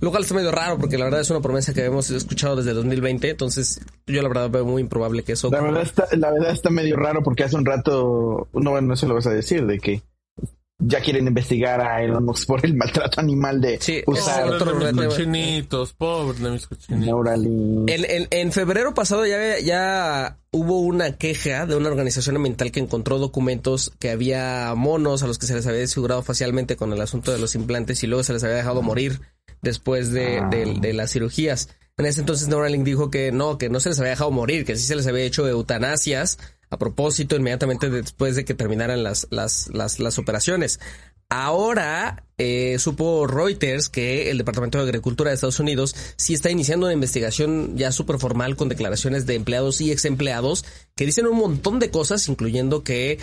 Lo 0.00 0.10
cual 0.10 0.22
está 0.22 0.34
medio 0.34 0.52
raro 0.52 0.78
porque 0.78 0.98
la 0.98 1.04
verdad 1.04 1.20
es 1.20 1.30
una 1.30 1.40
promesa 1.40 1.72
que 1.72 1.84
hemos 1.84 2.10
escuchado 2.10 2.56
desde 2.56 2.70
el 2.70 2.76
2020. 2.76 3.30
Entonces 3.30 3.80
yo 4.06 4.22
la 4.22 4.28
verdad 4.28 4.50
veo 4.50 4.66
muy 4.66 4.82
improbable 4.82 5.22
que 5.22 5.32
eso... 5.32 5.50
La 5.50 5.62
verdad 5.62 5.82
está, 5.82 6.06
la 6.16 6.30
verdad 6.30 6.52
está 6.52 6.70
medio 6.70 6.96
raro 6.96 7.22
porque 7.22 7.44
hace 7.44 7.56
un 7.56 7.64
rato, 7.64 8.48
no, 8.52 8.70
bueno, 8.70 8.94
eso 8.94 9.08
lo 9.08 9.14
vas 9.14 9.26
a 9.26 9.32
decir, 9.32 9.66
de 9.66 9.78
que 9.78 10.02
ya 10.80 11.00
quieren 11.00 11.26
investigar 11.26 11.80
a 11.80 12.02
Elon 12.02 12.24
Musk 12.24 12.46
por 12.46 12.64
el 12.64 12.74
maltrato 12.74 13.20
animal 13.20 13.60
de 13.60 13.78
Sí, 13.80 14.02
usar 14.06 14.48
otro 14.48 14.72
de 14.78 14.92
mis 14.92 15.06
cochinitos, 15.06 15.92
pobre 15.92 16.38
de 16.38 16.50
mis 16.50 16.66
cochinitos. 16.66 17.06
Neuralink. 17.06 17.88
En, 17.90 18.04
en- 18.08 18.28
en 18.30 18.52
febrero 18.52 18.94
pasado 18.94 19.26
ya, 19.26 19.58
ya 19.60 20.38
hubo 20.52 20.80
una 20.80 21.16
queja 21.16 21.66
de 21.66 21.76
una 21.76 21.88
organización 21.88 22.36
ambiental 22.36 22.72
que 22.72 22.80
encontró 22.80 23.18
documentos 23.18 23.92
que 23.98 24.10
había 24.10 24.72
monos 24.76 25.22
a 25.22 25.26
los 25.26 25.38
que 25.38 25.46
se 25.46 25.54
les 25.54 25.66
había 25.66 25.80
desfigurado 25.80 26.22
facialmente 26.22 26.76
con 26.76 26.92
el 26.92 27.00
asunto 27.00 27.30
de 27.32 27.38
los 27.38 27.54
implantes 27.54 28.02
y 28.02 28.06
luego 28.06 28.22
se 28.24 28.32
les 28.32 28.42
había 28.44 28.56
dejado 28.56 28.82
morir 28.82 29.20
después 29.62 30.10
de, 30.12 30.38
Ah. 30.38 30.48
de- 30.50 30.78
de 30.80 30.92
las 30.94 31.12
cirugías. 31.12 31.68
En 31.98 32.06
ese 32.06 32.20
entonces 32.20 32.48
Neuralink 32.48 32.84
dijo 32.84 33.10
que 33.10 33.30
no, 33.30 33.58
que 33.58 33.68
no 33.68 33.78
se 33.78 33.90
les 33.90 33.98
había 34.00 34.12
dejado 34.12 34.30
morir, 34.30 34.64
que 34.64 34.74
sí 34.76 34.84
se 34.84 34.96
les 34.96 35.06
había 35.06 35.24
hecho 35.24 35.46
eutanasias 35.46 36.38
a 36.70 36.78
propósito 36.78 37.36
inmediatamente 37.36 37.90
después 37.90 38.36
de 38.36 38.44
que 38.44 38.54
terminaran 38.54 39.02
las, 39.02 39.26
las, 39.30 39.68
las, 39.72 39.98
las 39.98 40.18
operaciones. 40.18 40.80
Ahora 41.28 42.24
eh, 42.38 42.76
supo 42.80 43.28
Reuters 43.28 43.88
que 43.88 44.30
el 44.30 44.38
Departamento 44.38 44.78
de 44.78 44.84
Agricultura 44.84 45.30
de 45.30 45.34
Estados 45.34 45.60
Unidos 45.60 45.94
sí 46.16 46.34
está 46.34 46.50
iniciando 46.50 46.86
una 46.86 46.94
investigación 46.94 47.76
ya 47.76 47.92
súper 47.92 48.18
formal 48.18 48.56
con 48.56 48.68
declaraciones 48.68 49.26
de 49.26 49.36
empleados 49.36 49.80
y 49.80 49.92
ex 49.92 50.06
empleados 50.06 50.64
que 50.96 51.06
dicen 51.06 51.28
un 51.28 51.36
montón 51.36 51.78
de 51.78 51.90
cosas, 51.90 52.28
incluyendo 52.28 52.82
que 52.82 53.20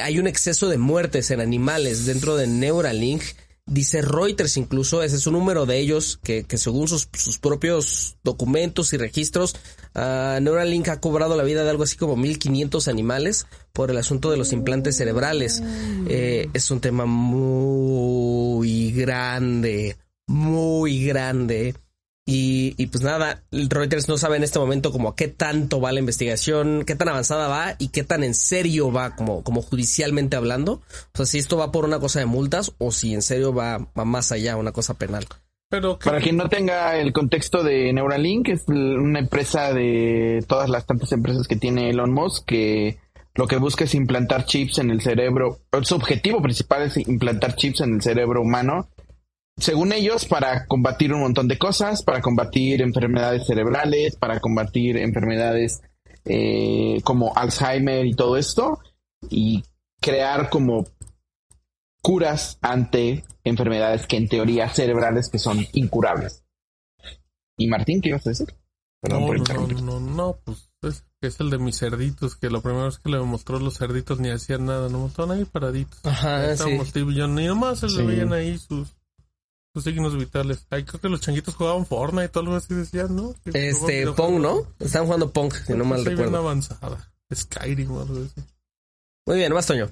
hay 0.00 0.18
un 0.18 0.26
exceso 0.26 0.70
de 0.70 0.78
muertes 0.78 1.30
en 1.30 1.40
animales 1.40 2.06
dentro 2.06 2.36
de 2.36 2.46
Neuralink. 2.46 3.22
Dice 3.66 4.02
Reuters 4.02 4.56
incluso, 4.56 5.04
ese 5.04 5.14
es 5.16 5.26
un 5.28 5.34
número 5.34 5.66
de 5.66 5.78
ellos 5.78 6.18
que, 6.22 6.42
que 6.42 6.58
según 6.58 6.88
sus, 6.88 7.08
sus 7.12 7.38
propios 7.38 8.16
documentos 8.24 8.92
y 8.92 8.96
registros, 8.96 9.54
ah, 9.94 10.40
Neuralink 10.42 10.88
ha 10.88 11.00
cobrado 11.00 11.36
la 11.36 11.44
vida 11.44 11.62
de 11.62 11.70
algo 11.70 11.84
así 11.84 11.96
como 11.96 12.16
1500 12.16 12.88
animales 12.88 13.46
por 13.72 13.92
el 13.92 13.98
asunto 13.98 14.32
de 14.32 14.36
los 14.36 14.52
implantes 14.52 14.96
cerebrales. 14.96 15.62
Eh, 16.08 16.48
es 16.52 16.72
un 16.72 16.80
tema 16.80 17.06
muy 17.06 18.90
grande, 18.90 19.96
muy 20.26 21.06
grande. 21.06 21.76
Y, 22.24 22.74
y 22.76 22.86
pues 22.86 23.02
nada, 23.02 23.42
Reuters 23.50 24.08
no 24.08 24.16
sabe 24.16 24.36
en 24.36 24.44
este 24.44 24.60
momento 24.60 24.92
como 24.92 25.08
a 25.08 25.16
qué 25.16 25.26
tanto 25.26 25.80
va 25.80 25.90
la 25.90 25.98
investigación, 25.98 26.84
qué 26.86 26.94
tan 26.94 27.08
avanzada 27.08 27.48
va 27.48 27.74
y 27.78 27.88
qué 27.88 28.04
tan 28.04 28.22
en 28.22 28.34
serio 28.34 28.92
va 28.92 29.16
como, 29.16 29.42
como 29.42 29.60
judicialmente 29.60 30.36
hablando. 30.36 30.74
O 30.74 31.16
sea, 31.16 31.26
si 31.26 31.38
esto 31.38 31.56
va 31.56 31.72
por 31.72 31.84
una 31.84 31.98
cosa 31.98 32.20
de 32.20 32.26
multas 32.26 32.72
o 32.78 32.92
si 32.92 33.12
en 33.12 33.22
serio 33.22 33.52
va, 33.52 33.88
va 33.98 34.04
más 34.04 34.30
allá, 34.30 34.56
una 34.56 34.72
cosa 34.72 34.94
penal. 34.94 35.26
Pero 35.68 35.98
que 35.98 36.10
Para 36.10 36.20
quien 36.20 36.36
no 36.36 36.48
tenga 36.48 36.98
el 36.98 37.12
contexto 37.12 37.64
de 37.64 37.92
Neuralink, 37.92 38.50
es 38.50 38.68
una 38.68 39.18
empresa 39.18 39.72
de 39.72 40.44
todas 40.46 40.68
las 40.68 40.86
tantas 40.86 41.10
empresas 41.12 41.48
que 41.48 41.56
tiene 41.56 41.90
Elon 41.90 42.12
Musk 42.12 42.44
que 42.44 42.98
lo 43.34 43.46
que 43.46 43.56
busca 43.56 43.84
es 43.84 43.94
implantar 43.94 44.44
chips 44.44 44.78
en 44.78 44.90
el 44.90 45.00
cerebro. 45.00 45.60
Su 45.82 45.94
objetivo 45.94 46.42
principal 46.42 46.82
es 46.82 46.98
implantar 46.98 47.56
chips 47.56 47.80
en 47.80 47.94
el 47.94 48.02
cerebro 48.02 48.42
humano. 48.42 48.90
Según 49.62 49.92
ellos, 49.92 50.24
para 50.24 50.66
combatir 50.66 51.12
un 51.14 51.20
montón 51.20 51.46
de 51.46 51.56
cosas, 51.56 52.02
para 52.02 52.20
combatir 52.20 52.82
enfermedades 52.82 53.46
cerebrales, 53.46 54.16
para 54.16 54.40
combatir 54.40 54.96
enfermedades 54.96 55.80
eh, 56.24 57.00
como 57.04 57.32
Alzheimer 57.36 58.04
y 58.06 58.14
todo 58.14 58.36
esto, 58.36 58.80
y 59.30 59.62
crear 60.00 60.50
como 60.50 60.84
curas 62.02 62.58
ante 62.60 63.24
enfermedades 63.44 64.08
que 64.08 64.16
en 64.16 64.28
teoría 64.28 64.68
cerebrales 64.68 65.28
que 65.30 65.38
son 65.38 65.64
incurables. 65.74 66.42
¿Y 67.56 67.68
Martín, 67.68 68.00
qué 68.00 68.08
ibas 68.08 68.26
a 68.26 68.30
decir? 68.30 68.52
Perdón 69.00 69.20
no, 69.20 69.26
por 69.26 69.36
no, 69.36 69.42
interrumpir. 69.42 69.82
no, 69.82 70.00
no, 70.00 70.14
no, 70.14 70.38
pues 70.44 70.70
es, 70.82 71.04
es 71.20 71.38
el 71.38 71.50
de 71.50 71.58
mis 71.58 71.78
cerditos, 71.78 72.34
que 72.34 72.50
la 72.50 72.60
primera 72.60 72.86
vez 72.86 72.98
que 72.98 73.10
le 73.10 73.20
mostró 73.20 73.60
los 73.60 73.78
cerditos 73.78 74.18
ni 74.18 74.30
hacían 74.30 74.66
nada, 74.66 74.88
no 74.88 75.06
estaban 75.06 75.38
ahí 75.38 75.44
paraditos. 75.44 76.00
Ajá, 76.04 76.50
Estábamos 76.50 76.88
Steve 76.88 77.12
y 77.12 77.16
yo, 77.16 77.28
ni 77.28 77.46
nomás 77.46 77.78
se 77.78 77.86
le 77.86 77.92
Sí. 77.92 78.02
veían 78.02 78.32
ahí 78.32 78.58
sus, 78.58 78.96
sus 79.74 79.84
signos 79.84 80.16
vitales. 80.16 80.66
Ahí 80.70 80.84
creo 80.84 81.00
que 81.00 81.08
los 81.08 81.20
changuitos 81.20 81.54
jugaban 81.54 81.86
Fortnite 81.86 82.30
o 82.38 82.40
algo 82.42 82.56
así 82.56 82.74
decían, 82.74 83.14
¿no? 83.16 83.34
Que 83.44 83.70
Este, 83.70 84.06
Pong. 84.12 84.40
¿no? 84.40 84.66
Están 84.78 85.04
jugando 85.06 85.32
Pong, 85.32 85.52
si 85.52 85.72
no 85.72 85.84
mal 85.84 86.04
bien 86.04 86.16
recuerdo. 86.16 86.38
avanzada. 86.38 87.12
Skyrim 87.34 87.90
o 87.90 88.00
algo 88.02 88.16
así. 88.24 88.46
Muy 89.26 89.36
bien, 89.38 89.52
más 89.52 89.66
Toño. 89.66 89.88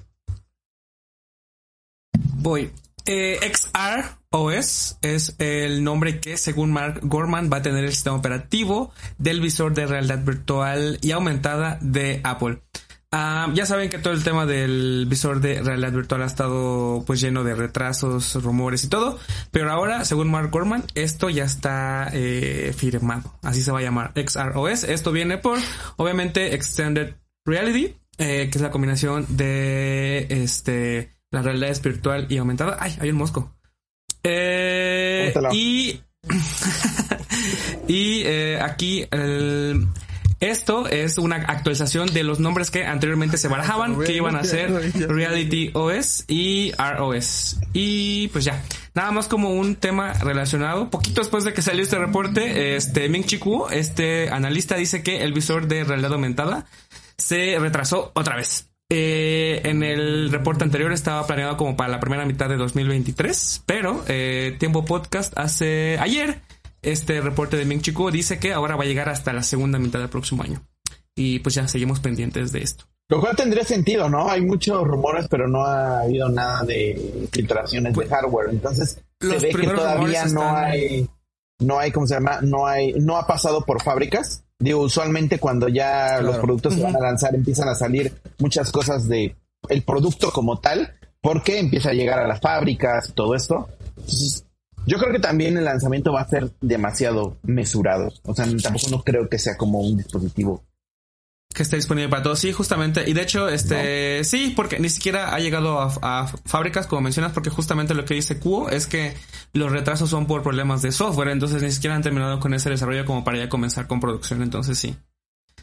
Voy. 2.35 2.71
Eh, 3.05 3.39
XR 3.51 4.05
OS 4.29 4.97
es 5.01 5.35
el 5.39 5.83
nombre 5.83 6.19
que, 6.19 6.37
según 6.37 6.71
Mark 6.71 6.99
Gorman, 7.03 7.49
va 7.51 7.57
a 7.57 7.61
tener 7.63 7.83
el 7.83 7.91
sistema 7.91 8.15
operativo 8.15 8.93
del 9.17 9.41
visor 9.41 9.73
de 9.73 9.87
realidad 9.87 10.23
virtual 10.23 10.99
y 11.01 11.11
aumentada 11.11 11.79
de 11.81 12.21
Apple. 12.23 12.61
Ah, 13.13 13.49
ya 13.53 13.65
saben 13.65 13.89
que 13.89 13.97
todo 13.97 14.13
el 14.13 14.23
tema 14.23 14.45
del 14.45 15.05
visor 15.05 15.41
de 15.41 15.61
realidad 15.61 15.91
virtual 15.91 16.21
ha 16.21 16.27
estado 16.27 17.03
pues 17.05 17.19
lleno 17.19 17.43
de 17.43 17.55
retrasos, 17.55 18.41
rumores 18.41 18.85
y 18.85 18.87
todo, 18.87 19.19
pero 19.51 19.69
ahora, 19.69 20.05
según 20.05 20.31
Mark 20.31 20.49
Gorman, 20.49 20.85
esto 20.95 21.29
ya 21.29 21.43
está 21.43 22.09
eh, 22.13 22.73
firmado. 22.75 23.37
Así 23.41 23.63
se 23.63 23.71
va 23.73 23.79
a 23.79 23.81
llamar 23.81 24.13
XROS. 24.15 24.85
Esto 24.85 25.11
viene 25.11 25.37
por, 25.37 25.59
obviamente, 25.97 26.55
Extended 26.55 27.15
Reality, 27.45 27.97
eh, 28.17 28.47
que 28.49 28.57
es 28.57 28.61
la 28.61 28.71
combinación 28.71 29.25
de 29.27 30.27
este 30.29 31.17
la 31.31 31.41
realidad 31.41 31.81
virtual 31.83 32.27
y 32.29 32.37
aumentada. 32.37 32.77
Ay, 32.79 32.97
hay 33.01 33.09
un 33.09 33.17
mosco. 33.17 33.53
Eh, 34.23 35.33
y 35.51 35.99
y 37.89 38.25
aquí 38.55 39.05
el 39.11 39.87
esto 40.41 40.87
es 40.87 41.17
una 41.17 41.37
actualización 41.37 42.11
de 42.13 42.23
los 42.23 42.39
nombres 42.39 42.71
que 42.71 42.85
anteriormente 42.85 43.37
se 43.37 43.47
barajaban, 43.47 43.97
que 44.05 44.13
iban 44.13 44.35
a 44.35 44.43
ser 44.43 44.71
Reality 45.07 45.69
OS 45.73 46.25
y 46.27 46.73
ROS. 46.73 47.59
Y 47.73 48.27
pues 48.29 48.43
ya, 48.43 48.61
nada 48.93 49.11
más 49.11 49.27
como 49.27 49.51
un 49.51 49.75
tema 49.75 50.13
relacionado. 50.13 50.89
Poquito 50.89 51.21
después 51.21 51.43
de 51.43 51.53
que 51.53 51.61
salió 51.61 51.83
este 51.83 51.97
reporte, 51.97 52.75
este 52.75 53.07
Ming 53.07 53.23
Chi 53.23 53.39
este 53.71 54.29
analista, 54.29 54.75
dice 54.75 55.03
que 55.03 55.23
el 55.23 55.31
visor 55.31 55.67
de 55.67 55.83
realidad 55.83 56.13
aumentada 56.13 56.65
se 57.17 57.57
retrasó 57.59 58.11
otra 58.15 58.35
vez. 58.35 58.67
Eh, 58.93 59.61
en 59.63 59.83
el 59.83 60.29
reporte 60.31 60.65
anterior 60.65 60.91
estaba 60.91 61.25
planeado 61.25 61.55
como 61.55 61.77
para 61.77 61.89
la 61.89 62.01
primera 62.01 62.25
mitad 62.25 62.49
de 62.49 62.57
2023, 62.57 63.63
pero 63.65 64.03
eh, 64.09 64.57
Tiempo 64.59 64.83
Podcast 64.83 65.31
hace 65.37 65.97
ayer 65.99 66.41
este 66.81 67.21
reporte 67.21 67.57
de 67.57 67.65
Ming 67.65 67.81
Chiku 67.81 68.11
dice 68.11 68.39
que 68.39 68.53
ahora 68.53 68.75
va 68.75 68.83
a 68.83 68.87
llegar 68.87 69.09
hasta 69.09 69.33
la 69.33 69.43
segunda 69.43 69.79
mitad 69.79 69.99
del 69.99 70.09
próximo 70.09 70.43
año. 70.43 70.61
Y 71.15 71.39
pues 71.39 71.55
ya 71.55 71.67
seguimos 71.67 71.99
pendientes 71.99 72.51
de 72.51 72.61
esto. 72.61 72.85
Lo 73.11 73.19
cual 73.19 73.35
tendría 73.35 73.65
sentido, 73.65 74.09
¿no? 74.09 74.29
Hay 74.29 74.41
muchos 74.41 74.87
rumores, 74.87 75.27
pero 75.29 75.45
no 75.45 75.65
ha 75.65 75.99
habido 75.99 76.29
nada 76.29 76.63
de 76.63 77.27
filtraciones 77.31 77.91
de 77.91 77.95
pues, 77.95 78.09
hardware. 78.09 78.51
Entonces, 78.51 79.01
se 79.19 79.37
ve 79.37 79.49
que 79.49 79.67
todavía 79.67 80.25
no 80.27 80.55
hay, 80.55 81.09
no 81.59 81.77
hay, 81.77 81.91
¿cómo 81.91 82.07
se 82.07 82.13
llama? 82.13 82.39
No 82.41 82.65
hay, 82.65 82.93
no 82.93 83.17
ha 83.17 83.27
pasado 83.27 83.65
por 83.65 83.83
fábricas. 83.83 84.45
Digo, 84.59 84.79
usualmente 84.79 85.39
cuando 85.39 85.67
ya 85.67 86.21
los 86.21 86.37
productos 86.37 86.75
se 86.75 86.83
van 86.83 86.95
a 86.95 86.99
lanzar, 86.99 87.35
empiezan 87.35 87.67
a 87.67 87.75
salir 87.75 88.13
muchas 88.39 88.71
cosas 88.71 89.09
de 89.09 89.35
el 89.67 89.83
producto 89.83 90.31
como 90.31 90.59
tal, 90.59 90.93
porque 91.19 91.59
empieza 91.59 91.89
a 91.89 91.93
llegar 91.93 92.19
a 92.19 92.27
las 92.27 92.39
fábricas, 92.39 93.11
todo 93.13 93.35
esto. 93.35 93.67
Entonces, 93.97 94.45
yo 94.85 94.97
creo 94.97 95.11
que 95.11 95.19
también 95.19 95.57
el 95.57 95.65
lanzamiento 95.65 96.13
va 96.13 96.21
a 96.21 96.27
ser 96.27 96.51
demasiado 96.61 97.37
mesurado. 97.43 98.11
O 98.23 98.33
sea, 98.33 98.45
tampoco 98.61 98.89
no 98.89 99.03
creo 99.03 99.29
que 99.29 99.39
sea 99.39 99.57
como 99.57 99.81
un 99.81 99.97
dispositivo 99.97 100.63
que 101.53 101.63
esté 101.63 101.75
disponible 101.75 102.09
para 102.09 102.23
todos. 102.23 102.39
Sí, 102.39 102.51
justamente. 102.51 103.09
Y 103.09 103.13
de 103.13 103.21
hecho, 103.21 103.49
este, 103.49 104.23
sí, 104.23 104.53
porque 104.55 104.79
ni 104.79 104.89
siquiera 104.89 105.33
ha 105.33 105.39
llegado 105.39 105.79
a, 105.79 106.27
fábricas, 106.45 106.87
como 106.87 107.01
mencionas, 107.01 107.33
porque 107.33 107.49
justamente 107.49 107.93
lo 107.93 108.05
que 108.05 108.13
dice 108.13 108.39
Cuo 108.39 108.69
es 108.69 108.87
que 108.87 109.15
los 109.53 109.71
retrasos 109.71 110.09
son 110.09 110.27
por 110.27 110.43
problemas 110.43 110.81
de 110.81 110.91
software. 110.91 111.29
Entonces 111.29 111.61
ni 111.61 111.71
siquiera 111.71 111.95
han 111.95 112.03
terminado 112.03 112.39
con 112.39 112.53
ese 112.53 112.69
desarrollo 112.69 113.05
como 113.05 113.23
para 113.23 113.37
ya 113.37 113.49
comenzar 113.49 113.87
con 113.87 113.99
producción. 113.99 114.41
Entonces 114.41 114.77
sí, 114.77 114.95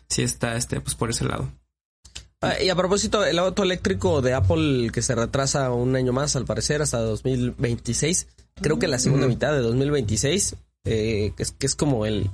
sí 0.09 0.23
está, 0.23 0.57
este, 0.57 0.81
pues 0.81 0.95
por 0.95 1.11
ese 1.11 1.25
lado. 1.25 1.51
Ah, 2.41 2.61
y 2.63 2.69
a 2.69 2.77
propósito, 2.77 3.25
el 3.25 3.39
auto 3.39 3.65
eléctrico 3.65 4.23
de 4.23 4.35
Apple 4.35 4.91
que 4.93 5.03
se 5.03 5.15
retrasa 5.15 5.73
un 5.73 5.97
año 5.97 6.13
más, 6.13 6.37
al 6.37 6.45
parecer, 6.45 6.83
hasta 6.83 6.99
2026. 6.99 8.29
Creo 8.61 8.79
que 8.79 8.89
la 8.89 8.99
segunda 8.99 9.27
mitad 9.27 9.53
de 9.53 9.61
2026, 9.61 10.57
eh, 10.85 11.33
que, 11.37 11.43
es, 11.43 11.53
que 11.53 11.67
es 11.67 11.75
como 11.75 12.07
el 12.07 12.31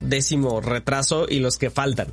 décimo 0.00 0.60
retraso 0.60 1.26
y 1.28 1.40
los 1.40 1.56
que 1.56 1.70
faltan. 1.70 2.12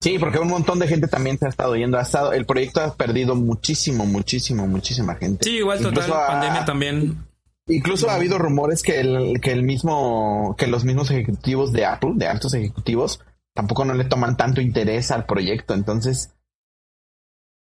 Sí, 0.00 0.18
porque 0.18 0.38
un 0.38 0.48
montón 0.48 0.78
de 0.78 0.86
gente 0.86 1.08
también 1.08 1.38
se 1.38 1.46
ha 1.46 1.48
estado 1.48 1.74
yendo. 1.74 1.98
Ha 1.98 2.02
estado, 2.02 2.32
el 2.32 2.46
proyecto 2.46 2.80
ha 2.80 2.94
perdido 2.94 3.34
muchísimo, 3.34 4.06
muchísimo, 4.06 4.66
muchísima 4.66 5.16
gente. 5.16 5.44
Sí, 5.44 5.56
igual 5.56 5.80
total, 5.80 6.08
pandemia 6.08 6.64
también. 6.64 7.24
Incluso 7.66 8.08
ha 8.08 8.14
habido 8.14 8.38
rumores 8.38 8.82
que 8.82 9.00
el, 9.00 9.40
que 9.42 9.52
el 9.52 9.62
mismo, 9.62 10.54
que 10.56 10.68
los 10.68 10.84
mismos 10.84 11.10
ejecutivos 11.10 11.72
de 11.72 11.84
Apple, 11.84 12.12
de 12.14 12.28
altos 12.28 12.54
ejecutivos, 12.54 13.20
tampoco 13.54 13.84
no 13.84 13.94
le 13.94 14.04
toman 14.04 14.36
tanto 14.36 14.60
interés 14.60 15.10
al 15.10 15.26
proyecto. 15.26 15.74
Entonces, 15.74 16.32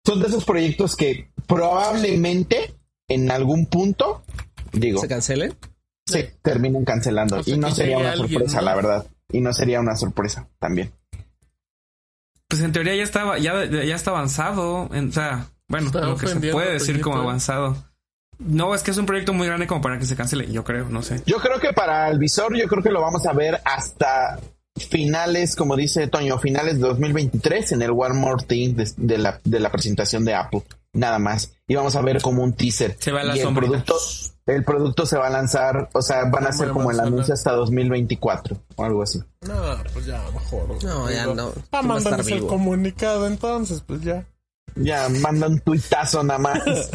son 0.05 0.21
de 0.21 0.27
esos 0.27 0.45
proyectos 0.45 0.95
que 0.95 1.29
probablemente 1.45 2.73
en 3.07 3.31
algún 3.31 3.65
punto, 3.65 4.23
digo, 4.71 5.01
se 5.01 5.07
cancelen. 5.07 5.55
Sí, 6.05 6.25
terminen 6.41 6.83
cancelando. 6.83 7.41
y 7.45 7.57
no 7.57 7.71
sería 7.71 7.97
una 7.97 8.15
sorpresa, 8.15 8.61
la 8.61 8.75
verdad. 8.75 9.07
Y 9.31 9.41
no 9.41 9.53
sería 9.53 9.79
una 9.79 9.95
sorpresa 9.95 10.47
también. 10.59 10.91
Pues 12.47 12.61
en 12.61 12.71
teoría 12.71 12.95
ya 12.95 13.03
estaba, 13.03 13.39
ya, 13.39 13.65
ya 13.65 13.95
está 13.95 14.11
avanzado. 14.11 14.89
o 14.91 15.11
sea, 15.11 15.47
bueno, 15.67 15.89
lo 15.93 16.17
que 16.17 16.27
se 16.27 16.39
puede 16.51 16.73
decir 16.73 17.01
como 17.01 17.17
avanzado. 17.17 17.75
No, 18.39 18.75
es 18.75 18.83
que 18.83 18.91
es 18.91 18.97
un 18.97 19.05
proyecto 19.05 19.33
muy 19.33 19.47
grande 19.47 19.67
como 19.67 19.81
para 19.81 19.97
que 19.97 20.05
se 20.05 20.15
cancele, 20.15 20.51
yo 20.51 20.63
creo, 20.63 20.89
no 20.89 21.01
sé. 21.01 21.21
Yo 21.25 21.37
creo 21.37 21.59
que 21.59 21.71
para 21.71 22.09
el 22.09 22.19
visor, 22.19 22.55
yo 22.57 22.67
creo 22.67 22.83
que 22.83 22.89
lo 22.89 23.01
vamos 23.01 23.25
a 23.25 23.33
ver 23.33 23.61
hasta 23.63 24.39
finales, 24.75 25.55
como 25.55 25.75
dice 25.75 26.07
Toño, 26.07 26.39
finales 26.39 26.75
de 26.75 26.87
2023 26.87 27.73
en 27.73 27.81
el 27.83 27.91
One 27.91 28.15
More 28.15 28.43
Thing 28.45 28.75
de, 28.97 29.17
la, 29.17 29.39
de 29.43 29.59
la 29.59 29.71
presentación 29.71 30.25
de 30.25 30.33
Apple. 30.33 30.63
Nada 30.93 31.19
más. 31.19 31.51
Y 31.67 31.75
vamos 31.75 31.95
a 31.95 32.01
ver 32.01 32.21
como 32.21 32.43
un 32.43 32.53
teaser. 32.53 32.95
Se 32.99 33.11
va 33.11 33.23
la 33.23 33.35
y 33.35 33.39
el 33.39 33.53
producto, 33.53 33.95
el 34.45 34.63
producto 34.63 35.05
se 35.05 35.17
va 35.17 35.27
a 35.27 35.29
lanzar, 35.31 35.89
o 35.93 36.01
sea, 36.01 36.25
van 36.25 36.45
a 36.45 36.51
ser 36.51 36.69
como 36.69 36.91
el 36.91 36.99
anuncio 36.99 37.33
hasta 37.33 37.51
2024 37.53 38.57
o 38.75 38.83
algo 38.83 39.01
así. 39.01 39.19
No, 39.41 39.53
pues 39.93 40.05
ya, 40.05 40.21
mejor. 40.33 40.83
No, 40.83 41.09
ya 41.09 41.25
no. 41.25 41.51
Ah, 41.71 41.81
mandan 41.81 42.19
el 42.19 42.45
comunicado 42.45 43.25
entonces, 43.25 43.81
pues 43.85 44.01
ya. 44.01 44.25
Ya, 44.75 45.07
manda 45.09 45.47
un 45.47 45.59
tuitazo 45.59 46.23
nada 46.23 46.39
más. 46.39 46.59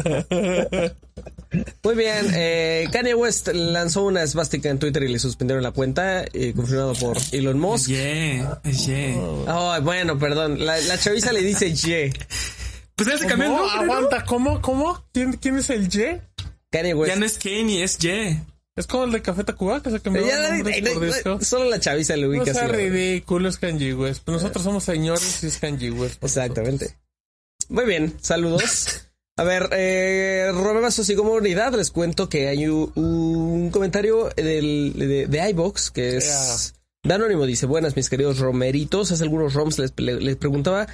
Muy 1.83 1.95
bien, 1.95 2.27
eh, 2.33 2.87
Kanye 2.91 3.15
West 3.15 3.47
lanzó 3.47 4.03
una 4.03 4.21
esvástica 4.21 4.69
en 4.69 4.79
Twitter 4.79 5.03
y 5.03 5.07
le 5.07 5.17
suspendieron 5.17 5.63
la 5.63 5.71
cuenta, 5.71 6.23
eh, 6.33 6.53
confirmado 6.55 6.93
por 6.93 7.17
Elon 7.31 7.57
Musk. 7.57 7.87
Yeah, 7.87 8.61
yeah. 8.63 9.15
Oh, 9.17 9.75
bueno, 9.81 10.19
perdón, 10.19 10.63
la, 10.63 10.79
la 10.79 10.97
chaviza 10.99 11.31
le 11.31 11.41
dice 11.41 11.73
yeah. 11.73 12.11
Pues 12.99 13.07
ya 13.07 13.17
se 13.17 13.27
cambió 13.27 13.47
el 13.47 13.53
nombre, 13.53 13.79
Aguanta, 13.79 14.25
¿cómo? 14.25 14.61
¿Cómo? 14.61 15.05
¿Quién, 15.13 15.31
¿Quién 15.31 15.57
es 15.57 15.69
el 15.69 15.87
Y? 15.87 16.19
Kanye 16.69 16.93
West. 16.93 17.13
Ya 17.13 17.17
no 17.17 17.25
es 17.25 17.37
Kanye, 17.37 17.81
es 17.81 17.97
Y. 18.03 18.37
Es 18.75 18.87
como 18.87 19.05
el 19.05 19.13
de 19.13 19.21
Café 19.21 19.45
Tacuba 19.45 19.81
que 19.81 19.89
se 19.89 20.01
cambió 20.01 20.21
el 20.25 20.83
nombre 20.83 21.45
Solo 21.45 21.69
la 21.69 21.79
chaviza 21.79 22.17
le 22.17 22.27
ubica 22.27 22.47
No 22.47 22.53
sea 22.53 22.67
ridículo, 22.67 23.47
es 23.47 23.57
Kanye 23.57 23.93
West. 23.93 24.23
Pues 24.25 24.41
nosotros 24.41 24.65
somos 24.65 24.83
señores 24.83 25.41
y 25.43 25.47
es 25.47 25.57
Kanye 25.59 25.91
West. 25.91 26.21
Exactamente. 26.21 26.97
Muy 27.69 27.85
bien, 27.85 28.17
saludos. 28.19 29.05
A 29.37 29.43
ver, 29.45 29.69
eh, 29.71 30.51
Vasos 30.53 31.09
y 31.09 31.15
como 31.15 31.31
unidad 31.31 31.73
les 31.75 31.91
cuento 31.91 32.27
que 32.27 32.49
hay 32.49 32.67
un, 32.67 33.69
comentario 33.71 34.27
del, 34.35 34.91
de, 34.97 35.27
de 35.27 35.49
iBox 35.51 35.89
que 35.91 36.17
es... 36.17 36.73
Danónimo 37.01 37.45
dice, 37.45 37.65
buenas 37.65 37.95
mis 37.95 38.09
queridos 38.09 38.39
romeritos, 38.39 39.13
hace 39.13 39.23
algunos 39.23 39.53
roms 39.53 39.79
les, 39.79 39.93
les 39.97 40.35
preguntaba 40.35 40.85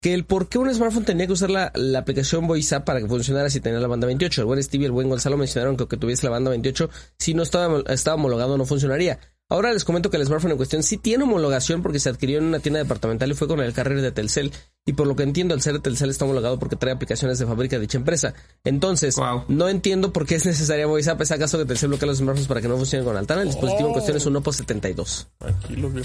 que 0.00 0.14
el 0.14 0.24
por 0.24 0.48
qué 0.48 0.58
un 0.58 0.72
smartphone 0.72 1.04
tenía 1.04 1.26
que 1.26 1.32
usar 1.32 1.50
la, 1.50 1.72
aplicación 1.98 2.46
VoiceApp 2.46 2.84
para 2.84 3.00
que 3.00 3.08
funcionara 3.08 3.50
si 3.50 3.60
tenía 3.60 3.80
la 3.80 3.88
banda 3.88 4.06
28. 4.06 4.42
El 4.42 4.46
buen 4.46 4.62
Steve 4.62 4.84
y 4.84 4.86
el 4.86 4.92
buen 4.92 5.08
Gonzalo 5.08 5.36
mencionaron 5.36 5.76
que 5.76 5.82
aunque 5.82 5.96
tuviese 5.96 6.26
la 6.26 6.30
banda 6.30 6.50
28, 6.50 6.88
si 7.18 7.34
no 7.34 7.42
estaba, 7.42 7.82
estaba 7.88 8.14
homologado 8.14 8.56
no 8.56 8.64
funcionaría. 8.64 9.18
Ahora 9.50 9.72
les 9.72 9.82
comento 9.82 10.10
que 10.10 10.18
el 10.18 10.26
smartphone 10.26 10.50
en 10.52 10.56
cuestión 10.58 10.82
sí 10.82 10.98
tiene 10.98 11.24
homologación 11.24 11.82
porque 11.82 11.98
se 11.98 12.10
adquirió 12.10 12.36
en 12.36 12.44
una 12.44 12.58
tienda 12.58 12.80
departamental 12.80 13.30
y 13.30 13.34
fue 13.34 13.48
con 13.48 13.60
el 13.60 13.72
carrier 13.72 14.02
de 14.02 14.12
Telcel. 14.12 14.52
Y 14.84 14.92
por 14.92 15.06
lo 15.06 15.16
que 15.16 15.22
entiendo, 15.22 15.54
el 15.54 15.62
ser 15.62 15.72
de 15.72 15.80
Telcel 15.80 16.10
está 16.10 16.26
homologado 16.26 16.58
porque 16.58 16.76
trae 16.76 16.92
aplicaciones 16.92 17.38
de 17.38 17.46
fábrica 17.46 17.76
de 17.76 17.80
dicha 17.80 17.96
empresa. 17.96 18.34
Entonces, 18.62 19.16
no 19.48 19.68
entiendo 19.70 20.12
por 20.12 20.26
qué 20.26 20.34
es 20.34 20.44
necesaria 20.44 20.86
VoiceApp. 20.86 21.22
¿Es 21.22 21.30
acaso 21.30 21.56
que 21.58 21.64
Telcel 21.64 21.88
bloquea 21.88 22.08
los 22.08 22.18
smartphones 22.18 22.46
para 22.46 22.60
que 22.60 22.68
no 22.68 22.76
funcionen 22.76 23.06
con 23.06 23.16
Altana? 23.16 23.40
El 23.40 23.48
dispositivo 23.48 23.88
en 23.88 23.94
cuestión 23.94 24.18
es 24.18 24.26
un 24.26 24.36
Oppo 24.36 24.52
72. 24.52 25.28
Aquí 25.40 25.76
lo 25.76 25.90
veo. 25.90 26.04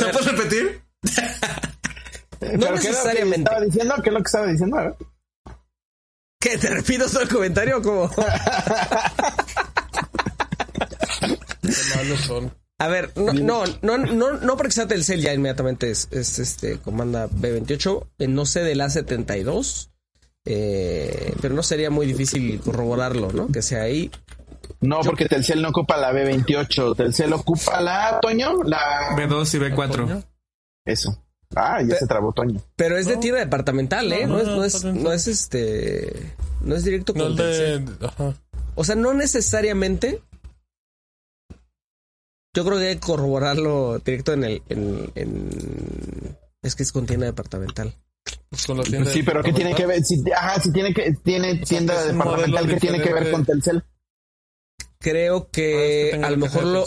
¿Lo 0.00 0.10
puedes 0.10 0.26
repetir? 0.26 0.87
No 2.40 2.72
necesariamente. 2.72 3.40
estaba 3.40 3.60
diciendo? 3.60 3.94
¿Qué 4.02 4.08
es 4.10 4.14
lo 4.14 4.20
que 4.20 4.26
estaba 4.26 4.46
diciendo? 4.46 4.96
¿Qué? 6.40 6.58
¿Te 6.58 6.70
repito 6.70 7.06
todo 7.06 7.22
el 7.22 7.28
comentario 7.28 7.78
o 7.78 7.82
cómo? 7.82 8.10
A 12.80 12.86
ver, 12.86 13.10
no, 13.16 13.32
no, 13.32 13.64
no, 13.82 13.98
no, 13.98 14.32
no 14.34 14.56
porque 14.56 14.70
sea 14.70 14.86
Telcel 14.86 15.20
ya 15.20 15.34
inmediatamente 15.34 15.90
es, 15.90 16.08
este 16.12 16.78
comanda 16.78 17.28
B28. 17.28 18.06
Eh, 18.18 18.28
no 18.28 18.46
sé 18.46 18.62
del 18.62 18.80
A72. 18.80 19.90
Eh, 20.44 21.34
pero 21.42 21.54
no 21.54 21.62
sería 21.62 21.90
muy 21.90 22.06
difícil 22.06 22.60
corroborarlo, 22.60 23.32
¿no? 23.32 23.48
Que 23.48 23.62
sea 23.62 23.82
ahí. 23.82 24.10
No, 24.80 25.00
porque 25.00 25.26
Telcel 25.26 25.60
no 25.60 25.70
ocupa 25.70 25.96
la 25.96 26.12
B28. 26.12 26.96
Telcel 26.96 27.32
ocupa 27.32 27.80
la, 27.80 28.20
Toño, 28.22 28.62
la 28.62 29.10
B2 29.16 29.54
y 29.54 29.58
B4. 29.58 30.24
Eso. 30.88 31.22
Ah, 31.54 31.80
ya 31.82 31.96
se 31.96 32.06
trabó 32.06 32.32
Toño. 32.32 32.60
Pero 32.76 32.96
es 32.98 33.06
de 33.06 33.16
tienda 33.16 33.40
departamental, 33.40 34.12
¿eh? 34.12 34.26
No, 34.26 34.34
No, 34.34 34.40
es, 34.40 34.46
no, 34.48 34.56
no 34.56 34.64
es, 34.64 34.84
no 34.84 35.12
es 35.12 35.26
este, 35.28 36.34
no 36.60 36.74
es 36.74 36.84
directo 36.84 37.12
No 37.14 37.24
con 37.24 37.36
de. 37.36 37.84
Ajá. 38.02 38.34
O 38.74 38.84
sea, 38.84 38.94
no 38.96 39.14
necesariamente. 39.14 40.22
Yo 42.54 42.64
creo 42.64 42.78
que 42.78 42.88
hay 42.88 42.94
que 42.96 43.00
corroborarlo 43.00 43.98
directo 44.00 44.32
en 44.32 44.44
el, 44.44 44.62
en, 44.68 45.12
en- 45.14 46.36
es 46.62 46.74
que 46.74 46.82
es 46.82 46.92
con 46.92 47.06
tienda 47.06 47.26
departamental. 47.26 47.94
Pues 48.50 48.66
con 48.66 48.78
la 48.78 48.82
tienda 48.82 49.12
Sí, 49.12 49.22
pero 49.22 49.42
¿qué 49.42 49.52
tiene 49.52 49.74
que 49.74 49.86
ver? 49.86 50.02
Si, 50.04 50.22
ajá, 50.32 50.60
si 50.60 50.72
tiene 50.72 50.92
que, 50.92 51.12
tiene 51.22 51.56
tienda 51.58 51.94
que 52.02 52.12
departamental 52.12 52.66
que 52.66 52.76
tiene 52.80 53.00
que 53.00 53.12
ver 53.12 53.30
con 53.30 53.44
Telcel. 53.44 53.84
Creo 54.98 55.36
Ah, 55.36 55.44
es 55.44 55.50
que 55.52 56.08
tenga 56.12 56.26
a 56.26 56.30
lo 56.30 56.36
mejor 56.38 56.64
lo, 56.64 56.86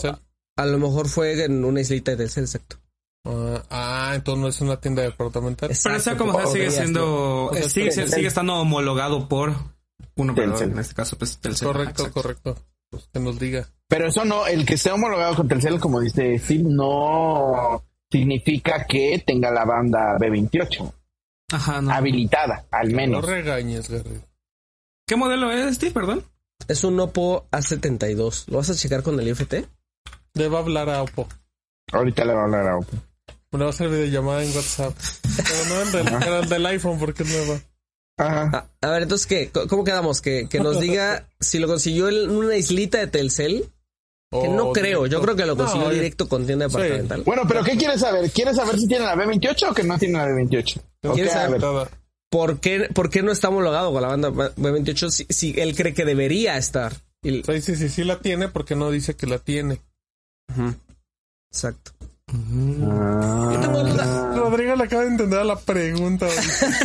a 0.58 0.66
lo 0.66 0.78
mejor 0.80 1.08
fue 1.08 1.44
en 1.46 1.64
una 1.64 1.80
islita 1.82 2.12
de 2.12 2.18
Telcel, 2.18 2.44
exacto. 2.44 2.78
Ah, 3.24 3.64
ah, 3.70 4.12
entonces 4.16 4.42
no 4.42 4.48
es 4.48 4.62
una 4.62 4.80
tienda 4.80 5.04
departamental. 5.04 5.70
Pero 5.70 5.80
sea 5.80 5.96
Exacto, 5.96 6.26
como 6.26 6.38
sea, 6.40 6.48
sigue 6.48 6.66
podría 6.66 6.82
siendo, 6.82 7.46
O 7.46 7.54
sea, 7.54 7.62
eh, 7.66 7.70
sigue, 7.70 8.28
estando 8.28 8.56
homologado 8.56 9.28
por 9.28 9.50
un 10.16 10.30
operador, 10.32 10.58
Telcel. 10.58 10.72
en 10.74 10.80
este 10.80 10.96
caso, 10.96 11.18
pues 11.18 11.38
Telcel. 11.38 11.68
correcto, 11.68 12.04
Exacto. 12.04 12.22
correcto. 12.22 12.58
Pues 12.90 13.08
que 13.14 13.20
nos 13.20 13.40
diga. 13.40 13.68
Pero 13.88 14.08
eso 14.08 14.26
no, 14.26 14.48
el 14.48 14.66
que 14.66 14.74
esté 14.74 14.92
homologado 14.92 15.36
con 15.36 15.48
Telcel, 15.48 15.80
como 15.80 16.00
dice 16.02 16.38
Steve, 16.40 16.64
no 16.68 17.84
significa 18.12 18.86
que 18.86 19.24
tenga 19.26 19.52
la 19.52 19.64
banda 19.66 20.18
B28 20.20 20.92
Ajá, 21.54 21.82
no. 21.82 21.92
habilitada, 21.94 22.66
al 22.72 22.90
No 22.90 22.96
menos. 22.98 23.26
regañes, 23.26 23.90
Garrido. 23.90 24.24
¿Qué 25.08 25.16
modelo 25.16 25.52
es, 25.52 25.76
Steve? 25.76 25.92
Perdón. 25.94 26.24
Es 26.68 26.84
un 26.84 27.00
Oppo 27.00 27.48
A72. 27.52 28.46
¿Lo 28.48 28.58
vas 28.58 28.70
a 28.70 28.76
checar 28.76 29.04
con 29.04 29.20
el 29.20 29.28
IFT? 29.28 29.66
Le 30.34 30.48
va 30.50 30.60
a 30.60 30.62
hablar 30.62 30.90
a 30.90 31.02
Oppo. 31.04 31.28
Ahorita 31.92 32.24
le 32.26 32.34
va 32.34 32.42
a 32.42 32.44
hablar 32.46 32.68
a 32.68 32.78
Oppo. 32.78 32.98
Me 33.52 33.60
va 33.60 33.66
a 33.68 33.70
hacer 33.70 33.90
videollamada 33.90 34.44
en 34.44 34.56
WhatsApp. 34.56 34.96
Pero 35.36 35.66
no 35.68 36.00
el 36.00 36.08
era 36.24 36.40
el 36.40 36.50
del 36.50 36.66
iPhone 36.68 36.98
porque 37.00 37.24
es 37.24 37.30
nueva. 37.30 37.60
Ajá. 38.18 38.50
Ah, 38.54 38.88
a 38.88 38.92
ver, 38.92 39.04
entonces, 39.04 39.28
¿qué? 39.28 39.50
¿Cómo 39.68 39.84
quedamos? 39.84 40.22
Que, 40.22 40.48
que 40.48 40.60
nos 40.60 40.80
diga 40.80 41.28
si 41.40 41.60
lo 41.60 41.68
consiguió 41.68 42.08
en 42.10 42.30
una 42.30 42.56
islita 42.56 43.00
de 43.00 43.08
Telcel. 43.08 43.66
Que 44.32 44.48
no 44.48 44.70
O 44.70 44.74
creo. 44.74 45.08
Yo 45.08 45.22
creo 45.22 45.36
que 45.36 45.46
lo 45.46 45.58
consiguió 45.58 45.88
No, 45.90 45.94
directo 45.94 46.30
con 46.30 46.46
tienda 46.46 46.70
Sí. 46.70 46.78
departamental. 46.78 47.24
Bueno, 47.24 47.42
pero 47.46 47.64
¿qué 47.66 47.76
quieres 47.76 48.00
saber? 48.00 48.32
¿Quieres 48.32 48.56
saber 48.56 48.80
si 48.80 48.88
tiene 48.88 49.04
la 49.06 49.16
B28 49.16 49.72
o 49.72 49.74
que 49.74 49.84
no 49.84 50.00
tiene 50.00 50.18
la 50.20 50.28
B28? 50.28 50.82
Ok, 51.04 51.14
¿Quieres 51.16 51.34
saber? 51.34 51.62
¿Por 52.30 52.62
qué, 52.62 52.88
¿Por 52.94 53.10
qué 53.10 53.22
no 53.24 53.34
está 53.34 53.50
homologado 53.50 53.92
con 53.92 54.02
la 54.02 54.08
banda 54.08 54.30
B28 54.30 55.10
si, 55.10 55.26
si 55.30 55.60
él 55.60 55.76
cree 55.76 55.94
que 55.94 56.06
debería 56.06 56.56
estar? 56.58 56.94
Y- 57.22 57.44
Sí, 57.44 57.62
sí, 57.62 57.76
sí, 57.76 57.90
sí 57.90 58.04
la 58.06 58.20
tiene 58.20 58.48
porque 58.48 58.78
no 58.78 58.90
dice 58.90 59.16
que 59.18 59.28
la 59.28 59.38
tiene. 59.40 59.82
Ujú. 60.50 60.76
Exacto. 61.52 61.92
Ah. 62.34 63.50
Yo 63.54 63.60
tengo 63.60 63.84
duda. 63.84 64.34
Rodrigo 64.36 64.76
le 64.76 64.84
acaba 64.84 65.02
de 65.04 65.08
entender 65.10 65.46
la 65.46 65.56
pregunta. 65.58 66.28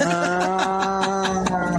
Ah. 0.05 1.77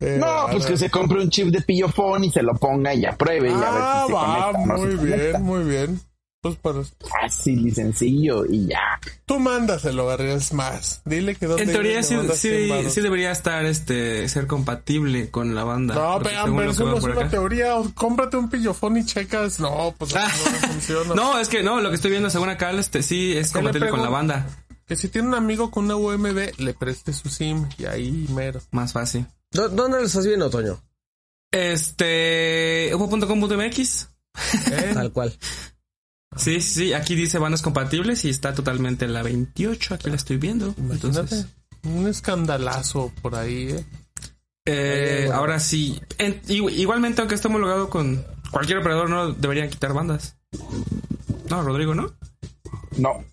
Eh, 0.00 0.16
No, 0.18 0.46
pues 0.50 0.64
que 0.66 0.76
se 0.78 0.88
compre 0.90 1.20
un 1.20 1.28
chip 1.28 1.48
de 1.48 1.60
pillofón 1.60 2.24
y 2.24 2.30
se 2.30 2.42
lo 2.42 2.54
ponga 2.54 2.94
y 2.94 3.02
ya 3.02 3.12
pruebe 3.16 3.50
y 3.50 3.52
a 3.52 3.56
ver 3.56 3.64
Ah, 3.66 4.02
si 4.06 4.08
se 4.08 4.14
va, 4.14 4.52
conecta 4.52 4.66
no 4.66 4.78
muy 4.78 4.90
se 4.92 4.96
conecta. 4.96 5.26
bien, 5.38 5.42
muy 5.42 5.64
bien. 5.64 6.00
Pues 6.42 6.56
para... 6.56 6.80
Fácil 7.20 7.66
y 7.66 7.70
sencillo 7.70 8.46
y 8.46 8.68
ya. 8.68 8.98
Tú 9.26 9.38
mándaselo, 9.38 10.06
Garrido, 10.06 10.36
es 10.36 10.54
más. 10.54 11.02
Dile 11.04 11.34
que 11.34 11.44
dónde 11.46 11.64
En 11.64 11.70
teoría 11.72 12.02
sí, 12.02 12.16
sí, 12.32 12.36
100 12.48 12.68
varos. 12.70 12.94
sí 12.94 13.00
debería 13.02 13.30
estar, 13.30 13.66
este, 13.66 14.26
ser 14.28 14.46
compatible 14.46 15.30
con 15.30 15.54
la 15.54 15.64
banda. 15.64 15.94
No, 15.94 16.18
vean, 16.20 16.46
pero 16.56 16.64
lo 16.64 16.70
eso 16.70 16.86
no 16.86 16.96
es 16.96 17.04
una 17.04 17.12
acá- 17.14 17.28
teoría. 17.28 17.74
Cómprate 17.94 18.38
un 18.38 18.48
pillofón 18.48 18.96
y 18.96 19.04
checas. 19.04 19.60
No, 19.60 19.94
pues 19.98 20.12
eso 20.12 20.20
no 20.20 20.68
funciona. 20.72 21.14
No, 21.14 21.38
es 21.38 21.48
que 21.50 21.62
no, 21.62 21.80
lo 21.82 21.90
que 21.90 21.96
estoy 21.96 22.10
viendo 22.10 22.30
según 22.30 22.48
acá, 22.48 22.70
este 22.70 23.02
sí 23.02 23.36
es 23.36 23.50
¿Qué 23.52 23.58
le 23.58 23.64
compatible 23.64 23.90
con 23.90 24.02
la 24.02 24.08
banda. 24.08 24.46
Que 24.86 24.96
si 24.96 25.08
tiene 25.08 25.28
un 25.28 25.34
amigo 25.34 25.70
con 25.70 25.84
una 25.84 25.96
UMD, 25.96 26.58
le 26.58 26.72
preste 26.72 27.12
su 27.12 27.28
SIM 27.28 27.66
y 27.76 27.84
ahí 27.84 28.26
mero. 28.30 28.62
Más 28.70 28.94
fácil. 28.94 29.26
¿Dó- 29.52 29.68
¿Dónde 29.68 29.98
lo 30.00 30.06
estás 30.06 30.26
viendo, 30.26 30.48
Toño? 30.48 30.80
Este, 31.52 32.90
upo.com.mx. 32.94 34.08
¿Eh? 34.70 34.90
Tal 34.94 35.12
cual. 35.12 35.36
Sí, 36.36 36.60
sí, 36.60 36.70
sí, 36.74 36.92
aquí 36.92 37.14
dice 37.16 37.38
bandas 37.38 37.60
compatibles 37.62 38.24
y 38.24 38.30
está 38.30 38.54
totalmente 38.54 39.08
la 39.08 39.22
28, 39.22 39.94
aquí 39.94 40.08
la 40.10 40.16
estoy 40.16 40.36
viendo. 40.36 40.74
Imagínate. 40.78 41.06
Entonces, 41.06 41.46
Un 41.82 42.06
escandalazo 42.08 43.12
por 43.22 43.34
ahí, 43.34 43.70
¿eh? 43.70 43.84
eh, 44.66 45.28
ahora 45.32 45.58
sí, 45.58 46.00
en- 46.18 46.40
igu- 46.42 46.70
igualmente 46.72 47.20
aunque 47.22 47.34
esté 47.34 47.48
homologado 47.48 47.88
con 47.90 48.24
cualquier 48.50 48.78
operador, 48.78 49.08
no 49.10 49.32
deberían 49.32 49.70
quitar 49.70 49.92
bandas. 49.92 50.36
No, 51.48 51.62
Rodrigo, 51.62 51.94
¿no? 51.94 52.12
No. 52.96 53.24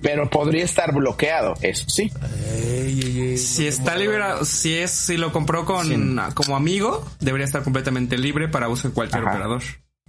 Pero 0.00 0.30
podría 0.30 0.64
estar 0.64 0.94
bloqueado, 0.94 1.54
eso 1.60 1.84
sí. 1.88 2.10
Ey, 2.56 3.00
ey, 3.04 3.20
ey, 3.32 3.38
Si 3.38 3.64
no 3.64 3.68
está 3.68 3.94
muevas. 3.96 4.48
si 4.48 4.74
es, 4.74 4.90
si 4.92 5.16
lo 5.16 5.32
compró 5.32 5.64
con, 5.64 6.18
como 6.34 6.56
amigo, 6.56 7.04
debería 7.20 7.44
estar 7.46 7.62
completamente 7.64 8.16
libre 8.16 8.48
para 8.48 8.68
uso 8.68 8.86
en 8.88 8.94
cualquier 8.94 9.22
Ajá. 9.22 9.30
operador. 9.32 9.62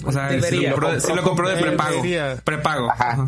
O 0.05 0.11
sea, 0.11 0.30
si 0.41 0.55
lo 0.61 0.71
compró, 0.71 0.91
de- 0.93 0.99
si 1.01 1.13
lo 1.13 1.23
compró 1.23 1.49
de 1.49 1.55
Debería. 1.55 1.77
prepago. 1.77 1.95
Debería. 1.95 2.35
Prepago. 2.43 2.91
Ajá. 2.91 3.26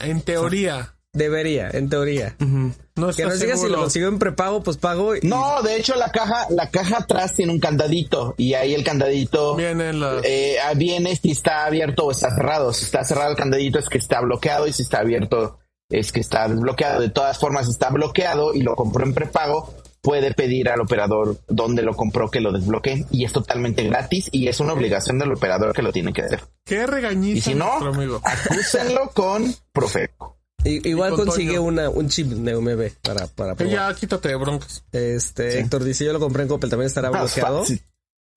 En 0.00 0.20
teoría. 0.22 0.94
Debería, 1.12 1.70
en 1.72 1.88
teoría. 1.88 2.36
Ujú. 2.40 2.72
No 2.96 3.12
Que 3.12 3.24
nos 3.24 3.40
diga 3.40 3.56
si 3.56 3.66
lo 3.68 3.78
consiguió 3.78 4.08
en 4.08 4.18
prepago, 4.18 4.62
pues 4.62 4.76
pago. 4.76 5.16
y- 5.16 5.20
No, 5.22 5.62
de 5.62 5.76
hecho 5.76 5.94
la 5.96 6.12
caja, 6.12 6.46
la 6.50 6.70
caja 6.70 6.98
atrás 6.98 7.34
tiene 7.34 7.50
un 7.52 7.58
candadito 7.58 8.34
y 8.36 8.52
ahí 8.54 8.74
el 8.74 8.84
candadito 8.84 9.56
Vienen 9.56 9.98
las... 10.00 10.22
eh, 10.24 10.56
ah, 10.64 10.74
viene 10.76 11.16
si 11.16 11.30
está 11.32 11.64
abierto 11.64 12.04
o 12.04 12.10
está 12.12 12.30
cerrado. 12.34 12.72
Si 12.74 12.84
está 12.84 13.02
cerrado 13.04 13.30
el 13.30 13.36
candadito 13.36 13.78
es 13.78 13.88
que 13.88 13.98
está 13.98 14.20
bloqueado 14.20 14.66
y 14.68 14.72
si 14.72 14.82
está 14.82 14.98
abierto 15.00 15.58
es 15.90 16.12
que 16.12 16.20
está 16.20 16.46
desbloqueado. 16.46 17.00
De 17.00 17.08
todas 17.08 17.38
formas, 17.38 17.64
si 17.64 17.72
está 17.72 17.88
bloqueado 17.88 18.52
y 18.54 18.60
lo 18.60 18.76
compró 18.76 19.04
en 19.04 19.14
prepago, 19.14 19.74
puede 20.08 20.32
pedir 20.32 20.70
al 20.70 20.80
operador 20.80 21.36
donde 21.48 21.82
lo 21.82 21.94
compró 21.94 22.30
que 22.30 22.40
lo 22.40 22.50
desbloqueen 22.50 23.04
y 23.10 23.26
es 23.26 23.32
totalmente 23.34 23.84
gratis 23.84 24.30
y 24.32 24.48
es 24.48 24.58
una 24.58 24.72
obligación 24.72 25.18
del 25.18 25.32
operador 25.32 25.74
que 25.74 25.82
lo 25.82 25.92
tiene 25.92 26.14
que 26.14 26.22
hacer. 26.22 26.40
Qué 26.64 26.86
regañiza 26.86 27.36
Y 27.36 27.40
si 27.42 27.54
no, 27.54 27.70
acúsenlo 28.24 29.10
con 29.10 29.54
Profeco. 29.70 30.38
Igual 30.64 31.12
Y 31.12 31.16
con 31.16 31.26
consigue 31.26 31.58
una, 31.58 31.90
un 31.90 32.08
chip 32.08 32.28
de 32.28 32.56
UMB 32.56 32.90
para, 33.02 33.26
para 33.26 33.54
probar. 33.54 33.74
ya 33.74 33.94
quítate 33.94 34.28
de 34.28 34.36
broncas. 34.36 34.82
Este, 34.92 35.58
Héctor 35.60 35.84
dice, 35.84 36.06
yo 36.06 36.14
lo 36.14 36.20
compré 36.20 36.44
en 36.44 36.48
Coppel, 36.48 36.70
¿también 36.70 36.86
estará 36.86 37.10
Más 37.10 37.34
bloqueado? 37.34 37.58
fácil. 37.60 37.82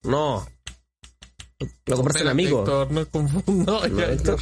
No. 0.02 0.46
Lo 1.86 1.96
compraste 1.96 2.20
en 2.22 2.28
amigo. 2.28 2.58
Héctor, 2.58 2.90
no 2.90 3.06
confundo. 3.06 3.80
No, 3.86 3.86
ya, 3.98 4.12
Héctor. 4.12 4.38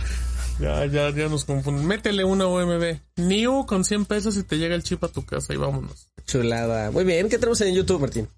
Ya, 0.60 0.86
ya, 0.86 1.10
ya 1.10 1.28
nos 1.28 1.44
confunden. 1.44 1.86
Métele 1.86 2.24
una 2.24 2.46
UMB. 2.46 3.00
New 3.16 3.66
con 3.66 3.84
100 3.84 4.04
pesos 4.04 4.36
y 4.36 4.42
te 4.42 4.58
llega 4.58 4.74
el 4.74 4.82
chip 4.82 5.02
a 5.04 5.08
tu 5.08 5.24
casa 5.24 5.54
y 5.54 5.56
vámonos. 5.56 6.08
Chulada. 6.26 6.90
Muy 6.90 7.04
bien, 7.04 7.28
¿qué 7.28 7.38
tenemos 7.38 7.60
en 7.62 7.74
YouTube, 7.74 8.00
Martín? 8.00 8.28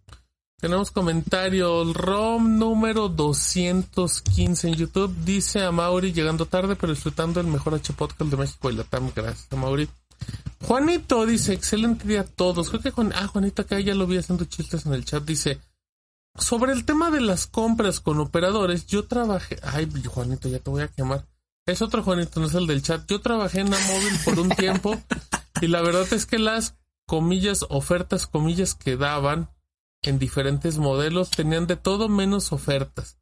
Tenemos 0.60 0.92
comentarios. 0.92 1.92
ROM 1.92 2.58
número 2.58 3.08
215 3.08 4.68
en 4.68 4.74
YouTube. 4.74 5.12
Dice 5.24 5.64
a 5.64 5.72
Mauri 5.72 6.12
llegando 6.12 6.46
tarde, 6.46 6.76
pero 6.76 6.92
disfrutando 6.92 7.40
el 7.40 7.48
mejor 7.48 7.74
H 7.74 7.92
podcast 7.94 8.30
de 8.30 8.36
México 8.36 8.70
y 8.70 8.76
la 8.76 8.84
TAM. 8.84 9.10
Gracias 9.14 9.48
a 9.50 9.56
Mauri. 9.56 9.88
Juanito 10.62 11.26
dice, 11.26 11.52
excelente 11.52 12.06
día 12.06 12.20
a 12.20 12.24
todos. 12.24 12.68
Creo 12.68 12.80
que 12.80 12.92
Juan, 12.92 13.12
ah, 13.16 13.26
Juanito 13.26 13.62
acá 13.62 13.80
ya 13.80 13.94
lo 13.96 14.06
vi 14.06 14.18
haciendo 14.18 14.44
chistes 14.44 14.86
en 14.86 14.94
el 14.94 15.04
chat. 15.04 15.24
Dice, 15.24 15.58
sobre 16.36 16.72
el 16.72 16.84
tema 16.84 17.10
de 17.10 17.20
las 17.20 17.48
compras 17.48 17.98
con 17.98 18.20
operadores, 18.20 18.86
yo 18.86 19.06
trabajé, 19.06 19.58
ay, 19.62 19.90
Juanito, 20.06 20.48
ya 20.48 20.60
te 20.60 20.70
voy 20.70 20.82
a 20.82 20.88
quemar. 20.88 21.26
Es 21.64 21.80
otro 21.80 22.02
Juanito, 22.02 22.40
no 22.40 22.46
es 22.46 22.54
el 22.54 22.66
del 22.66 22.82
chat. 22.82 23.08
Yo 23.08 23.20
trabajé 23.20 23.60
en 23.60 23.72
Amóvil 23.72 24.18
por 24.24 24.38
un 24.40 24.48
tiempo 24.50 25.00
y 25.60 25.68
la 25.68 25.80
verdad 25.80 26.12
es 26.12 26.26
que 26.26 26.38
las 26.38 26.76
comillas, 27.06 27.64
ofertas, 27.68 28.26
comillas 28.26 28.74
que 28.74 28.96
daban 28.96 29.48
en 30.02 30.18
diferentes 30.18 30.78
modelos 30.78 31.30
tenían 31.30 31.68
de 31.68 31.76
todo 31.76 32.08
menos 32.08 32.52
ofertas, 32.52 33.18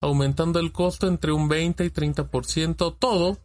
aumentando 0.00 0.58
el 0.58 0.72
costo 0.72 1.06
entre 1.06 1.32
un 1.32 1.48
20 1.48 1.84
y 1.84 1.90
30%, 1.90 2.96
todo 2.98 3.38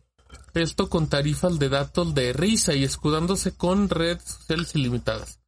esto 0.53 0.89
con 0.89 1.07
tarifas 1.07 1.59
de 1.59 1.69
datos 1.69 2.15
de 2.15 2.31
risa 2.31 2.73
y 2.73 2.83
escudándose 2.83 3.55
con 3.55 3.89
redes 3.89 4.23
sociales 4.23 4.75
ilimitadas. 4.75 5.39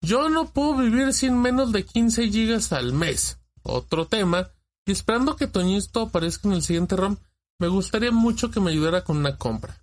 Yo 0.00 0.28
no 0.28 0.46
puedo 0.46 0.78
vivir 0.78 1.12
sin 1.12 1.40
menos 1.40 1.70
de 1.70 1.84
15 1.84 2.28
gigas 2.28 2.72
al 2.72 2.92
mes. 2.92 3.38
Otro 3.62 4.08
tema, 4.08 4.50
y 4.84 4.90
esperando 4.90 5.36
que 5.36 5.46
Toñito 5.46 6.00
aparezca 6.00 6.48
en 6.48 6.54
el 6.54 6.62
siguiente 6.62 6.96
ROM, 6.96 7.16
me 7.58 7.68
gustaría 7.68 8.10
mucho 8.12 8.50
que 8.50 8.60
me 8.60 8.70
ayudara 8.70 9.02
con 9.04 9.18
una 9.18 9.36
compra. 9.36 9.78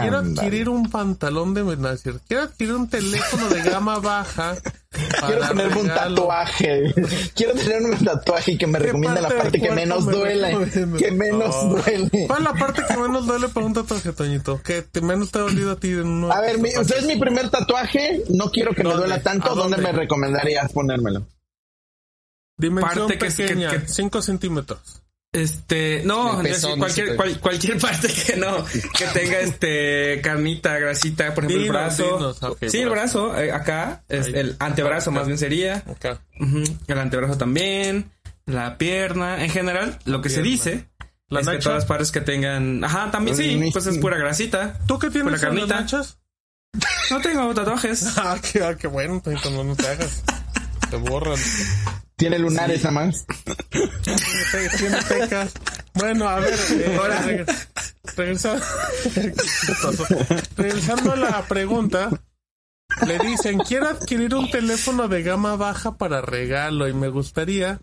Quiero 0.00 0.18
adquirir 0.18 0.70
un 0.70 0.90
pantalón 0.90 1.52
de 1.52 1.62
Menacir. 1.62 2.18
Quiero 2.26 2.44
adquirir 2.44 2.74
un 2.74 2.88
teléfono 2.88 3.46
de 3.50 3.62
gama 3.62 3.98
baja. 3.98 4.56
Quiero 4.90 5.40
para 5.42 5.48
tenerme 5.48 5.80
un 5.82 5.86
tatuaje. 5.88 6.94
Quiero 7.34 7.52
tenerme 7.52 7.90
un 7.90 8.04
tatuaje 8.04 8.56
que 8.56 8.66
me 8.66 8.78
¿Qué 8.78 8.86
recomienda 8.86 9.20
la 9.20 9.28
parte 9.28 9.60
que 9.60 9.70
menos 9.70 10.06
me 10.06 10.12
duele. 10.12 10.70
Que 10.98 11.10
menos 11.12 11.54
Oh. 11.54 11.68
duele. 11.76 12.26
¿Cuál 12.26 12.38
es 12.38 12.44
la 12.44 12.54
parte 12.54 12.82
que 12.88 12.96
menos 12.96 13.26
duele 13.26 13.48
para 13.48 13.66
un 13.66 13.74
tatuaje, 13.74 14.12
Toñito? 14.12 14.62
Que 14.62 14.80
te 14.82 15.02
menos 15.02 15.30
te 15.30 15.38
ha 15.38 15.42
dolido 15.42 15.72
a 15.72 15.76
ti 15.76 15.88
en 15.90 16.06
uno. 16.06 16.32
A 16.32 16.40
ver, 16.40 16.58
mi, 16.58 16.70
o 16.74 16.82
sea, 16.82 16.96
es 16.98 17.06
mi 17.06 17.16
primer 17.16 17.50
tatuaje. 17.50 18.24
No 18.30 18.50
quiero 18.50 18.72
que 18.74 18.82
me 18.82 18.94
duela 18.94 19.22
tanto. 19.22 19.52
¿A 19.52 19.54
¿Dónde 19.54 19.76
dónde? 19.76 19.92
me 19.92 19.98
recomendarías 19.98 20.72
ponérmelo? 20.72 21.26
Dimensión 22.58 23.08
parte 23.08 23.18
que 23.18 23.26
es- 23.26 23.36
que- 23.36 23.42
pequeña, 23.42 23.70
que- 23.70 23.88
5 23.88 24.22
centímetros. 24.22 25.02
Este, 25.32 26.02
no, 26.04 26.40
pezón, 26.42 26.78
cualquier, 26.78 27.14
cual- 27.16 27.38
cualquier 27.40 27.78
parte 27.80 28.08
que 28.08 28.36
no, 28.36 28.64
que 28.64 29.06
tenga 29.12 29.40
este 29.40 30.20
carnita, 30.22 30.78
grasita, 30.78 31.34
por 31.34 31.44
ejemplo, 31.44 31.62
el 31.64 31.68
brazo. 31.70 32.36
dinos, 32.38 32.72
sí, 32.72 32.78
el 32.78 32.88
brazo, 32.88 33.38
eh, 33.38 33.52
acá, 33.52 34.02
es 34.08 34.28
el 34.28 34.56
antebrazo 34.58 35.10
más 35.10 35.26
bien 35.26 35.36
sería. 35.38 35.82
Acá. 35.90 36.20
El 36.86 36.98
antebrazo 36.98 37.36
también, 37.36 38.10
la 38.46 38.78
pierna, 38.78 39.44
en 39.44 39.50
general, 39.50 39.98
lo 40.06 40.22
que 40.22 40.30
se 40.30 40.40
dice 40.40 40.88
¿La 41.28 41.40
es 41.40 41.48
que 41.48 41.58
todas 41.58 41.78
las 41.78 41.84
partes 41.86 42.12
que 42.12 42.20
tengan, 42.22 42.82
ajá, 42.84 43.10
también 43.10 43.36
sí, 43.36 43.60
pues 43.72 43.84
es 43.86 43.98
pura 43.98 44.16
grasita. 44.16 44.78
¿Tú 44.86 44.98
qué 44.98 45.10
tienes 45.10 45.24
Pura 45.24 45.50
en 45.50 45.56
las 45.56 45.66
carnita. 45.68 45.80
nachas? 45.80 46.18
No 47.10 47.20
tengo 47.20 47.52
tatuajes. 47.52 48.06
Ah, 48.16 48.38
qué, 48.40 48.62
ah, 48.62 48.74
qué 48.76 48.86
bueno, 48.86 49.20
no, 49.52 49.64
no 49.64 49.76
te 49.76 49.86
hagas. 49.86 50.22
Te 50.90 50.96
borran. 50.96 51.36
Tiene 52.16 52.38
lunares 52.38 52.82
nada 52.84 52.92
más. 53.06 53.26
Tiene 54.78 54.98
pecas. 55.08 55.52
Bueno, 55.94 56.28
a 56.28 56.40
ver, 56.40 56.54
eh, 56.54 56.98
reg- 56.98 57.68
regresa- 58.16 58.60
Qué 59.14 59.32
chistoso. 59.34 60.04
regresando 60.56 61.12
a 61.12 61.16
la 61.16 61.42
pregunta, 61.46 62.10
le 63.06 63.18
dicen, 63.18 63.58
quiero 63.58 63.88
adquirir 63.88 64.34
un 64.34 64.50
teléfono 64.50 65.08
de 65.08 65.22
gama 65.22 65.56
baja 65.56 65.96
para 65.96 66.20
regalo 66.22 66.88
y 66.88 66.94
me 66.94 67.08
gustaría 67.08 67.80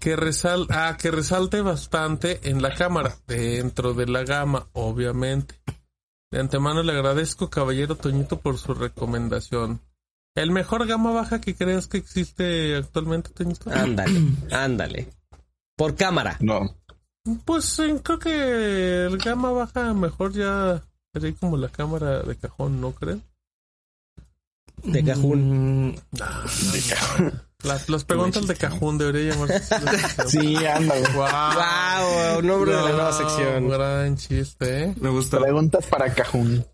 que, 0.00 0.16
resal 0.16 0.66
ah, 0.70 0.96
que 0.98 1.10
resalte 1.10 1.60
bastante 1.60 2.40
en 2.44 2.62
la 2.62 2.74
cámara, 2.74 3.14
dentro 3.26 3.92
de 3.94 4.06
la 4.06 4.22
gama, 4.24 4.68
obviamente. 4.72 5.54
De 6.30 6.40
antemano 6.40 6.82
le 6.82 6.92
agradezco, 6.92 7.48
caballero 7.50 7.96
Toñito, 7.96 8.38
por 8.40 8.58
su 8.58 8.74
recomendación. 8.74 9.80
¿El 10.38 10.50
mejor 10.52 10.86
gama 10.86 11.10
baja 11.10 11.40
que 11.40 11.54
creas 11.54 11.86
que 11.88 11.98
existe 11.98 12.76
actualmente, 12.76 13.30
Toñito? 13.30 13.70
Ándale, 13.72 14.20
ándale. 14.52 15.08
Por 15.76 15.96
cámara. 15.96 16.36
No. 16.40 16.76
Pues 17.44 17.78
eh, 17.80 18.00
creo 18.02 18.18
que 18.18 19.06
el 19.06 19.18
gama 19.18 19.50
baja 19.50 19.92
mejor 19.94 20.32
ya 20.32 20.82
sería 21.12 21.34
como 21.38 21.56
la 21.56 21.68
cámara 21.68 22.22
de 22.22 22.36
cajón, 22.36 22.80
¿no 22.80 22.92
creen? 22.92 23.22
De 24.84 25.04
cajún. 25.04 25.88
Mm, 25.88 25.94
Las, 27.64 27.88
las 27.88 28.04
preguntas 28.04 28.46
de 28.46 28.54
cajón 28.54 28.98
debería 28.98 29.32
llamarse. 29.34 29.74
Sí, 30.28 30.54
ándale. 30.64 31.02
Wow. 31.14 31.26
Wow, 31.26 32.42
nombre 32.42 32.70
de 32.70 32.76
la 32.76 32.92
nueva 32.92 33.12
sección. 33.12 33.68
Gran 33.68 34.16
chiste, 34.16 34.84
¿eh? 34.84 34.94
me 35.00 35.10
gusta. 35.10 35.40
Preguntas 35.40 35.84
para 35.86 36.14
Cajún. 36.14 36.64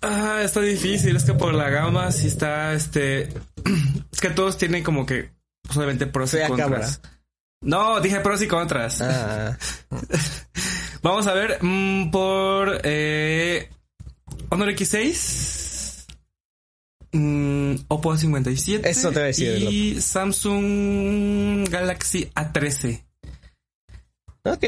Ah, 0.00 0.40
está 0.44 0.60
difícil, 0.60 1.16
es 1.16 1.24
que 1.24 1.34
por 1.34 1.54
la 1.54 1.70
gama 1.70 2.12
sí 2.12 2.28
está, 2.28 2.72
este, 2.72 3.22
es 4.12 4.20
que 4.20 4.30
todos 4.30 4.56
tienen 4.56 4.84
como 4.84 5.04
que, 5.06 5.30
pues, 5.62 5.76
obviamente 5.76 6.06
pros 6.06 6.34
y 6.34 6.46
contras. 6.46 7.00
No, 7.60 8.00
dije 8.00 8.20
pros 8.20 8.40
y 8.42 8.46
contras. 8.46 9.00
Ah, 9.00 9.58
Vamos 11.02 11.26
a 11.26 11.34
ver, 11.34 11.58
mm, 11.60 12.10
por, 12.10 12.80
eh, 12.84 13.68
Honor 14.50 14.70
X6, 14.70 16.06
mm, 17.12 17.74
Oppo 17.88 18.14
A57. 18.14 18.80
Eso 18.84 19.08
te 19.10 19.14
iba 19.14 19.22
a 19.24 19.26
decir, 19.26 19.62
Y 19.70 20.00
Samsung 20.00 21.68
Galaxy 21.68 22.30
A13. 22.34 23.04
ok. 24.44 24.64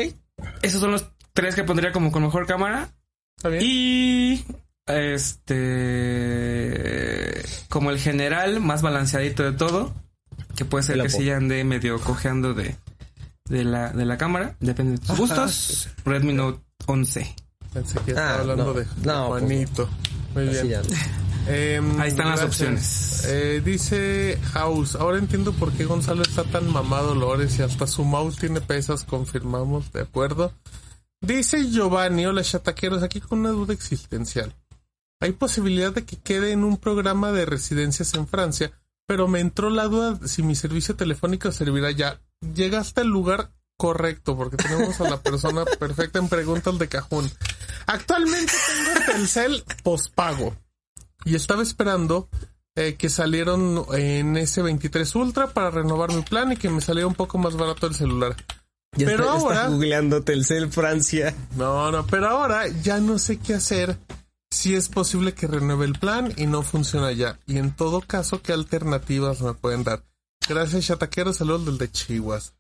Esos 0.63 0.81
son 0.81 0.93
los 0.93 1.07
tres 1.33 1.55
que 1.55 1.65
pondría 1.65 1.93
como 1.93 2.11
con 2.11 2.23
mejor 2.23 2.47
cámara. 2.47 2.89
¿Está 3.37 3.49
bien? 3.49 3.63
Y 3.65 4.45
este 4.97 7.43
como 7.69 7.91
el 7.91 7.99
general 7.99 8.61
más 8.61 8.83
balanceadito 8.83 9.43
de 9.45 9.53
todo, 9.53 9.93
que 10.57 10.65
puede 10.65 10.85
ser 10.85 10.97
El 10.97 11.03
que 11.03 11.09
Oppo. 11.09 11.19
sí 11.19 11.31
ande 11.31 11.63
medio 11.65 12.01
cojeando 12.01 12.55
de, 12.55 12.77
de 13.47 13.65
la, 13.65 13.91
de 13.93 14.05
la 14.05 14.19
cámara, 14.19 14.57
depende 14.61 14.93
de 14.93 14.99
tus 15.07 15.17
gustos. 15.17 15.89
Redmi 16.05 16.33
Note 16.33 16.61
11. 16.87 17.35
Pensé 17.73 17.99
que 18.05 18.11
estaba 18.13 18.31
Ah, 18.31 18.39
hablando 18.41 18.65
no. 18.67 18.73
de, 18.75 18.85
de 18.85 19.07
No, 19.07 19.29
pues, 19.29 19.43
Juanito. 19.43 19.89
Muy 20.35 20.49
bien. 20.49 20.81
Em, 21.47 22.01
Ahí 22.01 22.09
están 22.09 22.29
las 22.31 22.43
opciones. 22.43 23.25
Eh, 23.27 23.63
dice 23.65 24.39
House, 24.53 24.95
ahora 24.97 25.19
entiendo 25.19 25.53
por 25.53 25.73
qué 25.73 25.85
Gonzalo 25.85 26.23
está 26.23 26.45
tan 26.45 26.71
mamado 26.71 27.15
Lores 27.15 27.59
y 27.59 27.63
hasta 27.63 27.87
su 27.87 28.05
mouse 28.05 28.37
tiene 28.37 28.61
pesas, 28.61 29.05
confirmamos, 29.05 29.91
de 29.93 30.03
acuerdo. 30.03 30.53
Dice 31.23 31.71
Giovanni, 31.71 32.27
hola 32.27 32.43
chataqueros, 32.43 33.03
aquí 33.03 33.21
con 33.21 33.41
una 33.41 33.51
duda 33.51 33.73
existencial. 33.73 34.55
Hay 35.21 35.33
posibilidad 35.33 35.93
de 35.93 36.05
que 36.05 36.17
quede 36.17 36.53
en 36.53 36.65
un 36.65 36.79
programa 36.79 37.31
de 37.33 37.45
residencias 37.47 38.15
en 38.15 38.27
Francia, 38.27 38.73
pero 39.07 39.29
me 39.29 39.41
entró 39.41 39.69
la 39.71 39.85
duda 39.85 40.19
si 40.27 40.43
mi 40.43 40.55
servicio 40.55 40.97
telefónico 40.97 41.53
servirá 41.53 41.91
ya. 41.91 42.21
Llegaste 42.55 43.03
al 43.03 43.09
lugar 43.09 43.53
correcto, 43.77 44.37
porque 44.37 44.57
tenemos 44.57 45.01
a 45.01 45.09
la 45.11 45.21
persona 45.23 45.65
perfecta 45.79 46.19
en 46.19 46.29
preguntas 46.29 46.79
de 46.79 46.89
cajón. 46.89 47.31
Actualmente 47.87 48.53
tengo 48.67 49.07
Telcel 49.07 49.65
pospago 49.83 50.57
y 51.25 51.35
estaba 51.35 51.63
esperando 51.63 52.29
eh, 52.77 52.95
que 52.95 53.09
salieron 53.11 53.85
en 53.93 54.37
S23 54.37 55.17
Ultra 55.17 55.49
para 55.49 55.71
renovar 55.71 56.13
mi 56.15 56.23
plan 56.23 56.53
y 56.53 56.57
que 56.57 56.71
me 56.71 56.81
saliera 56.81 57.07
un 57.07 57.15
poco 57.15 57.37
más 57.37 57.57
barato 57.57 57.87
el 57.87 57.95
celular. 57.95 58.37
Ya 58.97 59.07
Pero 59.07 59.25
está, 59.25 59.33
ahora- 59.33 59.57
está 59.57 59.69
googleando 59.69 60.23
Telcel 60.23 60.71
Francia. 60.73 61.35
No, 61.57 61.91
no, 61.93 62.07
pero 62.07 62.29
ahora 62.29 62.69
ya 62.69 62.99
no 63.01 63.19
sé 63.19 63.39
qué 63.39 63.55
hacer 63.55 63.99
si 64.61 64.75
es 64.75 64.91
posible 64.91 65.33
que 65.33 65.47
renueve 65.47 65.87
el 65.87 65.99
plan 65.99 66.35
y 66.37 66.45
no 66.45 66.61
funciona 66.61 67.13
ya. 67.13 67.39
Y 67.47 67.57
en 67.57 67.75
todo 67.75 68.03
caso, 68.03 68.43
¿qué 68.43 68.53
alternativas 68.53 69.41
me 69.41 69.55
pueden 69.55 69.85
dar? 69.85 70.05
Gracias, 70.47 70.87
Chataquero. 70.87 71.33
Saludos 71.33 71.65
del 71.65 71.79
de 71.79 71.91
Chihuas. 71.91 72.53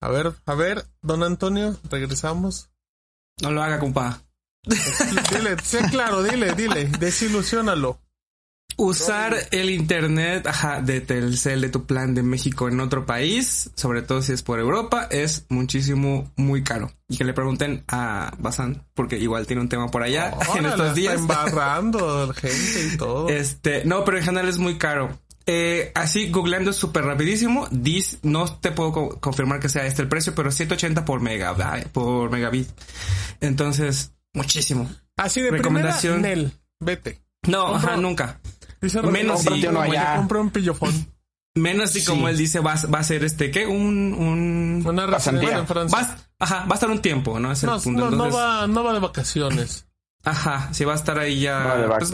A 0.00 0.10
ver, 0.10 0.32
a 0.46 0.54
ver, 0.54 0.86
don 1.02 1.24
Antonio, 1.24 1.76
regresamos. 1.90 2.70
No 3.42 3.50
lo 3.50 3.64
haga, 3.64 3.80
compa. 3.80 4.22
Dile, 4.64 5.58
sé 5.60 5.80
claro, 5.90 6.22
dile, 6.22 6.54
dile, 6.54 6.84
desilusiónalo. 6.86 8.00
Usar 8.78 9.36
el 9.50 9.70
internet 9.70 10.46
ajá, 10.46 10.80
de 10.80 11.00
Telcel 11.00 11.60
de 11.60 11.68
tu 11.68 11.84
plan 11.84 12.14
de 12.14 12.22
México 12.22 12.68
en 12.68 12.78
otro 12.80 13.04
país, 13.06 13.70
sobre 13.74 14.02
todo 14.02 14.22
si 14.22 14.32
es 14.32 14.42
por 14.42 14.60
Europa, 14.60 15.08
es 15.10 15.46
muchísimo, 15.48 16.30
muy 16.36 16.62
caro. 16.62 16.90
Y 17.08 17.16
que 17.16 17.24
le 17.24 17.32
pregunten 17.34 17.82
a 17.88 18.32
Bazán, 18.38 18.84
porque 18.94 19.18
igual 19.18 19.46
tiene 19.46 19.62
un 19.62 19.68
tema 19.68 19.90
por 19.90 20.02
allá 20.04 20.28
en 20.30 20.36
Órale, 20.48 20.68
estos 20.68 20.80
está 20.86 20.94
días. 20.94 21.14
embarrando 21.16 22.32
gente 22.34 22.88
y 22.94 22.96
todo. 22.96 23.28
Este, 23.38 23.84
no, 23.84 24.04
pero 24.04 24.18
en 24.18 24.24
general 24.24 24.48
es 24.48 24.58
muy 24.58 24.78
caro. 24.78 25.18
Eh, 25.46 25.90
así, 25.94 26.30
googleando 26.30 26.72
súper 26.72 27.04
rapidísimo, 27.04 27.66
dis, 27.70 28.18
no 28.22 28.44
te 28.58 28.70
puedo 28.70 28.92
co- 28.92 29.18
confirmar 29.20 29.60
que 29.60 29.68
sea 29.70 29.86
este 29.86 30.02
el 30.02 30.08
precio, 30.08 30.34
pero 30.34 30.52
180 30.52 31.04
por 31.04 31.20
mega, 31.20 31.54
por 31.92 32.30
megabit. 32.30 32.68
Entonces, 33.40 34.12
muchísimo. 34.34 34.88
Así 35.16 35.40
de 35.40 35.50
recomendación. 35.50 36.22
primera, 36.22 36.36
Nel, 36.42 36.52
vete. 36.80 37.20
No, 37.46 37.74
ajá, 37.76 37.96
nunca. 37.96 38.40
Dice 38.80 39.02
Menos 39.02 39.40
si, 39.42 39.48
uno 39.48 39.66
como, 39.80 39.80
allá. 39.82 40.16
compra 40.16 40.40
un 40.40 40.50
pillofón. 40.50 41.06
menos 41.56 41.90
si 41.90 42.04
como 42.04 42.28
él 42.28 42.36
dice, 42.36 42.60
va, 42.60 42.74
va 42.92 43.00
a 43.00 43.04
ser 43.04 43.24
este, 43.24 43.50
¿qué? 43.50 43.66
Un, 43.66 44.14
un, 44.14 44.82
Una 44.86 45.06
Pasantía. 45.10 45.40
residencia 45.50 45.58
en 45.58 45.66
Francia. 45.66 45.98
va, 45.98 46.04
a- 46.04 46.44
ajá, 46.44 46.64
va 46.66 46.70
a 46.70 46.74
estar 46.74 46.90
un 46.90 47.00
tiempo, 47.02 47.40
¿no? 47.40 47.50
Es 47.50 47.62
el 47.64 47.70
No, 47.70 47.80
punto. 47.80 48.00
no, 48.00 48.06
no 48.10 48.12
Entonces, 48.26 48.40
va, 48.40 48.66
no 48.68 48.84
va 48.84 48.92
de 48.92 48.98
vacaciones. 49.00 49.86
ajá, 50.24 50.72
si 50.72 50.84
va 50.84 50.92
a 50.92 50.96
estar 50.96 51.18
ahí 51.18 51.40
ya, 51.40 51.64
No, 51.64 51.76
de 51.82 51.88
pues, 51.88 52.12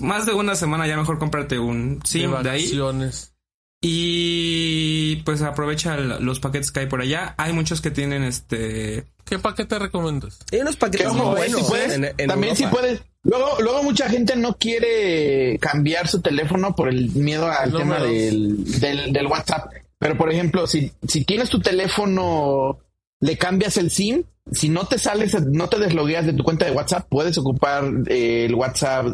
más 0.00 0.24
de 0.26 0.32
una 0.32 0.54
semana 0.54 0.86
ya 0.86 0.96
mejor 0.96 1.18
cómprate 1.18 1.58
un 1.58 2.00
SIM 2.04 2.30
de 2.36 2.42
de 2.44 2.50
ahí. 2.50 2.62
vacaciones. 2.64 3.34
Y 3.80 5.16
pues 5.24 5.42
aprovecha 5.42 5.94
el- 5.96 6.24
los 6.24 6.40
paquetes 6.40 6.72
que 6.72 6.80
hay 6.80 6.86
por 6.86 7.00
allá. 7.00 7.34
Hay 7.38 7.52
muchos 7.52 7.80
que 7.80 7.90
tienen 7.90 8.22
este. 8.24 9.06
¿Qué 9.24 9.38
paquete 9.38 9.78
recomiendas? 9.78 10.38
Hay 10.52 10.60
unos 10.60 10.74
Que 10.76 10.80
paquetes 10.80 11.12
muy 11.12 11.26
eh, 11.26 11.30
buenos 11.30 11.60
si 11.60 11.66
puedes, 11.68 11.92
en, 11.92 12.04
en 12.16 12.28
también 12.28 12.56
si 12.56 12.66
puedes. 12.66 13.02
Luego, 13.28 13.60
luego 13.60 13.82
mucha 13.82 14.08
gente 14.08 14.36
no 14.36 14.56
quiere 14.56 15.58
cambiar 15.58 16.08
su 16.08 16.22
teléfono 16.22 16.74
por 16.74 16.88
el 16.88 17.10
miedo 17.10 17.46
al 17.46 17.72
tema 17.72 17.98
del, 17.98 18.80
del, 18.80 19.12
del 19.12 19.26
WhatsApp. 19.26 19.70
Pero 19.98 20.16
por 20.16 20.32
ejemplo, 20.32 20.66
si, 20.66 20.92
si 21.06 21.24
tienes 21.24 21.50
tu 21.50 21.60
teléfono, 21.60 22.78
le 23.20 23.36
cambias 23.36 23.76
el 23.76 23.90
SIM, 23.90 24.22
si 24.50 24.70
no 24.70 24.86
te 24.86 24.98
sales, 24.98 25.36
no 25.44 25.68
te 25.68 25.78
deslogueas 25.78 26.24
de 26.24 26.32
tu 26.32 26.42
cuenta 26.42 26.64
de 26.64 26.70
WhatsApp, 26.70 27.06
puedes 27.10 27.36
ocupar 27.36 27.84
eh, 28.06 28.46
el 28.46 28.54
WhatsApp 28.54 29.08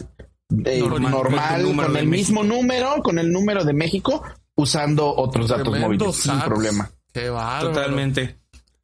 eh, 0.64 0.78
Normal, 0.78 1.10
normal, 1.10 1.62
con 1.62 1.96
el 1.96 2.02
con 2.02 2.10
mismo 2.10 2.44
número, 2.44 3.02
con 3.02 3.18
el 3.18 3.32
número 3.32 3.64
de 3.64 3.72
México, 3.72 4.22
usando 4.54 5.12
otros 5.12 5.48
datos 5.48 5.72
Tremendo 5.72 6.04
móviles 6.04 6.22
sin 6.22 6.38
problema. 6.40 6.90
Qué 7.12 7.30
bárbaro. 7.30 7.72
Totalmente. 7.72 8.36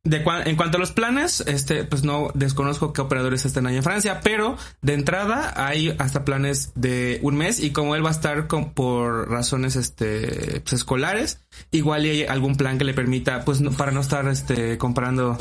De 0.03 0.25
cua- 0.25 0.47
en 0.47 0.57
cuanto 0.57 0.79
a 0.79 0.81
los 0.81 0.93
planes, 0.93 1.43
este, 1.47 1.85
pues 1.85 2.05
no 2.05 2.31
desconozco 2.33 2.95
qué 2.95 3.03
operadores 3.03 3.45
están 3.45 3.67
ahí 3.67 3.77
en 3.77 3.83
Francia, 3.83 4.21
pero 4.25 4.57
de 4.81 4.95
entrada 4.95 5.53
hay 5.57 5.95
hasta 5.99 6.25
planes 6.25 6.73
de 6.75 7.19
un 7.23 7.37
mes 7.37 7.61
y 7.61 7.73
como 7.73 7.95
él 7.95 8.03
va 8.03 8.09
a 8.09 8.13
estar 8.13 8.47
con, 8.47 8.73
por 8.73 9.29
razones 9.31 9.77
este 9.77 10.61
pues, 10.63 10.73
escolares, 10.73 11.41
igual 11.71 12.05
hay 12.05 12.25
algún 12.25 12.57
plan 12.57 12.79
que 12.79 12.85
le 12.85 12.95
permita, 12.95 13.45
pues 13.45 13.61
no- 13.61 13.73
para 13.73 13.93
no 13.93 14.01
estar 14.01 14.27
este 14.29 14.79
comprando. 14.79 15.37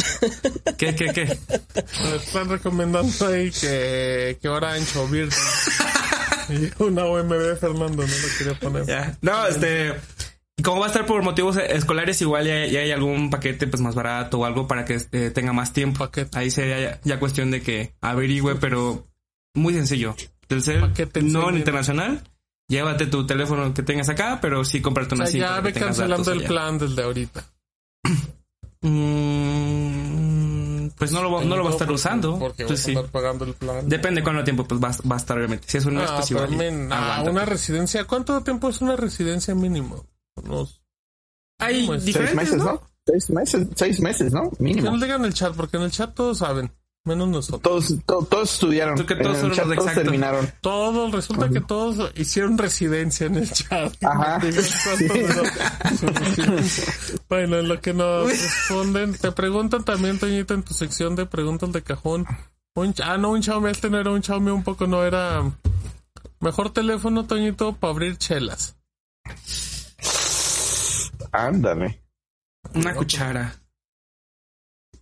¿Qué, 0.78 0.94
qué, 0.94 1.06
qué? 1.14 1.38
Me 2.04 2.16
están 2.18 2.50
recomendando 2.50 3.28
ahí 3.28 3.52
que, 3.52 4.38
que 4.42 4.50
Orange 4.50 5.00
o 5.00 5.08
Virgin. 5.08 5.40
y 6.50 6.84
una 6.84 7.06
OMB 7.06 7.58
Fernando, 7.58 8.06
no 8.06 8.14
lo 8.14 8.38
quería 8.38 8.60
poner. 8.60 9.18
No, 9.22 9.48
este. 9.48 9.94
Como 10.62 10.80
va 10.80 10.88
a 10.88 10.90
estar 10.90 11.06
por 11.06 11.22
motivos 11.24 11.58
escolares, 11.58 12.22
igual 12.22 12.46
ya, 12.48 12.66
ya 12.66 12.80
hay 12.82 12.92
algún 12.92 13.30
paquete 13.30 13.68
pues 13.68 13.82
más 13.82 13.96
barato 13.96 14.40
o 14.40 14.46
algo 14.46 14.68
para 14.68 14.86
que 14.86 15.00
eh, 15.12 15.32
tenga 15.32 15.54
más 15.54 15.74
tiempo. 15.74 16.00
Paquete. 16.00 16.38
Ahí 16.38 16.52
sería 16.52 17.00
ya, 17.04 17.20
cuestión 17.20 17.52
de 17.52 17.62
que 17.62 17.94
averigüe, 18.02 18.56
pero 18.56 19.08
muy 19.56 19.74
sencillo. 19.74 20.16
Telcel, 20.48 20.82
Paquete 20.82 21.22
no 21.22 21.50
en 21.50 21.58
internacional. 21.58 22.24
Llévate 22.68 23.08
tu 23.08 23.26
teléfono 23.26 23.74
que 23.74 23.84
tengas 23.84 24.10
acá, 24.10 24.40
pero 24.42 24.64
sí 24.64 24.82
cómprate 24.82 25.14
O 25.14 25.18
una 25.18 25.26
sea, 25.26 25.32
SIM 25.32 25.42
ya 25.42 25.60
ve 25.62 25.74
cancelando 25.74 26.32
el 26.32 26.40
allá. 26.40 26.48
plan 26.48 26.78
desde 26.78 27.04
ahorita. 27.04 27.44
Mm, 28.82 30.90
pues 30.98 31.12
no 31.12 31.24
lo, 31.24 31.44
no 31.44 31.56
lo 31.58 31.64
va 31.64 31.70
a 31.70 31.74
estar 31.74 31.88
Porque- 31.88 31.96
usando. 31.96 32.40
Porque 32.40 32.66
Pues 32.66 32.80
vas 32.80 32.82
a 32.82 32.84
sí. 32.84 32.96
andar 32.96 33.12
pagando 33.12 33.46
el 33.46 33.54
plan. 33.54 33.88
Depende 33.90 34.24
cuánto 34.24 34.44
tiempo 34.44 34.66
pues 34.66 34.82
va, 34.82 34.92
va 35.10 35.16
a 35.16 35.18
estar 35.18 35.38
obviamente. 35.38 35.66
Si 35.68 35.78
es 35.78 35.86
un 35.86 35.96
mes, 35.96 36.10
Ah, 36.10 36.16
pues 36.18 36.32
igual. 36.32 36.50
men, 36.56 36.90
ah, 36.92 37.24
una 37.28 37.46
residencia. 37.46 38.06
¿Cuánto 38.06 38.40
tiempo 38.42 38.70
es 38.70 38.82
una 38.82 38.96
residencia 38.96 39.54
mínimo? 39.56 40.06
Unos... 40.44 40.82
Hay 41.60 41.86
pues, 41.88 42.04
Seis 42.04 42.34
meses, 42.36 42.58
¿no? 42.58 42.64
¿no? 42.66 42.82
Seis 43.06 43.30
meses, 43.32 43.68
seis 43.76 44.00
meses, 44.00 44.32
¿no? 44.32 44.50
Que 44.52 44.64
Mínimo. 44.64 44.92
nos 44.92 45.02
digan 45.02 45.22
en 45.22 45.28
el 45.28 45.34
chat, 45.34 45.54
porque 45.56 45.78
en 45.78 45.84
el 45.84 45.92
chat 45.92 46.14
todos 46.14 46.38
saben. 46.40 46.72
Menos 47.06 47.30
nosotros. 47.30 47.62
Todos, 47.62 48.06
to- 48.06 48.28
todos 48.30 48.54
estudiaron. 48.54 48.96
Que 49.06 49.16
todos 49.16 49.40
En 49.40 49.46
el 49.46 49.50
son 49.50 49.52
chat 49.52 49.66
los 49.66 49.76
todos 49.76 49.88
exactos. 49.88 50.04
terminaron. 50.04 50.52
Todos, 50.62 51.12
resulta 51.12 51.50
que 51.50 51.62
todos 51.62 52.12
hicieron 52.16 52.58
residencia 52.58 53.26
en 53.28 53.36
el 53.38 53.50
chat. 53.52 53.94
Ajá. 54.04 54.40
Bueno, 57.30 57.58
en 57.60 57.68
lo 57.68 57.80
que 57.80 57.94
nos 57.94 58.28
responden, 58.30 59.14
te 59.18 59.32
preguntan 59.32 59.84
también, 59.84 60.20
Toñito, 60.20 60.54
en 60.54 60.64
tu 60.64 60.74
sección 60.74 61.16
de 61.16 61.26
preguntas 61.26 61.72
de 61.72 61.82
cajón. 61.84 62.26
Un, 62.76 62.94
ah, 63.04 63.18
no, 63.18 63.32
un 63.32 63.42
Xiaomi, 63.44 63.70
este 63.70 63.90
no 63.90 64.00
era 64.00 64.12
un 64.12 64.22
Xiaomi, 64.24 64.52
un 64.52 64.64
poco 64.64 64.88
no 64.88 65.04
era. 65.04 65.52
Mejor 66.40 66.72
teléfono, 66.72 67.26
Toñito, 67.26 67.74
para 67.74 67.92
abrir 67.92 68.18
chelas. 68.18 68.76
Ándale. 71.32 72.04
Una 72.74 72.94
cuchara. 72.96 73.56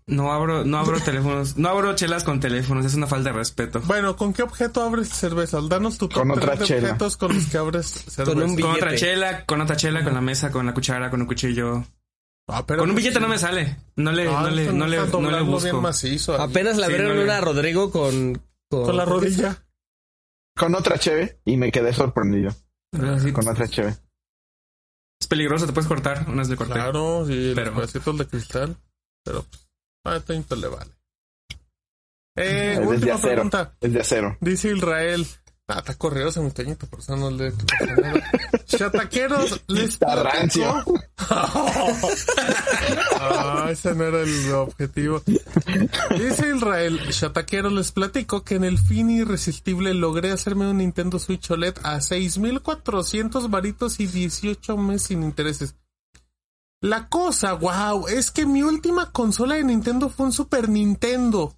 No 0.10 0.32
abro, 0.32 0.64
no 0.64 0.78
abro 0.78 1.02
teléfonos, 1.02 1.58
no 1.58 1.68
abro 1.68 1.94
chelas 1.94 2.24
con 2.24 2.40
teléfonos, 2.40 2.86
es 2.86 2.94
una 2.94 3.08
falta 3.08 3.32
de 3.32 3.36
respeto. 3.38 3.82
Bueno, 3.86 4.16
¿con 4.16 4.32
qué 4.34 4.42
objeto 4.42 4.82
abres 4.82 5.10
cerveza? 5.10 5.60
Danos 5.68 5.98
tu 5.98 6.08
Con 6.08 6.32
otra 6.32 6.56
de 6.56 6.64
chela. 6.66 6.88
objetos 6.92 7.18
con 7.18 7.34
los 7.36 7.46
que 7.48 7.58
abres 7.58 7.88
cerveza. 7.88 8.24
Con 8.24 8.42
un 8.42 8.56
Con 8.58 8.72
otra 8.72 8.96
chela, 8.96 9.46
con 9.46 9.60
otra 9.60 9.76
chela, 9.76 10.06
con 10.06 10.14
la 10.14 10.22
mesa, 10.22 10.50
con 10.50 10.66
la 10.66 10.74
cuchara, 10.74 11.10
con 11.10 11.20
un 11.22 11.28
cuchillo. 11.28 11.84
Ah, 12.48 12.64
pero 12.66 12.80
Con 12.84 12.90
un 12.92 12.96
billete 12.96 13.16
sí. 13.16 13.22
no 13.22 13.28
me 13.28 13.38
sale. 13.38 13.76
No 13.98 14.14
le, 14.14 14.30
Ah, 14.30 14.44
no 14.44 14.50
le, 14.50 14.72
no 14.72 14.88
le, 14.88 14.98
no 15.08 15.20
le 15.32 15.42
busco. 15.42 15.82
macizo. 15.82 16.42
Apenas 16.42 16.78
la 16.78 16.88
Sí, 16.88 16.94
abrieron 16.94 17.10
no 17.16 17.18
le- 17.18 17.24
una 17.26 17.38
a 17.40 17.42
Rodrigo 17.42 17.92
con, 17.92 18.42
con, 18.70 18.86
Con 18.86 18.96
la 18.96 19.04
rodilla. 19.04 19.62
Con 20.56 20.74
otra 20.74 20.98
cheve 20.98 21.42
y 21.44 21.58
me 21.58 21.70
quedé 21.70 21.92
sorprendido. 21.92 22.56
Con 23.34 23.46
otra 23.50 23.68
cheve. 23.68 23.94
Es 25.28 25.30
peligroso, 25.30 25.66
te 25.66 25.74
puedes 25.74 25.90
cortar. 25.90 26.24
Unas 26.30 26.48
de 26.48 26.56
corté. 26.56 26.76
Claro, 26.76 27.26
sí, 27.28 27.52
Pero- 27.54 27.72
los 27.72 27.76
pedacitos 27.82 28.18
de 28.18 28.28
cristal. 28.28 28.78
Pero, 29.26 29.44
pues, 29.44 29.68
a 30.06 30.20
Toñito 30.22 30.56
le 30.56 30.68
vale. 30.70 30.92
Eh, 32.38 32.72
Es 32.76 32.80
de 32.80 32.88
última 32.88 33.16
acero. 33.16 33.34
pregunta. 33.34 33.76
Es 33.82 33.92
de 33.92 34.00
acero. 34.00 34.38
Dice 34.40 34.72
Israel. 34.72 35.28
Ah, 35.70 35.80
está 35.80 35.96
corrido 35.96 36.32
mi 36.42 36.52
Toñito, 36.52 36.88
por 36.88 37.00
eso 37.00 37.18
no 37.18 37.30
le. 37.30 37.52
Chataqueros, 38.68 39.62
les 39.68 39.90
Está 39.90 40.16
rancio. 40.24 40.84
Ah, 43.20 43.68
ese 43.70 43.94
no 43.94 44.06
era 44.06 44.22
el 44.22 44.54
objetivo. 44.54 45.22
Dice 45.26 46.56
Israel, 46.56 47.02
Chataquero, 47.10 47.70
les 47.70 47.92
platico 47.92 48.44
que 48.44 48.56
en 48.56 48.64
el 48.64 48.78
fin 48.78 49.10
irresistible 49.10 49.94
logré 49.94 50.32
hacerme 50.32 50.70
un 50.70 50.78
Nintendo 50.78 51.20
Switch 51.20 51.52
OLED 51.52 51.76
a 51.84 52.00
6,400 52.00 53.50
varitos 53.50 54.00
y 54.00 54.08
18 54.08 54.78
meses 54.78 55.08
sin 55.08 55.24
intereses. 55.24 55.76
La 56.80 57.10
cosa, 57.10 57.54
wow, 57.54 58.08
es 58.08 58.32
que 58.32 58.46
mi 58.46 58.64
última 58.64 59.12
consola 59.12 59.56
de 59.56 59.66
Nintendo 59.66 60.08
fue 60.08 60.28
un 60.28 60.32
Super 60.32 60.70
Nintendo. 60.70 61.57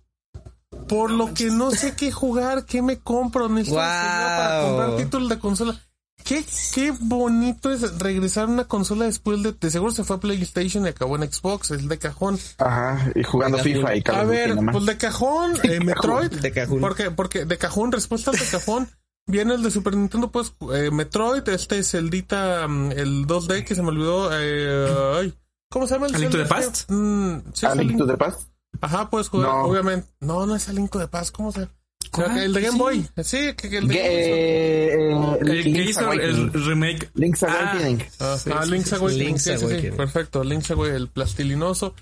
Por 0.88 1.12
lo 1.12 1.34
que 1.34 1.46
no 1.52 1.72
sé 1.72 1.96
qué 1.96 2.12
jugar, 2.12 2.66
qué 2.66 2.82
me 2.82 3.00
compro, 3.00 3.48
necesito 3.50 3.76
Guau. 3.76 3.88
ayuda 3.90 4.38
para 4.38 4.64
comprar 4.68 4.96
títulos 4.98 5.30
de 5.30 5.40
consola. 5.40 5.80
Qué, 6.24 6.44
qué 6.76 6.94
bonito 7.00 7.72
es 7.72 7.98
regresar 7.98 8.44
a 8.44 8.48
una 8.52 8.66
consola 8.66 9.06
después 9.06 9.42
de, 9.42 9.54
de 9.54 9.72
seguro 9.72 9.92
se 9.92 10.04
fue 10.04 10.18
a 10.18 10.20
PlayStation 10.20 10.86
y 10.86 10.90
acabó 10.90 11.16
en 11.16 11.32
Xbox, 11.32 11.72
es 11.72 11.88
de 11.88 11.98
cajón. 11.98 12.38
Ajá. 12.58 13.12
Y 13.16 13.24
jugando 13.24 13.58
De 13.58 13.64
FIFA 13.64 13.82
cajón. 13.82 13.98
y 13.98 14.02
Call 14.04 14.16
A 14.16 14.24
ver, 14.26 14.56
nomás. 14.56 14.74
pues 14.74 14.86
de 14.86 14.98
cajón, 14.98 15.54
eh, 15.64 15.80
Metroid. 15.84 16.30
De 16.32 16.52
cajón. 16.52 16.82
¿Por 16.82 16.96
qué? 16.96 17.10
Porque 17.12 17.46
de 17.46 17.58
cajón, 17.58 17.92
respuesta 17.92 18.32
al 18.32 18.38
de 18.38 18.46
cajón. 18.46 18.90
Viene 19.28 19.54
el 19.56 19.64
de 19.64 19.72
Super 19.72 19.96
Nintendo, 19.96 20.32
pues, 20.32 20.54
eh, 20.74 20.90
Metroid, 20.92 21.48
este 21.50 21.80
es 21.80 21.94
el 21.94 22.10
Dita, 22.10 22.68
mm, 22.68 22.92
el 22.92 23.26
2D 23.28 23.64
que 23.64 23.76
se 23.76 23.82
me 23.82 23.90
olvidó. 23.90 24.30
Eh, 24.34 25.20
ay, 25.22 25.34
¿Cómo 25.72 25.86
se 25.88 25.94
llama 25.96 26.08
el 26.08 26.16
¿A 26.16 26.18
Link 26.18 26.32
to 26.32 26.38
Zelda 26.38 26.56
the 26.56 26.60
este? 26.62 26.72
Past? 26.72 26.92
Mm, 26.92 27.38
sí, 27.54 27.66
¿A 27.66 27.70
es 27.74 27.78
el 27.80 27.88
Link 27.88 27.98
to 28.00 28.08
the 28.08 28.18
Past? 28.18 28.42
Ajá, 28.82 29.10
puedes 29.10 29.30
jugar, 29.30 29.50
No. 29.50 29.64
obviamente. 29.64 30.08
No, 30.22 30.46
no 30.46 30.56
es 30.56 30.68
el 30.70 30.76
Link 30.78 30.92
the 30.98 31.08
Past, 31.08 31.36
¿cómo 31.36 31.52
se 31.52 31.62
llama? 31.62 31.72
¿Cuál? 32.12 32.38
El 32.40 32.54
de 32.54 32.62
Game 32.62 32.74
Sí. 32.74 32.80
Boy. 32.80 33.10
Sí, 33.24 33.54
que, 33.56 33.70
que 33.70 33.78
el 33.78 33.88
de 33.88 33.96
Game 33.96 34.10
Boy. 34.10 34.18
eh, 34.18 35.38
El 35.42 35.64
que 35.64 35.70
Link's 35.70 35.90
hizo 35.92 36.12
el 36.12 36.54
remake. 36.54 37.10
Link's 37.14 37.44
Ah. 37.44 37.72
Awakening. 37.72 38.02
Ah, 38.20 38.38
Sí, 38.40 38.50
ah, 38.54 38.64
sí, 38.64 38.72
Link's. 38.72 38.94
Awakening. 38.94 39.26
Link's 39.28 39.44
sí, 39.44 39.52
sí, 39.52 39.58
sí, 39.60 39.66
Awakening. 39.66 39.98
perfecto. 39.98 40.44
Link's 40.44 40.72
Awakening, 40.72 40.96
el 41.02 41.08
plastilinoso. 41.10 41.94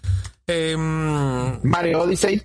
Em, 0.46 1.60
Mario 1.64 2.02
Odyssey. 2.04 2.42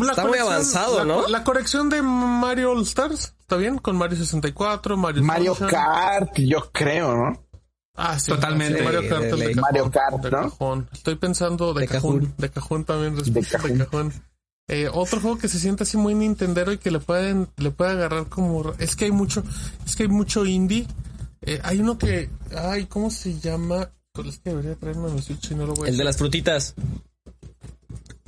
la 0.00 0.10
Está 0.12 0.26
muy 0.26 0.38
avanzado, 0.38 0.98
la- 0.98 1.04
¿no? 1.04 1.28
La 1.28 1.44
corrección 1.44 1.88
de 1.88 2.02
Mario 2.02 2.72
All 2.72 2.82
Stars, 2.82 3.34
¿está 3.40 3.56
bien? 3.56 3.78
Con 3.78 3.96
Mario 3.96 4.18
64, 4.18 4.96
Mario 4.96 5.22
Mario 5.22 5.54
Sunshine. 5.54 5.70
Kart, 5.80 6.38
yo 6.38 6.70
creo, 6.72 7.14
¿no? 7.16 7.47
Ah, 8.00 8.18
sí. 8.18 8.30
Totalmente. 8.30 8.78
sí, 8.78 8.84
Mario 8.84 9.08
Kart, 9.08 9.24
el 9.24 9.38
de 9.40 9.46
cajón. 9.48 9.60
Mario 9.60 9.90
Kart, 9.90 10.16
de 10.22 10.30
¿no? 10.30 10.42
cajón. 10.42 10.88
Estoy 10.92 11.14
pensando 11.16 11.74
de, 11.74 11.80
De 11.80 11.88
cajón. 11.88 12.18
cajón. 12.20 12.34
De 12.38 12.50
cajón 12.50 12.84
también, 12.84 13.16
de 13.16 13.42
cajón. 13.42 13.78
cajón. 13.78 14.12
Eh, 14.68 14.88
otro 14.92 15.20
juego 15.20 15.38
que 15.38 15.48
se 15.48 15.58
siente 15.58 15.82
así 15.82 15.96
muy 15.96 16.14
Nintendero 16.14 16.70
y 16.72 16.78
que 16.78 16.90
le 16.90 17.00
pueden, 17.00 17.48
le 17.56 17.70
puede 17.70 17.90
agarrar 17.92 18.26
como, 18.26 18.72
es 18.78 18.94
que 18.96 19.06
hay 19.06 19.10
mucho, 19.12 19.42
es 19.84 19.96
que 19.96 20.04
hay 20.04 20.08
mucho 20.10 20.44
indie. 20.46 20.86
Eh, 21.40 21.58
hay 21.64 21.80
uno 21.80 21.96
que, 21.98 22.28
ay, 22.56 22.86
¿cómo 22.86 23.10
se 23.10 23.38
llama? 23.40 23.90
Es 24.24 24.38
que 24.38 24.50
debería 24.50 24.74
traerme 24.76 25.08
mi 25.10 25.22
Switch 25.22 25.50
y 25.50 25.54
no 25.54 25.66
lo 25.66 25.74
voy 25.74 25.88
a 25.88 25.90
El 25.90 25.96
de 25.96 26.04
las 26.04 26.16
frutitas. 26.18 26.74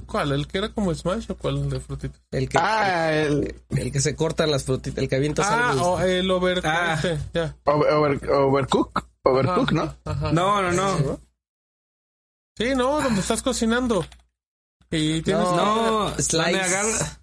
¿Cuál? 0.06 0.32
¿El 0.32 0.46
que 0.48 0.58
era 0.58 0.70
como 0.70 0.92
Smash 0.94 1.26
o 1.30 1.36
cuál 1.36 1.58
el 1.58 1.70
de 1.70 1.78
frutitas? 1.80 2.20
El 2.32 2.48
que, 2.48 2.58
Ah, 2.60 3.12
el 3.12 3.54
el 3.70 3.92
que 3.92 4.00
se 4.00 4.16
cortan 4.16 4.50
las 4.50 4.64
frutitas, 4.64 4.98
el 4.98 5.08
que 5.08 5.16
avienta 5.16 5.42
Ah, 5.46 5.74
o 5.80 6.00
el 6.00 6.28
Over... 6.30 6.60
Ah. 6.64 6.94
este, 6.94 7.18
ya. 7.34 7.56
Over- 7.64 7.92
Over- 7.92 8.30
Overcook. 8.30 9.06
Overcook, 9.24 9.72
¿no? 9.72 9.94
Ajá. 10.04 10.32
No, 10.32 10.62
no, 10.62 10.72
no. 10.72 11.20
Sí, 12.56 12.74
no, 12.74 13.00
donde 13.00 13.20
estás 13.20 13.42
cocinando. 13.42 14.04
Y 14.90 15.22
tienes... 15.22 15.44
No, 15.44 16.10
Slice. 16.18 16.36
donde 16.36 16.60
agarra- 16.60 17.16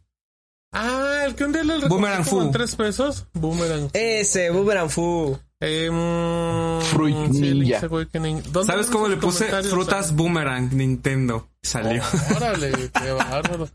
Ah, 0.73 1.23
el 1.25 1.35
que 1.35 1.45
un 1.45 1.53
día 1.53 1.63
le 1.63 1.73
recomendé 1.75 1.89
Boomerang 1.95 2.25
como 2.25 2.41
en 2.43 2.51
tres 2.51 2.75
pesos. 2.75 3.25
Boomerang. 3.33 3.89
Ese, 3.93 4.49
Boomerang 4.51 4.89
Fu. 4.89 5.37
Eh, 5.59 5.89
mm, 5.89 6.81
Fruit 6.85 7.15
sí, 7.31 7.39
Ninja. 7.39 7.53
Link's 7.79 7.83
Awakening. 7.83 8.43
¿Dónde 8.51 8.71
¿Sabes 8.71 8.87
cómo 8.87 9.07
le 9.07 9.17
puse 9.17 9.45
frutas 9.63 10.15
boomerang 10.15 10.71
Nintendo? 10.75 11.49
Salió. 11.63 12.03
Oh, 12.03 12.35
órale, 12.35 12.71
qué 13.01 13.11
bárbaro. 13.11 13.69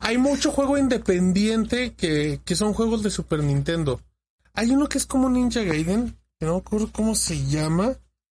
Hay 0.00 0.18
mucho 0.18 0.52
juego 0.52 0.76
independiente 0.78 1.94
que, 1.94 2.40
que 2.44 2.54
son 2.56 2.72
juegos 2.74 3.02
de 3.02 3.10
Super 3.10 3.42
Nintendo. 3.42 4.00
Hay 4.52 4.70
uno 4.70 4.88
que 4.88 4.98
es 4.98 5.06
como 5.06 5.28
Ninja 5.30 5.62
Gaiden, 5.62 6.10
que 6.10 6.14
no 6.40 6.52
me 6.54 6.58
acuerdo 6.58 6.90
cómo 6.92 7.14
se 7.14 7.44
llama. 7.46 7.88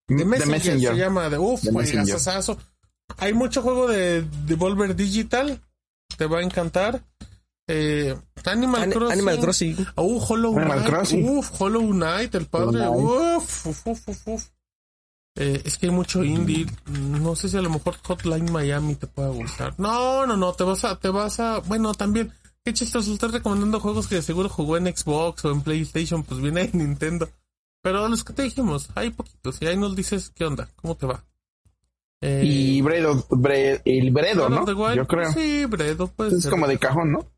De 0.07 0.17
The 0.17 0.25
Messenger, 0.25 0.51
Messenger. 0.57 0.91
se 0.93 0.97
llama, 0.99 1.29
de 1.29 1.37
uf, 1.37 1.61
juegazazazo. 1.71 2.57
Hay 3.17 3.33
mucho 3.33 3.61
juego 3.61 3.87
de 3.87 4.21
Devolver 4.45 4.95
Digital, 4.95 5.61
te 6.17 6.25
va 6.25 6.39
a 6.39 6.43
encantar. 6.43 7.03
Eh, 7.67 8.15
Animal 8.45 8.83
Ani- 8.83 8.91
Crossing. 8.93 9.11
Animal 9.13 9.39
Crossing. 9.39 9.87
Uh, 9.95 10.19
Hollow 10.27 10.57
Animal 10.57 10.79
Knight. 10.79 10.89
Crossing. 10.93 11.29
Uf, 11.29 11.61
Hollow 11.61 11.89
Knight, 11.91 12.35
el 12.35 12.45
padre. 12.47 12.87
Uf, 12.89 13.65
uf, 13.67 13.87
uf, 13.87 14.07
uf, 14.09 14.27
uf. 14.27 14.49
Eh, 15.35 15.61
es 15.65 15.77
que 15.77 15.87
hay 15.87 15.91
mucho 15.91 16.23
indie. 16.23 16.67
No 16.87 17.35
sé 17.35 17.49
si 17.49 17.57
a 17.57 17.61
lo 17.61 17.69
mejor 17.69 17.95
Hotline 18.03 18.51
Miami 18.51 18.95
te 18.95 19.07
pueda 19.07 19.29
gustar. 19.29 19.73
No, 19.79 20.27
no, 20.27 20.35
no, 20.37 20.53
te 20.53 20.63
vas 20.63 20.83
a, 20.83 20.99
te 20.99 21.09
vas 21.09 21.39
a, 21.39 21.59
bueno, 21.59 21.93
también. 21.93 22.31
Qué 22.65 22.73
chistoso, 22.73 23.11
estás 23.13 23.31
recomendando 23.31 23.79
juegos 23.79 24.07
que 24.07 24.15
de 24.15 24.21
seguro 24.21 24.47
jugó 24.49 24.77
en 24.77 24.85
Xbox 24.95 25.43
o 25.45 25.51
en 25.51 25.61
PlayStation, 25.61 26.23
pues 26.23 26.39
viene 26.41 26.61
en 26.71 26.71
Nintendo. 26.77 27.29
Pero 27.83 28.07
los 28.07 28.23
que 28.23 28.33
te 28.33 28.41
dijimos, 28.43 28.89
hay 28.95 29.11
poquitos. 29.11 29.61
Y 29.61 29.67
ahí 29.67 29.77
nos 29.77 29.95
dices 29.95 30.31
qué 30.33 30.45
onda, 30.45 30.69
cómo 30.77 30.95
te 30.97 31.05
va. 31.05 31.23
Eh, 32.21 32.41
Y 32.45 32.81
Bredo, 32.81 33.27
Bre- 33.27 33.81
el 33.83 34.09
Bredo, 34.11 34.49
¿no? 34.49 34.63
Wild, 34.63 34.95
Yo 34.95 35.05
creo. 35.05 35.31
Sí, 35.33 35.65
Bredo, 35.65 36.07
pues. 36.07 36.33
Es 36.33 36.47
como 36.47 36.65
de 36.67 36.79
cajón, 36.79 37.11
¿no? 37.11 37.29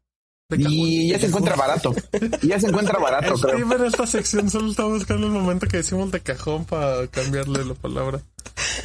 Y 0.55 1.09
ya 1.09 1.17
se 1.19 1.25
encuentra 1.25 1.55
barato. 1.55 1.93
Ya 2.43 2.59
se 2.59 2.67
encuentra 2.67 2.99
barato, 2.99 3.33
El 3.33 3.41
creo. 3.41 3.73
En 3.75 3.85
esta 3.85 4.05
sección 4.05 4.51
solo 4.51 4.69
está 4.69 4.83
buscando 4.85 5.25
el 5.25 5.33
momento 5.33 5.67
que 5.67 5.77
decimos 5.77 6.11
de 6.11 6.19
cajón 6.21 6.65
para 6.65 7.07
cambiarle 7.07 7.65
la 7.65 7.73
palabra. 7.73 8.21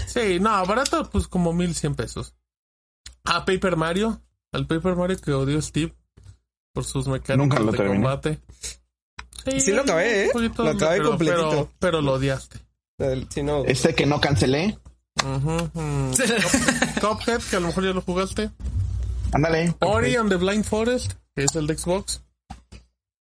Sí, 0.07 0.41
no, 0.41 0.65
barato 0.65 1.11
pues 1.11 1.29
como 1.29 1.53
mil 1.53 1.75
cien 1.75 1.95
pesos. 1.95 2.35
Ah, 3.25 3.45
Paper 3.45 3.77
Mario. 3.77 4.23
El 4.53 4.67
Paper 4.67 4.97
Mario 4.97 5.19
que 5.21 5.33
odió 5.35 5.61
Steve 5.61 5.93
por 6.73 6.85
sus 6.85 7.07
mecánicas 7.07 7.37
Nunca 7.37 7.59
lo 7.63 7.73
de 7.73 7.77
terminé. 7.77 7.97
combate. 7.99 8.41
Sí 9.61 9.73
lo 9.73 9.83
acabé, 9.83 10.27
¿eh? 10.27 10.31
poquito, 10.33 10.63
Lo 10.65 10.71
acabé 10.71 10.97
pero- 10.99 11.09
completito. 11.11 11.51
Pero, 11.51 11.71
pero 11.79 12.01
lo 12.03 12.13
odiaste. 12.15 12.59
El- 12.99 13.27
si 13.31 13.43
no, 13.43 13.65
Este 13.65 13.95
que 13.95 14.07
no 14.07 14.21
cancelé. 14.21 14.79
Cup- 15.23 17.01
Cuphead, 17.01 17.41
que 17.51 17.57
a 17.57 17.61
lo 17.61 17.69
mejor 17.69 17.85
ya 17.85 17.91
lo 17.93 18.03
jugaste. 18.03 18.51
Ándale. 19.33 19.75
Ori 19.81 20.17
and 20.17 20.29
the 20.31 20.37
Blind 20.37 20.65
Forest, 20.65 21.13
que 21.35 21.45
es 21.45 21.55
el 21.57 21.67
de 21.67 21.77
Xbox. 21.77 22.23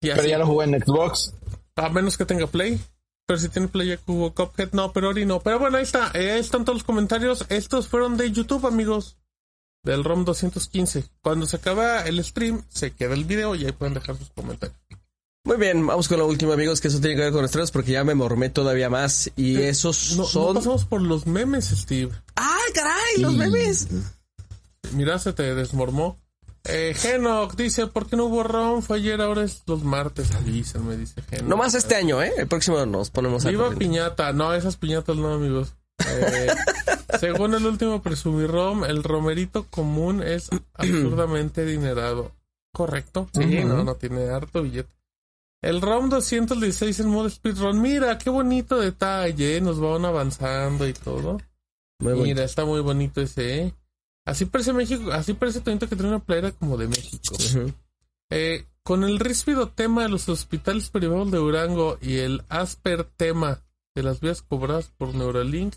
Y 0.02 0.10
Pero 0.10 0.22
así, 0.22 0.30
ya 0.30 0.38
lo 0.38 0.46
jugué 0.48 0.66
en 0.66 0.82
Xbox. 0.84 1.34
a 1.76 1.90
menos 1.90 2.18
que 2.18 2.26
tenga 2.26 2.48
Play. 2.48 2.80
Pero 3.28 3.40
si 3.40 3.50
tiene 3.50 3.68
Play 3.68 3.88
ya 3.90 3.98
jugó 4.06 4.34
Cuphead, 4.34 4.72
no, 4.74 4.92
pero 4.94 5.10
Ori 5.10 5.26
no. 5.26 5.40
Pero 5.40 5.58
bueno, 5.60 5.78
ahí 5.78 5.84
está. 5.84 6.12
eh, 6.14 6.32
ahí 6.32 6.40
están 6.40 6.64
todos 6.64 6.78
los 6.78 6.84
comentarios. 6.84 7.46
Estos 7.50 7.88
fueron 7.88 8.18
de 8.18 8.32
YouTube, 8.32 8.66
amigos. 8.68 9.18
Del 9.84 10.04
ROM 10.04 10.26
215. 10.26 11.06
Cuando 11.22 11.46
se 11.46 11.58
acaba 11.58 12.02
el 12.02 12.24
stream, 12.24 12.64
se 12.70 12.92
queda 12.92 13.14
el 13.14 13.24
video 13.26 13.56
y 13.56 13.66
ahí 13.66 13.72
pueden 13.72 13.94
dejar 13.94 14.18
sus 14.18 14.30
comentarios. 14.32 14.78
Muy 15.46 15.58
bien, 15.58 15.86
vamos 15.86 16.08
con 16.08 16.18
lo 16.18 16.26
último, 16.28 16.54
amigos, 16.54 16.82
que 16.82 16.88
eso 16.88 17.00
tiene 17.00 17.16
que 17.16 17.22
ver 17.22 17.32
con 17.32 17.46
estrenos 17.46 17.70
porque 17.72 17.92
ya 17.92 18.04
me 18.04 18.16
mormé 18.16 18.50
todavía 18.50 18.90
más. 18.90 19.32
Y 19.36 19.58
esos 19.62 20.14
No, 20.18 20.24
no 20.24 20.28
son. 20.28 20.56
pasamos 20.56 20.86
por 20.86 21.02
los 21.02 21.28
memes, 21.28 21.66
Steve. 21.68 22.12
¡Ah, 22.36 22.58
caray! 22.74 23.22
¡Los 23.22 23.36
memes! 23.36 23.88
Mira, 24.94 25.20
se 25.20 25.34
te 25.34 25.54
desmormó. 25.54 26.18
Eh, 26.64 26.96
Genoc 26.98 27.56
dice, 27.56 27.86
¿por 27.86 28.08
qué 28.08 28.16
no 28.16 28.26
hubo 28.26 28.42
ROM? 28.42 28.82
Fue 28.82 28.98
ayer, 28.98 29.22
ahora 29.22 29.44
es 29.44 29.62
los 29.68 29.84
martes. 29.84 30.32
Avísenme, 30.32 30.98
dice 30.98 31.22
Genoc. 31.22 31.48
No 31.48 31.58
más 31.58 31.76
este 31.76 31.96
año, 31.96 32.24
¿eh? 32.24 32.34
El 32.38 32.48
próximo 32.48 32.84
nos 32.88 33.12
ponemos 33.12 33.46
a. 33.46 33.50
Viva 33.50 33.70
piñata. 33.70 34.34
No, 34.34 34.52
esas 34.52 34.78
piñatas 34.78 35.16
no, 35.16 35.32
amigos. 35.32 35.76
Eh, 36.08 36.48
según 37.20 37.54
el 37.54 37.68
último 37.68 38.02
presumirrom, 38.02 38.84
el 38.84 39.04
romerito 39.04 39.68
común 39.70 40.24
es 40.24 40.50
absurdamente 40.74 41.66
dinerado. 41.66 42.32
¿Correcto? 42.74 43.30
Sí, 43.34 43.46
no, 43.64 43.84
no 43.84 43.96
tiene 43.96 44.28
harto 44.30 44.64
billete. 44.64 44.90
El 45.66 45.82
ROM 45.82 46.10
216 46.10 47.00
en 47.00 47.08
modo 47.10 47.28
speedrun. 47.28 47.82
Mira, 47.82 48.20
qué 48.20 48.30
bonito 48.30 48.80
detalle. 48.80 49.58
¿eh? 49.58 49.62
Nos 49.62 49.80
van 49.80 50.06
avanzando 50.06 50.88
y 50.88 50.94
todo. 50.94 51.42
Muy 51.98 52.14
bonito. 52.14 52.24
Mira, 52.24 52.44
está 52.44 52.66
muy 52.66 52.82
bonito 52.82 53.20
ese, 53.20 53.62
¿eh? 53.62 53.74
Así 54.26 54.46
parece 54.46 54.74
México, 54.74 55.12
así 55.12 55.34
parece 55.34 55.62
Tonito 55.62 55.90
que 55.90 55.96
tiene 55.96 56.10
una 56.10 56.24
playera 56.24 56.52
como 56.52 56.78
de 56.78 56.88
México. 56.88 57.36
Eh, 58.32 58.66
con 58.82 59.04
el 59.04 59.20
ríspido 59.20 59.70
tema 59.70 60.02
de 60.02 60.10
los 60.10 60.28
hospitales 60.30 60.90
privados 60.90 61.30
de 61.30 61.38
Durango 61.38 62.00
y 62.02 62.18
el 62.18 62.44
asper 62.50 63.04
tema 63.04 63.62
de 63.94 64.02
las 64.02 64.20
vías 64.20 64.42
cobradas 64.42 64.88
por 64.98 65.14
Neuralink, 65.14 65.76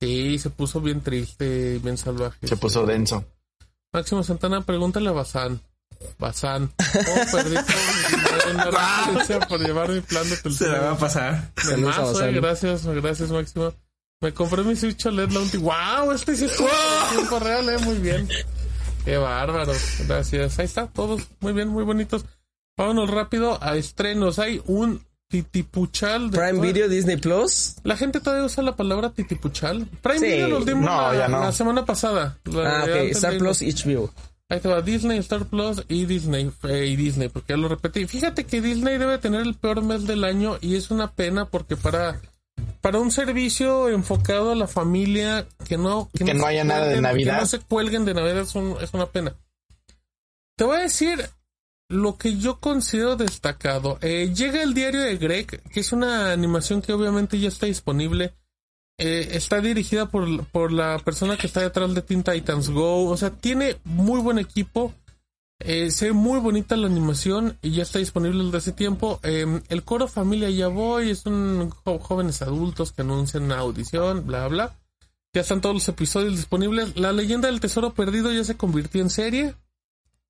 sí, 0.00 0.38
se 0.38 0.50
puso 0.50 0.80
bien 0.80 1.00
triste, 1.00 1.80
bien 1.80 1.98
salvaje. 1.98 2.46
Se 2.46 2.56
puso 2.56 2.86
denso. 2.86 3.24
Máximo 3.92 4.22
Santana, 4.22 4.60
pregúntale 4.60 5.08
a 5.08 5.12
Bazán. 5.12 5.60
Bazán, 6.18 6.70
¿cómo 6.76 7.32
perdí 7.32 7.54
todo 7.54 7.76
mi 7.76 8.16
dinero 8.16 8.50
en 8.50 8.56
la 8.56 8.64
referencia 9.06 9.40
por 9.40 9.60
llevar 9.60 9.88
mi 9.90 10.00
plan 10.00 10.28
de 10.28 10.36
Se 10.36 10.66
la 10.68 10.80
va 10.80 10.92
a 10.92 10.96
televisión? 10.96 10.98
pasar. 10.98 12.28
Eh, 12.28 12.32
gracias, 12.32 12.86
gracias 12.86 13.30
Máximo. 13.30 13.72
Me 14.20 14.34
compré 14.34 14.62
mi 14.64 14.74
Switch 14.76 15.06
OLED 15.06 15.30
la 15.30 15.40
última. 15.40 15.62
¡Wow! 16.02 16.12
Este 16.12 16.36
sí 16.36 16.44
es 16.46 16.58
en 16.60 16.66
tiempo 17.16 17.38
real, 17.38 17.68
eh, 17.68 17.78
muy 17.78 17.98
bien. 17.98 18.28
Qué 19.04 19.16
bárbaro. 19.16 19.72
Gracias. 20.06 20.58
Ahí 20.58 20.64
está, 20.66 20.86
todos 20.88 21.22
muy 21.40 21.52
bien, 21.52 21.68
muy 21.68 21.84
bonitos. 21.84 22.24
Vámonos 22.76 23.08
rápido 23.10 23.62
a 23.62 23.76
estrenos. 23.76 24.38
Hay 24.38 24.60
un 24.66 25.04
titipuchal. 25.28 26.30
de- 26.30 26.38
Prime 26.38 26.60
Video, 26.60 26.88
Disney 26.88 27.16
Plus. 27.16 27.76
La 27.84 27.96
gente 27.96 28.20
todavía 28.20 28.44
usa 28.44 28.62
la 28.64 28.74
palabra 28.76 29.10
titipuchal. 29.10 29.86
Prime 30.02 30.18
Sí. 30.18 30.26
Video 30.26 30.48
los 30.48 30.66
dimos 30.66 30.84
No, 30.84 31.12
la, 31.12 31.18
ya 31.18 31.28
no. 31.28 31.40
la 31.40 31.52
semana 31.52 31.84
pasada. 31.84 32.38
La 32.44 32.80
Ah, 32.80 32.84
ok. 32.84 32.90
Star 33.12 33.38
Plus. 33.38 33.62
HBO. 33.62 34.12
Ahí 34.50 34.60
te 34.60 34.68
va 34.68 34.80
Disney, 34.80 35.18
Star 35.18 35.44
Plus 35.46 35.82
y 35.88 36.06
Disney. 36.06 36.50
eh, 36.64 36.86
y 36.86 36.96
Disney, 36.96 37.28
porque 37.28 37.52
ya 37.52 37.56
lo 37.58 37.68
repetí. 37.68 38.06
Fíjate 38.06 38.44
que 38.44 38.60
Disney 38.62 38.96
debe 38.96 39.18
tener 39.18 39.42
el 39.42 39.54
peor 39.54 39.82
mes 39.82 40.06
del 40.06 40.24
año 40.24 40.56
y 40.62 40.76
es 40.76 40.90
una 40.90 41.12
pena 41.12 41.44
porque 41.44 41.76
para, 41.76 42.18
para 42.80 42.98
un 42.98 43.10
servicio 43.10 43.88
enfocado 43.90 44.52
a 44.52 44.54
la 44.54 44.66
familia 44.66 45.46
que 45.66 45.76
no, 45.76 46.08
Que 46.16 46.32
no 46.32 46.46
haya 46.46 46.64
nada 46.64 46.86
de 46.86 47.00
Navidad. 47.02 47.34
Que 47.34 47.40
no 47.42 47.46
se 47.46 47.58
cuelguen 47.60 48.06
de 48.06 48.14
Navidad 48.14 48.38
es, 48.40 48.54
un- 48.54 48.76
es 48.80 48.94
una 48.94 49.06
pena. 49.06 49.34
Te 50.56 50.64
voy 50.64 50.78
a 50.78 50.82
decir 50.82 51.28
lo 51.90 52.16
que 52.16 52.36
yo 52.38 52.58
considero 52.58 53.16
destacado. 53.16 53.98
Eh, 54.00 54.32
llega 54.34 54.62
el 54.62 54.72
diario 54.72 55.00
de 55.02 55.16
Greg, 55.18 55.62
que 55.70 55.80
es 55.80 55.92
una 55.92 56.32
animación 56.32 56.80
que 56.80 56.92
obviamente 56.94 57.38
ya 57.38 57.48
está 57.48 57.66
disponible. 57.66 58.32
Eh, 58.98 59.28
está 59.32 59.60
dirigida 59.60 60.06
por, 60.06 60.44
por 60.46 60.72
la 60.72 60.98
persona 60.98 61.36
que 61.36 61.46
está 61.46 61.60
detrás 61.60 61.94
de 61.94 62.02
Teen 62.02 62.24
Titans 62.24 62.68
Go. 62.70 63.08
O 63.08 63.16
sea, 63.16 63.30
tiene 63.30 63.76
muy 63.84 64.20
buen 64.20 64.38
equipo. 64.38 64.92
Eh, 65.60 65.90
se 65.90 66.06
ve 66.06 66.12
muy 66.12 66.38
bonita 66.38 66.76
la 66.76 66.86
animación 66.86 67.58
y 67.62 67.72
ya 67.72 67.82
está 67.82 67.98
disponible 67.98 68.44
desde 68.44 68.58
hace 68.58 68.72
tiempo. 68.72 69.20
Eh, 69.22 69.60
el 69.68 69.84
coro 69.84 70.06
Familia 70.06 70.50
Ya 70.50 70.68
Voy 70.68 71.10
es 71.10 71.26
un 71.26 71.70
jóvenes 71.70 72.42
adultos 72.42 72.92
que 72.92 73.02
anuncian 73.02 73.44
una 73.44 73.58
audición, 73.58 74.26
bla, 74.26 74.46
bla. 74.48 74.76
Ya 75.32 75.42
están 75.42 75.60
todos 75.60 75.74
los 75.74 75.88
episodios 75.88 76.36
disponibles. 76.36 76.96
La 76.96 77.12
leyenda 77.12 77.48
del 77.48 77.60
tesoro 77.60 77.92
perdido 77.92 78.32
ya 78.32 78.44
se 78.44 78.56
convirtió 78.56 79.02
en 79.02 79.10
serie. 79.10 79.54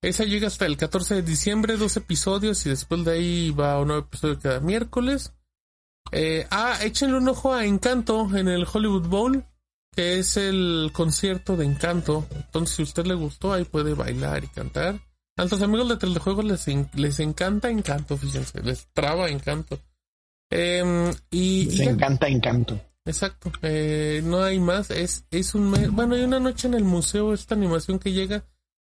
Esa 0.01 0.25
llega 0.25 0.47
hasta 0.47 0.67
el 0.67 0.77
14 0.77 1.17
de 1.17 1.23
diciembre, 1.23 1.77
dos 1.77 1.97
episodios 1.97 2.65
y 2.67 2.71
después 2.71 3.05
de 3.05 3.13
ahí 3.13 3.51
va 3.51 3.81
un 3.81 3.89
nuevo 3.89 4.07
episodio 4.07 4.39
cada 4.39 4.61
miércoles. 4.61 5.33
Eh, 6.13 6.47
ah, 6.51 6.79
échenle 6.83 7.19
un 7.19 7.29
ojo 7.29 7.55
a 7.55 7.65
Encanto 7.65 8.29
en 8.37 8.49
el 8.49 8.67
Hollywood 8.71 9.09
Bowl, 9.09 9.45
que 9.95 10.19
es 10.19 10.37
el 10.37 10.91
concierto 10.93 11.57
de 11.57 11.65
Encanto. 11.65 12.27
Entonces, 12.35 12.77
si 12.77 12.83
a 12.83 12.85
usted 12.85 13.07
le 13.07 13.15
gustó, 13.15 13.53
ahí 13.53 13.65
puede 13.65 13.95
bailar 13.95 14.45
y 14.45 14.49
cantar. 14.49 15.01
A 15.37 15.43
nuestros 15.43 15.63
amigos 15.63 15.89
de 15.89 15.97
Telejuegos 15.97 16.45
les, 16.45 16.67
les 16.95 17.21
encanta 17.21 17.71
Encanto, 17.71 18.17
fíjense, 18.17 18.63
les 18.63 18.89
traba 18.93 19.29
Encanto. 19.29 19.79
Em, 20.51 21.13
y, 21.31 21.69
ya. 21.69 21.91
encanta 21.91 22.27
encanto. 22.29 22.81
Exacto, 23.05 23.51
eh, 23.63 24.21
no 24.25 24.43
hay 24.43 24.61
más, 24.61 24.91
es, 24.91 25.25
es 25.31 25.55
un 25.55 25.71
mes, 25.71 25.91
bueno, 25.91 26.15
hay 26.15 26.25
una 26.25 26.41
noche 26.41 26.69
en 26.69 26.75
el 26.75 26.85
museo, 26.85 27.33
esta 27.33 27.55
animación 27.55 27.99
que 27.99 28.13
llega, 28.13 28.45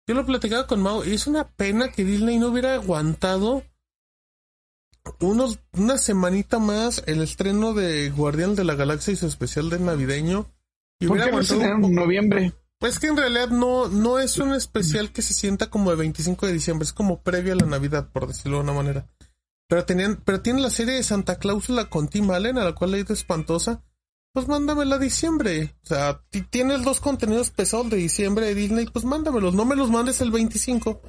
yo 0.07 0.15
lo 0.15 0.25
platicaba 0.25 0.67
con 0.67 0.81
Mao, 0.81 1.05
y 1.05 1.13
es 1.13 1.27
una 1.27 1.49
pena 1.49 1.89
que 1.93 2.05
Disney 2.05 2.39
no 2.39 2.49
hubiera 2.49 2.75
aguantado 2.75 3.63
unos, 5.21 5.61
una 5.73 5.99
semanita 5.99 6.59
más 6.59 7.03
el 7.07 7.23
estreno 7.23 7.75
de 7.75 8.11
Guardián 8.11 8.55
de 8.55 8.65
la 8.65 8.75
Galaxia 8.75 9.13
y 9.13 9.17
su 9.17 9.27
especial 9.27 9.71
de 9.71 9.79
navideño, 9.79 10.47
y 10.99 11.07
¿Por 11.07 11.23
qué 11.23 11.31
no 11.31 11.87
en 11.87 11.95
noviembre? 11.95 12.53
pues 12.79 12.99
que 12.99 13.07
en 13.07 13.17
realidad 13.17 13.49
no, 13.49 13.89
no 13.89 14.19
es 14.19 14.39
un 14.39 14.53
especial 14.53 15.13
que 15.13 15.23
se 15.23 15.35
sienta 15.35 15.71
como 15.71 15.91
de 15.91 15.97
25 15.97 16.47
de 16.47 16.53
diciembre, 16.53 16.85
es 16.85 16.93
como 16.93 17.23
previo 17.23 17.53
a 17.53 17.57
la 17.57 17.67
Navidad, 17.67 18.11
por 18.13 18.27
decirlo 18.27 18.59
de 18.59 18.65
una 18.65 18.73
manera. 18.73 19.07
Pero 19.69 19.85
tenían, 19.85 20.23
pero 20.25 20.41
tiene 20.43 20.61
la 20.61 20.71
serie 20.71 20.95
de 20.95 21.03
Santa 21.03 21.39
Cláusula 21.39 21.91
con 21.91 22.09
Tim 22.09 22.31
Allen, 22.31 22.59
a 22.59 22.65
la 22.65 22.75
cual 22.75 22.93
le 22.93 22.99
he 22.99 23.01
ido 23.01 23.15
espantosa. 23.15 23.83
Pues 24.33 24.49
mándamela 24.49 24.97
a 24.97 24.99
diciembre. 24.99 25.75
O 25.83 25.87
sea, 25.87 26.21
tienes 26.51 26.83
dos 26.83 27.01
contenidos 27.01 27.51
pesados 27.51 27.89
de 27.91 27.97
diciembre 27.97 28.47
de 28.47 28.55
Disney, 28.55 28.87
pues 28.87 29.05
mándamelos. 29.05 29.55
No 29.55 29.65
me 29.65 29.77
los 29.77 29.91
mandes 29.91 30.21
el 30.21 30.31
25. 30.31 31.01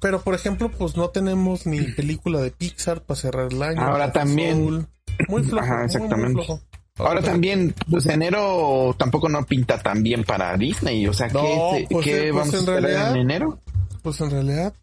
Pero, 0.00 0.20
por 0.22 0.34
ejemplo, 0.34 0.70
pues 0.70 0.96
no 0.96 1.08
tenemos 1.10 1.66
ni 1.66 1.80
película 1.82 2.40
de 2.40 2.50
Pixar 2.50 3.02
para 3.02 3.18
cerrar 3.20 3.52
el 3.52 3.62
año. 3.62 3.80
Ahora 3.80 4.12
también. 4.12 4.58
Soul. 4.58 4.86
Muy 5.28 5.42
flojo. 5.42 5.64
Ajá, 5.64 5.72
muy, 5.74 5.78
muy 5.78 5.86
exactamente. 5.86 6.32
flojo. 6.44 6.60
Ahora 6.98 7.22
también, 7.22 7.74
pues 7.90 8.06
enero 8.06 8.94
tampoco 8.98 9.28
no 9.28 9.44
pinta 9.46 9.78
tan 9.78 10.02
bien 10.02 10.24
para 10.24 10.56
Disney. 10.56 11.06
O 11.06 11.12
sea, 11.12 11.28
No, 11.28 11.42
¿qué, 11.42 11.86
pues, 11.90 12.04
qué 12.04 12.28
eh, 12.28 12.32
pues, 12.32 12.34
vamos 12.34 12.54
a 12.54 12.58
esperar 12.58 12.82
realidad- 12.82 13.10
en 13.12 13.16
enero? 13.18 13.58
Pues 14.02 14.20
en 14.20 14.30
realidad 14.30 14.74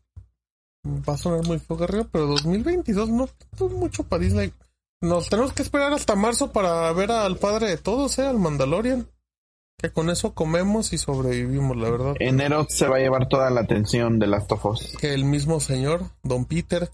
va 0.87 1.13
a 1.13 1.17
sonar 1.17 1.45
muy 1.45 1.59
fogarreo, 1.59 2.07
pero 2.11 2.27
2022 2.27 3.09
no 3.09 3.25
es 3.25 3.61
mucho 3.71 4.03
para 4.03 4.23
Disney. 4.23 4.53
Nos 5.01 5.29
tenemos 5.29 5.51
que 5.53 5.61
esperar 5.61 5.91
hasta 5.93 6.15
marzo 6.15 6.51
para 6.51 6.91
ver 6.93 7.11
al 7.11 7.37
padre 7.37 7.67
de 7.67 7.77
todos, 7.77 8.17
¿eh? 8.19 8.25
Al 8.25 8.39
Mandalorian. 8.39 9.07
Que 9.85 9.91
con 9.93 10.09
eso 10.09 10.33
comemos 10.33 10.93
y 10.93 10.97
sobrevivimos, 10.97 11.77
la 11.77 11.91
verdad. 11.91 12.15
Enero 12.19 12.65
se 12.69 12.87
va 12.87 12.95
a 12.97 12.99
llevar 12.99 13.29
toda 13.29 13.49
la 13.51 13.61
atención 13.61 14.17
de 14.17 14.25
las 14.25 14.45
Us. 14.63 14.97
Que 14.99 15.13
el 15.13 15.25
mismo 15.25 15.59
señor, 15.59 16.09
Don 16.23 16.45
Peter. 16.45 16.89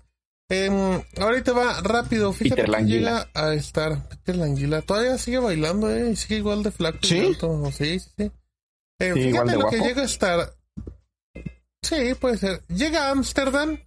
Em, 0.50 1.02
ahorita 1.18 1.54
va 1.54 1.80
rápido, 1.82 2.34
fíjate 2.34 2.64
Peter 2.64 2.78
que 2.80 2.84
llega 2.86 3.30
a 3.34 3.54
estar. 3.54 4.10
Peter 4.10 4.36
Languila 4.36 4.82
todavía 4.82 5.18
sigue 5.18 5.38
bailando, 5.40 5.90
¿eh? 5.90 6.10
Y 6.12 6.16
sigue 6.18 6.36
igual 6.38 6.64
de 6.64 6.72
flaco. 6.72 6.98
¿Sí? 7.04 7.34
Sí, 7.72 8.00
sí, 8.00 8.00
sí. 8.18 8.32
Eh, 9.00 9.14
Sí, 9.14 9.20
igual 9.22 9.48
fíjate 9.50 9.58
lo 9.64 9.70
que 9.70 9.80
llega 9.80 10.02
a 10.02 10.06
estar. 10.06 10.54
Sí, 11.82 12.14
puede 12.20 12.38
ser. 12.38 12.62
Llega 12.68 13.08
a 13.08 13.12
Ámsterdam. 13.12 13.80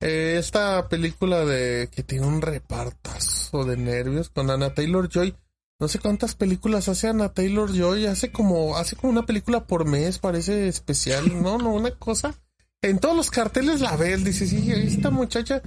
eh, 0.00 0.36
esta 0.38 0.88
película 0.88 1.44
de 1.46 1.88
que 1.90 2.02
tiene 2.02 2.26
un 2.26 2.42
repartazo 2.42 3.64
de 3.64 3.76
nervios 3.76 4.28
con 4.30 4.50
Anna 4.50 4.74
Taylor 4.74 5.08
Joy. 5.08 5.34
No 5.82 5.88
sé 5.88 5.98
cuántas 5.98 6.36
películas 6.36 6.88
hace 6.88 7.08
Anna 7.08 7.30
Taylor 7.30 7.74
Joy. 7.74 8.06
Hace 8.06 8.30
como, 8.30 8.76
hace 8.76 8.94
como 8.94 9.12
una 9.12 9.26
película 9.26 9.66
por 9.66 9.84
mes, 9.84 10.20
parece 10.20 10.68
especial. 10.68 11.42
No, 11.42 11.58
no, 11.58 11.72
una 11.72 11.90
cosa. 11.90 12.36
En 12.82 13.00
todos 13.00 13.16
los 13.16 13.32
carteles 13.32 13.80
la 13.80 13.96
ves, 13.96 14.22
dices, 14.22 14.50
sí, 14.50 14.70
esta 14.70 15.10
muchacha, 15.10 15.60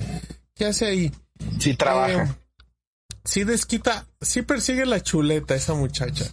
¿qué 0.54 0.68
hace 0.68 0.86
ahí? 0.86 1.12
Sí 1.60 1.76
trabaja. 1.76 2.24
Eh, 2.24 2.36
sí 3.26 3.44
desquita, 3.44 4.08
sí 4.22 4.42
persigue 4.42 4.86
la 4.86 5.02
chuleta 5.02 5.54
esa 5.54 5.74
muchacha. 5.74 6.24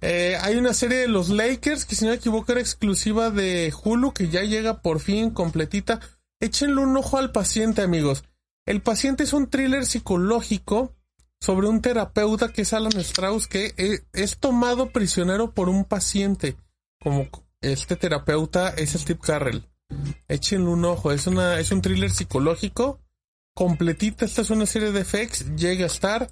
Eh, 0.00 0.38
hay 0.40 0.56
una 0.56 0.72
serie 0.72 0.96
de 0.96 1.08
los 1.08 1.28
Lakers 1.28 1.84
que 1.84 1.96
si 1.96 2.06
no 2.06 2.12
me 2.12 2.16
equivoco 2.16 2.52
era 2.52 2.62
exclusiva 2.62 3.28
de 3.28 3.74
Hulu 3.84 4.14
que 4.14 4.30
ya 4.30 4.40
llega 4.40 4.80
por 4.80 5.00
fin 5.00 5.32
completita. 5.32 6.00
Échenle 6.40 6.80
un 6.80 6.96
ojo 6.96 7.18
al 7.18 7.30
paciente 7.30 7.82
amigos. 7.82 8.24
El 8.64 8.80
paciente 8.80 9.24
es 9.24 9.34
un 9.34 9.50
thriller 9.50 9.84
psicológico 9.84 10.94
sobre 11.40 11.68
un 11.68 11.80
terapeuta 11.80 12.52
que 12.52 12.62
es 12.62 12.72
Alan 12.72 12.96
Strauss 12.98 13.46
que 13.46 13.74
eh, 13.76 14.00
es 14.12 14.38
tomado 14.38 14.90
prisionero 14.90 15.52
por 15.52 15.68
un 15.68 15.84
paciente. 15.84 16.56
Como 17.00 17.28
este 17.60 17.96
terapeuta 17.96 18.70
es 18.70 18.92
Steve 18.92 19.20
Carrell. 19.22 19.68
Échenle 20.28 20.68
un 20.68 20.84
ojo, 20.84 21.12
es 21.12 21.26
una, 21.26 21.58
es 21.60 21.70
un 21.70 21.80
thriller 21.80 22.10
psicológico 22.10 23.00
completita. 23.54 24.24
Esta 24.24 24.42
es 24.42 24.50
una 24.50 24.66
serie 24.66 24.92
de 24.92 25.04
FX, 25.04 25.56
llega 25.56 25.84
a 25.84 25.88
estar. 25.88 26.30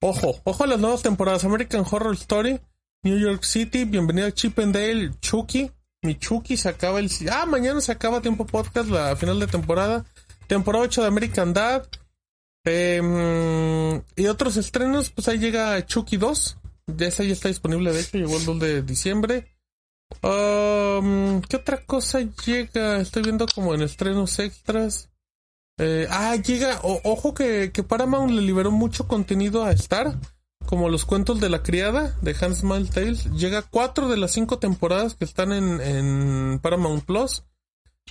Ojo, 0.00 0.40
ojo 0.44 0.64
a 0.64 0.66
las 0.66 0.78
nuevas 0.78 1.02
temporadas. 1.02 1.44
American 1.44 1.84
Horror 1.90 2.14
Story, 2.14 2.60
New 3.02 3.18
York 3.18 3.44
City, 3.44 3.84
bienvenido 3.84 4.26
a 4.26 4.32
Chip 4.32 4.58
and 4.58 4.74
Dale, 4.74 5.12
Chucky. 5.20 5.70
Mi 6.02 6.18
Chucky 6.18 6.56
se 6.56 6.68
acaba 6.68 7.00
el... 7.00 7.10
Ah, 7.32 7.46
mañana 7.46 7.80
se 7.80 7.92
acaba 7.92 8.20
Tiempo 8.20 8.46
Podcast, 8.46 8.90
la 8.90 9.16
final 9.16 9.40
de 9.40 9.46
temporada. 9.46 10.04
Temporada 10.46 10.84
8 10.84 11.02
de 11.02 11.08
American 11.08 11.54
Dad. 11.54 11.86
Em, 12.66 14.02
y 14.16 14.26
otros 14.26 14.56
estrenos, 14.56 15.10
pues 15.10 15.28
ahí 15.28 15.38
llega 15.38 15.86
Chucky 15.86 16.16
2. 16.16 16.58
Ya 16.98 17.06
esa 17.06 17.22
ya 17.22 17.32
está 17.32 17.48
disponible, 17.48 17.92
de 17.92 18.00
hecho, 18.00 18.18
llegó 18.18 18.36
el 18.36 18.44
2 18.44 18.58
de 18.60 18.82
diciembre. 18.82 19.56
¿Qué 20.20 21.56
otra 21.56 21.84
cosa 21.86 22.20
llega? 22.44 23.00
Estoy 23.00 23.22
viendo 23.22 23.46
como 23.46 23.74
en 23.74 23.82
estrenos 23.82 24.38
extras. 24.40 25.10
Eh, 25.78 26.08
ah, 26.10 26.36
llega, 26.36 26.80
ojo 26.82 27.34
que, 27.34 27.70
que, 27.70 27.82
Paramount 27.82 28.32
le 28.32 28.42
liberó 28.42 28.70
mucho 28.70 29.06
contenido 29.06 29.64
a 29.64 29.72
Star, 29.72 30.18
como 30.64 30.88
los 30.88 31.04
cuentos 31.04 31.38
de 31.38 31.50
la 31.50 31.62
criada 31.62 32.16
de 32.22 32.34
Hans 32.40 32.64
Miles 32.64 32.90
Tales. 32.90 33.30
Llega 33.32 33.62
cuatro 33.62 34.08
de 34.08 34.16
las 34.16 34.32
cinco 34.32 34.58
temporadas 34.58 35.14
que 35.14 35.24
están 35.24 35.52
en, 35.52 35.80
en 35.80 36.58
Paramount 36.60 37.04
Plus. 37.04 37.44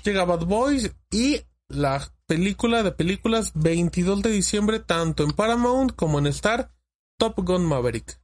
Llega 0.03 0.25
Bad 0.25 0.45
Boys 0.45 0.91
y 1.11 1.41
la 1.67 2.07
película 2.27 2.83
de 2.83 2.91
películas 2.91 3.51
22 3.55 4.21
de 4.21 4.31
diciembre, 4.31 4.79
tanto 4.79 5.23
en 5.23 5.31
Paramount 5.31 5.93
como 5.95 6.19
en 6.19 6.27
Star, 6.27 6.71
Top 7.17 7.35
Gun 7.37 7.65
Maverick. 7.65 8.19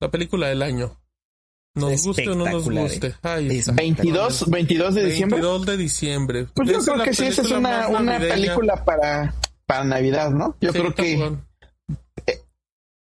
La 0.00 0.10
película 0.10 0.48
del 0.48 0.62
año. 0.62 1.00
Nos 1.74 2.04
guste 2.04 2.28
o 2.30 2.34
no 2.34 2.46
nos 2.46 2.68
guste. 2.70 3.14
22, 3.22 4.50
22 4.50 4.94
de 4.94 5.04
diciembre. 5.04 5.40
22 5.40 5.66
de 5.66 5.76
diciembre. 5.76 6.46
Pues 6.54 6.70
yo 6.70 6.78
creo 6.80 7.04
que 7.04 7.14
sí, 7.14 7.26
esa 7.26 7.42
es 7.42 7.50
una, 7.50 7.88
una 7.88 8.18
película 8.18 8.82
para, 8.84 9.34
para 9.66 9.84
Navidad, 9.84 10.30
¿no? 10.30 10.56
Yo 10.60 10.72
creo 10.72 10.94
que 10.94 11.36
eh, 12.26 12.42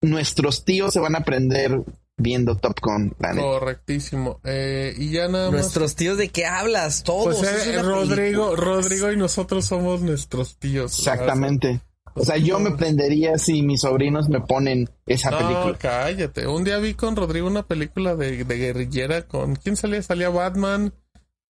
nuestros 0.02 0.66
tíos 0.66 0.92
se 0.92 1.00
van 1.00 1.16
a 1.16 1.20
aprender 1.20 1.82
viendo 2.20 2.56
Top 2.56 2.78
Gun. 2.82 3.16
Correctísimo. 3.36 4.40
Eh, 4.44 4.94
y 4.98 5.10
ya 5.12 5.28
nada 5.28 5.46
más. 5.50 5.62
Nuestros 5.62 5.96
tíos, 5.96 6.18
¿de 6.18 6.30
qué 6.30 6.46
hablas? 6.46 7.04
Todos. 7.04 7.38
Pues 7.38 7.68
eh, 7.68 7.82
Rodrigo, 7.82 8.56
Rodrigo 8.56 9.12
y 9.12 9.18
nosotros 9.18 9.66
somos 9.66 10.02
nuestros 10.02 10.58
tíos. 10.58 11.00
Exactamente. 11.00 11.82
O 12.16 12.26
sea, 12.26 12.38
yo 12.38 12.60
me 12.60 12.72
prendería 12.72 13.38
si 13.38 13.62
mis 13.62 13.82
sobrinos 13.82 14.28
me 14.30 14.42
ponen 14.42 14.90
esa 15.06 15.32
no, 15.32 15.38
película. 15.38 15.78
cállate. 15.78 16.48
Un 16.48 16.64
día 16.64 16.78
vi 16.80 16.94
con 16.94 17.16
Rodrigo 17.16 17.48
una 17.48 17.64
película 17.64 18.16
de, 18.16 18.44
de 18.44 18.58
guerrillera 18.58 19.22
con... 19.28 19.56
¿Quién 19.56 19.78
salía? 19.78 20.02
Salía 20.02 20.30
Batman. 20.30 20.94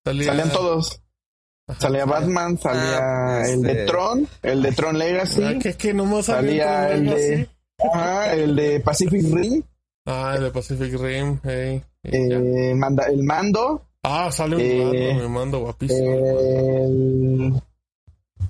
Salía... 0.06 0.28
Salían 0.28 0.52
todos. 0.52 1.02
salía 1.80 2.06
Batman, 2.06 2.58
salía 2.60 3.00
ah, 3.00 3.50
el 3.50 3.62
de 3.64 3.72
este. 3.72 3.86
Tron, 3.86 4.28
el 4.44 4.62
de 4.62 4.72
Tron 4.74 5.00
Legacy. 5.00 5.44
Ah, 5.44 5.60
que, 5.60 5.74
que 5.74 5.94
no 5.94 6.22
salía 6.22 6.91
el 6.91 7.06
de... 7.06 7.50
Ajá, 7.80 8.34
el 8.34 8.56
de 8.56 8.80
Pacific 8.82 9.24
Rim. 9.34 9.64
Ah, 10.11 10.34
el 10.36 10.44
de 10.44 10.52
Pacific 10.52 10.99
Rim, 10.99 11.40
hey. 11.44 11.84
Eh, 12.03 12.73
manda, 12.76 13.06
el 13.06 13.22
mando. 13.22 13.86
Ah, 14.02 14.31
sale 14.31 14.56
un 14.56 14.61
eh, 14.61 15.14
mando, 15.14 15.30
mando 15.30 15.60
guapísimo. 15.60 16.10
El, 16.10 17.61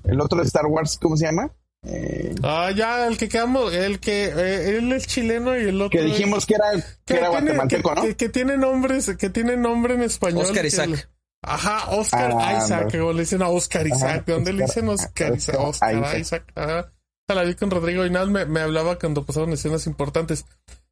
el 0.04 0.20
otro 0.20 0.38
de 0.38 0.44
Star 0.44 0.64
Wars, 0.66 0.98
¿cómo 0.98 1.18
se 1.18 1.26
llama? 1.26 1.52
Eh, 1.86 2.34
ah, 2.42 2.70
ya, 2.74 3.06
el 3.06 3.18
que 3.18 3.28
quedamos, 3.28 3.74
el 3.74 4.00
que 4.00 4.24
eh, 4.24 4.78
él 4.78 4.90
es 4.92 5.06
chileno 5.06 5.54
y 5.54 5.64
el 5.64 5.82
otro. 5.82 5.98
Que 5.98 6.06
dijimos 6.06 6.46
que 6.46 6.54
era, 6.54 6.82
que, 7.04 7.14
era 7.14 7.28
guatemalteco, 7.28 7.94
¿no? 7.94 8.02
Que, 8.16 8.28
tiene 8.30 8.56
nombres, 8.56 9.14
que 9.18 9.28
tiene 9.28 9.58
nombre 9.58 9.94
en 9.94 10.02
español. 10.02 10.46
Oscar 10.46 10.64
Isaac. 10.64 11.10
ajá, 11.42 11.90
Oscar 11.90 12.32
ah, 12.38 12.58
Isaac, 12.64 12.94
o 13.02 13.12
le 13.12 13.20
dicen 13.20 13.42
a 13.42 13.50
Oscar 13.50 13.86
Isaac. 13.86 14.24
¿De 14.24 14.32
dónde 14.32 14.54
le 14.54 14.64
dicen 14.64 14.88
Oscar, 14.88 15.34
Isaac? 15.36 15.56
Oscar 15.58 16.18
Isaac. 16.18 16.44
Ajá. 16.54 16.90
La 17.28 17.44
vi 17.44 17.54
con 17.54 17.70
Rodrigo 17.70 18.04
y 18.04 18.10
nada, 18.10 18.26
me, 18.26 18.44
me 18.44 18.60
hablaba 18.60 18.98
cuando 18.98 19.24
pasaron 19.24 19.52
escenas 19.52 19.86
importantes. 19.86 20.46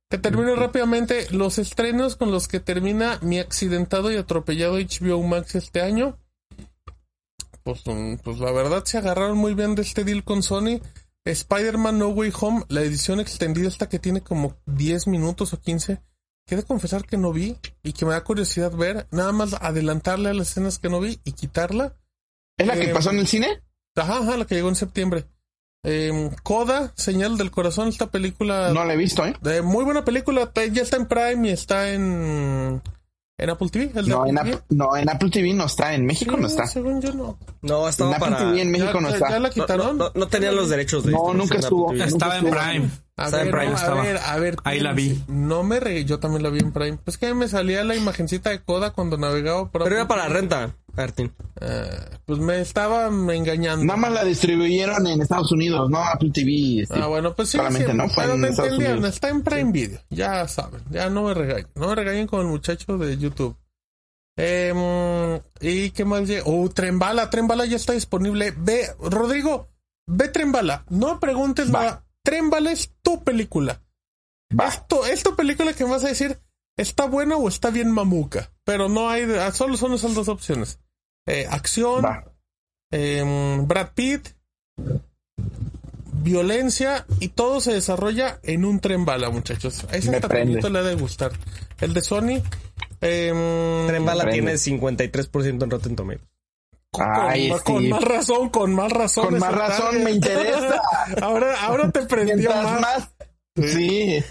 Te 0.08 0.16
termino 0.16 0.56
rápidamente 0.56 1.26
los 1.30 1.58
estrenos 1.58 2.16
con 2.16 2.30
los 2.30 2.48
que 2.48 2.60
termina 2.60 3.18
mi 3.20 3.38
accidentado 3.38 4.10
y 4.10 4.16
atropellado 4.16 4.78
HBO 4.78 5.22
Max 5.22 5.54
este 5.54 5.82
año. 5.82 6.18
Pues, 7.62 7.82
mm, 7.84 8.14
pues, 8.24 8.38
la 8.38 8.50
verdad 8.50 8.84
se 8.86 8.96
agarraron 8.96 9.36
muy 9.36 9.52
bien 9.52 9.74
de 9.74 9.82
este 9.82 10.04
deal 10.04 10.24
con 10.24 10.42
Sony. 10.42 10.80
Spider-Man 11.26 11.98
No 11.98 12.08
Way 12.08 12.32
Home, 12.40 12.64
la 12.68 12.80
edición 12.80 13.20
extendida 13.20 13.68
esta 13.68 13.90
que 13.90 13.98
tiene 13.98 14.22
como 14.22 14.56
10 14.64 15.08
minutos 15.08 15.52
o 15.52 15.60
15. 15.60 16.00
Quiero 16.46 16.64
confesar 16.64 17.04
que 17.04 17.18
no 17.18 17.30
vi 17.30 17.58
y 17.82 17.92
que 17.92 18.06
me 18.06 18.12
da 18.12 18.24
curiosidad 18.24 18.72
ver. 18.72 19.06
Nada 19.10 19.32
más 19.32 19.52
adelantarle 19.60 20.30
a 20.30 20.34
las 20.34 20.52
escenas 20.52 20.78
que 20.78 20.88
no 20.88 21.00
vi 21.00 21.20
y 21.24 21.32
quitarla. 21.32 21.94
¿Es 22.56 22.66
la 22.66 22.74
que 22.74 22.90
eh, 22.90 22.94
pasó 22.94 23.10
en 23.10 23.18
el 23.18 23.26
cine? 23.26 23.62
Ajá, 23.94 24.20
ajá, 24.20 24.38
la 24.38 24.46
que 24.46 24.54
llegó 24.54 24.70
en 24.70 24.76
septiembre. 24.76 25.26
Eh, 25.84 26.30
Coda, 26.42 26.92
Señal 26.96 27.38
del 27.38 27.50
Corazón, 27.50 27.88
esta 27.88 28.08
película. 28.08 28.72
No 28.72 28.84
la 28.84 28.94
he 28.94 28.96
visto, 28.96 29.24
¿eh? 29.24 29.34
De 29.40 29.62
muy 29.62 29.84
buena 29.84 30.04
película. 30.04 30.50
Ya 30.72 30.82
está 30.82 30.96
en 30.96 31.06
Prime 31.06 31.48
y 31.48 31.52
está 31.52 31.90
en. 31.92 32.82
¿En 33.40 33.50
Apple 33.50 33.68
TV? 33.68 33.92
no, 34.02 34.26
en 34.26 34.36
no, 34.70 34.96
en 34.96 35.08
Apple 35.08 35.30
TV 35.30 35.54
no 35.54 35.66
está, 35.66 35.94
en 35.94 36.04
México 36.04 36.36
no 36.36 36.48
está. 36.48 36.66
Según 36.66 37.00
yo 37.00 37.12
no. 37.12 37.38
No, 37.62 37.88
estaba 37.88 38.16
en 38.16 38.22
Apple 38.22 38.36
TV 38.36 38.60
en 38.62 38.70
México 38.72 39.00
no 39.00 39.08
está. 39.10 39.30
¿Ya 39.30 39.38
la 39.38 39.50
quitaron? 39.50 39.96
No, 39.96 40.10
no, 40.12 40.26
tenían 40.26 40.56
los 40.56 40.68
derechos 40.68 41.04
de 41.04 41.12
No, 41.12 41.32
nunca 41.32 41.58
estuvo. 41.58 41.92
Estaba 41.92 42.38
en 42.38 42.50
Prime. 42.50 42.90
A 43.18 43.30
ver, 43.30 43.54
a 43.54 43.94
ver, 43.94 44.18
a 44.24 44.38
ver, 44.38 44.56
Ahí 44.62 44.78
la 44.78 44.92
vi. 44.92 45.20
No 45.26 45.64
me 45.64 45.80
reí, 45.80 46.04
yo 46.04 46.20
también 46.20 46.44
la 46.44 46.50
vi 46.50 46.60
en 46.60 46.72
Prime. 46.72 46.98
Pues 47.04 47.18
que 47.18 47.34
me 47.34 47.48
salía 47.48 47.82
la 47.82 47.96
imagencita 47.96 48.50
de 48.50 48.62
Coda 48.62 48.92
cuando 48.92 49.18
navegaba 49.18 49.70
por 49.70 49.82
Pero 49.82 49.96
era 49.96 50.06
para 50.06 50.28
renta. 50.28 50.76
Martín. 50.94 51.32
Eh, 51.60 51.90
pues 52.26 52.38
me 52.38 52.60
estaba 52.60 53.06
engañando. 53.06 53.84
Nada 53.84 53.98
más 53.98 54.12
la 54.12 54.24
distribuyeron 54.24 55.06
en 55.06 55.22
Estados 55.22 55.50
Unidos, 55.52 55.90
no 55.90 55.98
Apple 55.98 56.30
TV. 56.32 56.82
Este, 56.82 57.00
ah, 57.00 57.06
bueno, 57.06 57.34
pues 57.34 57.50
sí. 57.50 57.56
Solamente 57.56 57.92
no 57.92 58.08
fue 58.08 58.24
en 58.24 58.44
Estados 58.44 58.78
Unidos. 58.78 59.04
Está 59.04 59.28
en 59.28 59.42
Prime 59.42 59.72
Video, 59.72 60.00
ya 60.10 60.46
saben. 60.46 60.80
Ya 60.90 61.10
no 61.10 61.24
me 61.24 61.34
regañen. 61.34 61.68
No 61.74 61.88
me 61.88 61.94
regañen 61.96 62.26
con 62.26 62.40
el 62.40 62.46
muchacho 62.46 62.98
de 62.98 63.16
YouTube. 63.16 63.56
Eh, 64.36 65.40
¿Y 65.60 65.90
qué 65.90 66.04
más? 66.04 66.22
Oh, 66.44 66.68
Trembala. 66.68 67.30
Trembala 67.30 67.64
ya 67.64 67.76
está 67.76 67.92
disponible. 67.92 68.52
Ve, 68.56 68.88
Rodrigo, 69.00 69.68
ve 70.06 70.28
Trembala. 70.28 70.84
No 70.88 71.18
preguntes 71.18 71.70
nada. 71.70 72.04
Trembala 72.28 72.72
es 72.72 72.92
tu 73.00 73.24
película. 73.24 73.80
Va. 74.52 74.68
Es 75.10 75.22
tu, 75.22 75.34
película 75.34 75.72
que 75.72 75.84
me 75.84 75.92
vas 75.92 76.04
a 76.04 76.08
decir, 76.08 76.38
¿está 76.76 77.06
buena 77.06 77.38
o 77.38 77.48
está 77.48 77.70
bien 77.70 77.90
mamuca? 77.90 78.52
Pero 78.64 78.90
no 78.90 79.08
hay, 79.08 79.26
solo 79.54 79.78
son 79.78 79.94
esas 79.94 80.14
dos 80.14 80.28
opciones. 80.28 80.78
Eh, 81.26 81.46
acción, 81.48 82.04
eh, 82.92 83.24
Brad 83.66 83.92
Pitt, 83.94 84.28
violencia 86.22 87.06
y 87.18 87.28
todo 87.28 87.62
se 87.62 87.72
desarrolla 87.72 88.40
en 88.42 88.66
un 88.66 88.80
tren 88.80 89.06
bala, 89.06 89.30
muchachos. 89.30 89.86
A 89.90 89.96
ese 89.96 90.10
tratamiento 90.20 90.68
le 90.68 90.80
ha 90.80 90.82
de 90.82 90.96
gustar. 90.96 91.32
El 91.80 91.94
de 91.94 92.02
Sony. 92.02 92.42
Eh, 93.00 93.84
tren 93.86 94.04
bala 94.04 94.28
tiene 94.28 94.52
53% 94.52 95.62
en 95.62 95.70
Rotten 95.70 95.96
Tomatoes. 95.96 96.37
Con, 96.90 97.88
más 97.88 98.02
razón, 98.02 98.48
con 98.48 98.74
más 98.74 98.90
razón. 98.90 99.26
Con 99.26 99.38
más 99.38 99.54
razón 99.54 100.02
me 100.02 100.10
interesa. 100.12 100.80
ahora, 101.22 101.60
ahora 101.62 101.90
te 101.90 102.02
prendió 102.02 102.50
más. 102.50 103.10
Sí. 103.56 104.22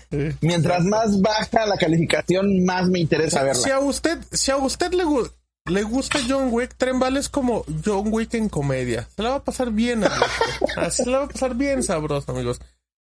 Mientras 0.42 0.84
más 0.86 1.22
baja 1.22 1.66
la 1.66 1.78
calificación, 1.78 2.64
más 2.66 2.88
me 2.88 3.00
interesa 3.00 3.44
verla. 3.44 3.62
Si 3.62 3.70
a 3.70 3.80
usted, 3.80 4.20
si 4.32 4.52
a 4.52 4.58
usted 4.58 4.94
le, 4.94 5.04
gusta 5.04 5.36
le 5.68 5.84
gusta 5.84 6.20
John 6.28 6.50
Wick, 6.52 6.76
Tren 6.78 7.02
es 7.18 7.30
como 7.30 7.66
John 7.86 8.08
Wick 8.12 8.34
en 8.36 8.50
comedia. 8.50 9.08
Se 9.16 9.22
la 9.22 9.32
va 9.32 9.36
a 9.38 9.44
pasar 9.44 9.72
bien, 9.72 10.04
amigos. 10.04 10.30
Ah, 10.78 10.90
se 10.90 11.06
la 11.06 11.20
va 11.20 11.26
a 11.26 11.30
pasar 11.30 11.56
bien 11.56 11.84
sabroso, 11.84 12.32
amigos. 12.32 12.60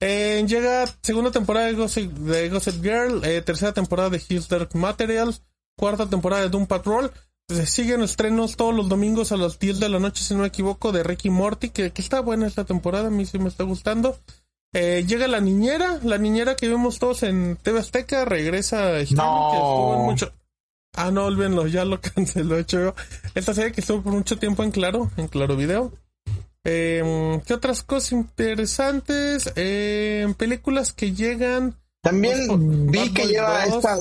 Eh, 0.01 0.45
llega 0.47 0.87
segunda 1.03 1.31
temporada 1.31 1.67
de 1.67 1.73
Gossip, 1.75 2.83
Girl, 2.83 3.25
eh, 3.25 3.43
tercera 3.43 3.73
temporada 3.73 4.11
de 4.11 4.23
His 4.29 4.49
Dark 4.49 4.75
Materials, 4.75 5.43
cuarta 5.77 6.09
temporada 6.09 6.43
de 6.43 6.49
Doom 6.49 6.67
Patrol. 6.67 7.13
Se 7.49 7.65
siguen 7.67 8.03
estrenos 8.03 8.57
todos 8.57 8.75
los 8.75 8.89
domingos 8.89 9.31
a 9.31 9.37
las 9.37 9.61
10 9.61 9.79
de 9.79 9.89
la 9.89 10.01
noche, 10.01 10.25
si 10.25 10.35
no 10.35 10.41
me 10.41 10.49
equivoco, 10.49 10.91
de 10.91 11.05
Ricky 11.05 11.31
Morty, 11.31 11.71
que, 11.71 11.93
está 11.95 12.21
buena 12.21 12.47
esta 12.49 12.65
temporada, 12.65 13.07
a 13.07 13.11
mí 13.11 13.25
sí 13.25 13.39
me 13.39 13.49
está 13.49 13.63
gustando. 13.63 14.19
Eh, 14.73 15.05
llega 15.07 15.29
la 15.29 15.41
niñera, 15.41 16.01
la 16.03 16.19
niñera 16.19 16.57
que 16.57 16.69
vimos 16.69 16.99
todos 16.99 17.23
en 17.23 17.57
TV 17.63 17.79
Azteca, 17.79 18.25
regresa 18.25 18.97
a 18.97 19.05
no. 19.13 19.99
mucho. 20.01 20.33
Ah, 20.95 21.13
no, 21.13 21.27
olvídenlo, 21.27 21.69
ya 21.69 21.85
lo 21.85 22.01
canceló 22.15 22.59
hecho 22.59 22.95
Esta 23.35 23.55
serie 23.55 23.73
que 23.73 23.81
estuvo 23.81 24.03
por 24.03 24.13
mucho 24.13 24.39
tiempo 24.39 24.65
en 24.65 24.73
Claro, 24.73 25.11
en 25.17 25.29
Claro 25.29 25.57
Video. 25.57 25.93
Eh, 26.65 27.41
¿Qué 27.47 27.55
otras 27.55 27.85
cosas 27.85 28.11
interesantes? 28.11 29.53
Eh, 29.55 30.27
películas 30.37 30.93
que 30.93 31.13
llegan. 31.13 31.77
También 32.03 32.91
vi 32.91 33.13
que 33.13 33.27
lleva 33.27 33.67
esta. 33.67 33.99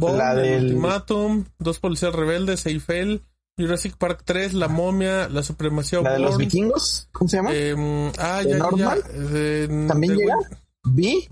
La 0.00 0.34
del 0.34 0.64
Ultimatum, 0.64 1.44
Dos 1.58 1.78
Policías 1.78 2.14
Rebeldes, 2.14 2.66
Eiffel, 2.66 3.22
Jurassic 3.58 3.96
Park 3.96 4.22
3, 4.24 4.54
La 4.54 4.68
Momia, 4.68 5.28
La 5.28 5.42
Supremacía 5.42 6.00
¿La 6.00 6.12
de 6.12 6.20
los 6.20 6.36
vikingos? 6.38 7.08
¿Cómo 7.12 7.28
se 7.28 7.36
llama? 7.38 7.50
Eh, 7.52 8.12
ah, 8.18 8.42
ya, 8.46 8.56
normal? 8.56 9.02
ya, 9.04 9.88
¿También 9.88 10.16
llega? 10.16 10.36
¿Vi 10.84 11.28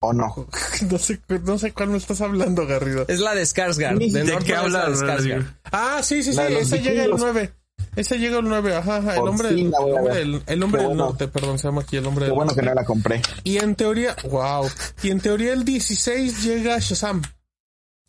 o 0.00 0.12
no? 0.12 0.48
No 0.90 0.98
sé, 0.98 1.20
no 1.44 1.58
sé 1.58 1.72
cuál 1.72 1.90
me 1.90 1.96
estás 1.96 2.20
hablando, 2.20 2.66
Garrido. 2.66 3.06
Es 3.08 3.20
la 3.20 3.34
de 3.34 3.42
Skarsgård. 3.42 3.98
¿De 3.98 4.06
De 4.06 4.12
¿De 4.12 4.24
Northman 4.24 4.44
qué 4.44 4.54
hablas, 4.54 5.00
de 5.00 5.06
Skarsgård. 5.06 5.36
Rodrigo? 5.36 5.50
Ah, 5.70 6.00
sí, 6.02 6.22
sí, 6.22 6.32
sí. 6.32 6.40
Ese 6.40 6.78
llega 6.78 7.04
el 7.04 7.12
vikingos. 7.12 7.20
9. 7.20 7.52
Ese 7.96 8.18
llega 8.18 8.38
el 8.38 8.44
9. 8.48 8.74
Ajá, 8.74 8.96
ajá. 8.96 9.14
El 9.14 9.28
hombre, 9.28 9.48
fin 9.50 9.70
del, 9.70 9.96
el 9.96 10.14
del, 10.14 10.42
el 10.46 10.62
hombre 10.62 10.80
del 10.82 10.88
bueno. 10.88 11.04
norte, 11.06 11.28
perdón, 11.28 11.58
se 11.58 11.68
llama 11.68 11.82
aquí 11.82 11.96
el 11.96 12.06
hombre 12.06 12.24
Qué 12.24 12.30
del 12.30 12.34
bueno 12.34 12.54
que 12.54 12.62
no 12.62 12.74
la 12.74 12.84
compré. 12.84 13.22
Y 13.44 13.58
en 13.58 13.76
teoría, 13.76 14.16
wow. 14.28 14.68
Y 15.02 15.10
en 15.10 15.20
teoría 15.20 15.52
el 15.52 15.64
16 15.64 16.42
llega 16.44 16.78
Shazam. 16.80 17.22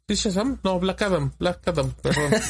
¿Es 0.08 0.20
Shazam? 0.20 0.60
No, 0.64 0.80
Black 0.80 1.02
Adam. 1.02 1.32
Black 1.40 1.68
Adam, 1.68 1.92
perdón. 2.02 2.32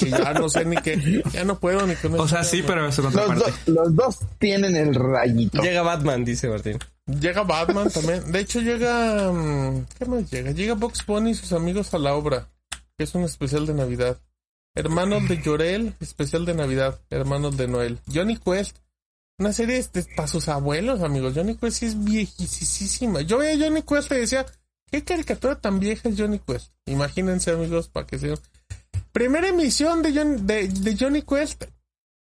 Que 0.00 0.08
ya 0.08 0.32
no 0.32 0.48
sé 0.48 0.64
ni 0.64 0.76
qué. 0.76 1.22
Ya 1.32 1.44
no 1.44 1.58
puedo 1.58 1.86
ni 1.86 1.94
con 1.96 2.18
O 2.18 2.26
sea, 2.26 2.42
sí, 2.44 2.62
pero 2.66 2.90
su 2.92 3.02
Los, 3.02 3.12
contraparte. 3.12 3.50
dos- 3.50 3.68
los 3.74 3.94
dos 3.94 4.18
tienen 4.38 4.74
el 4.74 4.94
rayito. 4.94 5.60
Llega 5.60 5.82
Batman, 5.82 6.24
dice 6.24 6.48
Martín. 6.48 6.78
Llega 7.06 7.42
Batman 7.42 7.90
también. 7.90 8.32
De 8.32 8.40
hecho, 8.40 8.60
llega. 8.60 9.30
mm, 9.30 9.84
¿Qué 9.98 10.06
más 10.06 10.30
llega? 10.30 10.52
Llega 10.52 10.74
Box 10.74 11.04
Bunny 11.04 11.32
y 11.32 11.34
sus 11.34 11.52
amigos 11.52 11.92
a 11.92 11.98
la 11.98 12.14
obra. 12.14 12.48
Que 12.96 13.04
es 13.04 13.14
un 13.14 13.24
especial 13.24 13.66
de 13.66 13.74
Navidad. 13.74 14.16
Hermanos 14.74 15.28
de 15.28 15.42
Llorel, 15.42 15.94
especial 16.00 16.46
de 16.46 16.54
Navidad. 16.54 16.98
Hermanos 17.10 17.56
de 17.58 17.68
Noel. 17.68 17.98
Johnny 18.12 18.38
Quest. 18.38 18.78
Una 19.38 19.52
serie 19.52 19.76
este, 19.76 20.04
para 20.16 20.28
sus 20.28 20.48
abuelos, 20.48 21.02
amigos. 21.02 21.34
Johnny 21.34 21.54
Quest 21.56 21.78
sí 21.80 21.86
es 21.86 22.02
viejísima. 22.02 23.20
Yo 23.20 23.38
veía 23.38 23.62
a 23.62 23.68
Johnny 23.68 23.82
Quest 23.82 24.10
y 24.12 24.16
decía, 24.16 24.46
¿qué 24.90 25.04
caricatura 25.04 25.60
tan 25.60 25.78
vieja 25.80 26.08
es 26.08 26.16
Johnny 26.18 26.38
Quest? 26.38 26.72
Imagínense, 26.86 27.50
amigos, 27.50 27.88
para 27.88 28.06
que 28.06 28.18
sean. 28.18 28.38
Primera 29.12 29.48
emisión 29.48 30.02
de, 30.02 30.12
John- 30.14 30.46
de, 30.46 30.68
de 30.68 30.96
Johnny 30.96 31.22
Quest. 31.22 31.64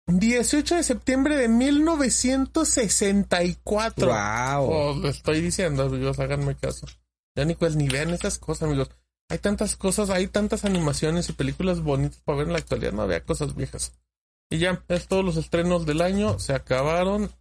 18 0.07 0.76
de 0.76 0.84
septiembre 0.84 1.36
de 1.38 1.48
1964. 1.48 4.07
Wow. 4.07 4.72
Oh, 4.72 4.94
lo 4.99 5.10
estoy 5.10 5.41
diciendo, 5.41 5.84
amigos, 5.84 6.19
háganme 6.19 6.56
caso. 6.56 6.88
Ni 7.36 7.53
pues 7.56 7.76
ni 7.76 7.88
vean 7.88 8.10
esas 8.10 8.38
cosas, 8.40 8.64
amigos. 8.64 8.90
Hay 9.30 9.38
tantas 9.38 9.76
cosas, 9.76 10.10
hay 10.10 10.27
tantas 10.27 10.65
animaciones 10.65 11.30
y 11.30 11.34
películas 11.34 11.81
bonitas 11.81 12.19
para 12.26 12.40
ver 12.40 12.48
en 12.48 12.53
la 12.53 12.60
actualidad, 12.60 12.91
no 12.91 13.06
vea 13.07 13.23
cosas 13.23 13.56
viejas. 13.56 13.94
Y 14.49 14.57
ya, 14.57 14.84
es 14.88 15.07
todos 15.07 15.23
los 15.23 15.38
estrenos 15.38 15.86
del 15.86 16.02
año, 16.02 16.40
se 16.40 16.53
acabaron. 16.53 17.31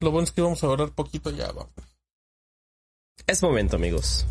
Lo 0.00 0.10
bueno 0.10 0.24
es 0.24 0.32
que 0.32 0.42
vamos 0.42 0.62
a 0.62 0.66
ahorrar 0.66 0.90
poquito 0.90 1.30
ya, 1.30 1.46
vamos. 1.52 1.72
Es 3.28 3.40
momento, 3.42 3.76
amigos. 3.76 4.26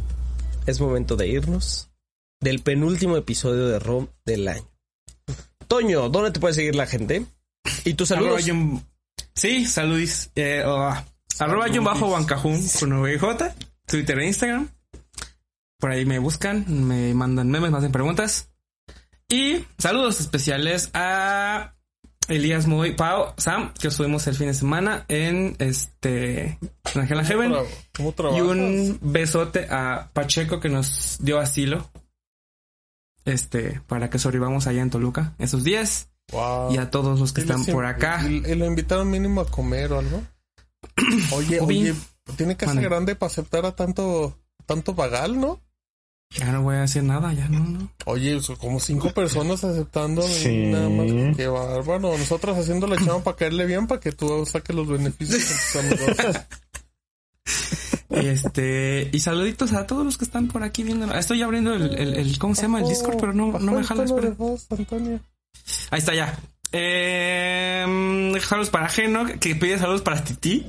Es 0.65 0.79
momento 0.79 1.15
de 1.15 1.27
irnos 1.27 1.89
del 2.39 2.61
penúltimo 2.61 3.17
episodio 3.17 3.67
de 3.67 3.79
ROM 3.79 4.07
del 4.25 4.47
año. 4.47 4.67
Toño, 5.67 6.09
¿dónde 6.09 6.31
te 6.31 6.39
puede 6.39 6.53
seguir 6.53 6.75
la 6.75 6.85
gente? 6.85 7.25
Y 7.85 7.93
tus 7.95 8.09
saludos. 8.09 8.45
Sí, 9.33 9.65
saludis. 9.65 10.31
Eh, 10.35 10.63
oh, 10.65 10.93
arroba 11.39 11.67
Jun 11.67 11.83
bajo 11.83 12.09
Bancajún 12.09 12.61
con 12.79 13.01
VJ, 13.01 13.53
Twitter 13.85 14.19
e 14.19 14.27
Instagram. 14.27 14.69
Por 15.79 15.91
ahí 15.91 16.05
me 16.05 16.19
buscan, 16.19 16.65
me 16.87 17.13
mandan 17.13 17.49
memes, 17.49 17.71
me 17.71 17.77
hacen 17.77 17.91
preguntas. 17.91 18.51
Y 19.29 19.65
saludos 19.77 20.19
especiales 20.19 20.91
a 20.93 21.73
Elías 22.31 22.65
Moy, 22.65 22.93
Pau, 22.93 23.33
Sam, 23.37 23.73
que 23.73 23.91
subimos 23.91 24.25
el 24.27 24.35
fin 24.35 24.47
de 24.47 24.53
semana 24.53 25.05
en 25.09 25.55
este 25.59 26.57
en 26.93 27.01
Angela 27.01 27.25
Heaven. 27.25 27.51
Bravo. 27.51 27.67
¿Cómo 27.95 28.37
Y 28.37 28.41
un 28.41 28.99
besote 29.01 29.67
a 29.69 30.09
Pacheco 30.13 30.59
que 30.59 30.69
nos 30.69 31.17
dio 31.19 31.39
asilo. 31.39 31.89
Este, 33.25 33.81
para 33.87 34.09
que 34.09 34.17
sobrevivamos 34.17 34.65
allá 34.65 34.81
en 34.81 34.89
Toluca 34.89 35.33
esos 35.37 35.63
días. 35.63 36.09
Wow. 36.31 36.73
Y 36.73 36.77
a 36.77 36.89
todos 36.89 37.19
los 37.19 37.33
que 37.33 37.41
están 37.41 37.65
por 37.65 37.85
acá. 37.85 38.25
¿Y, 38.27 38.37
y 38.49 38.55
lo 38.55 38.65
invitaron 38.65 39.09
mínimo 39.09 39.41
a 39.41 39.45
comer 39.45 39.91
o 39.91 39.99
algo? 39.99 40.23
Oye, 41.33 41.59
oye, 41.59 41.93
tiene 42.37 42.57
casa 42.57 42.73
Mande. 42.73 42.89
grande 42.89 43.15
para 43.15 43.27
aceptar 43.27 43.65
a 43.65 43.75
tanto, 43.75 44.39
tanto 44.65 44.95
vagal, 44.95 45.39
¿no? 45.39 45.61
Ya 46.37 46.51
no 46.51 46.61
voy 46.61 46.75
a 46.77 46.81
decir 46.81 47.03
nada, 47.03 47.33
ya 47.33 47.47
no, 47.49 47.59
no. 47.59 47.91
Oye, 48.05 48.39
son 48.41 48.55
como 48.55 48.79
cinco 48.79 49.11
personas 49.11 49.63
aceptando 49.65 50.21
Sí. 50.21 50.67
nada 50.67 50.87
más. 50.89 51.35
Qué 51.35 51.47
bárbaro. 51.47 52.17
Nosotros 52.17 52.57
haciendo 52.57 52.87
la 52.87 52.95
chama 52.97 53.19
para 53.23 53.35
caerle 53.35 53.65
bien 53.65 53.85
para 53.87 53.99
que 53.99 54.11
tú 54.13 54.45
saques 54.45 54.73
los 54.75 54.87
beneficios 54.87 55.43
con 55.73 55.89
tus 55.89 56.01
amigos. 56.01 56.37
Este, 58.09 59.09
y 59.13 59.19
saluditos 59.21 59.71
a 59.71 59.87
todos 59.87 60.03
los 60.05 60.17
que 60.17 60.25
están 60.25 60.47
por 60.49 60.63
aquí 60.63 60.83
viendo. 60.83 61.11
Estoy 61.13 61.41
abriendo 61.41 61.73
el, 61.73 61.97
el, 61.97 62.15
el- 62.15 62.39
¿cómo 62.39 62.53
se 62.55 62.63
llama? 62.63 62.81
El 62.81 62.87
Discord, 62.89 63.17
pero 63.19 63.33
no, 63.33 63.57
no 63.57 63.71
me 63.71 63.83
jala, 63.85 64.03
voz, 64.37 64.67
Antonio. 64.69 65.19
Ahí 65.91 65.99
está 65.99 66.13
ya. 66.13 66.37
Eh, 66.73 67.85
saludos 68.41 68.69
para 68.69 68.89
Geno, 68.89 69.25
que 69.39 69.55
pide 69.55 69.79
saludos 69.79 70.01
para 70.01 70.23
Titi. 70.25 70.65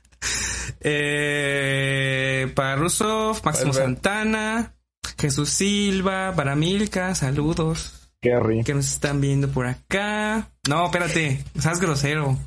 eh, 0.80 2.52
para 2.54 2.76
Rusov, 2.76 3.40
Máximo. 3.44 3.72
Santana, 3.72 4.74
Jesús 5.18 5.48
Silva, 5.50 6.32
para 6.36 6.54
Milka, 6.56 7.14
saludos. 7.14 7.94
Kerry. 8.20 8.64
Que 8.64 8.74
nos 8.74 8.86
están 8.86 9.20
viendo 9.20 9.48
por 9.50 9.66
acá. 9.66 10.50
No, 10.68 10.86
espérate, 10.86 11.44
seas 11.58 11.80
grosero. 11.80 12.38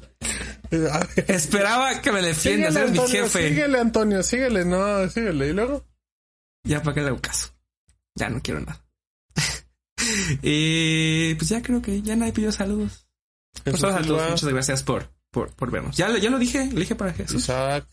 Eh, 0.70 0.88
Esperaba 1.28 2.02
que 2.02 2.12
me 2.12 2.22
defiendas, 2.22 2.76
eres 2.76 2.92
mi 2.92 2.98
Antonio, 3.00 3.24
jefe. 3.24 3.50
síguele, 3.50 3.80
Antonio, 3.80 4.24
síguele, 4.24 4.66
no, 4.66 5.10
síguele. 5.10 5.50
Y 5.50 5.54
luego, 5.54 5.86
Ya 6.64 6.82
para 6.82 6.94
que 6.96 7.02
le 7.02 7.08
hago 7.08 7.22
caso. 7.22 7.50
Ya 8.16 8.30
no 8.30 8.42
quiero 8.42 8.60
nada. 8.62 8.84
y 10.42 11.34
pues 11.38 11.50
ya 11.50 11.62
creo 11.62 11.82
que 11.82 12.02
ya 12.02 12.16
nadie 12.16 12.34
pidió 12.34 12.52
saludos. 12.52 13.08
Pues 13.64 13.80
saludos, 13.80 14.06
Silva, 14.06 14.30
muchas 14.30 14.50
gracias 14.50 14.84
por, 14.84 15.10
por, 15.30 15.52
por 15.54 15.72
vernos. 15.72 15.96
Ya, 15.98 16.10
lo- 16.10 16.18
ya 16.18 16.30
lo 16.30 16.40
dije, 16.40 16.70
lo 16.72 16.80
dije 16.80 16.96
para 16.96 17.14
Jesús. 17.14 17.44
Isaac, 17.44 17.86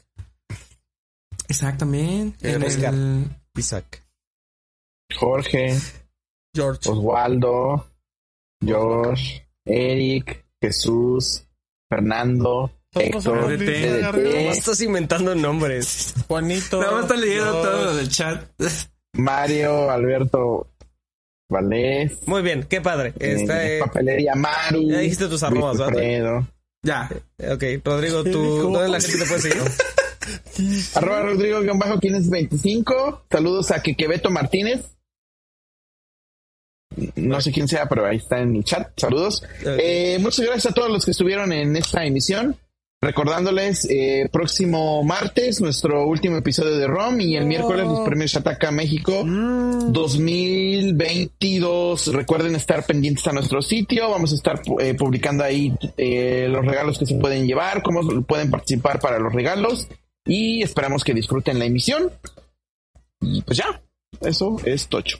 Exactamente. 1.49 2.51
En 2.53 2.63
Oscar. 2.63 2.95
el, 2.95 3.27
Isaac. 3.57 4.05
Jorge, 5.17 5.77
George. 6.55 6.89
Oswaldo, 6.91 7.87
Josh, 8.65 9.41
Eric, 9.65 10.45
Jesús, 10.61 11.45
Fernando, 11.89 12.71
Héctor, 12.95 13.59
DDT. 13.59 14.45
No 14.45 14.53
estás 14.53 14.81
inventando 14.81 15.35
nombres. 15.35 16.15
Juanito. 16.27 16.81
nada 16.81 16.93
más 16.93 17.03
está 17.03 17.17
leyendo 17.17 17.53
George. 17.53 17.69
todo 17.69 17.85
lo 17.85 17.97
del 17.97 18.09
chat. 18.09 18.45
Mario, 19.15 19.91
Alberto, 19.91 20.69
Valés, 21.51 22.19
Muy 22.27 22.43
bien, 22.43 22.65
qué 22.69 22.81
padre. 22.81 23.15
Está, 23.19 23.67
eh, 23.67 23.79
eh, 23.79 23.81
Papelería 23.81 24.35
Maru, 24.35 24.91
ya 24.91 24.99
dijiste 24.99 25.29
tus 25.29 25.43
arrobas, 25.43 25.79
¿verdad? 25.79 26.45
Ya. 26.83 27.11
ok, 27.53 27.65
Rodrigo, 27.85 28.23
¿Qué 28.23 28.31
tú? 28.31 28.71
¿dónde 28.71 28.89
la 28.89 29.01
gente 29.01 29.19
te 29.19 29.25
puede 29.25 29.41
seguir? 29.41 29.63
arroba 30.95 31.23
Rodrigo 31.23 31.61
guion 31.61 31.79
bajo 31.79 31.99
quien 31.99 32.15
es 32.17 32.29
25, 32.29 33.25
saludos 33.31 33.71
a 33.71 33.83
Quequebeto 33.83 34.31
Martínez, 34.31 34.83
no 37.17 37.41
sé 37.41 37.53
quién 37.53 37.69
sea, 37.69 37.89
pero 37.89 38.07
ahí 38.07 38.17
está 38.17 38.41
en 38.41 38.57
el 38.57 38.65
chat, 38.65 38.89
saludos. 38.97 39.43
Eh, 39.65 40.19
muchas 40.21 40.45
gracias 40.45 40.73
a 40.73 40.75
todos 40.75 40.91
los 40.91 41.05
que 41.05 41.13
estuvieron 41.13 41.53
en 41.53 41.77
esta 41.77 42.05
emisión. 42.05 42.57
Recordándoles, 43.01 43.87
eh, 43.89 44.29
próximo 44.33 45.05
martes, 45.05 45.61
nuestro 45.61 46.05
último 46.05 46.37
episodio 46.37 46.77
de 46.77 46.89
ROM 46.89 47.21
y 47.21 47.37
el 47.37 47.47
miércoles 47.47 47.87
los 47.87 48.01
premios 48.01 48.35
Ataca 48.35 48.73
México 48.73 49.25
2022. 49.25 52.13
Recuerden 52.13 52.57
estar 52.57 52.85
pendientes 52.85 53.25
a 53.29 53.33
nuestro 53.33 53.63
sitio. 53.63 54.11
Vamos 54.11 54.33
a 54.33 54.35
estar 54.35 54.61
eh, 54.81 54.95
publicando 54.95 55.45
ahí 55.45 55.73
eh, 55.97 56.49
los 56.51 56.67
regalos 56.67 56.99
que 56.99 57.07
se 57.07 57.15
pueden 57.15 57.47
llevar, 57.47 57.85
cómo 57.85 58.01
pueden 58.23 58.51
participar 58.51 58.99
para 58.99 59.21
los 59.21 59.33
regalos 59.33 59.87
y 60.27 60.63
esperamos 60.63 61.05
que 61.05 61.15
disfruten 61.15 61.61
la 61.61 61.67
emisión. 61.67 62.11
Y 63.21 63.43
pues 63.43 63.59
ya, 63.59 63.81
eso 64.23 64.57
es 64.65 64.89
Tocho. 64.89 65.19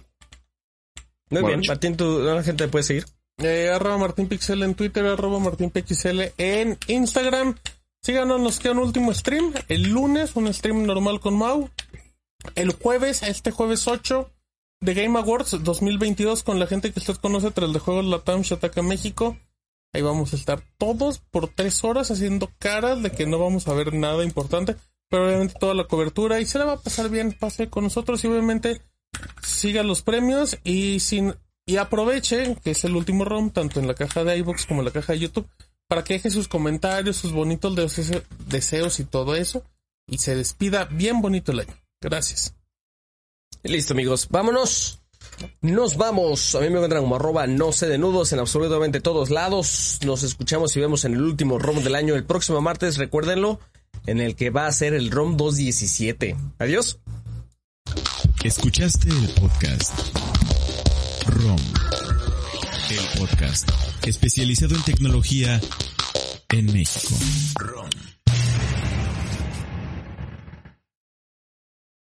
Muy 1.31 1.43
Bueno, 1.43 1.59
bien, 1.59 1.69
Martín, 1.69 1.97
¿tú, 1.97 2.05
¿dónde 2.05 2.35
la 2.35 2.43
gente 2.43 2.65
te 2.65 2.71
puede 2.71 2.83
seguir? 2.83 3.07
Eh, 3.39 3.71
arroba 3.73 3.99
Martín 3.99 4.27
Pixel 4.29 4.63
en 4.63 4.75
Twitter, 4.75 5.05
arroba 5.07 5.39
Martín 5.39 5.71
PXL 5.71 6.33
en 6.39 6.77
Instagram. 6.89 7.57
Síganos, 8.03 8.41
nos 8.41 8.59
queda 8.59 8.73
un 8.73 8.79
último 8.79 9.15
stream. 9.15 9.53
El 9.69 9.91
lunes, 9.91 10.35
un 10.35 10.53
stream 10.53 10.85
normal 10.85 11.21
con 11.21 11.37
Mau. 11.37 11.71
El 12.55 12.73
jueves, 12.73 13.23
este 13.23 13.51
jueves 13.51 13.87
8, 13.87 14.31
de 14.81 14.95
Game 14.95 15.19
Awards 15.19 15.63
2022 15.63 16.43
con 16.43 16.59
la 16.59 16.67
gente 16.67 16.93
que 16.93 17.01
usted 17.01 17.17
conoce 17.17 17.51
tras 17.51 17.73
de 17.73 17.79
juegos 17.79 18.05
Latam 18.05 18.43
Shataka 18.43 18.83
México. 18.83 19.37
Ahí 19.93 20.03
vamos 20.03 20.33
a 20.33 20.37
estar 20.37 20.63
todos 20.77 21.19
por 21.19 21.49
tres 21.49 21.83
horas 21.83 22.11
haciendo 22.11 22.51
caras 22.59 23.03
de 23.03 23.11
que 23.11 23.27
no 23.27 23.39
vamos 23.39 23.69
a 23.69 23.75
ver 23.75 23.95
nada 23.95 24.23
importante, 24.23 24.77
pero 25.09 25.27
obviamente 25.27 25.55
toda 25.59 25.75
la 25.75 25.85
cobertura 25.85 26.41
y 26.41 26.47
se 26.47 26.59
la 26.59 26.67
va 26.67 26.73
a 26.75 26.83
pasar 26.83 27.09
bien, 27.09 27.33
pase 27.33 27.69
con 27.71 27.85
nosotros 27.85 28.23
y 28.23 28.29
obviamente 28.29 28.83
siga 29.43 29.83
los 29.83 30.03
premios 30.03 30.59
y 30.65 31.01
sin 31.01 31.35
y 31.67 31.77
aproveche 31.77 32.57
que 32.63 32.71
es 32.71 32.85
el 32.85 32.97
último 32.97 33.25
ROM 33.25 33.51
tanto 33.51 33.79
en 33.81 33.87
la 33.87 33.95
caja 33.95 34.25
de 34.25 34.39
iBox 34.39 34.67
como 34.67 34.81
en 34.81 34.87
la 34.87 34.93
caja 34.93 35.13
de 35.13 35.19
YouTube 35.21 35.49
para 35.87 36.05
que 36.05 36.15
deje 36.15 36.31
sus 36.31 36.49
comentarios, 36.49 37.17
sus 37.17 37.33
bonitos 37.33 37.75
deseos, 37.75 38.23
deseos 38.47 39.01
y 39.01 39.05
todo 39.05 39.35
eso 39.35 39.65
y 40.09 40.19
se 40.19 40.35
despida 40.35 40.87
bien 40.87 41.21
bonito 41.21 41.53
el 41.53 41.61
año. 41.61 41.75
Gracias. 42.01 42.55
Listo, 43.63 43.93
amigos, 43.93 44.29
vámonos. 44.31 45.01
Nos 45.61 45.97
vamos. 45.97 46.55
A 46.55 46.61
mí 46.61 46.69
me 46.69 46.77
encuentran 46.77 47.03
como 47.03 47.17
arroba 47.17 47.47
no 47.47 47.73
sé 47.73 47.87
de 47.89 47.99
nudos 47.99 48.33
en 48.33 48.39
absolutamente 48.39 49.01
todos 49.01 49.31
lados. 49.31 49.99
Nos 50.05 50.23
escuchamos 50.23 50.77
y 50.77 50.81
vemos 50.81 51.05
en 51.05 51.15
el 51.15 51.23
último 51.23 51.59
ROM 51.59 51.83
del 51.83 51.95
año 51.95 52.15
el 52.15 52.25
próximo 52.25 52.61
martes. 52.61 52.97
Recuérdenlo. 52.97 53.61
en 54.07 54.21
el 54.21 54.37
que 54.37 54.51
va 54.51 54.67
a 54.67 54.73
ser 54.73 54.95
el 54.95 55.11
ROM 55.11 55.37
217. 55.37 56.37
Adiós. 56.59 56.99
Escuchaste 58.49 59.11
el 59.11 59.29
podcast 59.35 59.93
ROM, 61.27 61.61
el 62.89 63.19
podcast 63.21 63.69
especializado 64.07 64.75
en 64.75 64.83
tecnología 64.85 65.61
en 66.49 66.73
México. 66.73 67.15
ROM. 67.57 68.08